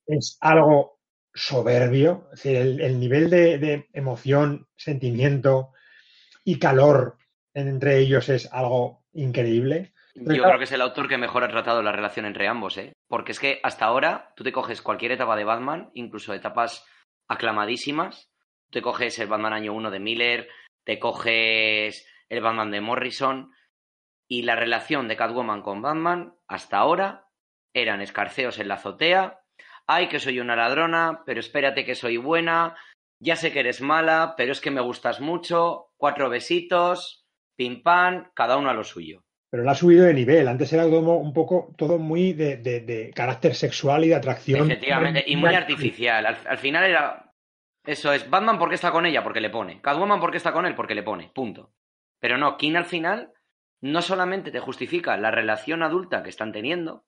es 0.06 0.38
algo 0.40 1.00
soberbio. 1.34 2.28
Es 2.32 2.42
decir, 2.42 2.80
el, 2.80 3.00
nivel 3.00 3.30
de, 3.30 3.88
emoción, 3.92 4.68
sentimiento 4.76 5.72
y 6.44 6.58
calor 6.58 7.16
entre 7.54 7.98
ellos 7.98 8.28
es 8.28 8.50
algo 8.52 9.04
increíble. 9.12 9.91
Yo 10.14 10.42
creo 10.42 10.58
que 10.58 10.64
es 10.64 10.72
el 10.72 10.82
autor 10.82 11.08
que 11.08 11.16
mejor 11.16 11.42
ha 11.42 11.48
tratado 11.48 11.82
la 11.82 11.92
relación 11.92 12.26
entre 12.26 12.46
ambos, 12.46 12.76
¿eh? 12.76 12.92
Porque 13.08 13.32
es 13.32 13.40
que 13.40 13.60
hasta 13.62 13.86
ahora 13.86 14.32
tú 14.36 14.44
te 14.44 14.52
coges 14.52 14.82
cualquier 14.82 15.12
etapa 15.12 15.36
de 15.36 15.44
Batman, 15.44 15.90
incluso 15.94 16.34
etapas 16.34 16.86
aclamadísimas, 17.28 18.30
te 18.70 18.82
coges 18.82 19.18
el 19.18 19.28
Batman 19.28 19.54
año 19.54 19.72
1 19.72 19.90
de 19.90 20.00
Miller, 20.00 20.48
te 20.84 20.98
coges 20.98 22.06
el 22.28 22.40
Batman 22.42 22.70
de 22.70 22.80
Morrison, 22.80 23.52
y 24.28 24.42
la 24.42 24.56
relación 24.56 25.08
de 25.08 25.16
Catwoman 25.16 25.62
con 25.62 25.82
Batman 25.82 26.34
hasta 26.46 26.78
ahora 26.78 27.26
eran 27.74 28.00
escarceos 28.00 28.58
en 28.58 28.68
la 28.68 28.74
azotea, 28.74 29.40
ay 29.86 30.08
que 30.08 30.20
soy 30.20 30.40
una 30.40 30.56
ladrona, 30.56 31.22
pero 31.26 31.40
espérate 31.40 31.84
que 31.84 31.94
soy 31.94 32.16
buena, 32.16 32.76
ya 33.18 33.36
sé 33.36 33.52
que 33.52 33.60
eres 33.60 33.80
mala, 33.80 34.34
pero 34.36 34.52
es 34.52 34.60
que 34.60 34.70
me 34.70 34.80
gustas 34.80 35.20
mucho, 35.20 35.90
cuatro 35.96 36.28
besitos, 36.28 37.26
pim 37.56 37.82
pam, 37.82 38.30
cada 38.34 38.56
uno 38.56 38.70
a 38.70 38.74
lo 38.74 38.84
suyo. 38.84 39.22
Pero 39.52 39.64
lo 39.64 39.70
ha 39.70 39.74
subido 39.74 40.06
de 40.06 40.14
nivel. 40.14 40.48
Antes 40.48 40.72
era 40.72 40.84
todo 40.84 41.16
un 41.16 41.34
poco 41.34 41.74
todo 41.76 41.98
muy 41.98 42.32
de, 42.32 43.12
carácter 43.14 43.54
sexual 43.54 44.02
y 44.02 44.08
de 44.08 44.14
atracción. 44.14 44.70
Efectivamente, 44.70 45.22
y 45.26 45.36
muy 45.36 45.54
artificial. 45.54 46.24
Al, 46.24 46.38
al, 46.46 46.56
final 46.56 46.84
era. 46.84 47.34
Eso 47.84 48.14
es, 48.14 48.30
Batman 48.30 48.58
porque 48.58 48.76
está 48.76 48.90
con 48.90 49.04
ella, 49.04 49.22
porque 49.22 49.42
le 49.42 49.50
pone. 49.50 49.82
Catwoman 49.82 50.20
porque 50.20 50.38
está 50.38 50.54
con 50.54 50.64
él, 50.64 50.74
porque 50.74 50.94
le 50.94 51.02
pone. 51.02 51.30
Punto. 51.34 51.74
Pero 52.18 52.38
no, 52.38 52.56
King 52.56 52.76
al 52.76 52.86
final 52.86 53.34
no 53.82 54.00
solamente 54.00 54.52
te 54.52 54.58
justifica 54.58 55.18
la 55.18 55.30
relación 55.30 55.82
adulta 55.82 56.22
que 56.22 56.30
están 56.30 56.50
teniendo, 56.50 57.04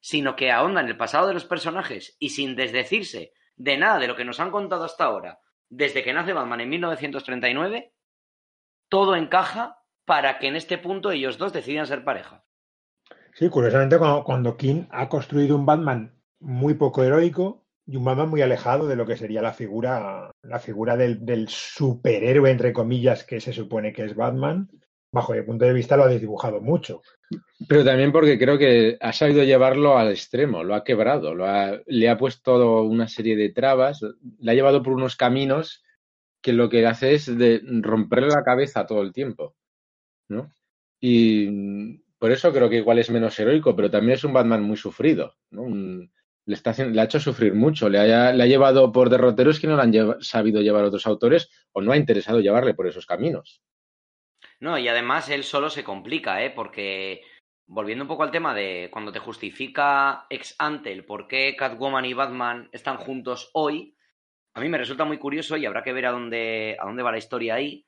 sino 0.00 0.34
que 0.34 0.50
ahonda 0.50 0.80
en 0.80 0.88
el 0.88 0.96
pasado 0.96 1.28
de 1.28 1.34
los 1.34 1.44
personajes 1.44 2.16
y 2.18 2.30
sin 2.30 2.56
desdecirse 2.56 3.34
de 3.54 3.76
nada 3.76 4.00
de 4.00 4.08
lo 4.08 4.16
que 4.16 4.24
nos 4.24 4.40
han 4.40 4.50
contado 4.50 4.82
hasta 4.82 5.04
ahora, 5.04 5.38
desde 5.68 6.02
que 6.02 6.12
nace 6.12 6.32
Batman 6.32 6.62
en 6.62 6.70
1939, 6.70 7.92
todo 8.88 9.14
encaja 9.14 9.78
para 10.04 10.38
que 10.38 10.48
en 10.48 10.56
este 10.56 10.78
punto 10.78 11.10
ellos 11.10 11.38
dos 11.38 11.52
decidan 11.52 11.86
ser 11.86 12.04
pareja. 12.04 12.44
Sí, 13.34 13.48
curiosamente 13.48 13.98
cuando, 13.98 14.56
King 14.56 14.84
ha 14.90 15.08
construido 15.08 15.56
un 15.56 15.66
Batman 15.66 16.14
muy 16.40 16.74
poco 16.74 17.02
heroico 17.02 17.66
y 17.86 17.96
un 17.96 18.04
Batman 18.04 18.28
muy 18.28 18.42
alejado 18.42 18.86
de 18.86 18.96
lo 18.96 19.06
que 19.06 19.16
sería 19.16 19.42
la 19.42 19.52
figura, 19.52 20.30
la 20.42 20.58
figura 20.58 20.96
del, 20.96 21.24
del 21.24 21.48
superhéroe, 21.48 22.50
entre 22.50 22.72
comillas, 22.72 23.24
que 23.24 23.40
se 23.40 23.52
supone 23.52 23.92
que 23.92 24.04
es 24.04 24.14
Batman, 24.14 24.68
bajo 25.14 25.32
mi 25.32 25.42
punto 25.42 25.64
de 25.64 25.72
vista, 25.72 25.96
lo 25.96 26.04
ha 26.04 26.08
desdibujado 26.08 26.60
mucho. 26.60 27.02
Pero 27.68 27.84
también 27.84 28.12
porque 28.12 28.38
creo 28.38 28.58
que 28.58 28.98
ha 29.00 29.12
sabido 29.12 29.42
llevarlo 29.44 29.96
al 29.96 30.10
extremo, 30.10 30.62
lo 30.62 30.74
ha 30.74 30.84
quebrado, 30.84 31.34
lo 31.34 31.46
le 31.86 32.08
ha 32.08 32.18
puesto 32.18 32.82
una 32.82 33.08
serie 33.08 33.36
de 33.36 33.50
trabas, 33.50 34.00
le 34.40 34.50
ha 34.50 34.54
llevado 34.54 34.82
por 34.82 34.92
unos 34.92 35.16
caminos 35.16 35.82
que 36.42 36.52
lo 36.52 36.68
que 36.68 36.86
hace 36.86 37.14
es 37.14 37.38
de 37.38 37.62
romperle 37.64 38.28
la 38.28 38.44
cabeza 38.44 38.86
todo 38.86 39.02
el 39.02 39.12
tiempo. 39.12 39.54
Y 41.00 41.98
por 42.18 42.32
eso 42.32 42.52
creo 42.52 42.70
que 42.70 42.78
igual 42.78 42.98
es 42.98 43.10
menos 43.10 43.38
heroico, 43.38 43.76
pero 43.76 43.90
también 43.90 44.14
es 44.14 44.24
un 44.24 44.32
Batman 44.32 44.62
muy 44.62 44.76
sufrido. 44.76 45.34
le, 45.50 46.08
está 46.54 46.72
le 46.84 47.00
ha 47.00 47.04
hecho 47.04 47.20
sufrir 47.20 47.54
mucho, 47.54 47.88
le 47.88 47.98
ha, 47.98 48.32
le 48.32 48.42
ha 48.42 48.46
llevado 48.46 48.90
por 48.92 49.10
derroteros 49.10 49.60
que 49.60 49.66
no 49.66 49.76
le 49.76 49.82
han 49.82 50.22
sabido 50.22 50.62
llevar 50.62 50.84
otros 50.84 51.06
autores 51.06 51.50
o 51.72 51.82
no 51.82 51.92
ha 51.92 51.96
interesado 51.96 52.40
llevarle 52.40 52.74
por 52.74 52.86
esos 52.86 53.06
caminos. 53.06 53.62
No, 54.60 54.78
y 54.78 54.88
además 54.88 55.28
él 55.28 55.44
solo 55.44 55.68
se 55.68 55.84
complica, 55.84 56.42
¿eh? 56.42 56.50
Porque, 56.50 57.22
volviendo 57.66 58.04
un 58.04 58.08
poco 58.08 58.22
al 58.22 58.30
tema 58.30 58.54
de 58.54 58.88
cuando 58.90 59.12
te 59.12 59.18
justifica 59.18 60.26
ex 60.30 60.54
ante 60.58 60.92
el 60.92 61.04
por 61.04 61.28
qué 61.28 61.54
Catwoman 61.56 62.04
y 62.06 62.14
Batman 62.14 62.68
están 62.72 62.96
juntos 62.96 63.50
hoy, 63.52 63.94
a 64.54 64.60
mí 64.60 64.68
me 64.68 64.78
resulta 64.78 65.04
muy 65.04 65.18
curioso 65.18 65.56
y 65.56 65.66
habrá 65.66 65.82
que 65.82 65.92
ver 65.92 66.06
a 66.06 66.12
dónde, 66.12 66.76
a 66.80 66.86
dónde 66.86 67.02
va 67.02 67.12
la 67.12 67.18
historia 67.18 67.56
ahí, 67.56 67.84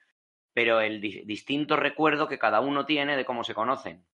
pero 0.57 0.81
el 0.81 1.03
distinto 1.03 1.77
recuerdo 1.77 2.28
que 2.28 2.39
cada 2.39 2.61
uno 2.61 2.87
tiene 2.87 3.15
de 3.15 3.27
cómo 3.27 3.45
se 3.45 3.53
conocen, 3.53 4.07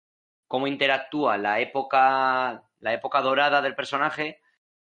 cómo 0.48 0.66
interactúa 0.66 1.38
la 1.38 1.60
época, 1.60 2.64
la 2.80 2.92
época 2.92 3.20
dorada 3.20 3.62
del 3.62 3.76
personaje 3.76 4.40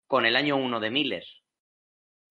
con 0.06 0.24
el 0.24 0.36
año 0.36 0.54
uno 0.56 0.78
de 0.78 0.92
Miller 0.92 1.24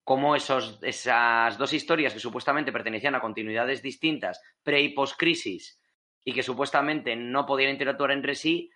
cómo 0.06 0.38
esos, 0.38 0.80
esas 0.82 1.58
dos 1.58 1.74
historias 1.74 2.14
que 2.14 2.22
supuestamente 2.22 2.72
pertenecían 2.72 3.16
a 3.16 3.20
continuidades 3.20 3.82
distintas, 3.82 4.42
pre 4.64 4.80
y 4.80 4.94
post 4.94 5.20
crisis, 5.20 5.82
y 6.24 6.32
que 6.32 6.44
supuestamente 6.44 7.18
no 7.18 7.46
podían 7.46 7.72
interactuar 7.72 8.12
entre 8.12 8.34
sí, 8.34 8.72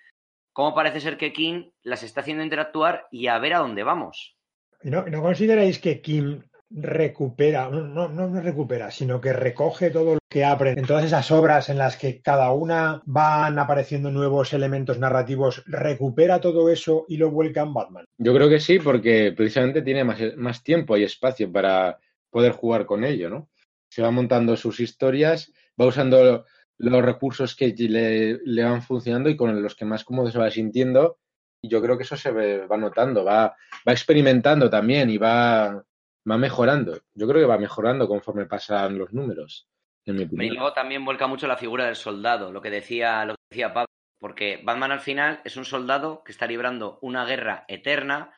cómo 0.52 0.76
parece 0.76 1.00
ser 1.00 1.16
que 1.16 1.32
Kim 1.32 1.72
las 1.84 2.04
está 2.04 2.20
haciendo 2.20 2.44
interactuar 2.44 3.08
y 3.12 3.28
a 3.28 3.40
ver 3.40 3.54
a 3.54 3.60
dónde 3.60 3.84
vamos. 3.84 4.36
¿Y 4.84 4.90
no, 4.90 5.06
consideráis 5.22 5.80
que 5.80 6.02
Kim 6.02 6.44
recupera, 6.74 7.70
no, 7.70 8.08
no, 8.08 8.42
recupera, 8.42 8.92
sino 8.92 9.20
que 9.20 9.34
recoge 9.34 9.90
todo 9.90 10.16
lo 10.16 10.20
que 10.30 10.46
aprende 10.46 10.82
en 10.82 10.88
todas 10.88 11.04
esas 11.04 11.30
obras 11.32 11.70
en 11.70 11.78
las 11.78 11.98
que 11.98 12.22
cada 12.22 12.52
una 12.54 13.02
van 13.06 13.60
apareciendo 13.60 14.10
nuevos 14.10 14.54
elementos 14.54 14.98
narrativos, 14.98 15.64
recupera 15.66 16.40
todo 16.40 16.70
eso 16.70 17.06
y 17.10 17.18
lo 17.18 17.30
vuelca 17.30 17.62
en 17.62 17.74
Batman. 17.74 18.06
Yo 18.18 18.34
creo 18.34 18.48
que 18.48 18.60
sí, 18.60 18.80
porque 18.80 19.34
precisamente 19.36 19.82
tiene 19.82 20.04
más, 20.04 20.20
más 20.38 20.64
tiempo 20.64 20.96
y 20.96 21.04
espacio 21.04 21.52
para 21.52 22.00
poder 22.30 22.54
jugar 22.54 22.86
con 22.86 23.04
ello, 23.04 23.30
¿no? 23.30 23.50
Se 23.90 24.02
va 24.02 24.12
montando 24.12 24.56
sus 24.56 24.80
historias, 24.80 25.52
va 25.80 25.88
usando 25.88 26.46
los 26.78 27.06
recursos 27.06 27.56
que 27.56 27.68
le, 27.78 28.40
le 28.46 28.64
van 28.64 28.82
funcionando 28.82 29.30
y 29.30 29.36
con 29.36 29.62
los 29.62 29.76
que 29.76 29.86
más 29.86 30.06
cómodo 30.06 30.32
se 30.32 30.40
va 30.40 30.50
sintiendo. 30.50 31.18
Y 31.62 31.68
yo 31.68 31.82
creo 31.82 31.98
que 31.98 32.04
eso 32.04 32.16
se 32.16 32.32
va 32.32 32.78
notando, 32.78 33.24
va, 33.24 33.56
va 33.88 33.92
experimentando 33.92 34.70
también 34.70 35.10
y 35.10 35.18
va 35.18 35.84
va 36.30 36.38
mejorando. 36.38 37.00
Yo 37.14 37.28
creo 37.28 37.42
que 37.42 37.48
va 37.48 37.58
mejorando 37.58 38.08
conforme 38.08 38.46
pasan 38.46 38.98
los 38.98 39.14
números. 39.14 39.68
En 40.06 40.16
mi 40.16 40.24
opinión. 40.24 40.46
Y 40.46 40.50
luego 40.56 40.74
también 40.74 41.06
vuelca 41.06 41.28
mucho 41.28 41.48
la 41.48 41.58
figura 41.58 41.86
del 41.86 41.96
soldado, 41.96 42.52
lo 42.52 42.62
que 42.62 42.72
decía, 42.72 43.24
lo 43.24 43.36
que 43.36 43.42
decía 43.52 43.74
Pablo, 43.74 43.88
porque 44.20 44.60
Batman 44.64 44.92
al 44.92 45.00
final 45.00 45.42
es 45.46 45.58
un 45.58 45.66
soldado 45.66 46.24
que 46.24 46.32
está 46.32 46.48
librando 46.48 46.98
una 47.02 47.24
guerra 47.26 47.66
eterna 47.68 48.34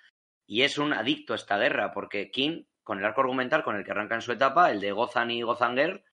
y 0.45 0.63
es 0.63 0.77
un 0.77 0.93
adicto 0.93 1.33
a 1.33 1.37
esta 1.37 1.57
guerra, 1.57 1.93
porque 1.93 2.31
King, 2.31 2.63
con 2.83 2.99
el 2.99 3.05
arco 3.05 3.21
argumental 3.21 3.63
con 3.63 3.77
el 3.77 3.85
que 3.85 3.91
arranca 3.91 4.15
en 4.15 4.21
su 4.21 4.33
etapa, 4.33 4.71
el 4.71 4.81
de 4.81 4.91
Gozan 4.91 5.31
y 5.31 5.41
Gozanger, 5.41 6.03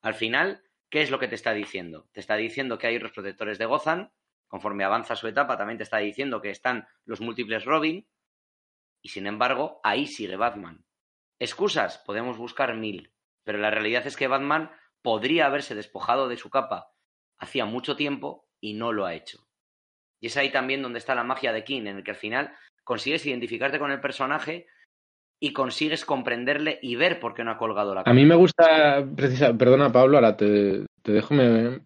al 0.00 0.14
final, 0.14 0.62
¿qué 0.88 1.02
es 1.02 1.10
lo 1.10 1.18
que 1.18 1.26
te 1.26 1.34
está 1.34 1.52
diciendo? 1.52 2.08
Te 2.12 2.20
está 2.20 2.36
diciendo 2.36 2.78
que 2.78 2.86
hay 2.86 2.98
los 3.00 3.12
protectores 3.12 3.58
de 3.58 3.66
Gozan, 3.66 4.12
conforme 4.46 4.84
avanza 4.84 5.16
su 5.16 5.26
etapa, 5.26 5.56
también 5.56 5.78
te 5.78 5.84
está 5.84 5.98
diciendo 5.98 6.40
que 6.40 6.50
están 6.50 6.86
los 7.04 7.20
múltiples 7.20 7.64
Robin, 7.64 8.06
y 9.02 9.08
sin 9.08 9.26
embargo, 9.26 9.80
ahí 9.82 10.06
sigue 10.06 10.36
Batman. 10.36 10.84
Excusas, 11.40 11.98
podemos 12.04 12.36
buscar 12.36 12.76
mil, 12.76 13.12
pero 13.44 13.58
la 13.58 13.70
realidad 13.70 14.06
es 14.06 14.16
que 14.16 14.28
Batman 14.28 14.70
podría 15.02 15.46
haberse 15.46 15.74
despojado 15.74 16.28
de 16.28 16.36
su 16.36 16.50
capa 16.50 16.92
hacía 17.38 17.64
mucho 17.64 17.96
tiempo 17.96 18.46
y 18.60 18.74
no 18.74 18.92
lo 18.92 19.06
ha 19.06 19.14
hecho. 19.14 19.38
Y 20.20 20.26
es 20.26 20.36
ahí 20.36 20.52
también 20.52 20.82
donde 20.82 20.98
está 20.98 21.14
la 21.14 21.24
magia 21.24 21.54
de 21.54 21.64
King, 21.64 21.86
en 21.86 21.96
el 21.96 22.04
que 22.04 22.10
al 22.10 22.18
final 22.18 22.52
consigues 22.84 23.24
identificarte 23.24 23.78
con 23.78 23.90
el 23.90 24.00
personaje 24.00 24.66
y 25.40 25.54
consigues 25.54 26.04
comprenderle 26.04 26.78
y 26.82 26.96
ver 26.96 27.18
por 27.18 27.32
qué 27.32 27.42
no 27.42 27.52
ha 27.52 27.56
colgado 27.56 27.94
la 27.94 28.02
capa. 28.02 28.10
A 28.10 28.14
mí 28.14 28.26
me 28.26 28.34
gusta, 28.34 29.02
precisa, 29.16 29.56
perdona 29.56 29.90
Pablo, 29.90 30.18
ahora 30.18 30.36
te, 30.36 30.84
dejo, 31.04 31.34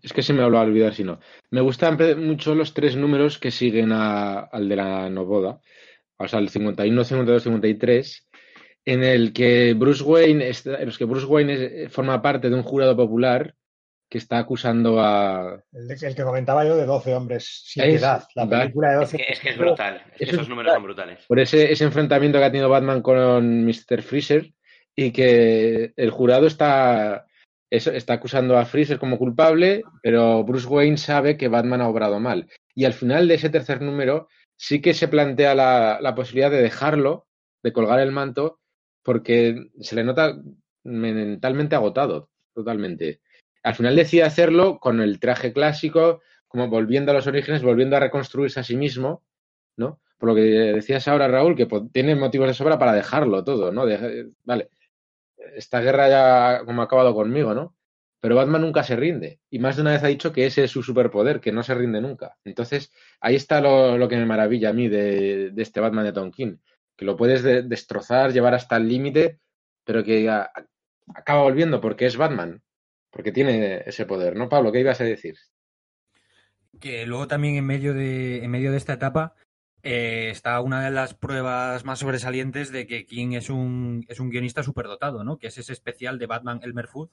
es 0.03 0.13
que 0.13 0.23
se 0.23 0.33
me 0.33 0.43
lo 0.43 0.59
a 0.59 0.63
olvidar 0.63 0.95
si 0.95 1.05
no. 1.05 1.21
Me 1.51 1.61
gustan 1.61 1.97
mucho 2.19 2.57
los 2.57 2.75
tres 2.75 2.97
números 2.97 3.39
que 3.39 3.53
siguen 3.53 3.93
al 3.93 4.69
de 4.69 4.75
la 4.75 5.09
Novoda, 5.11 5.61
o 6.17 6.27
sea, 6.27 6.41
el 6.41 6.49
51, 6.49 7.05
52, 7.05 7.43
53, 7.45 8.29
en 8.85 9.03
el 9.03 9.33
que 9.33 9.75
Bruce 9.75 10.03
Wayne, 10.03 10.51
en 10.65 10.87
los 10.87 10.99
que 10.99 11.05
Bruce 11.05 11.27
Wayne 11.27 11.89
forma 11.89 12.21
parte 12.21 12.51
de 12.51 12.57
un 12.57 12.63
jurado 12.63 12.97
popular 12.97 13.55
que 14.11 14.19
está 14.19 14.39
acusando 14.39 15.01
a... 15.01 15.61
El, 15.73 16.15
que 16.15 16.23
comentaba 16.23 16.65
yo 16.65 16.77
de 16.77 16.85
12 16.85 17.15
hombres 17.15 17.63
sin 17.65 17.83
edad. 17.83 18.25
La 18.35 18.49
película 18.49 18.91
de 18.91 18.97
12... 18.97 19.25
Es 19.29 19.41
que 19.41 19.51
es, 19.51 19.59
brutal. 19.59 20.03
esos 20.19 20.49
números 20.49 20.75
son 20.75 20.83
brutales. 20.83 21.25
Por 21.27 21.41
ese, 21.41 21.73
ese 21.73 21.85
enfrentamiento 21.85 22.39
que 22.39 22.45
ha 22.45 22.53
tenido 22.53 22.69
Batman 22.69 23.03
con 23.03 23.65
Mr. 23.65 24.03
Freezer 24.03 24.53
y 24.95 25.11
que 25.11 25.95
el 25.97 26.11
jurado 26.11 26.47
está, 26.47 27.27
está 27.71 28.13
acusando 28.13 28.57
a 28.57 28.67
Freezer 28.67 28.99
como 28.99 29.19
culpable, 29.19 29.83
pero 30.03 30.45
Bruce 30.45 30.69
Wayne 30.69 30.99
sabe 30.99 31.37
que 31.37 31.49
Batman 31.49 31.81
ha 31.81 31.89
obrado 31.89 32.21
mal. 32.21 32.49
Y 32.75 32.85
al 32.85 32.93
final 32.93 33.27
de 33.27 33.35
ese 33.35 33.51
tercer 33.51 33.81
número 33.81 34.29
sí 34.57 34.81
que 34.81 34.95
se 34.95 35.09
plantea 35.09 35.55
la, 35.55 35.99
la 36.01 36.15
posibilidad 36.15 36.51
de 36.51 36.63
dejarlo, 36.63 37.27
de 37.65 37.73
colgar 37.73 37.99
el 37.99 38.13
manto 38.13 38.61
porque 39.05 39.71
se 39.81 39.95
le 39.95 40.03
nota 40.03 40.37
mentalmente 40.83 41.77
agotado, 41.77 42.31
totalmente. 42.55 43.21
Al 43.63 43.75
final 43.75 43.95
decide 43.95 44.25
hacerlo 44.25 44.81
con 44.81 45.01
el 45.01 45.21
traje 45.21 45.53
clásico, 45.53 46.23
como 46.49 46.69
volviendo 46.69 47.13
a 47.13 47.15
los 47.15 47.27
orígenes, 47.27 47.63
volviendo 47.63 47.97
a 47.97 48.01
reconstruirse 48.01 48.61
a 48.61 48.65
sí 48.65 48.77
mismo, 48.77 49.23
¿no? 49.77 50.01
Por 50.19 50.31
lo 50.31 50.35
que 50.35 50.43
decías 50.43 51.07
ahora, 51.07 51.29
Raúl, 51.29 51.57
que 51.57 51.69
tiene 51.93 52.15
motivos 52.15 52.49
de 52.49 52.55
sobra 52.55 52.79
para 52.79 52.95
dejarlo 52.95 53.45
todo, 53.45 53.73
¿no? 53.73 53.85
vale, 54.45 54.71
esta 55.55 55.81
guerra 55.81 56.09
ya 56.09 56.65
como 56.65 56.83
ha 56.83 56.85
acabado 56.87 57.15
conmigo, 57.15 57.55
¿no? 57.55 57.77
Pero 58.21 58.37
Batman 58.37 58.63
nunca 58.63 58.83
se 58.83 58.97
rinde. 58.97 59.41
Y 59.51 59.59
más 59.59 59.77
de 59.77 59.83
una 59.83 59.93
vez 59.93 60.03
ha 60.03 60.07
dicho 60.07 60.33
que 60.33 60.47
ese 60.47 60.65
es 60.65 60.71
su 60.71 60.83
superpoder, 60.83 61.41
que 61.41 61.53
no 61.53 61.63
se 61.63 61.75
rinde 61.75 62.01
nunca. 62.01 62.39
Entonces, 62.45 62.91
ahí 63.21 63.35
está 63.35 63.61
lo, 63.61 64.09
que 64.09 64.17
me 64.17 64.25
maravilla 64.25 64.71
a 64.71 64.73
mí 64.73 64.89
de, 64.89 65.51
de 65.51 65.63
este 65.63 65.81
Batman 65.81 66.07
de 66.07 66.13
Tonkin 66.13 66.61
que 66.97 67.05
lo 67.05 67.17
puedes 67.17 67.43
destrozar, 67.43 68.33
llevar 68.33 68.55
hasta 68.55 68.77
el 68.77 68.89
límite, 68.89 69.41
pero 69.85 70.05
que 70.05 70.29
acaba 71.15 71.43
volviendo 71.43 71.81
porque 71.81 72.07
es 72.07 72.17
Batman, 72.17 72.63
porque 73.11 73.33
tiene 73.33 73.83
ese 73.87 74.07
poder, 74.07 74.37
¿no, 74.37 74.49
Pablo? 74.49 74.73
¿Qué 74.73 74.81
ibas 74.81 75.01
a 75.01 75.05
decir? 75.05 75.37
Que 76.81 77.07
luego 77.07 77.29
también 77.29 77.57
en 77.57 77.67
medio 77.67 77.95
de, 77.95 78.45
en 78.45 78.51
medio 78.51 78.71
de 78.71 78.77
esta 78.77 78.95
etapa 78.95 79.35
eh, 79.83 80.31
está 80.31 80.61
una 80.61 80.85
de 80.85 80.91
las 80.91 81.15
pruebas 81.15 81.85
más 81.85 81.99
sobresalientes 81.99 82.73
de 82.73 82.87
que 82.87 83.07
King 83.07 83.33
es 83.33 83.51
un, 83.51 84.05
es 84.09 84.19
un 84.19 84.31
guionista 84.31 84.63
superdotado, 84.63 85.25
¿no? 85.25 85.39
Que 85.39 85.49
es 85.49 85.59
ese 85.59 85.73
especial 85.73 86.19
de 86.19 86.27
Batman 86.27 86.61
Elmer 86.63 86.89
Food, 86.89 87.11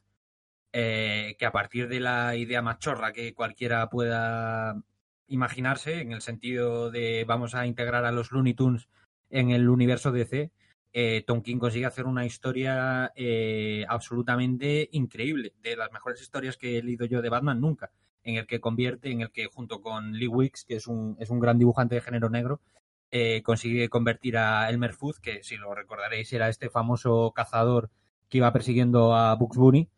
eh, 0.73 1.35
que 1.37 1.45
a 1.45 1.51
partir 1.51 1.89
de 1.89 1.99
la 1.99 2.35
idea 2.35 2.61
machorra 2.61 3.11
que 3.11 3.33
cualquiera 3.33 3.89
pueda 3.89 4.81
imaginarse, 5.27 6.01
en 6.01 6.13
el 6.13 6.21
sentido 6.21 6.91
de 6.91 7.25
vamos 7.27 7.55
a 7.55 7.65
integrar 7.65 8.05
a 8.05 8.11
los 8.11 8.31
Looney 8.31 8.53
Tunes 8.53 8.87
en 9.31 9.51
el 9.51 9.69
universo 9.69 10.11
DC, 10.11 10.51
eh, 10.93 11.23
Tom 11.25 11.41
King 11.41 11.57
consigue 11.57 11.85
hacer 11.85 12.05
una 12.05 12.25
historia 12.25 13.11
eh, 13.15 13.85
absolutamente 13.87 14.89
increíble, 14.91 15.53
de 15.61 15.77
las 15.77 15.91
mejores 15.91 16.21
historias 16.21 16.57
que 16.57 16.77
he 16.77 16.83
leído 16.83 17.05
yo 17.05 17.21
de 17.21 17.29
Batman 17.29 17.61
nunca, 17.61 17.91
en 18.23 18.35
el 18.35 18.45
que 18.45 18.59
convierte, 18.59 19.09
en 19.09 19.21
el 19.21 19.31
que 19.31 19.47
junto 19.47 19.81
con 19.81 20.13
Lee 20.13 20.27
Wicks, 20.27 20.65
que 20.65 20.75
es 20.75 20.87
un, 20.87 21.15
es 21.19 21.29
un 21.29 21.39
gran 21.39 21.57
dibujante 21.57 21.95
de 21.95 22.01
género 22.01 22.29
negro, 22.29 22.61
eh, 23.09 23.41
consigue 23.41 23.89
convertir 23.89 24.37
a 24.37 24.69
Elmer 24.69 24.93
Fudd, 24.93 25.17
que 25.21 25.43
si 25.43 25.57
lo 25.57 25.73
recordaréis 25.73 26.31
era 26.33 26.49
este 26.49 26.69
famoso 26.69 27.31
cazador 27.35 27.89
que 28.29 28.37
iba 28.37 28.53
persiguiendo 28.53 29.13
a 29.15 29.35
Bugs 29.35 29.57
Bunny, 29.57 29.89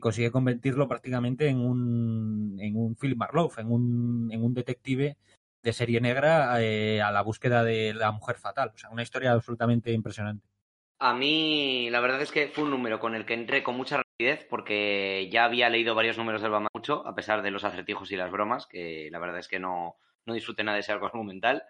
consigue 0.00 0.30
convertirlo 0.30 0.88
prácticamente 0.88 1.48
en 1.48 1.58
un, 1.58 2.58
en 2.60 2.76
un 2.76 2.96
Philip 2.96 3.16
Marlowe, 3.16 3.52
en 3.56 3.72
un, 3.72 4.28
en 4.30 4.44
un 4.44 4.52
detective 4.52 5.16
de 5.62 5.72
serie 5.72 6.00
negra 6.00 6.60
eh, 6.60 7.02
a 7.02 7.10
la 7.12 7.22
búsqueda 7.22 7.62
de 7.64 7.94
la 7.94 8.12
mujer 8.12 8.36
fatal. 8.36 8.72
O 8.74 8.78
sea, 8.78 8.90
una 8.90 9.02
historia 9.02 9.32
absolutamente 9.32 9.92
impresionante. 9.92 10.46
A 10.98 11.14
mí, 11.14 11.88
la 11.90 12.00
verdad 12.00 12.20
es 12.20 12.30
que 12.30 12.48
fue 12.48 12.64
un 12.64 12.70
número 12.70 13.00
con 13.00 13.14
el 13.14 13.24
que 13.24 13.34
entré 13.34 13.62
con 13.62 13.76
mucha 13.76 13.96
rapidez 13.96 14.46
porque 14.50 15.28
ya 15.32 15.44
había 15.44 15.70
leído 15.70 15.94
varios 15.94 16.18
números 16.18 16.42
del 16.42 16.50
Batman 16.50 16.68
mucho, 16.74 17.06
a 17.06 17.14
pesar 17.14 17.40
de 17.40 17.50
los 17.50 17.64
acertijos 17.64 18.12
y 18.12 18.16
las 18.16 18.30
bromas, 18.30 18.66
que 18.66 19.08
la 19.10 19.18
verdad 19.18 19.38
es 19.38 19.48
que 19.48 19.58
no, 19.58 19.96
no 20.26 20.34
disfruté 20.34 20.62
nada 20.62 20.74
de 20.74 20.80
ese 20.80 20.92
arco 20.92 21.06
argumental. 21.06 21.64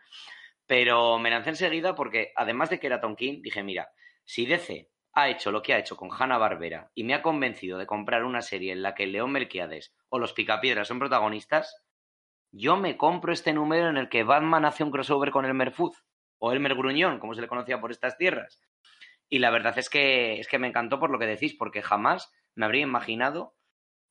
Pero 0.67 1.19
me 1.19 1.31
lancé 1.31 1.51
enseguida 1.51 1.95
porque, 1.95 2.33
además 2.35 2.71
de 2.71 2.81
que 2.81 2.87
era 2.87 3.01
Tom 3.01 3.17
King, 3.17 3.41
dije, 3.43 3.63
mira, 3.63 3.91
si 4.25 4.47
DC 4.47 4.89
ha 5.13 5.29
hecho 5.29 5.51
lo 5.51 5.63
que 5.63 5.75
ha 5.75 5.79
hecho 5.79 5.97
con 5.97 6.11
Hanna 6.13 6.39
Barbera 6.39 6.91
y 6.95 7.05
me 7.05 7.15
ha 7.15 7.23
convencido 7.23 7.79
de 7.79 7.87
comprar 7.87 8.25
una 8.25 8.43
serie 8.43 8.73
en 8.73 8.83
la 8.83 8.95
que 8.95 9.07
León 9.07 9.33
Melquiades 9.33 9.93
o 10.09 10.19
los 10.19 10.33
Picapiedras 10.33 10.89
son 10.89 10.99
protagonistas, 10.99 11.83
yo 12.53 12.77
me 12.77 12.97
compro 12.97 13.33
este 13.33 13.53
número 13.53 13.89
en 13.89 13.97
el 13.97 14.09
que 14.09 14.25
Batman 14.25 14.65
hace 14.65 14.85
un 14.85 14.91
crossover 14.91 15.31
con 15.31 15.45
Elmer 15.45 15.73
Fudd 15.73 15.95
o 16.39 16.53
Elmer 16.53 16.75
Gruñón, 16.75 17.19
como 17.19 17.35
se 17.35 17.41
le 17.41 17.49
conocía 17.49 17.81
por 17.81 17.91
estas 17.91 18.17
tierras. 18.17 18.61
Y 19.29 19.39
la 19.39 19.51
verdad 19.51 19.79
es 19.79 19.89
que, 19.89 20.41
es 20.41 20.49
que 20.49 20.59
me 20.59 20.67
encantó 20.67 20.99
por 20.99 21.11
lo 21.11 21.19
que 21.19 21.27
decís, 21.27 21.55
porque 21.55 21.83
jamás 21.83 22.33
me 22.55 22.65
habría 22.65 22.83
imaginado 22.83 23.55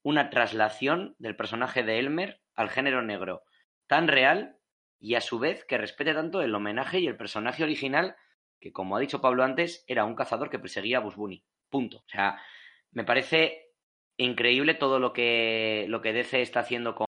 una 0.02 0.30
traslación 0.30 1.16
del 1.20 1.36
personaje 1.36 1.84
de 1.84 2.00
Elmer 2.00 2.42
al 2.56 2.70
género 2.70 3.02
negro 3.02 3.44
tan 3.88 4.08
real 4.08 4.58
y 5.00 5.16
a 5.16 5.22
su 5.22 5.40
vez 5.40 5.66
que 5.66 5.78
respete 5.78 6.14
tanto 6.14 6.42
el 6.42 6.56
homenaje 6.56 7.00
y 7.00 7.08
el 7.08 7.18
personaje 7.18 7.64
original 7.64 8.16
que, 8.60 8.72
como 8.72 8.96
ha 8.96 9.00
dicho 9.00 9.22
Pablo 9.22 9.44
antes, 9.44 9.84
era 9.88 10.06
un 10.06 10.16
cazador 10.16 10.50
que 10.50 10.60
perseguía 10.60 10.98
a 10.98 11.02
Bush 11.02 11.16
Bunny. 11.16 11.44
Punto. 11.70 11.98
O 11.98 12.10
sea, 12.10 12.42
me 12.92 13.04
parece 13.04 13.69
increíble 14.20 14.74
todo 14.74 15.00
lo 15.00 15.14
que, 15.14 15.86
lo 15.88 16.02
que 16.02 16.14
DC 16.14 16.42
está 16.42 16.60
haciendo 16.60 16.94
con 16.94 17.08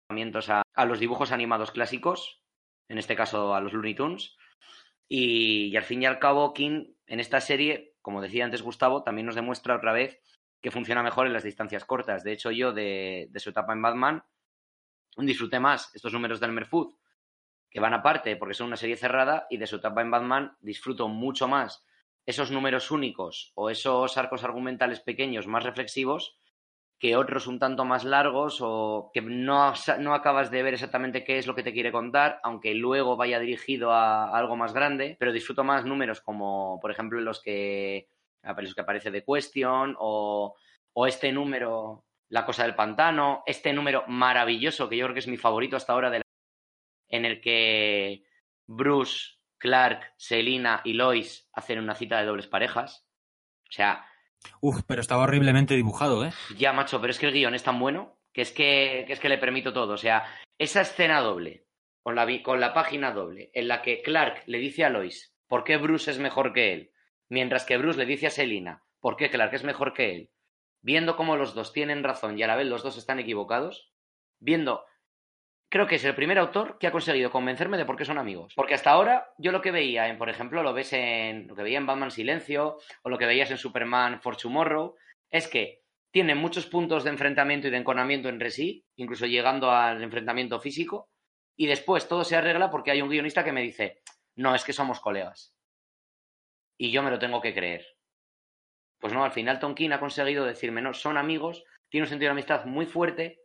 a, 0.50 0.64
a 0.74 0.86
los 0.86 1.00
dibujos 1.00 1.32
animados 1.32 1.72
clásicos, 1.72 2.42
en 2.88 2.98
este 2.98 3.16
caso 3.16 3.54
a 3.54 3.62
los 3.62 3.74
Looney 3.74 3.96
Tunes. 3.96 4.38
Y, 5.08 5.76
al 5.76 5.84
fin 5.84 6.02
y 6.02 6.06
al 6.06 6.20
cabo, 6.20 6.54
King 6.54 6.94
en 7.08 7.20
esta 7.20 7.42
serie, 7.42 7.96
como 8.02 8.22
decía 8.22 8.46
antes 8.46 8.62
Gustavo, 8.62 9.04
también 9.04 9.26
nos 9.26 9.36
demuestra 9.36 9.76
otra 9.76 9.92
vez 9.92 10.22
que 10.62 10.72
funciona 10.72 11.04
mejor 11.04 11.28
en 11.28 11.34
las 11.34 11.44
distancias 11.44 11.84
cortas. 11.84 12.24
De 12.24 12.32
hecho, 12.32 12.50
yo 12.50 12.72
de, 12.72 13.30
su 13.36 13.50
etapa 13.50 13.74
en 13.74 13.82
Batman 13.82 14.24
disfruté 15.18 15.60
más 15.60 15.94
estos 15.94 16.14
números 16.14 16.40
del 16.40 16.54
Merfood, 16.54 16.96
que 17.70 17.82
van 17.82 17.94
aparte 17.94 18.38
porque 18.38 18.54
son 18.54 18.68
una 18.68 18.78
serie 18.78 18.96
cerrada, 18.96 19.48
y 19.50 19.58
de 19.58 19.68
su 19.68 19.78
etapa 19.78 20.02
en 20.02 20.12
Batman 20.12 20.56
disfruto 20.62 21.10
mucho 21.10 21.50
más 21.50 21.86
esos 22.26 22.52
números 22.52 22.90
únicos 22.92 23.52
o 23.56 23.70
esos 23.70 24.18
arcos 24.18 24.46
argumentales 24.46 25.02
pequeños 25.02 25.48
más 25.48 25.64
reflexivos 25.64 26.38
que 27.02 27.16
otros 27.16 27.48
un 27.48 27.58
tanto 27.58 27.84
más 27.84 28.04
largos 28.04 28.60
o 28.62 29.10
que 29.12 29.22
no, 29.22 29.74
no, 29.98 30.14
acabas 30.14 30.52
de 30.52 30.62
ver 30.62 30.76
exactamente 30.76 31.24
qué 31.24 31.40
es 31.40 31.48
lo 31.48 31.56
que 31.56 31.64
te 31.64 31.74
quiere 31.74 31.92
contar, 31.92 32.40
aunque 32.44 32.76
luego 32.76 33.18
vaya 33.18 33.40
dirigido 33.40 33.92
a, 33.92 34.38
algo 34.38 34.56
más 34.56 34.72
grande, 34.72 35.18
pero 35.20 35.32
disfruto 35.32 35.64
más 35.64 35.84
números 35.84 36.22
como, 36.22 36.80
por 36.80 36.92
ejemplo, 36.92 37.20
los 37.20 37.42
que 37.42 38.08
eso 38.44 38.76
que 38.76 38.82
aparece 38.82 39.10
de 39.10 39.24
Question, 39.24 39.96
o, 39.98 40.56
o 40.94 41.08
este 41.08 41.32
número, 41.32 42.06
La 42.30 42.46
Cosa 42.46 42.64
del 42.64 42.76
Pantano, 42.76 43.42
este 43.48 43.74
número 43.74 44.04
maravilloso, 44.08 44.88
que 44.88 44.98
yo 44.98 45.06
creo 45.06 45.16
que 45.16 45.22
es 45.22 45.28
mi 45.28 45.38
favorito 45.38 45.78
hasta 45.78 45.94
ahora, 45.94 46.12
de 46.12 46.20
la... 46.20 46.24
en 47.08 47.26
el 47.26 47.42
que 47.42 48.26
Bruce, 48.68 49.40
Clark, 49.58 50.14
Selina 50.18 50.82
y 50.84 50.94
Lois 50.94 51.50
hacen 51.54 51.80
una 51.80 51.96
cita 51.96 52.20
de 52.20 52.28
dobles 52.28 52.46
parejas. 52.46 53.08
O 53.68 53.72
sea. 53.72 54.06
Uf, 54.60 54.82
pero 54.86 55.02
estaba 55.02 55.24
horriblemente 55.24 55.76
dibujado, 55.76 56.26
¿eh? 56.26 56.32
Ya, 56.58 56.74
macho, 56.74 57.00
pero 57.02 57.12
es 57.12 57.20
que 57.20 57.28
el 57.28 57.34
guion 57.34 57.56
es 57.56 57.64
tan 57.64 57.80
bueno 57.80 58.18
que 58.34 58.42
es 58.42 58.52
que, 58.52 59.06
es 59.08 59.20
que 59.20 59.30
le 59.30 59.38
permito 59.38 59.74
todo. 59.74 59.94
O 59.94 59.98
sea, 59.98 60.26
esa 60.58 60.82
escena 60.82 61.22
doble, 61.22 61.66
con 62.02 62.16
la, 62.16 62.28
con 62.44 62.60
la 62.60 62.74
página 62.74 63.12
doble, 63.12 63.52
en 63.54 63.68
la 63.68 63.82
que 63.82 64.02
Clark 64.02 64.44
le 64.48 64.60
dice 64.60 64.86
a 64.86 64.90
Lois 64.90 65.36
por 65.48 65.64
qué 65.64 65.78
Bruce 65.78 66.12
es 66.12 66.20
mejor 66.20 66.54
que 66.54 66.74
él, 66.74 66.92
mientras 67.30 67.66
que 67.66 67.78
Bruce 67.78 68.00
le 68.00 68.06
dice 68.06 68.28
a 68.28 68.32
Selina 68.32 68.84
por 69.00 69.18
qué 69.18 69.30
Clark 69.30 69.54
es 69.54 69.64
mejor 69.64 69.94
que 69.94 70.16
él, 70.16 70.32
viendo 70.82 71.16
cómo 71.16 71.36
los 71.36 71.54
dos 71.56 71.74
tienen 71.74 72.04
razón 72.04 72.38
y 72.38 72.44
a 72.44 72.48
la 72.48 72.56
vez 72.56 72.68
los 72.68 72.84
dos 72.84 72.98
están 72.98 73.20
equivocados, 73.20 73.92
viendo 74.40 74.86
creo 75.72 75.88
que 75.88 75.96
es 75.96 76.04
el 76.04 76.14
primer 76.14 76.38
autor 76.38 76.78
que 76.78 76.86
ha 76.86 76.92
conseguido 76.92 77.32
convencerme 77.32 77.78
de 77.78 77.86
por 77.86 77.96
qué 77.96 78.04
son 78.04 78.18
amigos. 78.18 78.54
Porque 78.56 78.74
hasta 78.74 78.92
ahora 78.92 79.32
yo 79.38 79.54
lo 79.54 79.62
que 79.62 79.72
veía 79.72 80.10
en, 80.10 80.18
por 80.18 80.30
ejemplo, 80.30 80.62
lo 80.64 80.74
ves 80.74 80.92
en 80.92 81.48
lo 81.48 81.56
que 81.56 81.64
veía 81.64 81.78
en 81.78 81.86
Batman 81.86 82.12
Silencio 82.12 82.78
o 83.04 83.10
lo 83.10 83.18
que 83.18 83.26
veías 83.26 83.50
en 83.52 83.58
Superman 83.58 84.22
for 84.22 84.36
Tomorrow, 84.36 84.98
es 85.30 85.48
que 85.48 85.82
tienen 86.12 86.38
muchos 86.38 86.66
puntos 86.66 87.06
de 87.06 87.12
enfrentamiento 87.12 87.70
y 87.70 87.72
de 87.72 87.78
enconamiento 87.78 88.28
entre 88.28 88.52
sí, 88.52 88.86
incluso 88.98 89.26
llegando 89.26 89.72
al 89.72 90.04
enfrentamiento 90.04 90.60
físico, 90.60 91.10
y 91.56 91.68
después 91.68 92.06
todo 92.06 92.26
se 92.26 92.36
arregla 92.36 92.70
porque 92.70 92.92
hay 92.92 93.02
un 93.02 93.10
guionista 93.10 93.46
que 93.46 93.54
me 93.54 93.62
dice, 93.62 94.02
no, 94.36 94.54
es 94.54 94.66
que 94.66 94.74
somos 94.74 95.00
colegas. 95.00 95.56
Y 96.78 96.92
yo 96.92 97.02
me 97.02 97.12
lo 97.12 97.20
tengo 97.20 97.40
que 97.40 97.54
creer. 97.54 97.86
Pues 99.00 99.14
no, 99.14 99.24
al 99.24 99.32
final 99.32 99.60
Tonkin 99.60 99.94
ha 99.94 100.02
conseguido 100.02 100.44
decirme, 100.44 100.82
no, 100.82 100.94
son 100.94 101.18
amigos, 101.18 101.64
tiene 101.88 102.04
un 102.04 102.10
sentido 102.10 102.28
de 102.28 102.34
amistad 102.34 102.66
muy 102.66 102.86
fuerte, 102.86 103.40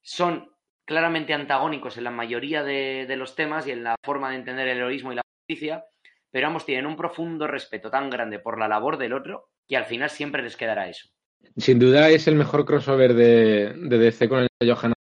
son 0.00 0.51
claramente 0.92 1.32
antagónicos 1.32 1.96
en 1.96 2.04
la 2.04 2.10
mayoría 2.10 2.62
de, 2.62 3.06
los 3.16 3.34
temas 3.34 3.66
y 3.66 3.70
en 3.70 3.82
la 3.82 3.96
forma 4.04 4.28
de 4.28 4.36
entender 4.36 4.68
el 4.68 4.76
heroísmo 4.76 5.10
y 5.10 5.16
la 5.16 5.22
justicia, 5.40 5.86
pero 6.30 6.48
ambos 6.48 6.66
tienen 6.66 6.84
un 6.84 6.96
profundo 6.96 7.46
respeto 7.46 7.90
tan 7.90 8.10
grande 8.10 8.38
por 8.38 8.58
la 8.58 8.68
labor 8.68 8.98
del 8.98 9.14
otro 9.14 9.48
que 9.66 9.78
al 9.78 9.86
final 9.86 10.10
siempre 10.10 10.42
les 10.42 10.54
quedará 10.54 10.90
eso. 10.90 11.08
Sin 11.56 11.78
duda 11.78 12.10
es 12.10 12.28
el 12.28 12.34
mejor 12.34 12.66
crossover 12.66 13.14
de, 13.14 13.72
DC 13.74 14.28
con 14.28 14.40
el 14.40 14.48
de 14.60 14.70
Johanna 14.70 14.94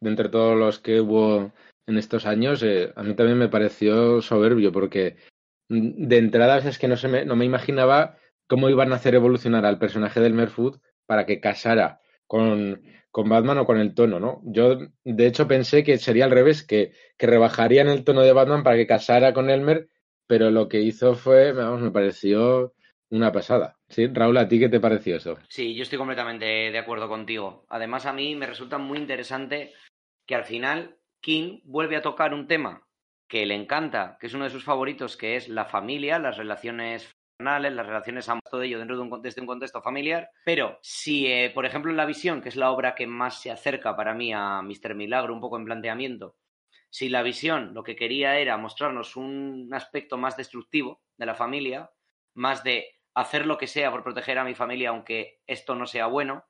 de 0.00 0.10
entre 0.10 0.30
todos 0.30 0.58
los 0.58 0.78
que 0.78 1.02
hubo 1.02 1.52
en 1.86 1.98
estos 1.98 2.24
años. 2.24 2.62
Eh, 2.62 2.90
a 2.96 3.02
mí 3.02 3.14
también 3.14 3.36
me 3.36 3.50
pareció 3.50 4.22
soberbio 4.22 4.72
porque 4.72 5.16
mm, 5.68 6.08
de 6.08 6.16
entrada 6.16 6.56
es 6.56 6.78
que 6.78 6.88
no, 6.88 6.96
me, 7.10 7.26
no 7.26 7.36
me 7.36 7.44
imaginaba 7.44 8.16
cómo 8.48 8.70
iban 8.70 8.92
a 8.92 8.96
hacer 8.96 9.14
evolucionar 9.14 9.66
al 9.66 9.78
personaje 9.78 10.20
del 10.20 10.32
Merfoot 10.32 10.80
para 11.06 11.26
que 11.26 11.38
casara 11.38 12.00
con 12.26 12.82
con 13.12 13.28
Batman 13.28 13.58
o 13.58 13.66
con 13.66 13.78
el 13.78 13.94
tono, 13.94 14.18
¿no? 14.18 14.40
Yo, 14.42 14.78
de 15.04 15.26
hecho, 15.26 15.46
pensé 15.46 15.84
que 15.84 15.98
sería 15.98 16.24
al 16.24 16.30
revés, 16.30 16.64
que, 16.64 16.92
que 17.18 17.26
rebajarían 17.26 17.88
el 17.88 18.04
tono 18.04 18.22
de 18.22 18.32
Batman 18.32 18.64
para 18.64 18.76
que 18.76 18.86
casara 18.86 19.34
con 19.34 19.50
Elmer, 19.50 19.88
pero 20.26 20.50
lo 20.50 20.68
que 20.68 20.80
hizo 20.80 21.14
fue, 21.14 21.52
vamos, 21.52 21.82
me 21.82 21.90
pareció 21.90 22.74
una 23.10 23.30
pasada. 23.30 23.76
Sí, 23.90 24.06
Raúl, 24.06 24.38
¿a 24.38 24.48
ti 24.48 24.58
qué 24.58 24.70
te 24.70 24.80
pareció 24.80 25.16
eso? 25.16 25.36
Sí, 25.48 25.74
yo 25.74 25.82
estoy 25.82 25.98
completamente 25.98 26.46
de 26.46 26.78
acuerdo 26.78 27.06
contigo. 27.08 27.66
Además, 27.68 28.06
a 28.06 28.14
mí 28.14 28.34
me 28.34 28.46
resulta 28.46 28.78
muy 28.78 28.96
interesante 28.96 29.74
que 30.26 30.34
al 30.34 30.44
final 30.44 30.96
King 31.20 31.60
vuelve 31.64 31.96
a 31.96 32.02
tocar 32.02 32.32
un 32.32 32.48
tema 32.48 32.86
que 33.28 33.44
le 33.44 33.54
encanta, 33.54 34.16
que 34.18 34.26
es 34.26 34.34
uno 34.34 34.44
de 34.44 34.50
sus 34.50 34.64
favoritos, 34.64 35.18
que 35.18 35.36
es 35.36 35.50
la 35.50 35.66
familia, 35.66 36.18
las 36.18 36.38
relaciones 36.38 37.14
las 37.38 37.86
relaciones 37.86 38.28
ambas, 38.28 38.50
todo 38.50 38.62
ello 38.62 38.78
dentro 38.78 38.96
de 38.96 39.02
un, 39.02 39.12
un 39.12 39.46
contexto 39.46 39.82
familiar. 39.82 40.30
Pero 40.44 40.78
si, 40.82 41.26
eh, 41.26 41.50
por 41.54 41.66
ejemplo, 41.66 41.90
en 41.90 41.96
La 41.96 42.06
Visión, 42.06 42.40
que 42.40 42.48
es 42.48 42.56
la 42.56 42.70
obra 42.70 42.94
que 42.94 43.06
más 43.06 43.40
se 43.40 43.50
acerca 43.50 43.96
para 43.96 44.14
mí 44.14 44.32
a 44.32 44.62
Mr. 44.62 44.94
Milagro, 44.94 45.34
un 45.34 45.40
poco 45.40 45.56
en 45.56 45.64
planteamiento, 45.64 46.36
si 46.90 47.08
La 47.08 47.22
Visión 47.22 47.74
lo 47.74 47.82
que 47.82 47.96
quería 47.96 48.38
era 48.38 48.56
mostrarnos 48.58 49.16
un 49.16 49.70
aspecto 49.72 50.18
más 50.18 50.36
destructivo 50.36 51.02
de 51.16 51.26
la 51.26 51.34
familia, 51.34 51.90
más 52.34 52.62
de 52.62 53.00
hacer 53.14 53.46
lo 53.46 53.58
que 53.58 53.66
sea 53.66 53.90
por 53.90 54.04
proteger 54.04 54.38
a 54.38 54.44
mi 54.44 54.54
familia, 54.54 54.90
aunque 54.90 55.40
esto 55.46 55.74
no 55.74 55.86
sea 55.86 56.06
bueno, 56.06 56.44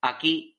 aquí 0.00 0.58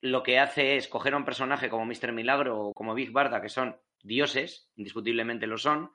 lo 0.00 0.22
que 0.22 0.38
hace 0.38 0.76
es 0.76 0.88
coger 0.88 1.14
a 1.14 1.16
un 1.16 1.24
personaje 1.24 1.68
como 1.68 1.86
Mr. 1.86 2.12
Milagro 2.12 2.60
o 2.60 2.74
como 2.74 2.94
Big 2.94 3.10
Barda, 3.10 3.40
que 3.40 3.48
son 3.48 3.76
dioses, 4.02 4.70
indiscutiblemente 4.76 5.46
lo 5.46 5.56
son, 5.56 5.90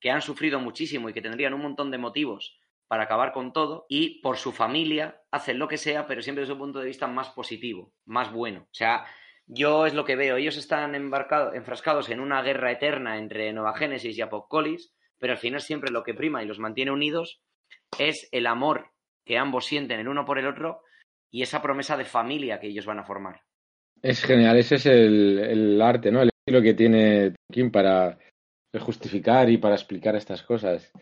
que 0.00 0.10
han 0.10 0.22
sufrido 0.22 0.58
muchísimo 0.58 1.08
y 1.08 1.12
que 1.12 1.22
tendrían 1.22 1.54
un 1.54 1.62
montón 1.62 1.90
de 1.90 1.98
motivos 1.98 2.58
para 2.88 3.04
acabar 3.04 3.32
con 3.32 3.52
todo 3.52 3.86
y 3.88 4.20
por 4.20 4.36
su 4.36 4.50
familia 4.50 5.22
hacen 5.30 5.58
lo 5.58 5.68
que 5.68 5.76
sea, 5.76 6.06
pero 6.06 6.22
siempre 6.22 6.42
desde 6.42 6.54
un 6.54 6.58
punto 6.58 6.80
de 6.80 6.86
vista 6.86 7.06
más 7.06 7.28
positivo, 7.30 7.92
más 8.04 8.32
bueno. 8.32 8.62
O 8.62 8.74
sea, 8.74 9.04
yo 9.46 9.86
es 9.86 9.94
lo 9.94 10.04
que 10.04 10.16
veo, 10.16 10.36
ellos 10.36 10.56
están 10.56 10.94
enfrascados 10.94 12.08
en 12.10 12.18
una 12.18 12.42
guerra 12.42 12.72
eterna 12.72 13.18
entre 13.18 13.52
Nueva 13.52 13.76
Génesis 13.76 14.18
y 14.18 14.22
Apocalipsis, 14.22 14.92
pero 15.18 15.34
al 15.34 15.38
final 15.38 15.60
siempre 15.60 15.92
lo 15.92 16.02
que 16.02 16.14
prima 16.14 16.42
y 16.42 16.46
los 16.46 16.58
mantiene 16.58 16.90
unidos 16.90 17.42
es 17.98 18.28
el 18.32 18.46
amor 18.46 18.90
que 19.24 19.38
ambos 19.38 19.66
sienten 19.66 20.00
el 20.00 20.08
uno 20.08 20.24
por 20.24 20.38
el 20.38 20.46
otro 20.46 20.82
y 21.30 21.42
esa 21.42 21.62
promesa 21.62 21.96
de 21.96 22.04
familia 22.04 22.58
que 22.58 22.68
ellos 22.68 22.86
van 22.86 22.98
a 22.98 23.04
formar. 23.04 23.42
Es 24.02 24.24
genial, 24.24 24.56
ese 24.56 24.76
es 24.76 24.86
el, 24.86 25.38
el 25.38 25.82
arte, 25.82 26.10
¿no? 26.10 26.22
El 26.22 26.30
estilo 26.30 26.62
que 26.62 26.74
tiene 26.74 27.34
Kim 27.52 27.70
para 27.70 28.18
justificar 28.78 29.50
y 29.50 29.58
para 29.58 29.74
explicar 29.74 30.14
estas 30.16 30.42
cosas. 30.42 30.92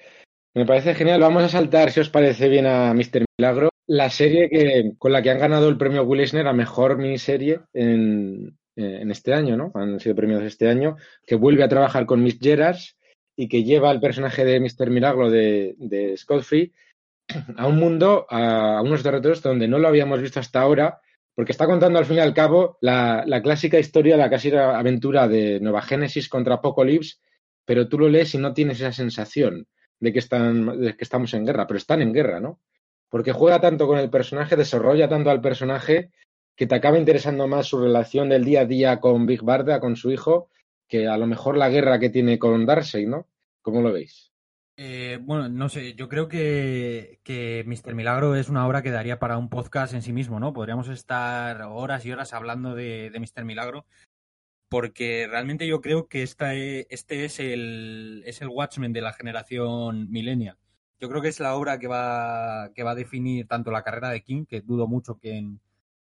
Me 0.55 0.65
parece 0.65 0.95
genial. 0.95 1.21
Vamos 1.21 1.43
a 1.43 1.49
saltar, 1.49 1.91
si 1.91 2.01
os 2.01 2.09
parece 2.09 2.49
bien, 2.49 2.67
a 2.67 2.95
Mr. 2.95 3.25
Milagro, 3.39 3.69
la 3.87 4.11
serie 4.11 4.49
que, 4.49 4.93
con 4.99 5.13
la 5.13 5.23
que 5.23 5.31
han 5.31 5.39
ganado 5.39 5.69
el 5.69 5.77
premio 5.77 6.05
Will 6.05 6.21
Eisner 6.21 6.47
a 6.47 6.53
mejor 6.53 6.99
miniserie 6.99 7.61
en, 7.73 8.59
en 8.77 9.11
este 9.11 9.35
año, 9.35 9.57
¿no? 9.57 9.73
Han 9.75 10.01
sido 10.01 10.15
premiados 10.15 10.45
este 10.45 10.69
año, 10.69 10.97
que 11.27 11.35
vuelve 11.35 11.65
a 11.65 11.69
trabajar 11.69 12.07
con 12.07 12.23
Miss 12.23 12.39
Gerards 12.41 12.97
y 13.37 13.49
que 13.49 13.65
lleva 13.65 13.91
al 13.91 14.01
personaje 14.01 14.45
de 14.45 14.61
Mr. 14.61 14.91
Milagro 14.91 15.31
de, 15.31 15.75
de 15.79 16.17
Scott 16.17 16.43
Free 16.43 16.73
a 17.57 17.67
un 17.67 17.79
mundo, 17.79 18.27
a, 18.29 18.81
unos 18.83 19.03
territorios 19.03 19.43
donde 19.43 19.69
no 19.69 19.79
lo 19.79 19.89
habíamos 19.89 20.21
visto 20.21 20.41
hasta 20.41 20.61
ahora, 20.61 21.01
porque 21.35 21.53
está 21.53 21.67
contando 21.67 21.99
al 21.99 22.07
fin 22.07 22.17
y 22.17 22.21
al 22.21 22.35
cabo 22.35 22.79
la, 22.81 23.23
la 23.27 23.43
clásica 23.43 23.79
historia, 23.79 24.17
la 24.17 24.31
casi 24.31 24.51
aventura 24.55 25.29
de 25.29 25.61
Nueva 25.61 25.83
Génesis 25.83 26.29
contra 26.29 26.57
Apocalypse, 26.57 27.19
pero 27.69 27.87
tú 27.87 27.99
lo 27.99 28.09
lees 28.09 28.35
y 28.35 28.39
no 28.39 28.55
tienes 28.55 28.81
esa 28.81 28.93
sensación 28.93 29.67
de 30.01 30.11
que, 30.11 30.21
están, 30.21 30.81
de 30.81 30.97
que 30.97 31.05
estamos 31.05 31.35
en 31.35 31.45
guerra, 31.45 31.67
pero 31.67 31.77
están 31.77 32.01
en 32.01 32.15
guerra, 32.15 32.41
¿no? 32.41 32.61
Porque 33.11 33.33
juega 33.33 33.61
tanto 33.61 33.87
con 33.87 33.99
el 33.99 34.09
personaje, 34.09 34.57
desarrolla 34.57 35.07
tanto 35.07 35.29
al 35.29 35.43
personaje, 35.43 36.11
que 36.57 36.67
te 36.67 36.75
acaba 36.75 36.97
interesando 36.97 37.47
más 37.47 37.67
su 37.67 37.79
relación 37.79 38.31
del 38.31 38.47
día 38.47 38.63
a 38.63 38.65
día 38.65 39.01
con 39.01 39.27
Big 39.27 39.43
Barda, 39.43 39.81
con 39.81 39.97
su 39.97 40.11
hijo, 40.11 40.49
que 40.89 41.09
a 41.09 41.19
lo 41.19 41.27
mejor 41.27 41.59
la 41.59 41.69
guerra 41.69 41.99
que 41.99 42.09
tiene 42.09 42.39
con 42.39 42.65
Darcy, 42.65 43.05
¿no? 43.05 43.27
¿Cómo 43.61 43.83
lo 43.83 43.93
veis? 43.93 44.33
Eh, 44.79 45.19
bueno, 45.21 45.51
no 45.51 45.69
sé, 45.69 45.93
yo 45.93 46.09
creo 46.09 46.27
que, 46.27 47.21
que 47.23 47.65
Mr. 47.67 47.95
Milagro 47.95 48.35
es 48.35 48.49
una 48.49 48.67
obra 48.67 48.81
que 48.81 48.93
daría 48.93 49.19
para 49.19 49.37
un 49.37 49.51
podcast 49.51 49.93
en 49.93 50.01
sí 50.01 50.15
mismo, 50.15 50.41
¿no? 50.41 50.55
Podríamos 50.55 50.89
estar 50.89 51.61
horas 51.61 52.07
y 52.07 52.13
horas 52.13 52.33
hablando 52.33 52.75
de, 52.75 53.11
de 53.11 53.21
Mr. 53.21 53.45
Milagro, 53.45 53.85
porque 54.69 55.27
realmente 55.29 55.67
yo 55.67 55.81
creo 55.81 56.09
que 56.09 56.23
esta, 56.23 56.55
e, 56.55 56.87
este 56.91 57.25
es 57.25 57.41
el, 57.41 58.23
es 58.27 58.41
el 58.43 58.49
Watchmen 58.49 58.93
de 58.93 59.01
la 59.01 59.13
generación 59.13 60.11
millennial. 60.11 60.59
Yo 61.01 61.09
creo 61.09 61.23
que 61.23 61.29
es 61.29 61.41
la 61.41 61.55
obra 61.55 61.79
que 61.79 61.87
va, 61.87 62.71
que 62.75 62.83
va 62.83 62.93
a 62.93 62.95
definir 62.95 63.47
tanto 63.47 63.71
la 63.71 63.83
carrera 63.83 64.11
de 64.11 64.23
King, 64.23 64.45
que 64.47 64.61
dudo 64.61 64.87
mucho 64.89 65.19
que, 65.19 65.37
en, 65.37 65.61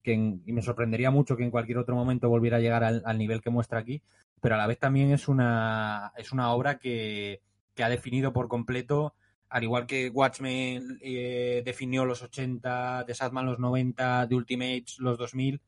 que 0.03 0.13
y 0.13 0.53
me 0.53 0.63
sorprendería 0.63 1.11
mucho 1.11 1.37
que 1.37 1.45
en 1.45 1.51
cualquier 1.51 1.79
otro 1.79 1.95
momento 1.95 2.29
volviera 2.29 2.57
a 2.59 2.61
llegar 2.61 2.85
al, 2.85 3.19
nivel 3.19 3.41
que 3.41 3.51
muestra 3.51 3.79
aquí, 3.79 4.03
pero 4.41 4.57
a 4.57 4.59
la 4.59 4.67
vez 4.67 4.79
también 4.79 5.13
es 5.13 5.29
una, 5.29 6.13
es 6.17 6.33
una 6.33 6.53
obra 6.53 6.79
que, 6.79 7.41
que 7.75 7.85
ha 7.85 7.89
definido 7.89 8.33
por 8.33 8.49
completo, 8.49 9.15
al 9.49 9.65
igual 9.65 9.87
que 9.87 10.11
Watchmen 10.11 10.99
eh, 11.03 11.63
definió 11.65 12.05
los 12.05 12.23
80, 12.23 13.05
de 13.05 13.15
Sadman 13.15 13.47
los 13.47 13.59
90, 13.59 14.27
de 14.27 14.35
Ultimates 14.35 14.99
los 14.99 15.19
2000, 15.19 15.61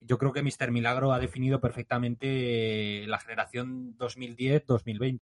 yo 0.00 0.18
creo 0.18 0.32
que 0.32 0.42
Mr. 0.42 0.70
Milagro 0.70 1.12
ha 1.12 1.18
definido 1.18 1.60
perfectamente 1.60 3.04
la 3.06 3.18
generación 3.18 3.96
2010-2020. 3.98 5.20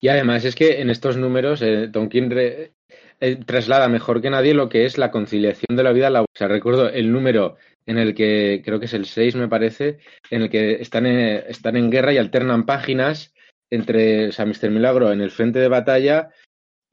Y 0.00 0.08
además 0.08 0.44
es 0.44 0.54
que 0.54 0.82
en 0.82 0.90
estos 0.90 1.16
números 1.16 1.62
eh, 1.62 1.88
Tonkin 1.90 2.30
eh, 2.36 3.36
traslada 3.46 3.88
mejor 3.88 4.20
que 4.20 4.28
nadie 4.28 4.52
lo 4.52 4.68
que 4.68 4.84
es 4.84 4.98
la 4.98 5.10
conciliación 5.10 5.76
de 5.76 5.82
la 5.82 5.92
vida 5.92 6.10
laboral. 6.10 6.28
O 6.34 6.38
sea, 6.38 6.48
recuerdo 6.48 6.90
el 6.90 7.10
número 7.10 7.56
en 7.86 7.96
el 7.96 8.14
que, 8.14 8.60
creo 8.64 8.78
que 8.78 8.86
es 8.86 8.92
el 8.92 9.06
6 9.06 9.36
me 9.36 9.48
parece, 9.48 9.98
en 10.30 10.42
el 10.42 10.50
que 10.50 10.74
están 10.74 11.06
en, 11.06 11.44
están 11.48 11.76
en 11.76 11.90
guerra 11.90 12.12
y 12.12 12.18
alternan 12.18 12.66
páginas 12.66 13.32
entre, 13.70 14.28
o 14.28 14.46
Mr. 14.46 14.70
Milagro 14.70 15.10
en 15.10 15.20
el 15.20 15.30
frente 15.30 15.58
de 15.58 15.68
batalla 15.68 16.28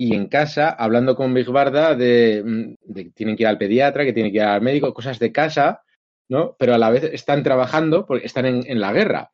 y 0.02 0.16
en 0.16 0.26
casa 0.26 0.72
hablando 0.72 1.16
con 1.16 1.32
Big 1.32 1.48
Barda 1.48 1.94
de, 1.94 2.42
mm, 2.44 2.92
de, 2.92 3.04
que 3.04 3.10
tienen 3.12 3.36
que 3.36 3.44
ir 3.44 3.48
al 3.48 3.60
pediatra, 3.60 4.04
que 4.04 4.14
tienen 4.14 4.32
que 4.32 4.40
ir 4.40 4.44
al 4.44 4.62
médico, 4.62 4.96
cosas 4.96 5.20
de 5.20 5.32
casa, 5.32 5.84
¿no? 6.28 6.56
Pero 6.58 6.74
a 6.74 6.80
la 6.80 6.90
vez 6.90 7.04
están 7.04 7.44
trabajando 7.44 8.08
porque 8.08 8.26
están 8.26 8.48
en, 8.48 8.64
en 8.66 8.82
la 8.82 8.94
guerra. 8.94 9.32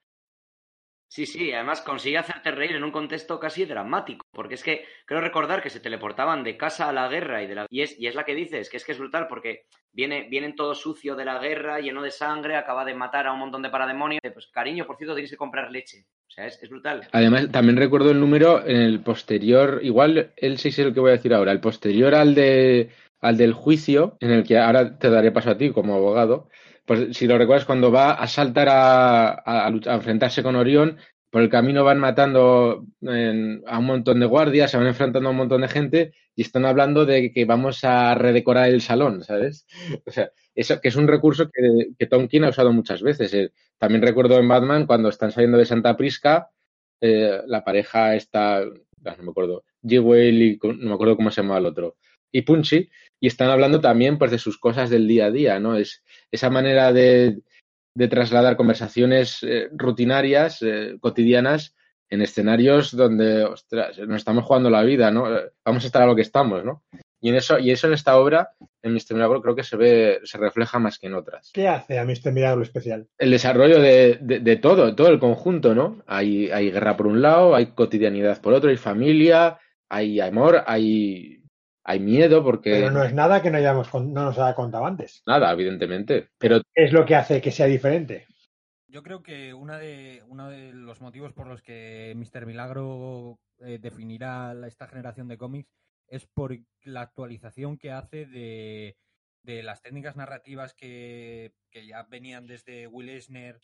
Sí, 1.10 1.26
sí, 1.26 1.54
además 1.54 1.82
consigue 1.82 2.18
hacerte 2.18 2.52
reír 2.52 2.76
en 2.76 2.84
un 2.84 2.92
contexto 2.92 3.40
casi 3.40 3.66
dramático, 3.66 4.26
porque 4.32 4.56
es 4.56 4.64
que 4.64 4.86
creo 5.06 5.22
recordar 5.22 5.64
que 5.64 5.70
se 5.70 5.80
teleportaban 5.80 6.44
de 6.44 6.58
casa 6.58 6.90
a 6.90 6.94
la 6.94 7.08
guerra 7.08 7.42
y 7.42 7.48
de 7.48 7.56
la 7.56 7.66
y 7.70 7.82
es, 7.82 7.98
y 7.98 8.08
es 8.08 8.16
la 8.16 8.26
que 8.26 8.36
dices, 8.36 8.70
que 8.70 8.78
es 8.78 8.84
que 8.84 8.92
es 8.92 9.00
brutal 9.00 9.28
porque 9.28 9.64
viene 9.94 10.28
vienen 10.30 10.56
todo 10.56 10.76
sucio 10.76 11.16
de 11.16 11.24
la 11.24 11.40
guerra, 11.40 11.80
lleno 11.80 12.02
de 12.02 12.12
sangre, 12.12 12.58
acaba 12.58 12.84
de 12.84 12.94
matar 12.94 13.26
a 13.26 13.32
un 13.32 13.40
montón 13.40 13.62
de 13.62 13.70
parademonios, 13.70 14.22
pues 14.34 14.48
cariño, 14.48 14.86
por 14.86 14.98
cierto, 14.98 15.16
tienes 15.16 15.32
que 15.32 15.38
comprar 15.38 15.72
leche. 15.72 16.06
O 16.28 16.30
sea, 16.30 16.46
es, 16.46 16.70
brutal. 16.70 17.08
Además, 17.14 17.50
también 17.52 17.78
recuerdo 17.78 18.12
el 18.12 18.20
número 18.20 18.66
en 18.66 18.82
el 18.82 19.00
posterior, 19.00 19.80
igual 19.82 20.34
el 20.36 20.58
6 20.58 20.78
es 20.78 20.86
el 20.86 20.94
que 20.94 21.00
voy 21.00 21.12
a 21.12 21.14
decir 21.14 21.34
ahora, 21.34 21.54
el 21.54 21.62
posterior 21.62 22.14
al 22.14 22.36
de 22.36 22.90
al 23.20 23.38
del 23.38 23.54
juicio, 23.54 24.18
en 24.20 24.32
el 24.32 24.44
que 24.44 24.60
ahora 24.60 25.00
te 25.00 25.10
daré 25.10 25.32
paso 25.32 25.52
a 25.52 25.58
ti 25.58 25.72
como 25.72 25.96
abogado, 25.96 26.50
pues 26.88 27.18
si 27.18 27.28
lo 27.28 27.38
recuerdas, 27.38 27.66
cuando 27.66 27.92
va 27.92 28.14
a 28.14 28.28
saltar 28.28 28.70
a, 28.72 29.68
enfrentarse 29.68 30.42
con 30.42 30.56
Orión, 30.56 30.98
por 31.30 31.42
el 31.42 31.50
camino 31.50 31.84
van 31.84 32.00
matando 32.00 32.86
a 33.06 33.80
un 33.80 33.86
montón 33.86 34.22
de 34.22 34.26
guardias, 34.26 34.72
se 34.72 34.78
van 34.78 34.88
enfrentando 34.88 35.28
a 35.28 35.32
un 35.32 35.38
montón 35.38 35.62
de 35.62 35.68
gente 35.68 36.14
y 36.34 36.44
están 36.44 36.66
hablando 36.66 37.06
de 37.06 37.34
que 37.34 37.44
vamos 37.44 37.84
a 37.84 38.16
redecorar 38.16 38.70
el 38.70 38.82
salón, 38.82 39.22
¿sabes? 39.26 39.68
O 40.06 40.12
sea, 40.12 40.32
eso 40.56 40.80
que 40.80 40.88
es 40.88 40.96
un 40.96 41.10
recurso 41.10 41.50
que, 41.52 41.90
que 42.00 42.08
ha 42.10 42.50
usado 42.50 42.72
muchas 42.72 43.02
veces. 43.02 43.34
Eh, 43.34 43.52
también 43.78 44.02
recuerdo 44.02 44.40
en 44.40 44.48
Batman 44.48 44.88
cuando 44.88 45.10
están 45.10 45.34
saliendo 45.34 45.58
de 45.58 45.66
Santa 45.66 45.98
Prisca, 45.98 46.50
eh, 47.02 47.42
la 47.48 47.66
pareja 47.66 48.16
está, 48.16 48.62
no 48.64 49.24
me 49.24 49.32
acuerdo, 49.32 49.66
Jewel 49.84 50.42
y 50.42 50.60
no 50.64 50.90
me 50.90 50.94
acuerdo 50.94 51.18
cómo 51.18 51.32
se 51.32 51.42
llama 51.42 51.58
el 51.58 51.66
otro, 51.66 51.98
y 52.32 52.42
Punchy, 52.44 52.90
y 53.20 53.28
están 53.28 53.50
hablando 53.50 53.82
también 53.82 54.18
pues 54.18 54.32
de 54.32 54.38
sus 54.38 54.58
cosas 54.58 54.90
del 54.90 55.08
día 55.08 55.26
a 55.26 55.32
día, 55.32 55.60
¿no? 55.60 55.76
Es 55.76 56.04
esa 56.32 56.50
manera 56.50 56.94
de, 56.94 57.40
de 57.96 58.08
trasladar 58.08 58.58
conversaciones 58.58 59.40
eh, 59.42 59.70
rutinarias, 59.72 60.62
eh, 60.62 60.98
cotidianas, 61.00 61.76
en 62.10 62.22
escenarios 62.22 62.96
donde, 62.96 63.44
ostras, 63.44 63.98
nos 64.00 64.18
estamos 64.18 64.46
jugando 64.46 64.70
la 64.70 64.84
vida, 64.84 65.12
¿no? 65.12 65.36
Eh, 65.36 65.52
vamos 65.66 65.84
a 65.84 65.88
estar 65.88 66.04
a 66.04 66.06
lo 66.06 66.16
que 66.16 66.22
estamos, 66.22 66.64
¿no? 66.64 66.84
Y 67.20 67.30
en 67.30 67.36
eso, 67.36 67.58
y 67.58 67.72
eso 67.72 67.88
en 67.88 67.94
esta 67.94 68.18
obra, 68.18 68.52
en 68.84 68.94
Mr. 68.94 69.14
Milagro, 69.14 69.42
creo 69.42 69.56
que 69.56 69.64
se 69.64 69.76
ve, 69.76 70.20
se 70.24 70.38
refleja 70.38 70.78
más 70.78 71.00
que 71.00 71.08
en 71.08 71.16
otras. 71.16 71.50
¿Qué 71.52 71.68
hace 71.68 71.98
a 71.98 72.06
Mr. 72.06 72.32
Milagro 72.32 72.62
especial? 72.62 73.08
El 73.18 73.32
desarrollo 73.32 73.82
de, 73.82 74.20
de, 74.22 74.40
de 74.40 74.56
todo, 74.58 74.96
todo 74.96 75.08
el 75.08 75.20
conjunto, 75.20 75.74
¿no? 75.74 76.04
Hay, 76.06 76.52
hay 76.52 76.70
guerra 76.70 76.96
por 76.96 77.08
un 77.08 77.22
lado, 77.22 77.56
hay 77.56 77.68
cotidianidad 77.68 78.40
por 78.40 78.54
otro, 78.54 78.70
hay 78.70 78.78
familia, 78.78 79.58
hay 79.90 80.20
amor, 80.20 80.64
hay 80.68 81.42
hay 81.88 82.02
miedo 82.02 82.44
porque... 82.44 82.72
Pero 82.72 82.92
no 82.92 83.02
es 83.02 83.14
nada 83.14 83.42
que 83.42 83.50
no, 83.50 83.58
hayamos, 83.58 83.94
no 83.94 84.26
nos 84.26 84.38
haya 84.38 84.54
contado 84.54 84.86
antes. 84.86 85.24
Nada, 85.26 85.50
evidentemente. 85.54 86.32
Pero... 86.38 86.62
Es 86.74 86.92
lo 86.92 87.06
que 87.06 87.16
hace 87.16 87.42
que 87.42 87.50
sea 87.50 87.66
diferente. 87.66 88.28
Yo 88.88 89.02
creo 89.04 89.24
que 89.24 89.54
una 89.54 89.80
de, 89.80 90.22
uno 90.28 90.50
de 90.50 90.74
los 90.74 91.00
motivos 91.00 91.32
por 91.32 91.48
los 91.48 91.62
que 91.62 92.14
Mr. 92.18 92.46
Milagro 92.46 93.40
eh, 93.60 93.80
definirá 93.82 94.54
esta 94.68 94.88
generación 94.88 95.30
de 95.30 95.38
cómics 95.38 95.70
es 96.10 96.26
por 96.26 96.58
la 96.84 97.02
actualización 97.02 97.78
que 97.78 97.92
hace 97.92 98.26
de, 98.26 98.98
de 99.44 99.64
las 99.64 99.82
técnicas 99.82 100.18
narrativas 100.18 100.74
que, 100.74 101.54
que, 101.72 101.88
ya 101.88 102.04
venían 102.04 102.48
desde 102.48 102.88
Will 102.88 103.10
Eisner 103.10 103.62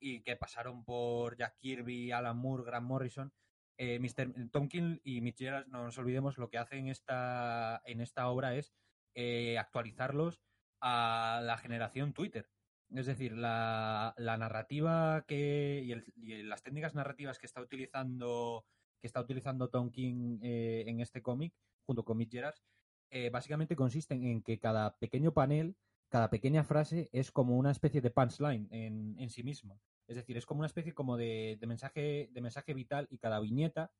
y 0.00 0.22
que 0.22 0.34
pasaron 0.34 0.84
por 0.84 1.36
Jack 1.36 1.56
Kirby, 1.60 2.10
Alan 2.10 2.36
Moore, 2.36 2.64
Grant 2.64 2.86
Morrison 2.86 3.32
eh, 3.80 3.98
Mr. 3.98 4.50
Tomkin 4.50 5.00
y 5.04 5.22
Mitch 5.22 5.40
no 5.68 5.84
nos 5.84 5.96
olvidemos, 5.96 6.36
lo 6.36 6.50
que 6.50 6.58
hacen 6.58 6.80
en 6.80 6.88
esta, 6.88 7.80
en 7.86 8.02
esta 8.02 8.28
obra 8.28 8.54
es 8.54 8.74
eh, 9.14 9.56
actualizarlos 9.58 10.42
a 10.82 11.40
la 11.42 11.56
generación 11.56 12.12
Twitter. 12.12 12.50
Es 12.94 13.06
decir, 13.06 13.32
la, 13.32 14.14
narrativa 14.18 15.24
que 15.26 16.04
y, 16.14 16.42
las 16.42 16.62
técnicas 16.62 16.94
narrativas 16.94 17.38
que 17.38 17.46
está 17.46 17.62
utilizando 17.62 18.66
que 19.00 19.06
está 19.06 19.22
utilizando 19.22 19.70
Tonkin 19.70 20.40
eh, 20.42 20.84
en 20.86 21.00
este 21.00 21.22
cómic, 21.22 21.54
junto 21.86 22.04
con 22.04 22.18
Mitch 22.18 22.36
eh, 23.08 23.30
básicamente 23.30 23.76
consisten 23.76 24.26
en 24.26 24.42
que 24.42 24.58
cada 24.58 24.98
pequeño 24.98 25.32
panel, 25.32 25.74
cada 26.10 26.28
pequeña 26.28 26.64
frase 26.64 27.08
es 27.12 27.32
como 27.32 27.56
una 27.56 27.70
especie 27.70 28.02
de 28.02 28.10
punchline 28.10 28.68
en, 28.70 29.16
en 29.18 29.30
sí 29.30 29.42
mismo. 29.42 29.80
Es 30.10 30.16
decir, 30.16 30.36
es 30.36 30.44
como 30.44 30.58
una 30.58 30.66
especie 30.66 30.92
como 30.92 31.16
de, 31.16 31.56
mensaje, 31.68 32.30
de 32.32 32.40
mensaje 32.40 32.74
vital 32.74 33.06
y 33.12 33.18
cada 33.18 33.38
viñeta 33.38 33.92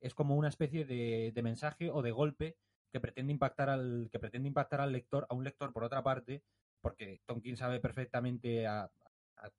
es 0.00 0.14
como 0.14 0.34
una 0.34 0.48
especie 0.48 0.86
de, 0.86 1.42
mensaje 1.42 1.90
o 1.90 2.00
de 2.00 2.10
golpe 2.10 2.56
que 2.90 3.00
pretende 3.00 3.34
impactar 3.34 3.68
al 3.68 4.08
que 4.10 4.18
pretende 4.18 4.48
impactar 4.48 4.80
al 4.80 4.92
lector, 4.92 5.26
a 5.28 5.34
un 5.34 5.44
lector 5.44 5.74
por 5.74 5.84
otra 5.84 6.02
parte, 6.02 6.42
porque 6.80 7.20
Tonkin 7.26 7.58
sabe 7.58 7.80
perfectamente 7.80 8.66
a, 8.66 8.90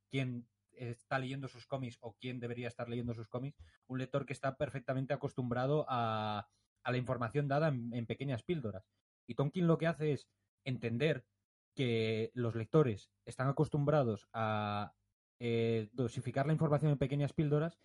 quién 0.10 0.48
está 0.72 1.20
leyendo 1.20 1.48
sus 1.48 1.68
cómics 1.68 2.00
o 2.02 2.16
quién 2.20 2.40
debería 2.40 2.70
estar 2.70 2.90
leyendo 2.90 3.14
sus 3.14 3.28
cómics, 3.28 3.60
un 3.86 4.00
lector 4.00 4.26
que 4.26 4.34
está 4.34 4.58
perfectamente 4.58 5.14
acostumbrado 5.14 5.86
a, 5.90 6.50
la 6.86 6.98
información 6.98 7.48
dada 7.48 7.68
en, 7.68 7.94
en, 7.94 8.08
pequeñas 8.08 8.42
píldoras. 8.42 8.90
Y 9.28 9.36
Tonkin 9.36 9.68
lo 9.68 9.78
que 9.78 9.86
hace 9.86 10.14
es 10.14 10.28
entender 10.64 11.24
que 11.76 12.32
los 12.34 12.56
lectores 12.56 13.12
están 13.26 13.48
acostumbrados 13.48 14.28
a, 14.34 14.96
eh, 15.40 15.90
dosificar 15.94 16.46
la 16.46 16.54
información 16.54 16.92
en 16.92 16.98
pequeñas 16.98 17.34
píldoras 17.34 17.80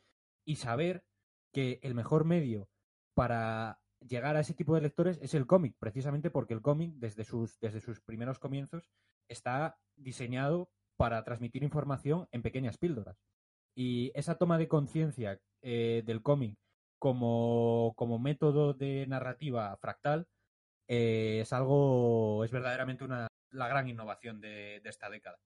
y 0.45 0.57
saber 0.57 1.05
que 1.53 1.79
el 1.83 1.95
mejor 1.95 2.25
medio 2.25 2.69
para 3.15 3.81
llegar 4.01 4.37
a 4.37 4.41
ese 4.41 4.55
tipo 4.55 4.75
de 4.75 4.81
lectores 4.83 5.19
es 5.23 5.35
el 5.35 5.47
cómic, 5.47 5.77
precisamente 5.79 6.31
porque 6.31 6.55
el 6.55 6.63
cómic, 6.63 6.95
desde 6.97 7.25
sus, 7.25 7.59
desde 7.61 7.81
sus 7.81 8.01
primeros 8.01 8.39
comienzos, 8.39 8.91
está 9.29 9.79
diseñado 9.97 10.69
para 10.97 11.23
transmitir 11.25 11.63
información 11.63 12.29
en 12.33 12.43
pequeñas 12.43 12.77
píldoras. 12.77 13.17
Y 13.77 14.13
esa 14.15 14.37
toma 14.37 14.59
de 14.59 14.69
conciencia 14.69 15.41
eh, 15.63 16.03
del 16.05 16.23
cómic 16.23 16.59
como, 16.99 17.95
como, 17.97 18.19
método 18.19 18.75
de 18.75 19.07
narrativa 19.07 19.77
fractal 19.79 20.27
eh, 20.89 21.41
es 21.43 21.53
algo, 21.53 22.45
es 22.45 22.51
verdaderamente 22.51 23.05
una, 23.05 23.29
la 23.51 23.69
gran 23.69 23.89
innovación 23.89 24.41
de 24.41 24.81
esta 24.85 25.11
década. 25.11 25.39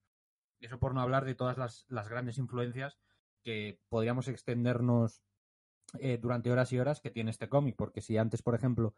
Eso 0.61 0.79
por 0.79 0.95
no 0.95 1.01
hablar 1.01 1.25
de 1.25 1.35
todas 1.35 1.57
las, 1.57 2.09
grandes 2.09 2.39
influencias 2.39 2.99
que 3.43 3.81
podríamos 3.89 4.29
extendernos 4.29 5.23
eh, 5.99 6.19
durante 6.21 6.51
horas 6.51 6.73
y 6.73 6.79
horas 6.79 7.01
que 7.01 7.11
tiene 7.11 7.31
este 7.31 7.49
cómic. 7.49 7.77
Porque 7.77 8.01
si 8.01 8.17
antes, 8.19 8.43
por 8.43 8.55
ejemplo, 8.55 8.95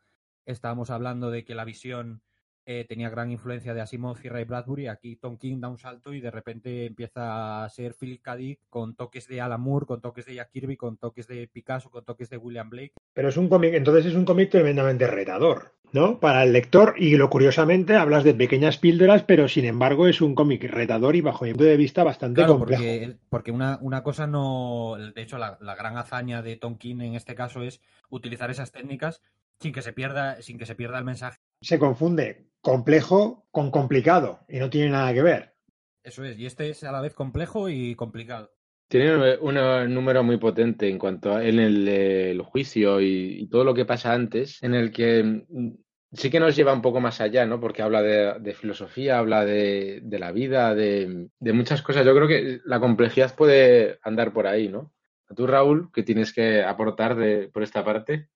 estábamos 0.47 0.91
hablando 0.91 1.31
de 1.31 1.45
que 1.45 1.55
la 1.55 1.65
visión 1.65 2.23
eh, 2.67 2.85
tenía 2.89 3.11
gran 3.11 3.31
influencia 3.31 3.75
de 3.75 3.81
Asimov 3.81 4.19
y 4.23 4.29
Ray 4.29 4.45
Bradbury, 4.45 4.87
aquí 4.89 5.17
Tom 5.17 5.37
King 5.39 5.61
da 5.61 5.69
un 5.69 5.79
salto 5.79 6.13
y 6.13 6.21
de 6.21 6.31
repente 6.31 6.87
empieza 6.87 7.65
a 7.65 7.69
ser 7.69 7.95
Philip 7.95 8.23
K. 8.23 8.37
Dick 8.37 8.61
con 8.69 8.95
toques 8.95 9.27
de 9.29 9.41
Alan 9.41 9.61
Moore, 9.61 9.87
con 9.87 10.01
toques 10.01 10.27
de 10.27 10.35
Jack 10.35 10.51
Kirby, 10.51 10.77
con 10.77 10.97
toques 10.97 11.27
de 11.27 11.49
Picasso, 11.49 11.91
con 11.91 12.05
toques 12.05 12.31
de 12.31 12.37
William 12.37 12.71
Blake. 12.71 12.93
Pero 13.13 13.29
es 13.29 13.37
un 13.37 13.49
cómic, 13.49 13.75
entonces 13.75 14.07
es 14.07 14.15
un 14.15 14.25
cómic 14.25 14.51
tremendamente 14.51 15.07
retador. 15.07 15.73
¿no? 15.93 16.21
Para 16.21 16.45
el 16.45 16.53
lector, 16.53 16.95
y 16.97 17.17
lo 17.17 17.31
curiosamente 17.31 17.97
hablas 17.97 18.25
de 18.25 18.35
pequeñas 18.35 18.79
píldoras, 18.79 19.23
pero 19.25 19.49
sin 19.49 19.65
embargo 19.65 20.07
es 20.07 20.21
un 20.21 20.35
cómic 20.35 20.63
retador 20.65 21.17
y 21.17 21.21
bajo 21.21 21.45
mi 21.45 21.53
punto 21.53 21.65
de 21.65 21.77
vista 21.77 22.05
bastante 22.05 22.47
complejo. 22.47 22.83
Porque, 22.83 23.17
porque 23.29 23.51
una, 23.51 23.79
una, 23.81 24.03
cosa 24.03 24.27
no. 24.27 24.97
De 25.15 25.23
hecho, 25.23 25.39
la, 25.39 25.59
gran 25.61 25.97
hazaña 25.97 26.43
de 26.43 26.57
Tonkin 26.57 27.01
en 27.01 27.15
este 27.15 27.35
caso 27.35 27.63
es 27.63 27.81
utilizar 28.09 28.51
esas 28.51 28.73
técnicas 28.73 29.23
sin 29.59 29.73
que 29.73 29.83
se 29.83 29.93
pierda, 29.93 30.41
sin 30.43 30.59
que 30.59 30.67
se 30.67 30.75
pierda 30.75 30.99
el 30.99 31.05
mensaje. 31.05 31.39
Se 31.61 31.79
confunde 31.79 32.50
complejo 32.61 33.47
con 33.51 33.71
complicado 33.71 34.41
y 34.49 34.59
no 34.59 34.71
tiene 34.71 34.91
nada 34.91 35.13
que 35.13 35.23
ver. 35.23 35.55
Eso 36.03 36.25
es, 36.25 36.39
y 36.39 36.47
este 36.47 36.71
es 36.71 36.83
a 36.85 36.93
la 36.93 37.01
vez 37.01 37.15
complejo 37.15 37.69
y 37.69 37.95
complicado. 37.95 38.53
Tiene 38.89 39.37
un, 39.37 39.95
número 39.95 40.25
muy 40.25 40.39
potente 40.39 40.89
en 40.89 40.99
cuanto 40.99 41.37
a 41.37 41.45
en 41.45 41.61
el, 41.61 42.43
juicio 42.43 43.01
y, 43.01 43.47
todo 43.49 43.63
lo 43.63 43.75
que 43.75 43.85
pasa 43.85 44.13
antes, 44.13 44.61
en 44.63 44.75
el 44.75 44.91
que 44.91 45.23
mm, 45.23 45.71
sí 46.13 46.29
que 46.29 46.41
nos 46.41 46.57
lleva 46.57 46.73
un 46.73 46.83
poco 46.83 47.01
más 47.01 47.21
allá, 47.21 47.47
¿no? 47.47 47.61
Porque 47.61 47.83
habla 47.83 48.03
de, 48.03 48.55
filosofía, 48.55 49.19
habla 49.19 49.45
de, 49.45 50.03
la 50.11 50.33
vida, 50.33 50.75
de, 50.75 51.29
muchas 51.41 51.83
cosas. 51.83 52.05
Yo 52.05 52.15
creo 52.17 52.27
que 52.27 52.61
la 52.65 52.81
complejidad 52.81 53.37
puede 53.37 54.01
andar 54.03 54.33
por 54.33 54.49
ahí, 54.49 54.69
¿no? 54.69 54.93
¿A 55.29 55.35
tú, 55.35 55.47
Raúl, 55.47 55.91
qué 55.93 56.03
tienes 56.03 56.33
que 56.33 56.65
aportar 56.65 57.17
por 57.53 57.63
esta 57.63 57.85
parte? 57.85 58.29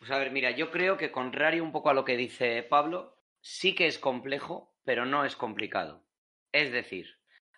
Pues 0.00 0.10
a 0.10 0.18
ver, 0.18 0.32
mira, 0.32 0.50
yo 0.50 0.72
creo 0.72 0.96
que 0.96 1.12
contrario 1.12 1.62
un 1.62 1.70
poco 1.70 1.90
a 1.90 1.94
lo 1.94 2.04
que 2.04 2.16
dice 2.16 2.64
Pablo, 2.68 3.15
sí 3.46 3.76
que 3.76 3.86
es 3.86 4.00
complejo, 4.00 4.74
pero 4.84 5.06
no 5.06 5.24
es 5.24 5.36
complicado. 5.36 6.02
Es 6.50 6.72
decir, 6.72 7.06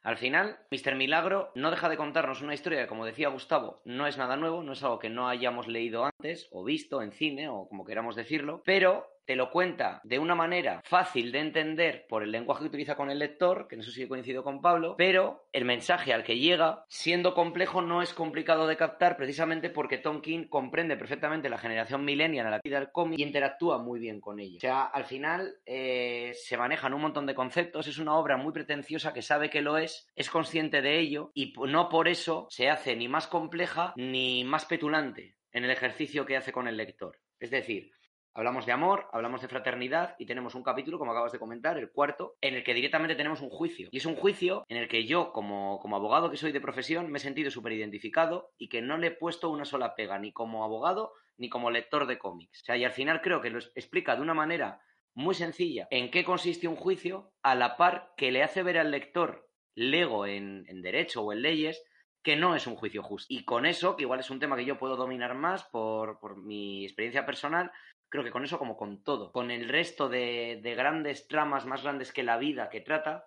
al 0.02 0.18
final, 0.18 0.58
Mr. 0.70 0.94
Milagro 0.94 1.50
no 1.54 1.70
deja 1.70 1.88
de 1.88 1.96
contarnos 1.96 2.42
una 2.42 2.52
historia 2.52 2.82
que, 2.82 2.88
como 2.88 3.06
decía 3.06 3.30
Gustavo, 3.30 3.80
no 3.86 4.06
es 4.06 4.18
nada 4.18 4.36
nuevo, 4.36 4.62
no 4.62 4.72
es 4.72 4.82
algo 4.82 4.98
que 4.98 5.08
no 5.08 5.28
hayamos 5.28 5.66
leído 5.66 6.04
antes 6.04 6.46
o 6.52 6.62
visto 6.62 7.00
en 7.00 7.12
cine 7.12 7.48
o 7.48 7.66
como 7.68 7.86
queramos 7.86 8.16
decirlo, 8.16 8.62
pero 8.66 9.06
te 9.28 9.36
lo 9.36 9.50
cuenta 9.50 10.00
de 10.04 10.18
una 10.18 10.34
manera 10.34 10.80
fácil 10.86 11.30
de 11.32 11.40
entender 11.40 12.06
por 12.08 12.22
el 12.22 12.32
lenguaje 12.32 12.62
que 12.62 12.68
utiliza 12.68 12.96
con 12.96 13.10
el 13.10 13.18
lector, 13.18 13.68
que 13.68 13.74
en 13.74 13.82
eso 13.82 13.90
sí 13.90 14.08
coincido 14.08 14.42
con 14.42 14.62
Pablo, 14.62 14.94
pero 14.96 15.50
el 15.52 15.66
mensaje 15.66 16.14
al 16.14 16.24
que 16.24 16.38
llega, 16.38 16.86
siendo 16.88 17.34
complejo, 17.34 17.82
no 17.82 18.00
es 18.00 18.14
complicado 18.14 18.66
de 18.66 18.78
captar 18.78 19.18
precisamente 19.18 19.68
porque 19.68 19.98
Tom 19.98 20.22
King 20.22 20.46
comprende 20.48 20.96
perfectamente 20.96 21.50
la 21.50 21.58
generación 21.58 22.06
millennial 22.06 22.46
a 22.46 22.50
la 22.52 22.60
vida 22.64 22.78
del 22.78 22.90
cómic 22.90 23.18
y 23.18 23.22
interactúa 23.22 23.76
muy 23.76 24.00
bien 24.00 24.18
con 24.18 24.40
ella. 24.40 24.56
O 24.56 24.60
sea, 24.60 24.84
al 24.84 25.04
final 25.04 25.56
eh, 25.66 26.32
se 26.32 26.56
manejan 26.56 26.94
un 26.94 27.02
montón 27.02 27.26
de 27.26 27.34
conceptos, 27.34 27.86
es 27.86 27.98
una 27.98 28.16
obra 28.16 28.38
muy 28.38 28.54
pretenciosa 28.54 29.12
que 29.12 29.20
sabe 29.20 29.50
que 29.50 29.60
lo 29.60 29.76
es, 29.76 30.08
es 30.16 30.30
consciente 30.30 30.80
de 30.80 31.00
ello 31.00 31.32
y 31.34 31.52
no 31.66 31.90
por 31.90 32.08
eso 32.08 32.46
se 32.48 32.70
hace 32.70 32.96
ni 32.96 33.08
más 33.08 33.26
compleja 33.26 33.92
ni 33.94 34.42
más 34.44 34.64
petulante 34.64 35.36
en 35.52 35.64
el 35.64 35.70
ejercicio 35.70 36.24
que 36.24 36.38
hace 36.38 36.50
con 36.50 36.66
el 36.66 36.78
lector. 36.78 37.18
Es 37.40 37.50
decir, 37.50 37.92
Hablamos 38.38 38.66
de 38.66 38.70
amor, 38.70 39.08
hablamos 39.10 39.42
de 39.42 39.48
fraternidad 39.48 40.14
y 40.16 40.24
tenemos 40.24 40.54
un 40.54 40.62
capítulo, 40.62 40.96
como 40.96 41.10
acabas 41.10 41.32
de 41.32 41.40
comentar, 41.40 41.76
el 41.76 41.90
cuarto, 41.90 42.36
en 42.40 42.54
el 42.54 42.62
que 42.62 42.72
directamente 42.72 43.16
tenemos 43.16 43.40
un 43.40 43.50
juicio. 43.50 43.88
Y 43.90 43.96
es 43.96 44.06
un 44.06 44.14
juicio 44.14 44.64
en 44.68 44.76
el 44.76 44.86
que 44.86 45.06
yo, 45.06 45.32
como, 45.32 45.80
como 45.80 45.96
abogado 45.96 46.30
que 46.30 46.36
soy 46.36 46.52
de 46.52 46.60
profesión, 46.60 47.10
me 47.10 47.18
he 47.18 47.20
sentido 47.20 47.50
súper 47.50 47.72
identificado 47.72 48.52
y 48.56 48.68
que 48.68 48.80
no 48.80 48.96
le 48.96 49.08
he 49.08 49.10
puesto 49.10 49.50
una 49.50 49.64
sola 49.64 49.96
pega, 49.96 50.20
ni 50.20 50.30
como 50.30 50.62
abogado 50.62 51.14
ni 51.36 51.48
como 51.48 51.72
lector 51.72 52.06
de 52.06 52.18
cómics. 52.18 52.62
O 52.62 52.64
sea, 52.66 52.76
y 52.76 52.84
al 52.84 52.92
final 52.92 53.22
creo 53.22 53.40
que 53.40 53.50
lo 53.50 53.58
explica 53.58 54.14
de 54.14 54.22
una 54.22 54.34
manera 54.34 54.82
muy 55.14 55.34
sencilla 55.34 55.88
en 55.90 56.08
qué 56.12 56.22
consiste 56.22 56.68
un 56.68 56.76
juicio, 56.76 57.32
a 57.42 57.56
la 57.56 57.76
par 57.76 58.12
que 58.16 58.30
le 58.30 58.44
hace 58.44 58.62
ver 58.62 58.78
al 58.78 58.92
lector 58.92 59.48
lego 59.74 60.26
en, 60.26 60.64
en 60.68 60.80
derecho 60.80 61.22
o 61.22 61.32
en 61.32 61.42
leyes 61.42 61.82
que 62.22 62.36
no 62.36 62.54
es 62.54 62.66
un 62.66 62.76
juicio 62.76 63.02
justo. 63.02 63.26
Y 63.32 63.44
con 63.44 63.66
eso, 63.66 63.96
que 63.96 64.02
igual 64.02 64.20
es 64.20 64.30
un 64.30 64.38
tema 64.38 64.56
que 64.56 64.64
yo 64.64 64.78
puedo 64.78 64.96
dominar 64.96 65.34
más 65.34 65.64
por, 65.64 66.18
por 66.20 66.36
mi 66.36 66.84
experiencia 66.84 67.24
personal, 67.24 67.72
creo 68.08 68.24
que 68.24 68.30
con 68.30 68.44
eso 68.44 68.58
como 68.58 68.76
con 68.76 69.02
todo, 69.02 69.32
con 69.32 69.50
el 69.50 69.68
resto 69.68 70.08
de, 70.08 70.60
grandes 70.76 71.28
tramas 71.28 71.66
más 71.66 71.82
grandes 71.82 72.12
que 72.12 72.22
la 72.22 72.38
vida 72.38 72.68
que 72.70 72.80
trata, 72.80 73.26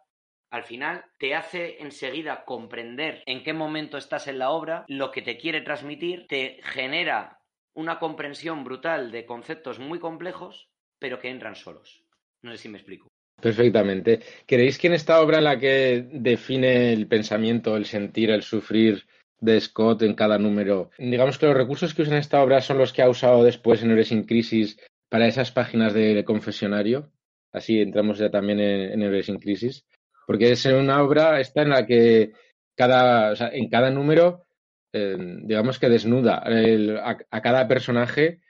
al 0.49 0.63
final 0.63 1.05
te 1.17 1.35
hace 1.35 1.81
enseguida 1.81 2.43
comprender 2.45 3.23
en 3.25 3.43
qué 3.43 3.53
momento 3.53 3.97
estás 3.97 4.27
en 4.27 4.39
la 4.39 4.49
obra, 4.49 4.85
lo 4.87 5.11
que 5.11 5.21
te 5.21 5.37
quiere 5.37 5.61
transmitir, 5.61 6.27
te 6.27 6.59
genera 6.63 7.39
una 7.73 7.99
comprensión 7.99 8.63
brutal 8.63 9.11
de 9.11 9.25
conceptos 9.25 9.79
muy 9.79 9.99
complejos, 9.99 10.69
pero 10.99 11.19
que 11.19 11.29
entran 11.29 11.55
solos. 11.55 12.03
No 12.41 12.51
sé 12.51 12.57
si 12.57 12.69
me 12.69 12.77
explico. 12.79 13.07
Perfectamente. 13.41 14.19
¿Creéis 14.45 14.77
que 14.77 14.87
en 14.87 14.93
esta 14.93 15.21
obra 15.21 15.37
en 15.37 15.45
la 15.45 15.57
que 15.57 16.05
define 16.11 16.91
el 16.91 17.07
pensamiento, 17.07 17.77
el 17.77 17.85
sentir, 17.85 18.29
el 18.29 18.43
sufrir 18.43 19.05
de 19.41 19.59
Scott 19.59 20.03
en 20.03 20.13
cada 20.13 20.37
número. 20.37 20.91
Digamos 20.97 21.37
que 21.37 21.47
los 21.47 21.57
recursos 21.57 21.93
que 21.93 22.03
usa 22.03 22.13
en 22.13 22.19
esta 22.19 22.41
obra 22.41 22.61
son 22.61 22.77
los 22.77 22.93
que 22.93 23.01
ha 23.01 23.09
usado 23.09 23.43
después 23.43 23.83
en 23.83 23.91
Héroes 23.91 24.07
sin 24.07 24.23
Crisis 24.23 24.77
para 25.09 25.27
esas 25.27 25.51
páginas 25.51 25.93
de 25.93 26.23
confesionario. 26.23 27.11
Así 27.51 27.81
entramos 27.81 28.17
ya 28.17 28.29
también 28.29 28.59
en, 28.59 29.01
en 29.01 29.23
sin 29.23 29.39
Crisis. 29.39 29.85
Porque 30.25 30.51
es 30.51 30.65
una 30.65 31.03
obra 31.03 31.41
esta 31.41 31.63
en 31.63 31.69
la 31.69 31.85
que 31.85 32.31
cada, 32.75 33.33
en 33.51 33.67
cada 33.69 33.89
número, 33.89 34.45
eh, 34.93 35.17
digamos 35.43 35.79
que 35.79 35.89
desnuda 35.89 36.43
a, 36.43 37.41
cada 37.41 37.67
personaje, 37.67 38.41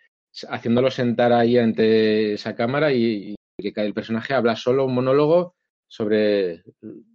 haciéndolo 0.49 0.91
sentar 0.91 1.33
ahí 1.33 1.57
ante 1.57 2.33
esa 2.33 2.55
cámara 2.55 2.91
y, 2.91 3.35
y 3.57 3.73
que 3.73 3.81
el 3.81 3.93
personaje 3.93 4.33
habla 4.33 4.55
solo 4.55 4.85
un 4.85 4.93
monólogo 4.93 5.55
sobre 5.87 6.63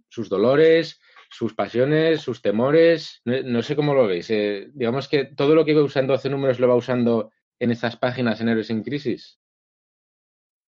sus 0.09 0.29
dolores, 0.29 0.99
sus 1.29 1.53
pasiones, 1.53 2.21
sus 2.21 2.41
temores. 2.41 3.21
No, 3.25 3.61
sé 3.61 3.75
cómo 3.75 3.93
lo 3.93 4.07
veis. 4.07 4.29
Eh, 4.29 4.69
digamos 4.73 5.07
que 5.07 5.25
todo 5.25 5.55
lo 5.55 5.65
que 5.65 5.71
iba 5.71 5.83
usando 5.83 6.13
hace 6.13 6.29
números 6.29 6.59
lo 6.59 6.67
va 6.67 6.75
usando 6.75 7.31
en 7.59 7.71
estas 7.71 7.97
páginas 7.97 8.39
en 8.41 8.49
Héroes 8.49 8.69
en 8.69 8.83
Crisis. 8.83 9.39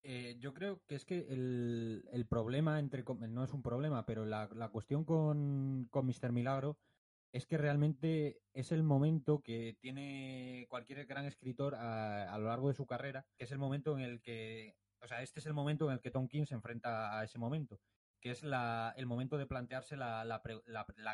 Eh, 0.03 0.37
yo 0.39 0.53
creo 0.53 0.81
que 0.87 0.95
es 0.95 1.05
que 1.05 1.27
el, 1.29 2.25
problema, 2.29 2.79
entre 2.79 3.03
no 3.03 3.43
es 3.43 3.53
un 3.53 3.61
problema, 3.61 4.05
pero 4.05 4.25
la, 4.25 4.47
cuestión 4.71 5.03
con, 5.03 5.87
con 5.91 6.05
Mr. 6.05 6.31
Milagro 6.31 6.77
es 7.31 7.45
que 7.45 7.59
realmente 7.59 8.39
es 8.53 8.71
el 8.71 8.81
momento 8.81 9.41
que 9.41 9.77
tiene 9.79 10.65
cualquier 10.67 11.05
gran 11.05 11.25
escritor 11.25 11.75
a, 11.75 12.33
a, 12.33 12.37
lo 12.39 12.47
largo 12.47 12.69
de 12.69 12.73
su 12.73 12.87
carrera, 12.87 13.25
que 13.37 13.43
es 13.43 13.51
el 13.51 13.59
momento 13.59 13.95
en 13.97 14.03
el 14.03 14.19
que, 14.19 14.75
o 14.99 15.07
sea, 15.07 15.21
este 15.21 15.39
es 15.39 15.45
el 15.45 15.53
momento 15.53 15.85
en 15.85 15.93
el 15.93 16.01
que 16.01 16.09
Tom 16.09 16.27
King 16.27 16.45
se 16.45 16.55
enfrenta 16.55 17.19
a 17.19 17.23
ese 17.23 17.37
momento 17.37 17.79
que 18.21 18.31
es 18.31 18.43
el 18.43 19.05
momento 19.05 19.37
de 19.37 19.45
plantearse 19.45 19.95
la, 19.95 20.41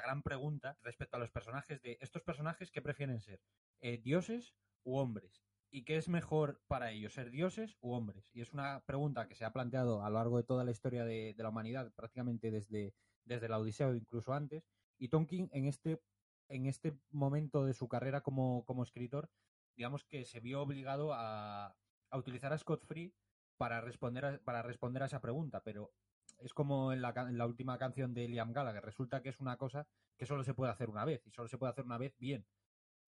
gran 0.03 0.23
pregunta 0.23 0.77
respecto 0.82 1.18
a 1.18 1.19
los 1.19 1.32
personajes 1.32 1.82
de 1.82 1.98
estos 2.02 2.23
personajes 2.23 2.72
que 2.72 2.82
prefieren 2.82 3.22
ser 3.22 3.41
eh, 3.82 3.98
dioses 3.98 4.56
u 4.84 4.98
hombres 4.98 5.44
y 5.72 5.84
qué 5.84 5.98
es 5.98 6.07
mejor 6.07 6.61
para 6.68 6.91
ellos 6.91 7.14
ser 7.14 7.32
dioses 7.32 7.77
u 7.82 7.91
hombres 7.91 8.30
y 8.34 8.41
es 8.41 8.53
una 8.53 8.84
pregunta 8.86 9.27
que 9.27 9.36
se 9.36 9.45
ha 9.45 9.53
planteado 9.53 10.03
a 10.03 10.10
lo 10.10 10.15
largo 10.15 10.38
de 10.38 10.44
toda 10.44 10.64
la 10.64 10.72
historia 10.72 11.06
de, 11.06 11.36
la 11.38 11.49
humanidad 11.49 11.91
prácticamente 11.94 12.49
desde, 12.49 12.95
desde 13.23 13.49
la 13.49 13.60
Odisea 13.60 13.90
o 13.90 13.95
incluso 13.95 14.34
antes. 14.34 14.65
Y 14.98 15.10
Tonkin 15.10 15.49
en 15.52 15.65
este 15.65 16.02
en 16.48 16.68
este 16.68 16.98
momento 17.10 17.65
de 17.65 17.73
su 17.73 17.88
carrera 17.88 18.22
como, 18.22 18.64
como 18.65 18.84
escritor 18.84 19.30
digamos 19.76 20.03
que 20.06 20.26
se 20.26 20.40
vio 20.40 20.61
obligado 20.61 21.11
a, 21.14 21.76
a 22.11 22.18
utilizar 22.18 22.53
a 22.53 22.57
Scott 22.57 22.86
Free 22.86 23.14
para 23.57 23.82
responder 23.82 24.41
para 24.44 24.61
responder 24.61 25.02
a 25.02 25.07
esa 25.07 25.22
pregunta 25.22 25.64
pero 25.64 25.91
es 26.40 26.53
como 26.53 26.94
en 26.94 27.02
la, 27.02 27.14
en 27.16 27.38
la 27.38 27.45
última 27.45 27.78
canción 27.78 28.14
de 28.14 28.28
Liam 28.28 28.53
Gallagher. 28.53 28.84
Resulta 28.84 29.22
que 29.22 29.30
es 29.30 29.40
una 29.40 29.57
cosa 29.57 29.88
que 30.18 30.26
solo 30.26 30.44
se 30.44 30.53
puede 30.53 30.72
hacer 30.72 30.90
una 30.90 31.06
vez 31.06 31.26
y 31.26 31.32
solo 31.32 31.48
se 31.48 31.57
puede 31.57 31.72
hacer 31.72 31.86
una 31.86 31.98
vez 31.98 32.18
bien. 32.18 32.45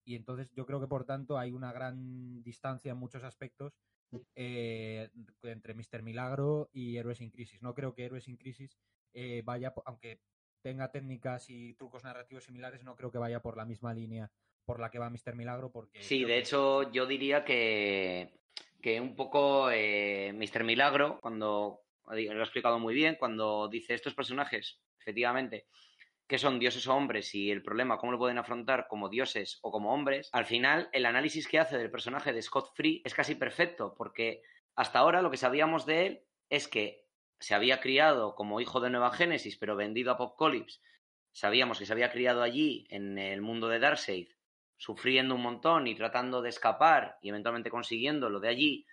Y 0.04 0.14
entonces 0.14 0.50
yo 0.52 0.66
creo 0.66 0.80
que 0.80 0.86
por 0.86 1.04
tanto 1.04 1.38
hay 1.38 1.52
una 1.52 1.72
gran 1.72 2.42
distancia 2.42 2.92
en 2.92 2.98
muchos 2.98 3.24
aspectos 3.24 3.74
eh, 4.36 5.10
entre 5.42 5.74
Mr. 5.74 6.02
Milagro 6.02 6.70
y 6.72 6.96
Héroes 6.96 7.18
sin 7.18 7.30
Crisis. 7.30 7.60
No 7.62 7.74
creo 7.74 7.94
que 7.94 8.04
Héroes 8.04 8.24
sin 8.24 8.36
Crisis 8.36 8.78
eh, 9.12 9.42
vaya, 9.44 9.74
aunque 9.84 10.20
tenga 10.62 10.90
técnicas 10.90 11.50
y 11.50 11.74
trucos 11.74 12.04
narrativos 12.04 12.44
similares, 12.44 12.84
no 12.84 12.96
creo 12.96 13.10
que 13.10 13.18
vaya 13.18 13.40
por 13.40 13.56
la 13.56 13.64
misma 13.64 13.94
línea 13.94 14.30
por 14.64 14.80
la 14.80 14.90
que 14.90 14.98
va 14.98 15.10
Mr. 15.10 15.34
Milagro. 15.34 15.70
Porque 15.70 16.02
sí, 16.02 16.24
de 16.24 16.38
hecho 16.38 16.90
yo 16.92 17.06
diría 17.06 17.44
que, 17.44 18.40
que 18.80 19.00
un 19.00 19.14
poco 19.14 19.70
eh, 19.70 20.32
Mr. 20.34 20.64
Milagro, 20.64 21.20
cuando 21.20 21.85
lo 22.06 22.40
ha 22.40 22.44
explicado 22.44 22.78
muy 22.78 22.94
bien, 22.94 23.16
cuando 23.16 23.68
dice 23.68 23.94
estos 23.94 24.14
personajes, 24.14 24.80
efectivamente, 25.00 25.66
que 26.26 26.38
son 26.38 26.58
dioses 26.58 26.86
o 26.88 26.94
hombres 26.94 27.34
y 27.34 27.50
el 27.50 27.62
problema, 27.62 27.98
cómo 27.98 28.12
lo 28.12 28.18
pueden 28.18 28.38
afrontar 28.38 28.88
como 28.88 29.08
dioses 29.08 29.58
o 29.62 29.70
como 29.70 29.92
hombres, 29.92 30.28
al 30.32 30.44
final 30.44 30.88
el 30.92 31.06
análisis 31.06 31.46
que 31.46 31.58
hace 31.58 31.78
del 31.78 31.90
personaje 31.90 32.32
de 32.32 32.42
Scott 32.42 32.74
Free 32.74 33.02
es 33.04 33.14
casi 33.14 33.36
perfecto, 33.36 33.94
porque 33.96 34.42
hasta 34.74 34.98
ahora 34.98 35.22
lo 35.22 35.30
que 35.30 35.36
sabíamos 35.36 35.86
de 35.86 36.06
él 36.06 36.22
es 36.50 36.68
que 36.68 37.06
se 37.38 37.54
había 37.54 37.80
criado 37.80 38.34
como 38.34 38.60
hijo 38.60 38.80
de 38.80 38.90
Nueva 38.90 39.12
Génesis, 39.12 39.56
pero 39.56 39.76
vendido 39.76 40.10
a 40.10 40.14
Apocalypse. 40.14 40.80
Sabíamos 41.32 41.78
que 41.78 41.86
se 41.86 41.92
había 41.92 42.10
criado 42.10 42.42
allí, 42.42 42.86
en 42.90 43.18
el 43.18 43.42
mundo 43.42 43.68
de 43.68 43.78
Darkseid, 43.78 44.28
sufriendo 44.78 45.34
un 45.34 45.42
montón 45.42 45.86
y 45.86 45.94
tratando 45.94 46.42
de 46.42 46.48
escapar 46.48 47.18
y 47.20 47.28
eventualmente 47.28 47.70
consiguiendo 47.70 48.30
lo 48.30 48.40
de 48.40 48.48
allí, 48.48 48.86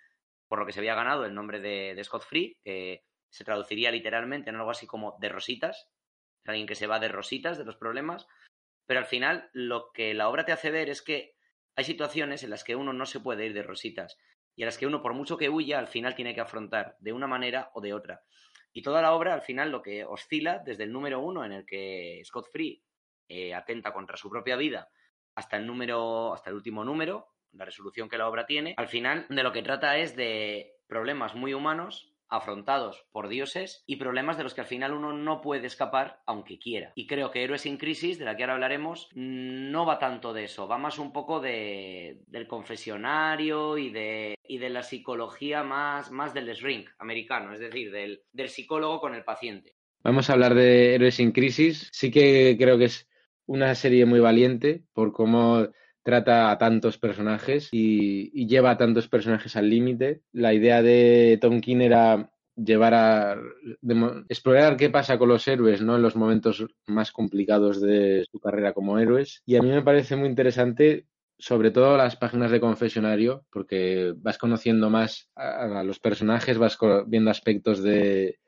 por 0.48 0.58
lo 0.58 0.66
que 0.66 0.72
se 0.72 0.80
había 0.80 0.94
ganado 0.94 1.24
el 1.24 1.34
nombre 1.34 1.60
de, 1.60 2.02
Scott 2.04 2.24
Free, 2.24 2.56
que 2.62 3.04
se 3.30 3.44
traduciría 3.44 3.90
literalmente 3.90 4.50
en 4.50 4.56
algo 4.56 4.70
así 4.70 4.86
como 4.86 5.16
de 5.20 5.28
rositas, 5.28 5.88
alguien 6.44 6.66
que 6.66 6.74
se 6.74 6.86
va 6.86 7.00
de 7.00 7.08
rositas 7.08 7.58
de 7.58 7.64
los 7.64 7.76
problemas, 7.76 8.26
pero 8.86 9.00
al 9.00 9.06
final 9.06 9.50
lo 9.52 9.90
que 9.92 10.14
la 10.14 10.28
obra 10.28 10.44
te 10.44 10.52
hace 10.52 10.70
ver 10.70 10.90
es 10.90 11.02
que 11.02 11.34
hay 11.76 11.84
situaciones 11.84 12.42
en 12.42 12.50
las 12.50 12.64
que 12.64 12.76
uno 12.76 12.92
no 12.92 13.06
se 13.06 13.20
puede 13.20 13.46
ir 13.46 13.54
de 13.54 13.62
rositas 13.62 14.18
y 14.56 14.62
a 14.62 14.66
las 14.66 14.78
que 14.78 14.86
uno, 14.86 15.02
por 15.02 15.14
mucho 15.14 15.36
que 15.36 15.48
huya, 15.48 15.78
al 15.78 15.88
final 15.88 16.14
tiene 16.14 16.34
que 16.34 16.40
afrontar 16.40 16.96
de 17.00 17.12
una 17.12 17.26
manera 17.26 17.70
o 17.74 17.80
de 17.80 17.92
otra. 17.92 18.22
Y 18.72 18.82
toda 18.82 19.02
la 19.02 19.12
obra, 19.12 19.34
al 19.34 19.42
final, 19.42 19.70
lo 19.70 19.82
que 19.82 20.04
oscila 20.04 20.60
desde 20.64 20.84
el 20.84 20.92
número 20.92 21.20
uno 21.20 21.44
en 21.44 21.52
el 21.52 21.66
que 21.66 22.22
Scott 22.24 22.48
Free 22.52 22.82
eh, 23.28 23.54
atenta 23.54 23.92
contra 23.92 24.16
su 24.16 24.30
propia 24.30 24.56
vida 24.56 24.88
hasta 25.34 25.56
el 25.56 25.66
número, 25.66 26.34
hasta 26.34 26.50
el 26.50 26.56
último 26.56 26.84
número, 26.84 27.33
la 27.56 27.64
resolución 27.64 28.08
que 28.08 28.18
la 28.18 28.28
obra 28.28 28.46
tiene, 28.46 28.74
al 28.76 28.88
final 28.88 29.26
de 29.28 29.42
lo 29.42 29.52
que 29.52 29.62
trata 29.62 29.98
es 29.98 30.16
de 30.16 30.76
problemas 30.86 31.34
muy 31.34 31.54
humanos 31.54 32.14
afrontados 32.28 33.06
por 33.12 33.28
dioses 33.28 33.84
y 33.86 33.96
problemas 33.96 34.36
de 34.36 34.42
los 34.42 34.54
que 34.54 34.62
al 34.62 34.66
final 34.66 34.92
uno 34.92 35.12
no 35.12 35.40
puede 35.40 35.66
escapar 35.66 36.20
aunque 36.26 36.58
quiera. 36.58 36.92
Y 36.94 37.06
creo 37.06 37.30
que 37.30 37.44
Héroes 37.44 37.62
sin 37.62 37.76
Crisis, 37.76 38.18
de 38.18 38.24
la 38.24 38.36
que 38.36 38.42
ahora 38.42 38.54
hablaremos, 38.54 39.08
no 39.14 39.86
va 39.86 39.98
tanto 39.98 40.32
de 40.32 40.44
eso, 40.44 40.66
va 40.66 40.78
más 40.78 40.98
un 40.98 41.12
poco 41.12 41.40
de, 41.40 42.22
del 42.26 42.48
confesionario 42.48 43.78
y 43.78 43.90
de, 43.90 44.34
y 44.46 44.58
de 44.58 44.70
la 44.70 44.82
psicología 44.82 45.62
más, 45.62 46.10
más 46.10 46.34
del 46.34 46.52
shrink 46.54 46.88
americano, 46.98 47.52
es 47.52 47.60
decir, 47.60 47.92
del, 47.92 48.22
del 48.32 48.48
psicólogo 48.48 49.00
con 49.00 49.14
el 49.14 49.24
paciente. 49.24 49.74
Vamos 50.02 50.28
a 50.28 50.34
hablar 50.34 50.54
de 50.54 50.94
Héroes 50.94 51.14
sin 51.14 51.32
Crisis. 51.32 51.88
Sí 51.92 52.10
que 52.10 52.56
creo 52.58 52.76
que 52.76 52.84
es 52.86 53.08
una 53.46 53.74
serie 53.74 54.06
muy 54.06 54.20
valiente 54.20 54.82
por 54.92 55.12
cómo 55.12 55.68
trata 56.04 56.50
a 56.50 56.58
tantos 56.58 56.98
personajes 56.98 57.70
y, 57.72 58.46
lleva 58.46 58.72
a 58.72 58.76
tantos 58.76 59.08
personajes 59.08 59.56
al 59.56 59.68
límite. 59.68 60.20
La 60.32 60.54
idea 60.54 60.82
de 60.82 61.38
Tom 61.40 61.60
King 61.60 61.78
era 61.78 62.30
llevar 62.56 62.94
a 62.94 63.36
explorar 64.28 64.76
qué 64.76 64.90
pasa 64.90 65.18
con 65.18 65.28
los 65.28 65.48
héroes 65.48 65.82
¿no? 65.82 65.96
en 65.96 66.02
los 66.02 66.14
momentos 66.14 66.64
más 66.86 67.10
complicados 67.10 67.80
de 67.80 68.24
su 68.30 68.38
carrera 68.38 68.74
como 68.74 68.98
héroes. 68.98 69.42
Y 69.44 69.56
a 69.56 69.62
mí 69.62 69.70
me 69.70 69.82
parece 69.82 70.14
muy 70.14 70.28
interesante 70.28 71.06
sobre 71.36 71.72
todo 71.72 71.96
las 71.96 72.16
páginas 72.16 72.52
de 72.52 72.60
confesionario, 72.60 73.44
porque 73.50 74.14
vas 74.16 74.38
conociendo 74.38 74.88
más 74.88 75.30
a, 75.34 75.82
los 75.82 75.98
personajes, 75.98 76.58
vas 76.58 76.78
viendo 77.06 77.30
aspectos 77.30 77.82
de 77.82 78.38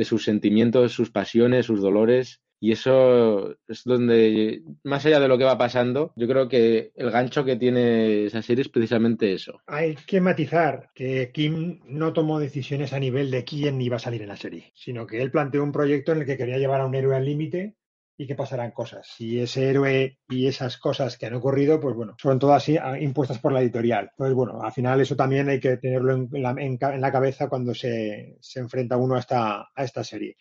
sus 0.00 0.24
sentimientos, 0.24 0.92
sus 0.92 1.10
pasiones, 1.10 1.66
sus 1.66 1.80
dolores. 1.80 2.43
Y 2.64 2.72
eso 2.72 3.58
es 3.68 3.84
donde, 3.84 4.62
más 4.84 5.04
allá 5.04 5.20
de 5.20 5.28
lo 5.28 5.36
que 5.36 5.44
va 5.44 5.58
pasando, 5.58 6.14
yo 6.16 6.26
creo 6.26 6.48
que 6.48 6.92
el 6.96 7.10
gancho 7.10 7.44
que 7.44 7.56
tiene 7.56 8.24
esa 8.24 8.40
serie 8.40 8.62
es 8.62 8.70
precisamente 8.70 9.34
eso. 9.34 9.60
Hay 9.66 9.96
que 10.06 10.22
matizar 10.22 10.88
que 10.94 11.30
Kim 11.30 11.80
no 11.84 12.14
tomó 12.14 12.40
decisiones 12.40 12.94
a 12.94 12.98
nivel 12.98 13.30
de 13.30 13.44
quién 13.44 13.78
iba 13.82 13.96
a 13.96 13.98
salir 13.98 14.22
en 14.22 14.28
la 14.28 14.38
serie, 14.38 14.72
sino 14.74 15.06
que 15.06 15.20
él 15.20 15.30
planteó 15.30 15.62
un 15.62 15.72
proyecto 15.72 16.12
en 16.12 16.20
el 16.20 16.24
que 16.24 16.38
quería 16.38 16.56
llevar 16.56 16.80
a 16.80 16.86
un 16.86 16.94
héroe 16.94 17.14
al 17.14 17.26
límite 17.26 17.76
y 18.16 18.26
que 18.26 18.34
pasarán 18.34 18.70
cosas. 18.70 19.08
Si 19.14 19.38
ese 19.38 19.68
héroe 19.68 20.20
y 20.30 20.46
esas 20.46 20.78
cosas 20.78 21.18
que 21.18 21.26
han 21.26 21.34
ocurrido, 21.34 21.78
pues 21.80 21.94
bueno, 21.94 22.16
son 22.18 22.38
todas 22.38 22.66
ah, 22.80 22.98
impuestas 22.98 23.40
por 23.40 23.52
la 23.52 23.60
editorial. 23.60 24.10
Pues 24.16 24.32
bueno, 24.32 24.62
al 24.62 24.72
final 24.72 25.02
eso 25.02 25.16
también 25.16 25.50
hay 25.50 25.60
que 25.60 25.76
tenerlo 25.76 26.14
en 26.14 26.78
la, 26.80 27.12
cabeza 27.12 27.50
cuando 27.50 27.74
se, 27.74 28.38
enfrenta 28.54 28.96
uno 28.96 29.16
a 29.16 29.18
esta, 29.18 29.68
a 29.74 29.84
esta 29.84 30.02
serie. 30.02 30.38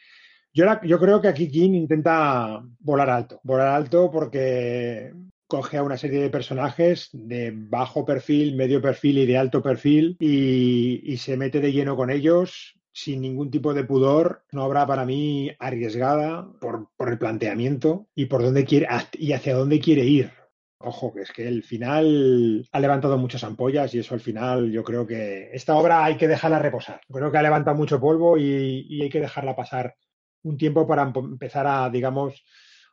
Yo, 0.54 0.66
yo 0.84 1.00
creo 1.00 1.20
que 1.20 1.28
aquí 1.28 1.50
King 1.50 1.72
intenta 1.74 2.64
volar 2.80 3.10
alto, 3.10 3.40
volar 3.44 3.70
alto 3.70 4.12
porque 4.12 5.12
coge 5.48 5.78
a 5.78 5.84
una 5.84 5.98
serie 5.98 6.20
de 6.20 6.30
personajes 6.30 7.10
de 7.12 7.52
bajo 7.56 8.06
perfil, 8.06 8.56
medio 8.56 8.82
perfil 8.82 9.20
y 9.20 9.26
de 9.26 9.38
alto 9.38 9.64
perfil 9.64 10.16
y, 10.20 11.18
se 11.18 11.38
mete 11.38 11.60
de 11.60 11.72
lleno 11.72 11.96
con 11.96 12.10
ellos 12.10 12.76
sin 12.92 13.22
ningún 13.22 13.50
tipo 13.50 13.74
de 13.74 13.84
pudor, 13.84 14.44
no 14.52 14.64
habrá 14.64 14.86
para 14.86 15.06
mí 15.06 15.52
arriesgada 15.58 16.48
por, 16.60 16.90
el 17.08 17.18
planteamiento 17.18 18.08
y 18.14 18.26
por 18.26 18.44
dónde 18.44 18.66
quiere 18.66 18.88
y 19.14 19.34
hacia 19.34 19.56
dónde 19.56 19.80
quiere 19.80 20.06
ir. 20.06 20.32
Ojo, 20.80 21.14
que 21.14 21.22
es 21.22 21.32
que 21.32 21.48
el 21.48 21.64
final 21.64 22.68
ha 22.72 22.80
levantado 22.80 23.18
muchas 23.18 23.44
ampollas 23.44 23.94
y 23.96 24.00
eso 24.00 24.14
al 24.14 24.20
final 24.20 24.72
yo 24.72 24.84
creo 24.84 25.08
que 25.08 25.50
esta 25.54 25.76
obra 25.76 26.04
hay 26.04 26.18
que 26.18 26.28
dejarla 26.28 26.60
reposar. 26.60 27.02
Creo 27.12 27.32
que 27.32 27.38
ha 27.38 27.44
levantado 27.44 27.78
mucho 27.78 28.00
polvo 28.00 28.38
y 28.38 29.02
hay 29.02 29.10
que 29.10 29.22
dejarla 29.22 29.56
pasar 29.56 29.96
un 30.44 30.58
tiempo 30.58 30.88
para 30.88 31.04
empezar 31.04 31.68
a, 31.68 31.90
digamos, 31.90 32.46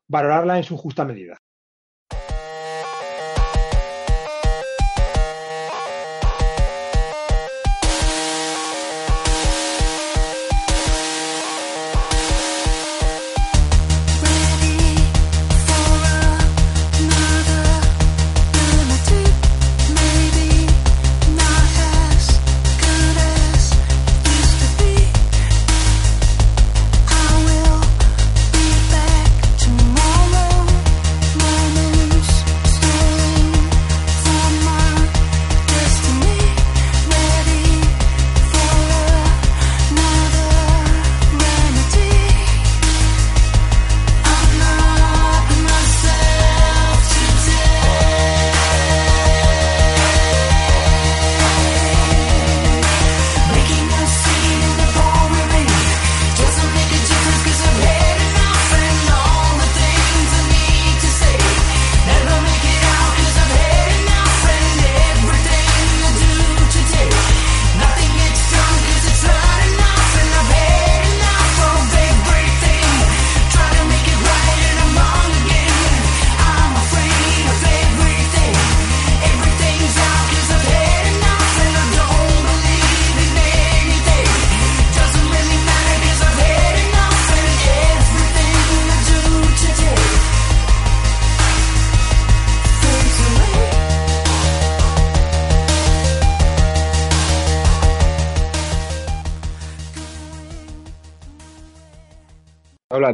valorarla 0.06 0.56
en 0.56 0.64
su 0.64 0.76
justa 0.76 1.04
medida. 1.04 1.38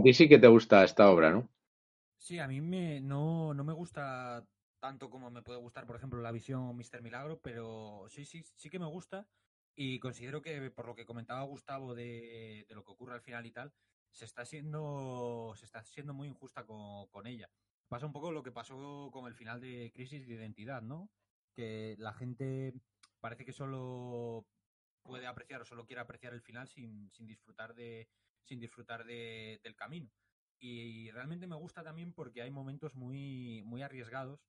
Ti 0.06 0.14
sí 0.14 0.28
que 0.28 0.38
te 0.38 0.46
gusta 0.46 0.84
esta 0.84 1.10
obra, 1.10 1.32
¿no? 1.32 1.48
Sí, 2.16 2.38
a 2.38 2.46
mí 2.46 2.60
me, 2.60 3.00
no, 3.00 3.52
no 3.54 3.64
me 3.64 3.72
gusta 3.72 4.46
tanto 4.78 5.10
como 5.10 5.30
me 5.32 5.42
puede 5.42 5.58
gustar, 5.58 5.84
por 5.84 5.96
ejemplo, 5.96 6.20
la 6.20 6.30
visión 6.30 6.76
Mister 6.76 7.02
Milagro, 7.02 7.40
pero 7.40 8.06
sí, 8.08 8.24
sí, 8.24 8.44
sí 8.54 8.70
que 8.70 8.78
me 8.78 8.86
gusta 8.86 9.26
y 9.74 9.98
considero 9.98 10.40
que 10.42 10.70
por 10.70 10.86
lo 10.86 10.94
que 10.94 11.06
comentaba 11.06 11.42
Gustavo 11.42 11.94
de, 11.96 12.66
lo 12.70 12.84
que 12.84 12.92
ocurre 12.92 13.14
al 13.14 13.20
final 13.20 13.46
y 13.46 13.50
tal, 13.50 13.72
se 14.12 14.24
está 14.24 14.44
siendo, 14.44 15.54
se 15.56 15.64
está 15.64 15.82
siendo 15.82 16.14
muy 16.14 16.28
injusta 16.28 16.64
con, 16.64 17.08
con, 17.08 17.26
ella. 17.26 17.50
Pasa 17.88 18.06
un 18.06 18.12
poco 18.12 18.30
lo 18.30 18.44
que 18.44 18.52
pasó 18.52 19.10
con 19.12 19.26
el 19.26 19.34
final 19.34 19.60
de 19.60 19.90
Crisis 19.92 20.28
de 20.28 20.34
Identidad, 20.34 20.82
¿no? 20.82 21.10
Que 21.52 21.96
la 21.98 22.14
gente 22.14 22.74
parece 23.20 23.44
que 23.44 23.52
solo 23.52 24.46
puede 25.02 25.26
apreciar 25.26 25.62
o 25.62 25.64
solo 25.64 25.84
quiere 25.84 26.00
apreciar 26.00 26.32
el 26.32 26.42
final 26.42 26.68
sin, 26.68 27.10
sin 27.10 27.26
disfrutar 27.26 27.74
de, 27.74 28.08
sin 28.46 28.60
disfrutar 28.60 29.04
de, 29.04 29.60
del 29.62 29.76
camino. 29.76 30.10
Y 30.58 31.10
realmente 31.10 31.46
me 31.46 31.56
gusta 31.56 31.82
también 31.82 32.12
porque 32.12 32.42
hay 32.42 32.50
momentos 32.50 32.94
muy, 32.94 33.62
muy 33.64 33.82
arriesgados, 33.82 34.40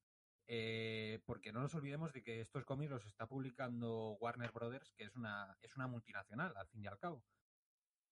eh, 0.48 1.19
porque 1.26 1.52
no 1.52 1.61
nos 1.61 1.76
olvidemos 1.76 2.14
de 2.14 2.24
que 2.24 2.40
estos 2.40 2.64
cómics 2.64 2.91
los 2.91 3.06
está 3.06 3.28
publicando 3.28 4.18
Warner 4.22 4.52
Brothers, 4.52 4.94
que 4.95 5.03
es 5.03 5.15
una, 5.15 5.57
es 5.61 5.76
una 5.76 5.88
multinacional, 5.88 6.56
al 6.56 6.68
fin 6.68 6.84
y 6.84 6.88
al 6.88 6.98
cabo. 6.98 7.24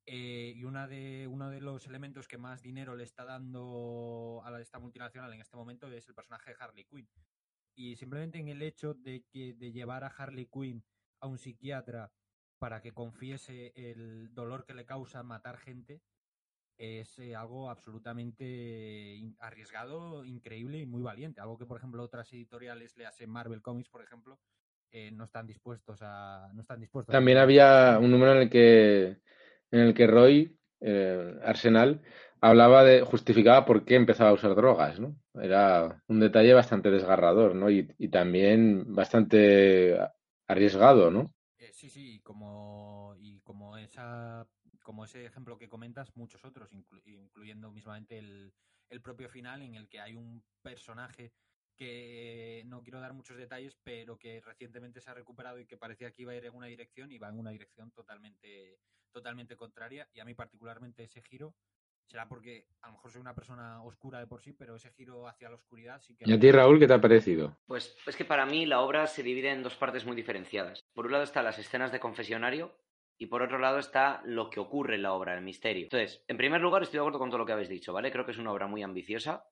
Eh, 0.07 0.53
y 0.55 0.63
una 0.65 0.87
de, 0.87 1.27
uno 1.27 1.49
de 1.49 1.61
los 1.61 1.87
elementos 1.87 2.27
que 2.27 2.37
más 2.37 2.61
dinero 2.61 2.95
le 2.95 3.03
está 3.03 3.25
dando 3.25 4.41
a 4.45 4.61
esta 4.61 4.77
multinacional 4.77 5.33
en 5.33 5.41
este 5.41 5.57
momento 5.57 5.87
es 5.87 6.07
el 6.07 6.13
personaje 6.13 6.51
de 6.51 6.57
Harley 6.59 6.85
Quinn. 6.85 7.09
Y 7.75 7.95
simplemente 7.95 8.37
en 8.37 8.49
el 8.49 8.61
hecho 8.61 8.93
de, 8.93 9.23
que, 9.31 9.53
de 9.53 9.71
llevar 9.71 10.03
a 10.03 10.07
Harley 10.07 10.47
Quinn 10.47 10.83
a 11.21 11.27
un 11.27 11.37
psiquiatra 11.37 12.11
para 12.59 12.81
que 12.81 12.93
confiese 12.93 13.73
el 13.75 14.33
dolor 14.33 14.65
que 14.65 14.73
le 14.73 14.85
causa 14.85 15.23
matar 15.23 15.57
gente 15.57 16.01
es 16.77 17.17
eh, 17.19 17.35
algo 17.35 17.69
absolutamente 17.69 19.21
arriesgado, 19.39 20.25
increíble 20.25 20.79
y 20.79 20.85
muy 20.85 21.01
valiente. 21.01 21.41
Algo 21.41 21.57
que, 21.57 21.65
por 21.65 21.77
ejemplo, 21.77 22.03
otras 22.03 22.31
editoriales 22.33 22.97
le 22.97 23.05
hacen 23.05 23.29
Marvel 23.29 23.61
Comics, 23.61 23.89
por 23.89 24.03
ejemplo, 24.03 24.39
eh, 24.91 25.11
no 25.11 25.25
están 25.25 25.47
dispuestos 25.47 25.99
a. 26.01 26.49
No 26.53 26.61
están 26.61 26.79
dispuestos 26.79 27.13
También 27.13 27.37
había 27.37 27.97
un 27.99 28.11
número 28.11 28.33
en 28.33 28.39
el 28.39 28.49
que 28.49 29.17
en 29.71 29.79
el 29.79 29.93
que 29.93 30.07
Roy, 30.07 30.57
eh, 30.81 31.39
Arsenal, 31.43 32.01
hablaba 32.41 32.83
de. 32.83 33.01
justificaba 33.01 33.65
por 33.65 33.85
qué 33.85 33.95
empezaba 33.95 34.31
a 34.31 34.33
usar 34.33 34.55
drogas, 34.55 34.99
¿no? 34.99 35.15
Era 35.33 36.01
un 36.07 36.19
detalle 36.19 36.53
bastante 36.53 36.91
desgarrador, 36.91 37.55
¿no? 37.55 37.69
Y, 37.69 37.89
y 37.97 38.09
también 38.09 38.93
bastante 38.93 39.97
arriesgado, 40.47 41.09
¿no? 41.09 41.33
Sí, 41.89 42.15
sí, 42.15 42.19
como, 42.21 43.15
y 43.19 43.41
como, 43.41 43.77
esa, 43.77 44.47
como 44.83 45.05
ese 45.05 45.25
ejemplo 45.25 45.57
que 45.57 45.69
comentas, 45.69 46.15
muchos 46.15 46.43
otros, 46.43 46.71
incluyendo 46.73 47.71
mismamente 47.71 48.17
el, 48.17 48.53
el 48.89 49.01
propio 49.01 49.29
final 49.29 49.61
en 49.61 49.75
el 49.75 49.87
que 49.87 49.99
hay 49.99 50.15
un 50.15 50.43
personaje 50.61 51.33
que 51.75 52.63
no 52.65 52.81
quiero 52.81 53.01
dar 53.01 53.13
muchos 53.13 53.37
detalles, 53.37 53.75
pero 53.83 54.17
que 54.17 54.41
recientemente 54.41 55.01
se 55.01 55.09
ha 55.09 55.13
recuperado 55.13 55.59
y 55.59 55.67
que 55.67 55.77
parecía 55.77 56.11
que 56.11 56.23
iba 56.23 56.31
a 56.31 56.35
ir 56.35 56.45
en 56.45 56.55
una 56.55 56.67
dirección 56.67 57.11
y 57.11 57.19
va 57.19 57.29
en 57.29 57.37
una 57.37 57.51
dirección 57.51 57.91
totalmente, 57.91 58.79
totalmente 59.11 59.55
contraria. 59.57 60.09
Y 60.13 60.21
a 60.21 60.25
mí 60.25 60.33
particularmente 60.33 61.03
ese 61.03 61.21
giro 61.21 61.55
será 62.07 62.27
porque 62.27 62.67
a 62.81 62.87
lo 62.87 62.93
mejor 62.93 63.11
soy 63.11 63.21
una 63.21 63.35
persona 63.35 63.83
oscura 63.83 64.19
de 64.19 64.27
por 64.27 64.41
sí, 64.41 64.53
pero 64.53 64.75
ese 64.75 64.91
giro 64.91 65.27
hacia 65.27 65.49
la 65.49 65.55
oscuridad 65.55 66.01
sí 66.01 66.15
que... 66.15 66.29
¿Y 66.29 66.33
a 66.33 66.39
ti, 66.39 66.51
Raúl, 66.51 66.79
qué 66.79 66.87
te 66.87 66.93
ha 66.93 67.01
parecido? 67.01 67.57
Pues 67.65 67.95
es 68.05 68.15
que 68.15 68.25
para 68.25 68.45
mí 68.45 68.65
la 68.65 68.81
obra 68.81 69.07
se 69.07 69.23
divide 69.23 69.51
en 69.51 69.63
dos 69.63 69.75
partes 69.75 70.05
muy 70.05 70.15
diferenciadas. 70.15 70.83
Por 70.93 71.05
un 71.05 71.11
lado 71.11 71.23
están 71.23 71.45
las 71.45 71.59
escenas 71.59 71.91
de 71.91 71.99
confesionario 71.99 72.77
y 73.17 73.27
por 73.27 73.41
otro 73.41 73.59
lado 73.59 73.79
está 73.79 74.21
lo 74.25 74.49
que 74.49 74.59
ocurre 74.59 74.95
en 74.95 75.03
la 75.03 75.13
obra, 75.13 75.35
el 75.35 75.43
misterio. 75.43 75.83
Entonces, 75.83 76.23
en 76.27 76.37
primer 76.37 76.61
lugar, 76.61 76.83
estoy 76.83 76.97
de 76.97 77.01
acuerdo 77.01 77.19
con 77.19 77.29
todo 77.29 77.39
lo 77.39 77.45
que 77.45 77.53
habéis 77.53 77.69
dicho, 77.69 77.93
¿vale? 77.93 78.11
Creo 78.11 78.25
que 78.25 78.31
es 78.31 78.37
una 78.37 78.51
obra 78.51 78.67
muy 78.67 78.83
ambiciosa. 78.83 79.45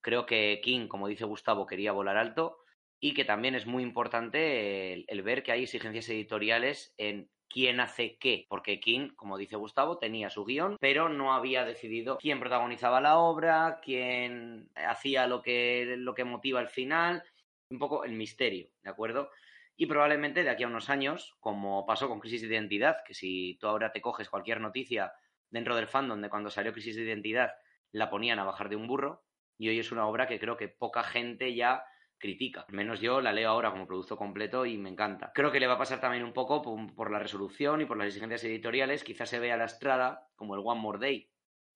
Creo 0.00 0.26
que 0.26 0.60
King, 0.62 0.88
como 0.88 1.08
dice 1.08 1.24
Gustavo, 1.24 1.66
quería 1.66 1.92
volar 1.92 2.16
alto. 2.16 2.58
y 3.02 3.14
que 3.14 3.24
también 3.24 3.54
es 3.54 3.66
muy 3.66 3.82
importante 3.82 4.92
el, 5.10 5.22
ver 5.22 5.42
que 5.42 5.52
hay 5.52 5.62
exigencias 5.62 6.06
editoriales 6.10 6.92
en 6.98 7.30
quién 7.50 7.80
hace 7.80 8.16
qué, 8.16 8.46
porque 8.48 8.80
King, 8.80 9.10
como 9.16 9.36
dice 9.36 9.56
Gustavo, 9.56 9.98
tenía 9.98 10.30
su 10.30 10.44
guion, 10.44 10.76
pero 10.80 11.08
no 11.08 11.34
había 11.34 11.64
decidido 11.64 12.16
quién 12.18 12.38
protagonizaba 12.38 13.00
la 13.00 13.18
obra, 13.18 13.80
quién 13.82 14.70
hacía 14.74 15.26
lo 15.26 15.42
que, 15.42 15.96
lo 15.98 16.14
que 16.14 16.24
motiva 16.24 16.60
el 16.60 16.68
final, 16.68 17.24
un 17.68 17.78
poco 17.78 18.04
el 18.04 18.12
misterio, 18.12 18.68
¿de 18.82 18.90
acuerdo? 18.90 19.30
Y 19.76 19.86
probablemente 19.86 20.44
de 20.44 20.50
aquí 20.50 20.62
a 20.62 20.68
unos 20.68 20.90
años, 20.90 21.36
como 21.40 21.84
pasó 21.86 22.08
con 22.08 22.20
Crisis 22.20 22.42
de 22.42 22.48
Identidad, 22.48 22.98
que 23.04 23.14
si 23.14 23.58
tú 23.60 23.66
ahora 23.66 23.92
te 23.92 24.00
coges 24.00 24.28
cualquier 24.28 24.60
noticia 24.60 25.12
dentro 25.50 25.74
del 25.74 25.88
fandom 25.88 26.20
de 26.20 26.30
cuando 26.30 26.50
salió 26.50 26.72
Crisis 26.72 26.96
de 26.96 27.02
Identidad, 27.02 27.54
la 27.90 28.10
ponían 28.10 28.38
a 28.38 28.44
bajar 28.44 28.68
de 28.68 28.76
un 28.76 28.86
burro, 28.86 29.24
y 29.58 29.68
hoy 29.68 29.78
es 29.78 29.90
una 29.90 30.06
obra 30.06 30.26
que 30.26 30.38
creo 30.38 30.56
que 30.56 30.68
poca 30.68 31.02
gente 31.02 31.54
ya 31.54 31.84
critica. 32.20 32.64
Al 32.68 32.74
menos 32.74 33.00
yo 33.00 33.20
la 33.20 33.32
leo 33.32 33.50
ahora 33.50 33.72
como 33.72 33.86
producto 33.88 34.16
completo 34.16 34.66
y 34.66 34.78
me 34.78 34.90
encanta. 34.90 35.32
Creo 35.34 35.50
que 35.50 35.58
le 35.58 35.66
va 35.66 35.74
a 35.74 35.78
pasar 35.78 36.00
también 36.00 36.22
un 36.22 36.32
poco 36.32 36.62
por, 36.62 37.10
la 37.10 37.18
resolución 37.18 37.80
y 37.80 37.86
por 37.86 37.96
las 37.96 38.06
exigencias 38.06 38.44
editoriales. 38.44 39.02
Quizás 39.02 39.28
se 39.28 39.40
vea 39.40 39.56
la 39.56 39.64
estrada 39.64 40.28
como 40.36 40.54
el 40.54 40.62
One 40.64 40.80
More 40.80 40.98
Day, 40.98 41.30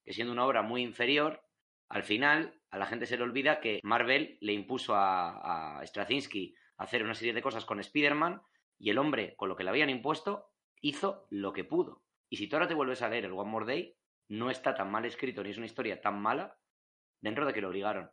que 0.04 0.12
siendo 0.12 0.32
una 0.32 0.46
obra 0.46 0.62
muy 0.62 0.82
inferior, 0.82 1.42
al 1.88 2.04
final 2.04 2.60
a 2.70 2.78
la 2.78 2.86
gente 2.86 3.06
se 3.06 3.16
le 3.16 3.24
olvida 3.24 3.60
que 3.60 3.80
Marvel 3.82 4.38
le 4.40 4.52
impuso 4.52 4.94
a, 4.94 5.78
a 5.78 5.86
Straczynski 5.86 6.54
hacer 6.76 7.02
una 7.02 7.14
serie 7.14 7.34
de 7.34 7.42
cosas 7.42 7.64
con 7.64 7.80
Spider-Man 7.80 8.42
y 8.78 8.90
el 8.90 8.98
hombre, 8.98 9.34
con 9.36 9.48
lo 9.48 9.56
que 9.56 9.64
le 9.64 9.70
habían 9.70 9.90
impuesto, 9.90 10.50
hizo 10.80 11.26
lo 11.30 11.52
que 11.52 11.64
pudo. 11.64 12.04
Y 12.28 12.36
si 12.36 12.48
tú 12.48 12.56
ahora 12.56 12.68
te 12.68 12.74
vuelves 12.74 13.02
a 13.02 13.08
leer 13.08 13.24
el 13.24 13.32
One 13.32 13.50
More 13.50 13.66
Day, 13.66 13.96
no 14.28 14.50
está 14.50 14.74
tan 14.74 14.90
mal 14.90 15.04
escrito 15.04 15.42
ni 15.42 15.50
es 15.50 15.56
una 15.56 15.66
historia 15.66 16.00
tan 16.00 16.20
mala 16.20 16.58
dentro 17.20 17.46
de 17.46 17.52
que 17.52 17.60
lo 17.60 17.68
obligaron. 17.68 18.10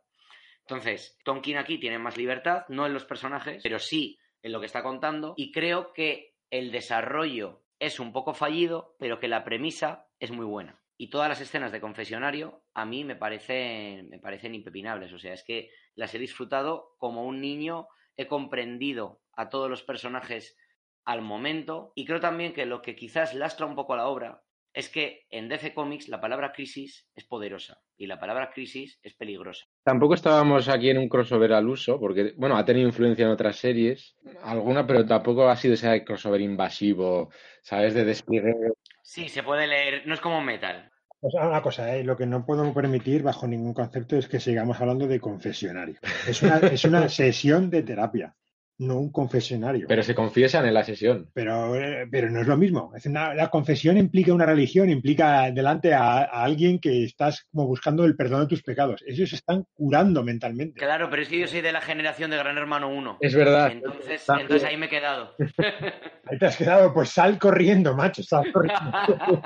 Entonces, 0.66 1.18
Tonkin 1.24 1.56
aquí 1.56 1.78
tiene 1.78 1.98
más 1.98 2.16
libertad, 2.16 2.64
no 2.68 2.86
en 2.86 2.94
los 2.94 3.04
personajes, 3.04 3.62
pero 3.62 3.78
sí 3.78 4.18
en 4.42 4.52
lo 4.52 4.60
que 4.60 4.66
está 4.66 4.82
contando. 4.82 5.34
Y 5.36 5.52
creo 5.52 5.92
que 5.92 6.34
el 6.50 6.70
desarrollo 6.72 7.62
es 7.78 7.98
un 7.98 8.12
poco 8.12 8.34
fallido, 8.34 8.94
pero 8.98 9.18
que 9.18 9.28
la 9.28 9.44
premisa 9.44 10.06
es 10.20 10.30
muy 10.30 10.46
buena. 10.46 10.80
Y 10.96 11.10
todas 11.10 11.28
las 11.28 11.40
escenas 11.40 11.72
de 11.72 11.80
confesionario 11.80 12.62
a 12.74 12.84
mí 12.84 13.02
me 13.02 13.16
parecen, 13.16 14.08
me 14.08 14.20
parecen 14.20 14.54
impepinables. 14.54 15.12
O 15.12 15.18
sea, 15.18 15.32
es 15.32 15.42
que 15.42 15.70
las 15.96 16.14
he 16.14 16.18
disfrutado 16.18 16.94
como 16.98 17.24
un 17.24 17.40
niño, 17.40 17.88
he 18.16 18.28
comprendido 18.28 19.20
a 19.34 19.48
todos 19.48 19.68
los 19.68 19.82
personajes 19.82 20.56
al 21.04 21.22
momento. 21.22 21.92
Y 21.96 22.04
creo 22.04 22.20
también 22.20 22.52
que 22.52 22.66
lo 22.66 22.82
que 22.82 22.94
quizás 22.94 23.34
lastra 23.34 23.66
un 23.66 23.74
poco 23.74 23.96
la 23.96 24.06
obra 24.06 24.44
es 24.74 24.88
que 24.88 25.26
en 25.30 25.48
DC 25.48 25.74
Comics 25.74 26.08
la 26.08 26.20
palabra 26.20 26.52
crisis 26.52 27.06
es 27.14 27.24
poderosa 27.24 27.80
y 27.96 28.06
la 28.06 28.18
palabra 28.18 28.50
crisis 28.52 28.98
es 29.02 29.14
peligrosa. 29.14 29.66
Tampoco 29.84 30.14
estábamos 30.14 30.68
aquí 30.68 30.90
en 30.90 30.98
un 30.98 31.08
crossover 31.08 31.52
al 31.52 31.68
uso, 31.68 32.00
porque, 32.00 32.32
bueno, 32.36 32.56
ha 32.56 32.64
tenido 32.64 32.88
influencia 32.88 33.24
en 33.24 33.32
otras 33.32 33.56
series, 33.56 34.16
alguna, 34.42 34.86
pero 34.86 35.04
tampoco 35.04 35.48
ha 35.48 35.56
sido 35.56 35.74
ese 35.74 36.04
crossover 36.04 36.40
invasivo, 36.40 37.30
¿sabes? 37.62 37.94
De 37.94 38.04
despliegue. 38.04 38.54
Sí, 39.02 39.28
se 39.28 39.42
puede 39.42 39.66
leer, 39.66 40.06
no 40.06 40.14
es 40.14 40.20
como 40.20 40.40
metal. 40.40 40.90
O 41.20 41.30
sea, 41.30 41.46
una 41.46 41.62
cosa, 41.62 41.94
¿eh? 41.94 42.02
lo 42.02 42.16
que 42.16 42.26
no 42.26 42.44
puedo 42.44 42.74
permitir 42.74 43.22
bajo 43.22 43.46
ningún 43.46 43.74
concepto 43.74 44.16
es 44.16 44.26
que 44.26 44.40
sigamos 44.40 44.80
hablando 44.80 45.06
de 45.06 45.20
confesionario. 45.20 45.96
Es 46.26 46.42
una, 46.42 46.56
es 46.58 46.84
una 46.84 47.08
sesión 47.08 47.70
de 47.70 47.82
terapia 47.82 48.34
no 48.82 48.96
un 48.96 49.10
confesionario. 49.10 49.86
Pero 49.88 50.02
se 50.02 50.14
confiesan 50.14 50.66
en 50.66 50.74
la 50.74 50.84
sesión. 50.84 51.30
Pero, 51.32 51.74
pero 52.10 52.30
no 52.30 52.40
es 52.40 52.46
lo 52.46 52.56
mismo. 52.56 52.92
Es 52.94 53.06
la 53.06 53.48
confesión 53.50 53.96
implica 53.96 54.32
una 54.32 54.46
religión, 54.46 54.90
implica 54.90 55.50
delante 55.50 55.94
a, 55.94 56.22
alguien 56.22 56.78
que 56.78 57.04
estás 57.04 57.46
como 57.50 57.66
buscando 57.66 58.04
el 58.04 58.16
perdón 58.16 58.42
de 58.42 58.46
tus 58.48 58.62
pecados. 58.62 59.02
Ellos 59.06 59.30
se 59.30 59.36
están 59.36 59.64
curando 59.74 60.22
mentalmente. 60.22 60.80
Claro, 60.80 61.08
pero 61.10 61.22
es 61.22 61.28
que 61.28 61.38
yo 61.38 61.46
soy 61.46 61.60
de 61.60 61.72
la 61.72 61.80
generación 61.80 62.30
de 62.30 62.38
Gran 62.38 62.58
Hermano 62.58 62.88
1. 62.88 63.18
Es 63.20 63.34
verdad. 63.34 63.72
Entonces, 63.72 64.24
entonces 64.28 64.64
ahí 64.64 64.76
me 64.76 64.86
he 64.86 64.90
quedado. 64.90 65.34
Ahí 66.24 66.38
te 66.38 66.46
has 66.46 66.56
quedado, 66.56 66.94
pues 66.94 67.10
sal 67.10 67.38
corriendo, 67.38 67.96
macho, 67.96 68.22
sal 68.22 68.50
corriendo. 68.52 68.92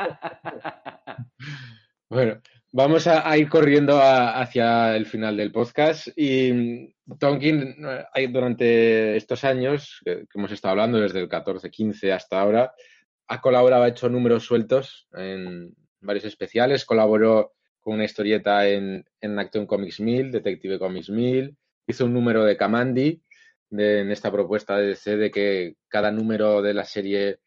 bueno, 2.11 2.41
Vamos 2.79 3.07
a, 3.07 3.39
ir 3.39 3.49
corriendo 3.49 3.99
hacia 4.03 4.95
el 4.97 5.07
final 5.07 5.35
del 5.39 5.51
podcast 5.51 6.09
y 6.15 6.93
Tonkin 7.19 7.75
durante 8.29 9.17
estos 9.17 9.45
años 9.45 10.03
que, 10.05 10.27
hemos 10.35 10.53
estado 10.53 10.73
hablando, 10.73 11.01
desde 11.01 11.21
el 11.21 11.29
14, 11.31 11.71
15 11.71 12.13
hasta 12.13 12.39
ahora, 12.39 12.75
ha 13.29 13.41
colaborado, 13.41 13.85
ha 13.85 13.89
hecho 13.89 14.11
números 14.11 14.45
sueltos 14.45 15.09
en 15.15 15.75
varios 16.03 16.27
especiales, 16.27 16.85
colaboró 16.85 17.55
con 17.81 17.95
una 17.95 18.05
historieta 18.05 18.69
en, 18.69 19.07
en 19.23 19.39
Action 19.39 19.65
Comics 19.65 19.99
1000, 19.99 20.33
Detective 20.33 20.79
Comics 20.79 21.09
1000, 21.09 21.57
hizo 21.87 22.05
un 22.05 22.13
número 22.13 22.45
de 22.45 22.59
Kamandi 22.59 23.23
en 23.71 24.11
esta 24.11 24.31
propuesta 24.31 24.77
de 24.77 24.89
DC 24.89 25.17
de 25.17 25.31
que 25.31 25.77
cada 25.89 26.11
número 26.11 26.61
de 26.61 26.75
la 26.75 26.85
serie 26.85 27.39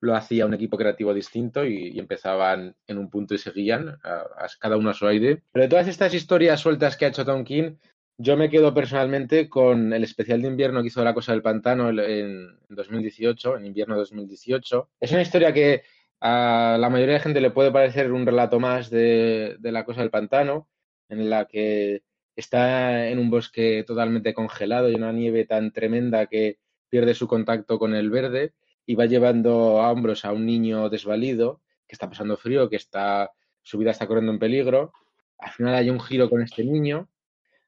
lo 0.00 0.14
hacía 0.14 0.46
un 0.46 0.54
equipo 0.54 0.76
creativo 0.76 1.14
distinto 1.14 1.64
y, 1.64 1.98
empezaban 1.98 2.74
en 2.86 2.98
un 2.98 3.10
punto 3.10 3.34
y 3.34 3.38
seguían, 3.38 3.98
a, 4.02 4.46
cada 4.60 4.76
uno 4.76 4.90
a 4.90 4.94
su 4.94 5.06
aire. 5.06 5.42
Pero 5.52 5.64
de 5.64 5.68
todas 5.68 5.88
estas 5.88 6.14
historias 6.14 6.60
sueltas 6.60 6.96
que 6.96 7.06
ha 7.06 7.08
hecho 7.08 7.24
Tom 7.24 7.44
King, 7.44 7.76
yo 8.18 8.36
me 8.36 8.48
quedo 8.50 8.72
personalmente 8.72 9.48
con 9.48 9.92
el 9.92 10.04
especial 10.04 10.40
de 10.42 10.48
invierno 10.48 10.80
que 10.80 10.88
hizo 10.88 11.04
La 11.04 11.14
Cosa 11.14 11.32
del 11.32 11.42
Pantano 11.42 11.90
en, 11.90 12.58
2018, 12.68 13.58
en 13.58 13.66
invierno 13.66 13.96
2018. 13.96 14.90
Es 15.00 15.12
una 15.12 15.22
historia 15.22 15.52
que 15.52 15.82
a 16.20 16.76
la 16.80 16.88
mayoría 16.88 17.14
de 17.14 17.20
gente 17.20 17.40
le 17.40 17.50
puede 17.50 17.70
parecer 17.70 18.12
un 18.12 18.24
relato 18.24 18.58
más 18.58 18.88
de, 18.90 19.56
de 19.58 19.72
La 19.72 19.84
Cosa 19.84 20.00
del 20.00 20.10
Pantano, 20.10 20.68
en 21.08 21.28
la 21.28 21.44
que 21.46 22.02
está 22.36 23.08
en 23.08 23.18
un 23.18 23.30
bosque 23.30 23.84
totalmente 23.86 24.34
congelado 24.34 24.90
y 24.90 24.94
una 24.94 25.12
nieve 25.12 25.44
tan 25.44 25.72
tremenda 25.72 26.26
que 26.26 26.58
pierde 26.88 27.14
su 27.14 27.26
contacto 27.26 27.78
con 27.78 27.94
el 27.94 28.10
verde 28.10 28.54
y 28.86 28.94
va 28.94 29.06
llevando 29.06 29.80
a 29.80 29.90
hombros 29.90 30.24
a 30.24 30.32
un 30.32 30.46
niño 30.46 30.88
desvalido 30.88 31.60
que 31.86 31.94
está 31.94 32.08
pasando 32.08 32.36
frío, 32.36 32.70
que 32.70 32.76
está 32.76 33.32
su 33.62 33.78
vida 33.78 33.90
está 33.90 34.06
corriendo 34.06 34.32
en 34.32 34.38
peligro. 34.38 34.92
Al 35.38 35.50
final 35.50 35.74
hay 35.74 35.90
un 35.90 36.00
giro 36.00 36.30
con 36.30 36.40
este 36.40 36.64
niño, 36.64 37.08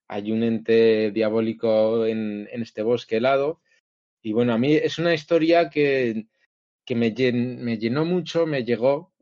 hay 0.07 0.31
un 0.31 0.45
ente 0.45 1.11
diabólico 1.11 2.07
en, 2.07 2.49
en 2.53 2.63
este 2.63 2.83
bosque 2.83 3.17
helado. 3.17 3.61
Y 4.23 4.33
bueno, 4.33 4.53
a 4.53 4.59
mí 4.59 4.75
es 4.75 4.99
una 4.99 5.13
historia 5.13 5.69
que, 5.71 6.27
que 6.85 6.95
me, 6.95 7.13
me 7.33 7.79
llenó 7.79 8.05
mucho, 8.05 8.47
me 8.47 8.65
llegó 8.65 9.13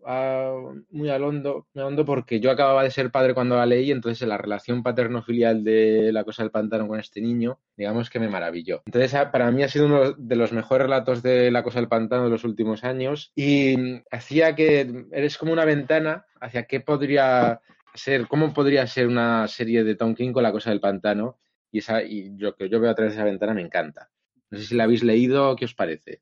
muy 0.90 1.10
al 1.10 1.24
hondo, 1.24 1.66
hondo 1.74 2.04
porque 2.04 2.38
yo 2.38 2.50
acababa 2.50 2.84
de 2.84 2.90
ser 2.90 3.10
padre 3.10 3.34
cuando 3.34 3.56
la 3.56 3.66
leí, 3.66 3.90
entonces 3.90 4.26
la 4.28 4.38
relación 4.38 4.82
paterno-filial 4.82 5.64
de 5.64 6.12
La 6.12 6.24
Cosa 6.24 6.42
del 6.42 6.52
Pantano 6.52 6.86
con 6.86 7.00
este 7.00 7.20
niño, 7.20 7.58
digamos 7.76 8.08
que 8.08 8.20
me 8.20 8.28
maravilló. 8.28 8.82
Entonces, 8.86 9.18
para 9.32 9.50
mí 9.50 9.62
ha 9.62 9.68
sido 9.68 9.86
uno 9.86 10.12
de 10.12 10.36
los 10.36 10.52
mejores 10.52 10.86
relatos 10.86 11.22
de 11.22 11.50
La 11.50 11.62
Cosa 11.62 11.80
del 11.80 11.88
Pantano 11.88 12.24
de 12.24 12.30
los 12.30 12.44
últimos 12.44 12.84
años 12.84 13.32
y 13.34 14.00
hacía 14.10 14.54
que 14.54 15.06
eres 15.10 15.38
como 15.38 15.52
una 15.52 15.64
ventana 15.64 16.26
hacia 16.40 16.66
qué 16.66 16.80
podría 16.80 17.60
ser, 17.94 18.28
cómo 18.28 18.52
podría 18.52 18.86
ser 18.86 19.08
una 19.08 19.48
serie 19.48 19.82
de 19.82 19.96
Tom 19.96 20.14
King 20.14 20.32
con 20.32 20.44
La 20.44 20.52
Cosa 20.52 20.70
del 20.70 20.80
Pantano 20.80 21.38
y, 21.72 21.78
esa, 21.78 22.02
y 22.02 22.30
lo 22.38 22.54
que 22.54 22.68
yo 22.68 22.78
veo 22.78 22.90
a 22.90 22.94
través 22.94 23.14
de 23.14 23.20
esa 23.20 23.24
ventana 23.24 23.54
me 23.54 23.62
encanta. 23.62 24.10
No 24.50 24.58
sé 24.58 24.66
si 24.66 24.76
la 24.76 24.84
habéis 24.84 25.02
leído, 25.02 25.56
¿qué 25.56 25.64
os 25.64 25.74
parece? 25.74 26.20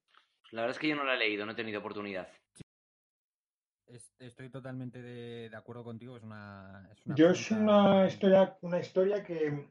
La 0.52 0.62
verdad 0.62 0.76
es 0.76 0.78
que 0.78 0.88
yo 0.88 0.96
no 0.96 1.04
la 1.04 1.14
he 1.14 1.18
leído, 1.18 1.44
no 1.44 1.52
he 1.52 1.56
tenido 1.56 1.80
oportunidad 1.80 2.28
estoy 4.18 4.50
totalmente 4.50 5.02
de, 5.02 5.50
acuerdo 5.54 5.84
contigo. 5.84 6.16
Es 6.16 6.22
una, 6.22 6.90
Yo 7.04 7.30
es 7.30 7.50
una 7.50 8.06
historia, 8.06 8.56
una 8.62 8.80
historia 8.80 9.22
que 9.22 9.68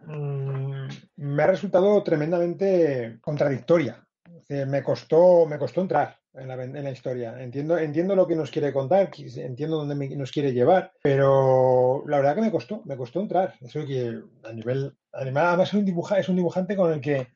mm, 0.00 0.86
me 1.16 1.42
ha 1.42 1.46
resultado 1.46 2.02
tremendamente 2.02 3.18
contradictoria. 3.20 4.06
me 4.48 4.82
costó, 4.82 5.46
me 5.46 5.58
costó 5.58 5.80
entrar 5.80 6.18
en 6.34 6.48
la, 6.48 6.62
en 6.62 6.84
la, 6.84 6.90
historia. 6.90 7.40
Entiendo, 7.42 7.78
entiendo 7.78 8.16
lo 8.16 8.26
que 8.26 8.36
nos 8.36 8.50
quiere 8.50 8.72
contar, 8.72 9.10
entiendo 9.36 9.84
dónde 9.84 10.16
nos 10.16 10.32
quiere 10.32 10.52
llevar, 10.52 10.92
pero 11.02 12.04
la 12.06 12.18
verdad 12.18 12.34
que 12.34 12.40
me 12.42 12.50
costó, 12.50 12.82
me 12.84 12.96
costó 12.96 13.20
entrar. 13.20 13.54
Eso 13.60 13.84
que 13.86 14.22
a 14.44 14.52
nivel, 14.52 14.96
además 15.12 15.68
es 15.68 15.74
un, 15.74 15.84
dibuja, 15.84 16.18
es 16.18 16.28
un 16.28 16.36
dibujante 16.36 16.76
con 16.76 16.92
el 16.92 17.00
que 17.00 17.28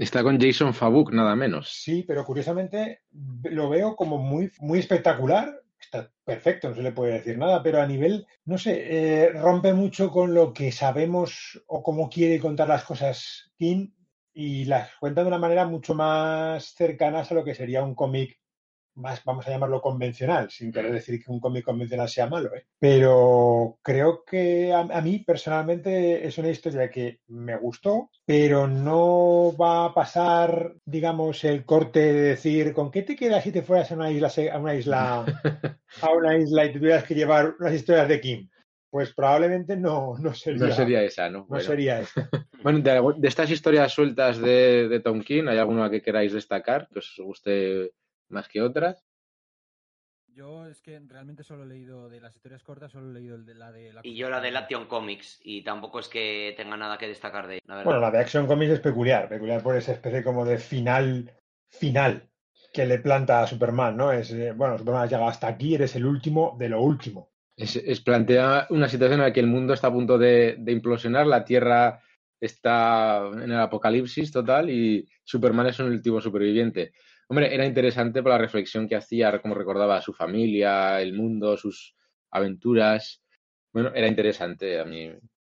Está 0.00 0.22
con 0.22 0.40
Jason 0.40 0.72
Fabuk, 0.72 1.12
nada 1.12 1.36
menos. 1.36 1.68
Sí, 1.68 2.04
pero 2.08 2.24
curiosamente 2.24 3.02
lo 3.42 3.68
veo 3.68 3.96
como 3.96 4.16
muy, 4.16 4.50
muy 4.58 4.78
espectacular. 4.78 5.60
Está 5.78 6.10
perfecto, 6.24 6.70
no 6.70 6.74
se 6.74 6.82
le 6.82 6.92
puede 6.92 7.12
decir 7.12 7.36
nada, 7.36 7.62
pero 7.62 7.82
a 7.82 7.86
nivel, 7.86 8.26
no 8.46 8.56
sé, 8.56 8.86
eh, 8.86 9.28
rompe 9.32 9.74
mucho 9.74 10.10
con 10.10 10.32
lo 10.32 10.54
que 10.54 10.72
sabemos 10.72 11.62
o 11.66 11.82
cómo 11.82 12.08
quiere 12.08 12.40
contar 12.40 12.68
las 12.68 12.84
cosas 12.84 13.52
King 13.58 13.90
y 14.32 14.64
las 14.64 14.88
cuenta 14.98 15.20
de 15.20 15.28
una 15.28 15.38
manera 15.38 15.66
mucho 15.66 15.94
más 15.94 16.74
cercana 16.74 17.20
a 17.20 17.34
lo 17.34 17.44
que 17.44 17.54
sería 17.54 17.82
un 17.82 17.94
cómic 17.94 18.39
más, 18.94 19.24
vamos 19.24 19.46
a 19.46 19.50
llamarlo 19.50 19.80
convencional, 19.80 20.50
sin 20.50 20.72
querer 20.72 20.92
decir 20.92 21.22
que 21.22 21.30
un 21.30 21.40
cómic 21.40 21.64
convencional 21.64 22.08
sea 22.08 22.26
malo, 22.26 22.54
¿eh? 22.54 22.66
pero 22.78 23.78
creo 23.82 24.24
que 24.24 24.72
a, 24.72 25.00
mí 25.00 25.20
personalmente 25.20 26.26
es 26.26 26.38
una 26.38 26.50
historia 26.50 26.90
que 26.90 27.20
me 27.28 27.56
gustó, 27.56 28.10
pero 28.24 28.66
no 28.66 29.54
va 29.56 29.86
a 29.86 29.94
pasar, 29.94 30.74
digamos, 30.84 31.44
el 31.44 31.64
corte 31.64 32.00
de 32.00 32.20
decir, 32.20 32.72
¿con 32.72 32.90
qué 32.90 33.02
te 33.02 33.16
quedas 33.16 33.44
si 33.44 33.52
te 33.52 33.62
fueras 33.62 33.90
a 33.90 33.94
una 33.94 34.10
isla, 34.10 34.30
a 34.52 34.58
una 34.58 34.74
isla, 34.74 35.24
a 36.02 36.12
una 36.12 36.36
isla 36.36 36.64
y 36.64 36.72
tuvieras 36.72 37.04
que 37.04 37.14
llevar 37.14 37.54
las 37.58 37.74
historias 37.74 38.08
de 38.08 38.20
Kim? 38.20 38.50
pues 38.90 39.14
probablemente 39.14 39.76
no, 39.76 40.18
no 40.18 40.34
sería. 40.34 40.66
No 40.66 40.72
sería 40.72 41.02
esa, 41.02 41.30
¿no? 41.30 41.46
No 41.48 41.60
sería 41.60 42.00
esa. 42.00 42.28
bueno, 42.62 42.80
de, 42.80 43.28
estas 43.28 43.50
historias 43.50 43.92
sueltas 43.92 44.40
de, 44.40 44.88
de 44.88 45.00
Tom 45.00 45.22
King, 45.22 45.44
¿hay 45.46 45.58
alguna 45.58 45.88
que 45.88 46.02
queráis 46.02 46.32
destacar 46.32 46.88
que 46.92 46.98
os 46.98 47.14
guste 47.18 47.92
más 48.30 48.48
que 48.48 48.62
otras? 48.62 49.04
Yo 50.32 50.66
es 50.66 50.80
que 50.80 51.00
realmente 51.06 51.42
solo 51.42 51.64
he 51.64 51.66
leído 51.66 52.08
de 52.08 52.20
las 52.20 52.34
historias 52.34 52.62
cortas, 52.62 52.92
solo 52.92 53.10
he 53.10 53.14
leído 53.14 53.36
la 53.36 53.72
de 53.72 53.92
Y 54.04 54.14
yo 54.14 54.30
la 54.30 54.40
de 54.40 54.56
Action 54.56 54.86
Comics, 54.86 55.40
y 55.42 55.62
tampoco 55.62 55.98
es 55.98 56.08
que 56.08 56.54
tenga 56.56 56.76
nada 56.76 56.98
que 56.98 57.08
destacar 57.08 57.48
de 57.48 57.60
la 57.66 57.82
Bueno, 57.82 58.00
la 58.00 58.10
de 58.10 58.18
Action 58.18 58.46
Comics 58.46 58.72
es 58.72 58.80
peculiar, 58.80 59.28
peculiar 59.28 59.62
por 59.62 59.76
esa 59.76 59.92
especie 59.92 60.22
como 60.22 60.44
de 60.44 60.58
final, 60.58 61.32
final 61.68 62.28
que 62.72 62.86
le 62.86 63.00
planta 63.00 63.42
a 63.42 63.46
Superman, 63.46 63.96
¿no? 63.96 64.12
Es, 64.12 64.30
eh, 64.30 64.52
bueno, 64.52 64.78
Superman 64.78 65.02
ha 65.02 65.06
llegado 65.06 65.28
hasta 65.28 65.48
aquí, 65.48 65.74
eres 65.74 65.96
el 65.96 66.06
último 66.06 66.56
de 66.58 66.68
lo 66.68 66.80
último. 66.80 67.30
Es, 67.56 68.00
plantea 68.00 68.68
una 68.70 68.88
situación 68.88 69.20
en 69.20 69.26
la 69.26 69.32
que 69.32 69.40
el 69.40 69.46
mundo 69.46 69.74
está 69.74 69.88
a 69.88 69.92
punto 69.92 70.16
de, 70.16 70.56
de 70.58 70.72
implosionar, 70.72 71.26
la 71.26 71.44
Tierra 71.44 72.00
está 72.40 73.26
en 73.26 73.50
el 73.50 73.60
apocalipsis 73.60 74.32
total 74.32 74.70
y 74.70 75.06
Superman 75.24 75.66
es 75.66 75.78
un 75.78 75.88
último 75.88 76.20
superviviente. 76.20 76.92
Hombre, 77.30 77.54
era 77.54 77.64
interesante 77.64 78.24
por 78.24 78.32
la 78.32 78.38
reflexión 78.38 78.88
que 78.88 78.96
hacía, 78.96 79.40
como 79.40 79.54
recordaba 79.54 79.96
a 79.96 80.02
su 80.02 80.12
familia, 80.12 81.00
el 81.00 81.14
mundo, 81.14 81.56
sus 81.56 81.94
aventuras. 82.28 83.22
Bueno, 83.72 83.92
era 83.94 84.08
interesante 84.08 84.80
a 84.80 84.84
mí. 84.84 85.12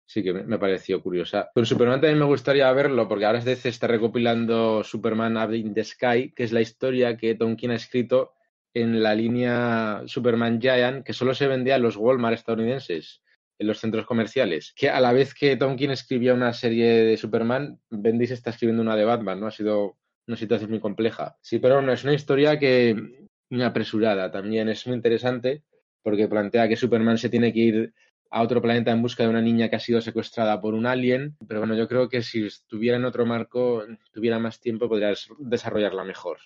Sí 0.06 0.22
que 0.22 0.34
me 0.34 0.60
pareció 0.60 1.02
curiosa. 1.02 1.50
Con 1.54 1.66
Superman 1.66 2.02
también 2.02 2.20
me 2.20 2.26
gustaría 2.26 2.70
verlo, 2.74 3.08
porque 3.08 3.24
ahora 3.24 3.40
se 3.40 3.70
está 3.70 3.88
recopilando 3.88 4.84
Superman 4.84 5.38
Up 5.38 5.54
in 5.54 5.74
the 5.74 5.86
Sky, 5.86 6.34
que 6.36 6.44
es 6.44 6.52
la 6.52 6.60
historia 6.60 7.16
que 7.16 7.36
Tom 7.36 7.56
King 7.56 7.70
ha 7.70 7.76
escrito 7.76 8.34
en 8.74 9.02
la 9.02 9.16
línea 9.16 10.02
Superman 10.08 10.60
Giant, 10.60 11.06
que 11.06 11.14
solo 11.14 11.34
se 11.34 11.48
vendía 11.48 11.78
en 11.78 11.84
los 11.84 11.96
Walmart 11.96 12.36
estadounidenses, 12.36 13.22
en 13.58 13.68
los 13.68 13.80
centros 13.80 14.06
comerciales. 14.06 14.74
Que 14.76 14.90
a 14.90 15.00
la 15.00 15.14
vez 15.14 15.34
que 15.34 15.56
Tom 15.56 15.78
King 15.78 15.92
escribía 15.92 16.34
una 16.34 16.52
serie 16.52 17.06
de 17.06 17.16
Superman, 17.16 17.80
Bendis 17.90 18.32
está 18.32 18.50
escribiendo 18.50 18.84
una 18.84 18.98
de 18.98 19.06
Batman, 19.06 19.40
¿no? 19.40 19.48
Ha 19.48 19.52
sido 19.52 20.01
una 20.32 20.38
situación 20.38 20.70
muy 20.70 20.80
compleja. 20.80 21.38
Sí, 21.42 21.60
pero 21.60 21.76
bueno, 21.76 21.92
es 21.92 22.04
una 22.04 22.14
historia 22.14 22.58
que 22.58 23.28
muy 23.50 23.64
apresurada 23.64 24.32
también, 24.32 24.70
es 24.70 24.88
muy 24.88 24.96
interesante 24.96 25.64
porque 26.02 26.28
plantea 26.28 26.68
que 26.68 26.78
Superman 26.78 27.18
se 27.18 27.30
tiene 27.30 27.52
que 27.54 27.60
ir 27.60 27.94
a 28.32 28.42
otro 28.42 28.62
planeta 28.62 28.92
en 28.92 29.02
busca 29.02 29.24
de 29.24 29.30
una 29.30 29.42
niña 29.42 29.70
que 29.70 29.76
ha 29.76 29.80
sido 29.80 30.00
secuestrada 30.00 30.60
por 30.62 30.74
un 30.74 30.86
alien, 30.86 31.36
pero 31.48 31.60
bueno, 31.60 31.76
yo 31.76 31.88
creo 31.88 32.08
que 32.08 32.22
si 32.22 32.46
estuviera 32.46 32.96
en 32.96 33.04
otro 33.04 33.26
marco, 33.26 33.84
tuviera 34.14 34.40
más 34.40 34.62
tiempo, 34.62 34.88
podrías 34.88 35.28
desarrollarla 35.38 36.06
mejor. 36.06 36.40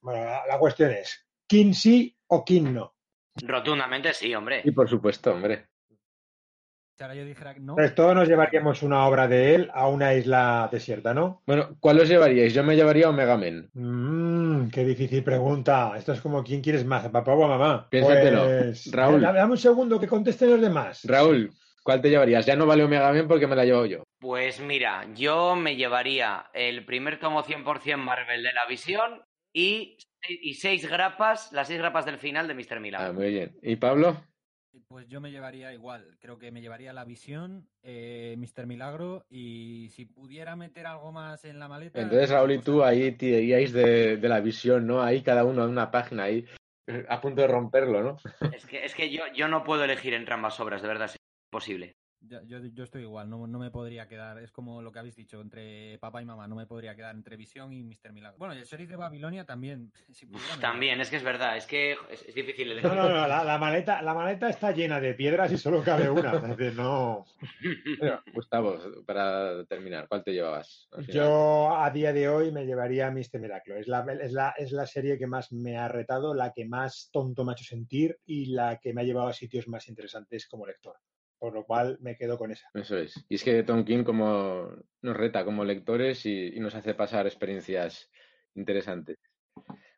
Bueno, 0.00 0.24
la, 0.24 0.58
cuestión 0.58 0.92
es, 0.92 1.26
¿quién 1.48 1.74
sí 1.74 2.16
o 2.28 2.44
quién 2.44 2.72
no? 2.72 2.94
Rotundamente 3.42 4.14
sí, 4.14 4.32
hombre. 4.34 4.62
Y 4.64 4.70
por 4.70 4.88
supuesto, 4.88 5.32
hombre 5.32 5.71
yo 6.98 7.24
dijera 7.24 7.54
no. 7.58 7.74
Pues 7.74 7.94
todos 7.94 8.14
nos 8.14 8.28
llevaríamos 8.28 8.82
una 8.82 9.06
obra 9.06 9.26
de 9.26 9.54
él 9.54 9.70
a 9.74 9.88
una 9.88 10.14
isla 10.14 10.68
desierta, 10.70 11.12
¿no? 11.12 11.42
Bueno, 11.46 11.76
¿cuál 11.80 12.00
os 12.00 12.08
llevaríais? 12.08 12.54
Yo 12.54 12.62
me 12.62 12.76
llevaría 12.76 13.06
a 13.06 13.10
Omega 13.10 13.36
Men. 13.36 13.70
Mmm, 13.74 14.68
qué 14.68 14.84
difícil 14.84 15.24
pregunta. 15.24 15.92
Esto 15.96 16.12
es 16.12 16.20
como 16.20 16.44
¿quién 16.44 16.60
quieres 16.60 16.84
más? 16.84 17.04
¿A 17.04 17.12
papá 17.12 17.34
o 17.34 17.44
a 17.44 17.48
mamá? 17.48 17.88
Piénsatelo. 17.90 18.44
Pues, 18.44 18.90
Raúl. 18.92 19.20
Dame 19.20 19.44
un 19.44 19.58
segundo 19.58 19.98
que 19.98 20.06
contesten 20.06 20.50
los 20.50 20.60
demás. 20.60 21.04
Raúl, 21.04 21.50
¿cuál 21.82 22.00
te 22.00 22.10
llevarías? 22.10 22.46
Ya 22.46 22.56
no 22.56 22.66
vale 22.66 22.84
Omega 22.84 23.12
Men 23.12 23.26
porque 23.26 23.46
me 23.46 23.56
la 23.56 23.64
llevo 23.64 23.86
yo. 23.86 24.02
Pues 24.20 24.60
mira, 24.60 25.06
yo 25.14 25.56
me 25.56 25.74
llevaría 25.76 26.46
el 26.54 26.84
primer 26.84 27.18
tomo 27.18 27.42
100% 27.42 27.96
Marvel 27.96 28.42
de 28.42 28.52
la 28.52 28.66
visión 28.66 29.22
y, 29.52 29.98
y 30.28 30.54
seis 30.54 30.88
grapas, 30.88 31.50
las 31.52 31.66
seis 31.66 31.80
grapas 31.80 32.06
del 32.06 32.18
final 32.18 32.46
de 32.46 32.54
Mr. 32.54 32.80
Milagro. 32.80 33.10
Ah, 33.10 33.12
muy 33.12 33.30
bien. 33.30 33.56
¿Y 33.62 33.76
Pablo? 33.76 34.16
Pues 34.92 35.08
yo 35.08 35.22
me 35.22 35.30
llevaría 35.30 35.72
igual, 35.72 36.18
creo 36.20 36.38
que 36.38 36.52
me 36.52 36.60
llevaría 36.60 36.92
la 36.92 37.06
visión, 37.06 37.66
eh, 37.82 38.36
Mr. 38.36 38.66
Milagro, 38.66 39.24
y 39.30 39.88
si 39.88 40.04
pudiera 40.04 40.54
meter 40.54 40.86
algo 40.86 41.12
más 41.12 41.46
en 41.46 41.58
la 41.58 41.66
maleta. 41.66 41.98
Entonces, 41.98 42.28
Raúl 42.28 42.52
y 42.52 42.58
tú 42.58 42.84
ahí 42.84 43.16
iríais 43.18 43.72
de, 43.72 44.18
de 44.18 44.28
la 44.28 44.40
visión, 44.40 44.86
¿no? 44.86 45.02
Ahí 45.02 45.22
cada 45.22 45.44
uno 45.44 45.64
en 45.64 45.70
una 45.70 45.90
página, 45.90 46.24
ahí 46.24 46.44
a 47.08 47.22
punto 47.22 47.40
de 47.40 47.48
romperlo, 47.48 48.02
¿no? 48.02 48.16
Es 48.52 48.66
que, 48.66 48.84
es 48.84 48.94
que 48.94 49.10
yo, 49.10 49.22
yo 49.34 49.48
no 49.48 49.64
puedo 49.64 49.82
elegir 49.82 50.12
entre 50.12 50.34
ambas 50.34 50.60
obras, 50.60 50.82
de 50.82 50.88
verdad, 50.88 51.06
es 51.06 51.16
imposible. 51.50 51.96
Yo, 52.28 52.40
yo, 52.44 52.84
estoy 52.84 53.02
igual, 53.02 53.28
no, 53.28 53.46
no, 53.46 53.58
me 53.58 53.70
podría 53.70 54.06
quedar, 54.06 54.38
es 54.38 54.52
como 54.52 54.80
lo 54.80 54.92
que 54.92 55.00
habéis 55.00 55.16
dicho, 55.16 55.40
entre 55.40 55.98
papá 55.98 56.22
y 56.22 56.24
mamá, 56.24 56.46
no 56.46 56.54
me 56.54 56.66
podría 56.66 56.94
quedar 56.94 57.14
entre 57.14 57.36
Visión 57.36 57.72
y 57.72 57.82
Mr. 57.82 58.12
Milagro. 58.12 58.38
Bueno, 58.38 58.54
y 58.54 58.58
el 58.58 58.64
sheriff 58.64 58.90
de 58.90 58.96
Babilonia 58.96 59.44
también. 59.44 59.92
también, 60.60 61.00
es 61.00 61.10
que 61.10 61.16
es 61.16 61.24
verdad, 61.24 61.56
es 61.56 61.66
que 61.66 61.96
es, 62.10 62.34
difícil 62.34 62.70
elegir. 62.70 62.88
No, 62.88 62.94
no, 62.94 63.08
no, 63.08 63.26
la, 63.26 63.58
maleta, 63.58 64.02
la 64.02 64.14
maleta 64.14 64.48
está 64.48 64.70
llena 64.70 65.00
de 65.00 65.14
piedras 65.14 65.50
y 65.52 65.58
solo 65.58 65.82
cabe 65.82 66.08
una, 66.08 66.32
no... 66.74 67.24
Gustavo, 68.34 68.78
para 69.04 69.64
terminar, 69.64 70.06
¿cuál 70.08 70.22
te 70.22 70.32
llevabas? 70.32 70.88
Yo 71.08 71.76
a 71.76 71.90
día 71.90 72.12
de 72.12 72.28
hoy 72.28 72.52
me 72.52 72.64
llevaría 72.64 73.08
a 73.08 73.10
Mr. 73.10 73.40
Milagro, 73.40 73.76
es 73.76 73.88
la, 73.88 74.06
es, 74.20 74.32
la, 74.32 74.54
es 74.56 74.70
la 74.70 74.86
serie 74.86 75.18
que 75.18 75.26
más 75.26 75.52
me 75.52 75.76
ha 75.76 75.88
retado, 75.88 76.34
la 76.34 76.52
que 76.52 76.66
más 76.66 77.10
tonto 77.12 77.44
me 77.44 77.52
ha 77.52 77.54
hecho 77.54 77.64
sentir 77.64 78.18
y 78.24 78.46
la 78.46 78.78
que 78.78 78.94
me 78.94 79.00
ha 79.00 79.04
llevado 79.04 79.28
a 79.28 79.32
sitios 79.32 79.66
más 79.66 79.88
interesantes 79.88 80.46
como 80.46 80.66
lector 80.66 80.96
por 81.42 81.54
lo 81.54 81.64
cual 81.64 81.98
me 82.00 82.16
quedo 82.16 82.38
con 82.38 82.52
esa. 82.52 82.68
Eso 82.72 82.96
es. 82.96 83.26
Y 83.28 83.34
es 83.34 83.42
que 83.42 83.64
Tom 83.64 83.84
King 83.84 84.04
como 84.04 84.68
nos 85.00 85.16
reta 85.16 85.44
como 85.44 85.64
lectores 85.64 86.24
y, 86.24 86.52
nos 86.60 86.76
hace 86.76 86.94
pasar 86.94 87.26
experiencias 87.26 88.08
interesantes. 88.54 89.18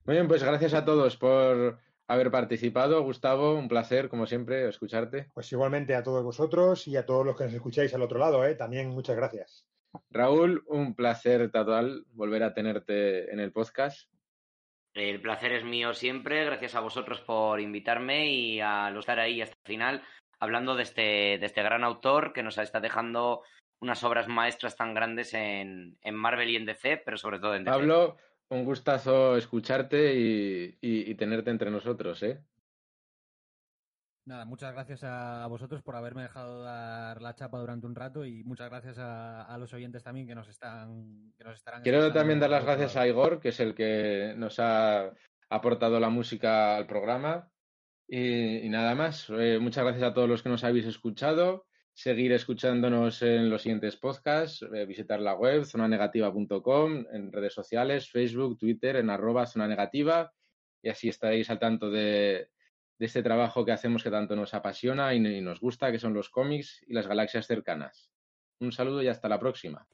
Muy 0.07 0.15
bien, 0.15 0.27
pues 0.27 0.43
gracias 0.43 0.73
a 0.73 0.87
todos 0.87 1.19
por 1.19 1.81
haber 2.09 2.31
participado. 2.31 3.03
Gustavo, 3.03 3.57
un 3.57 3.69
placer, 3.69 4.09
como 4.09 4.27
siempre, 4.27 4.67
escucharte. 4.71 5.29
Pues 5.35 5.53
igualmente 5.53 5.95
a 5.95 6.03
todos 6.03 6.25
vosotros 6.25 6.89
y 6.89 6.97
a 6.97 7.05
todos 7.05 7.27
los 7.27 7.37
que 7.37 7.45
nos 7.45 7.53
escucháis 7.53 7.93
al 7.93 8.01
otro 8.01 8.19
lado, 8.19 8.43
¿eh? 8.47 8.55
también 8.55 8.89
muchas 8.89 9.15
gracias. 9.15 9.67
Raúl, 10.09 10.65
un 10.67 10.95
placer 10.95 11.51
total 11.51 12.07
volver 12.13 12.43
a 12.43 12.55
tenerte 12.55 13.31
en 13.31 13.39
el 13.39 13.53
podcast. 13.53 14.09
El 14.95 15.21
placer 15.21 15.53
es 15.53 15.65
mío 15.65 15.93
siempre, 15.93 16.43
gracias 16.47 16.75
a 16.75 16.81
vosotros 16.81 17.21
por 17.21 17.61
invitarme 17.61 18.31
y 18.31 18.61
a 18.61 18.89
los 18.89 19.01
estar 19.01 19.19
ahí 19.19 19.43
hasta 19.43 19.57
el 19.57 19.67
final 19.67 20.03
hablando 20.45 20.77
de 20.77 20.85
este, 20.85 21.03
de 21.39 21.47
este 21.47 21.63
gran 21.63 21.83
autor 21.83 22.33
que 22.33 22.43
nos 22.43 22.57
está 22.59 22.81
dejando 22.81 23.43
unas 23.81 24.05
obras 24.05 24.29
maestras 24.29 24.77
tan 24.77 24.95
grandes 24.95 25.35
en, 25.35 25.99
en 26.01 26.15
Marvel 26.15 26.49
y 26.51 26.57
en 26.57 26.65
DC, 26.65 27.03
pero 27.05 27.17
sobre 27.17 27.41
todo 27.41 27.55
en 27.55 27.65
DC. 27.65 27.77
Pablo, 27.77 28.17
un 28.49 28.65
gustazo 28.65 29.37
escucharte 29.37 30.15
y, 30.15 31.15
tenerte 31.17 31.51
entre 31.51 31.71
nosotros, 31.71 32.23
¿eh? 32.23 32.43
Nada, 34.27 34.47
muchas 34.47 34.73
gracias 34.73 35.05
a 35.05 35.47
vosotros 35.49 35.83
por 35.83 35.97
haberme 35.97 36.23
dejado 36.23 36.63
dar 36.63 37.21
la 37.21 37.35
chapa 37.35 37.59
durante 37.59 37.87
un 37.87 37.95
rato 37.95 38.25
y 38.25 38.43
muchas 38.45 38.71
gracias 38.71 38.97
a, 38.99 39.55
los 39.59 39.75
oyentes 39.75 40.03
también 40.03 40.27
que 40.27 40.35
nos 40.35 40.49
están 40.49 41.35
que 41.37 41.45
nos 41.45 41.57
estarán. 41.57 41.83
Quiero 41.83 42.11
también 42.11 42.41
dar 42.41 42.49
las 42.49 42.65
gracias 42.65 42.97
a 42.97 43.07
Igor, 43.07 43.39
que 43.39 43.51
es 43.51 43.61
el 43.61 43.75
que 43.75 44.33
nos 44.37 44.59
ha 44.61 45.13
aportado 45.51 46.01
la 46.01 46.09
música 46.09 46.77
al 46.77 46.87
programa. 46.87 47.51
Y, 48.09 48.69
nada 48.69 48.95
más. 48.95 49.29
Eh, 49.31 49.59
muchas 49.61 49.85
gracias 49.85 50.05
a 50.05 50.15
todos 50.15 50.29
los 50.29 50.43
que 50.43 50.49
nos 50.49 50.65
habéis 50.65 50.87
escuchado. 50.87 51.67
Seguir 51.93 52.33
escuchándonos 52.33 53.23
en 53.23 53.49
los 53.51 53.63
siguientes 53.63 53.97
podcasts. 53.97 54.63
Eh, 54.75 54.85
visitar 54.85 55.21
la 55.21 55.35
web 55.35 55.65
zonanegativa.com, 55.65 57.05
en 57.13 57.33
redes 57.33 57.55
sociales, 57.55 58.11
Facebook, 58.11 58.59
Twitter, 58.59 58.97
en 58.97 59.11
arroba 59.11 59.47
zona. 59.47 59.91
Y 60.83 60.89
así 60.89 61.09
estaréis 61.09 61.49
al 61.51 61.59
tanto 61.59 61.91
de, 61.91 62.49
este 62.99 63.23
trabajo 63.23 63.65
que 63.65 63.73
hacemos 63.73 64.03
que 64.03 64.11
tanto 64.11 64.37
nos 64.37 64.55
apasiona 64.55 65.15
y, 65.15 65.19
y 65.19 65.41
nos 65.41 65.61
gusta, 65.61 65.91
que 65.91 65.99
son 65.99 66.15
los 66.15 66.29
cómics 66.31 66.83
y 66.87 66.93
las 66.93 67.07
galaxias 67.07 67.47
cercanas. 67.47 68.11
Un 68.61 68.73
saludo 68.73 69.03
y 69.03 69.09
hasta 69.09 69.29
la 69.29 69.39
próxima. 69.39 69.87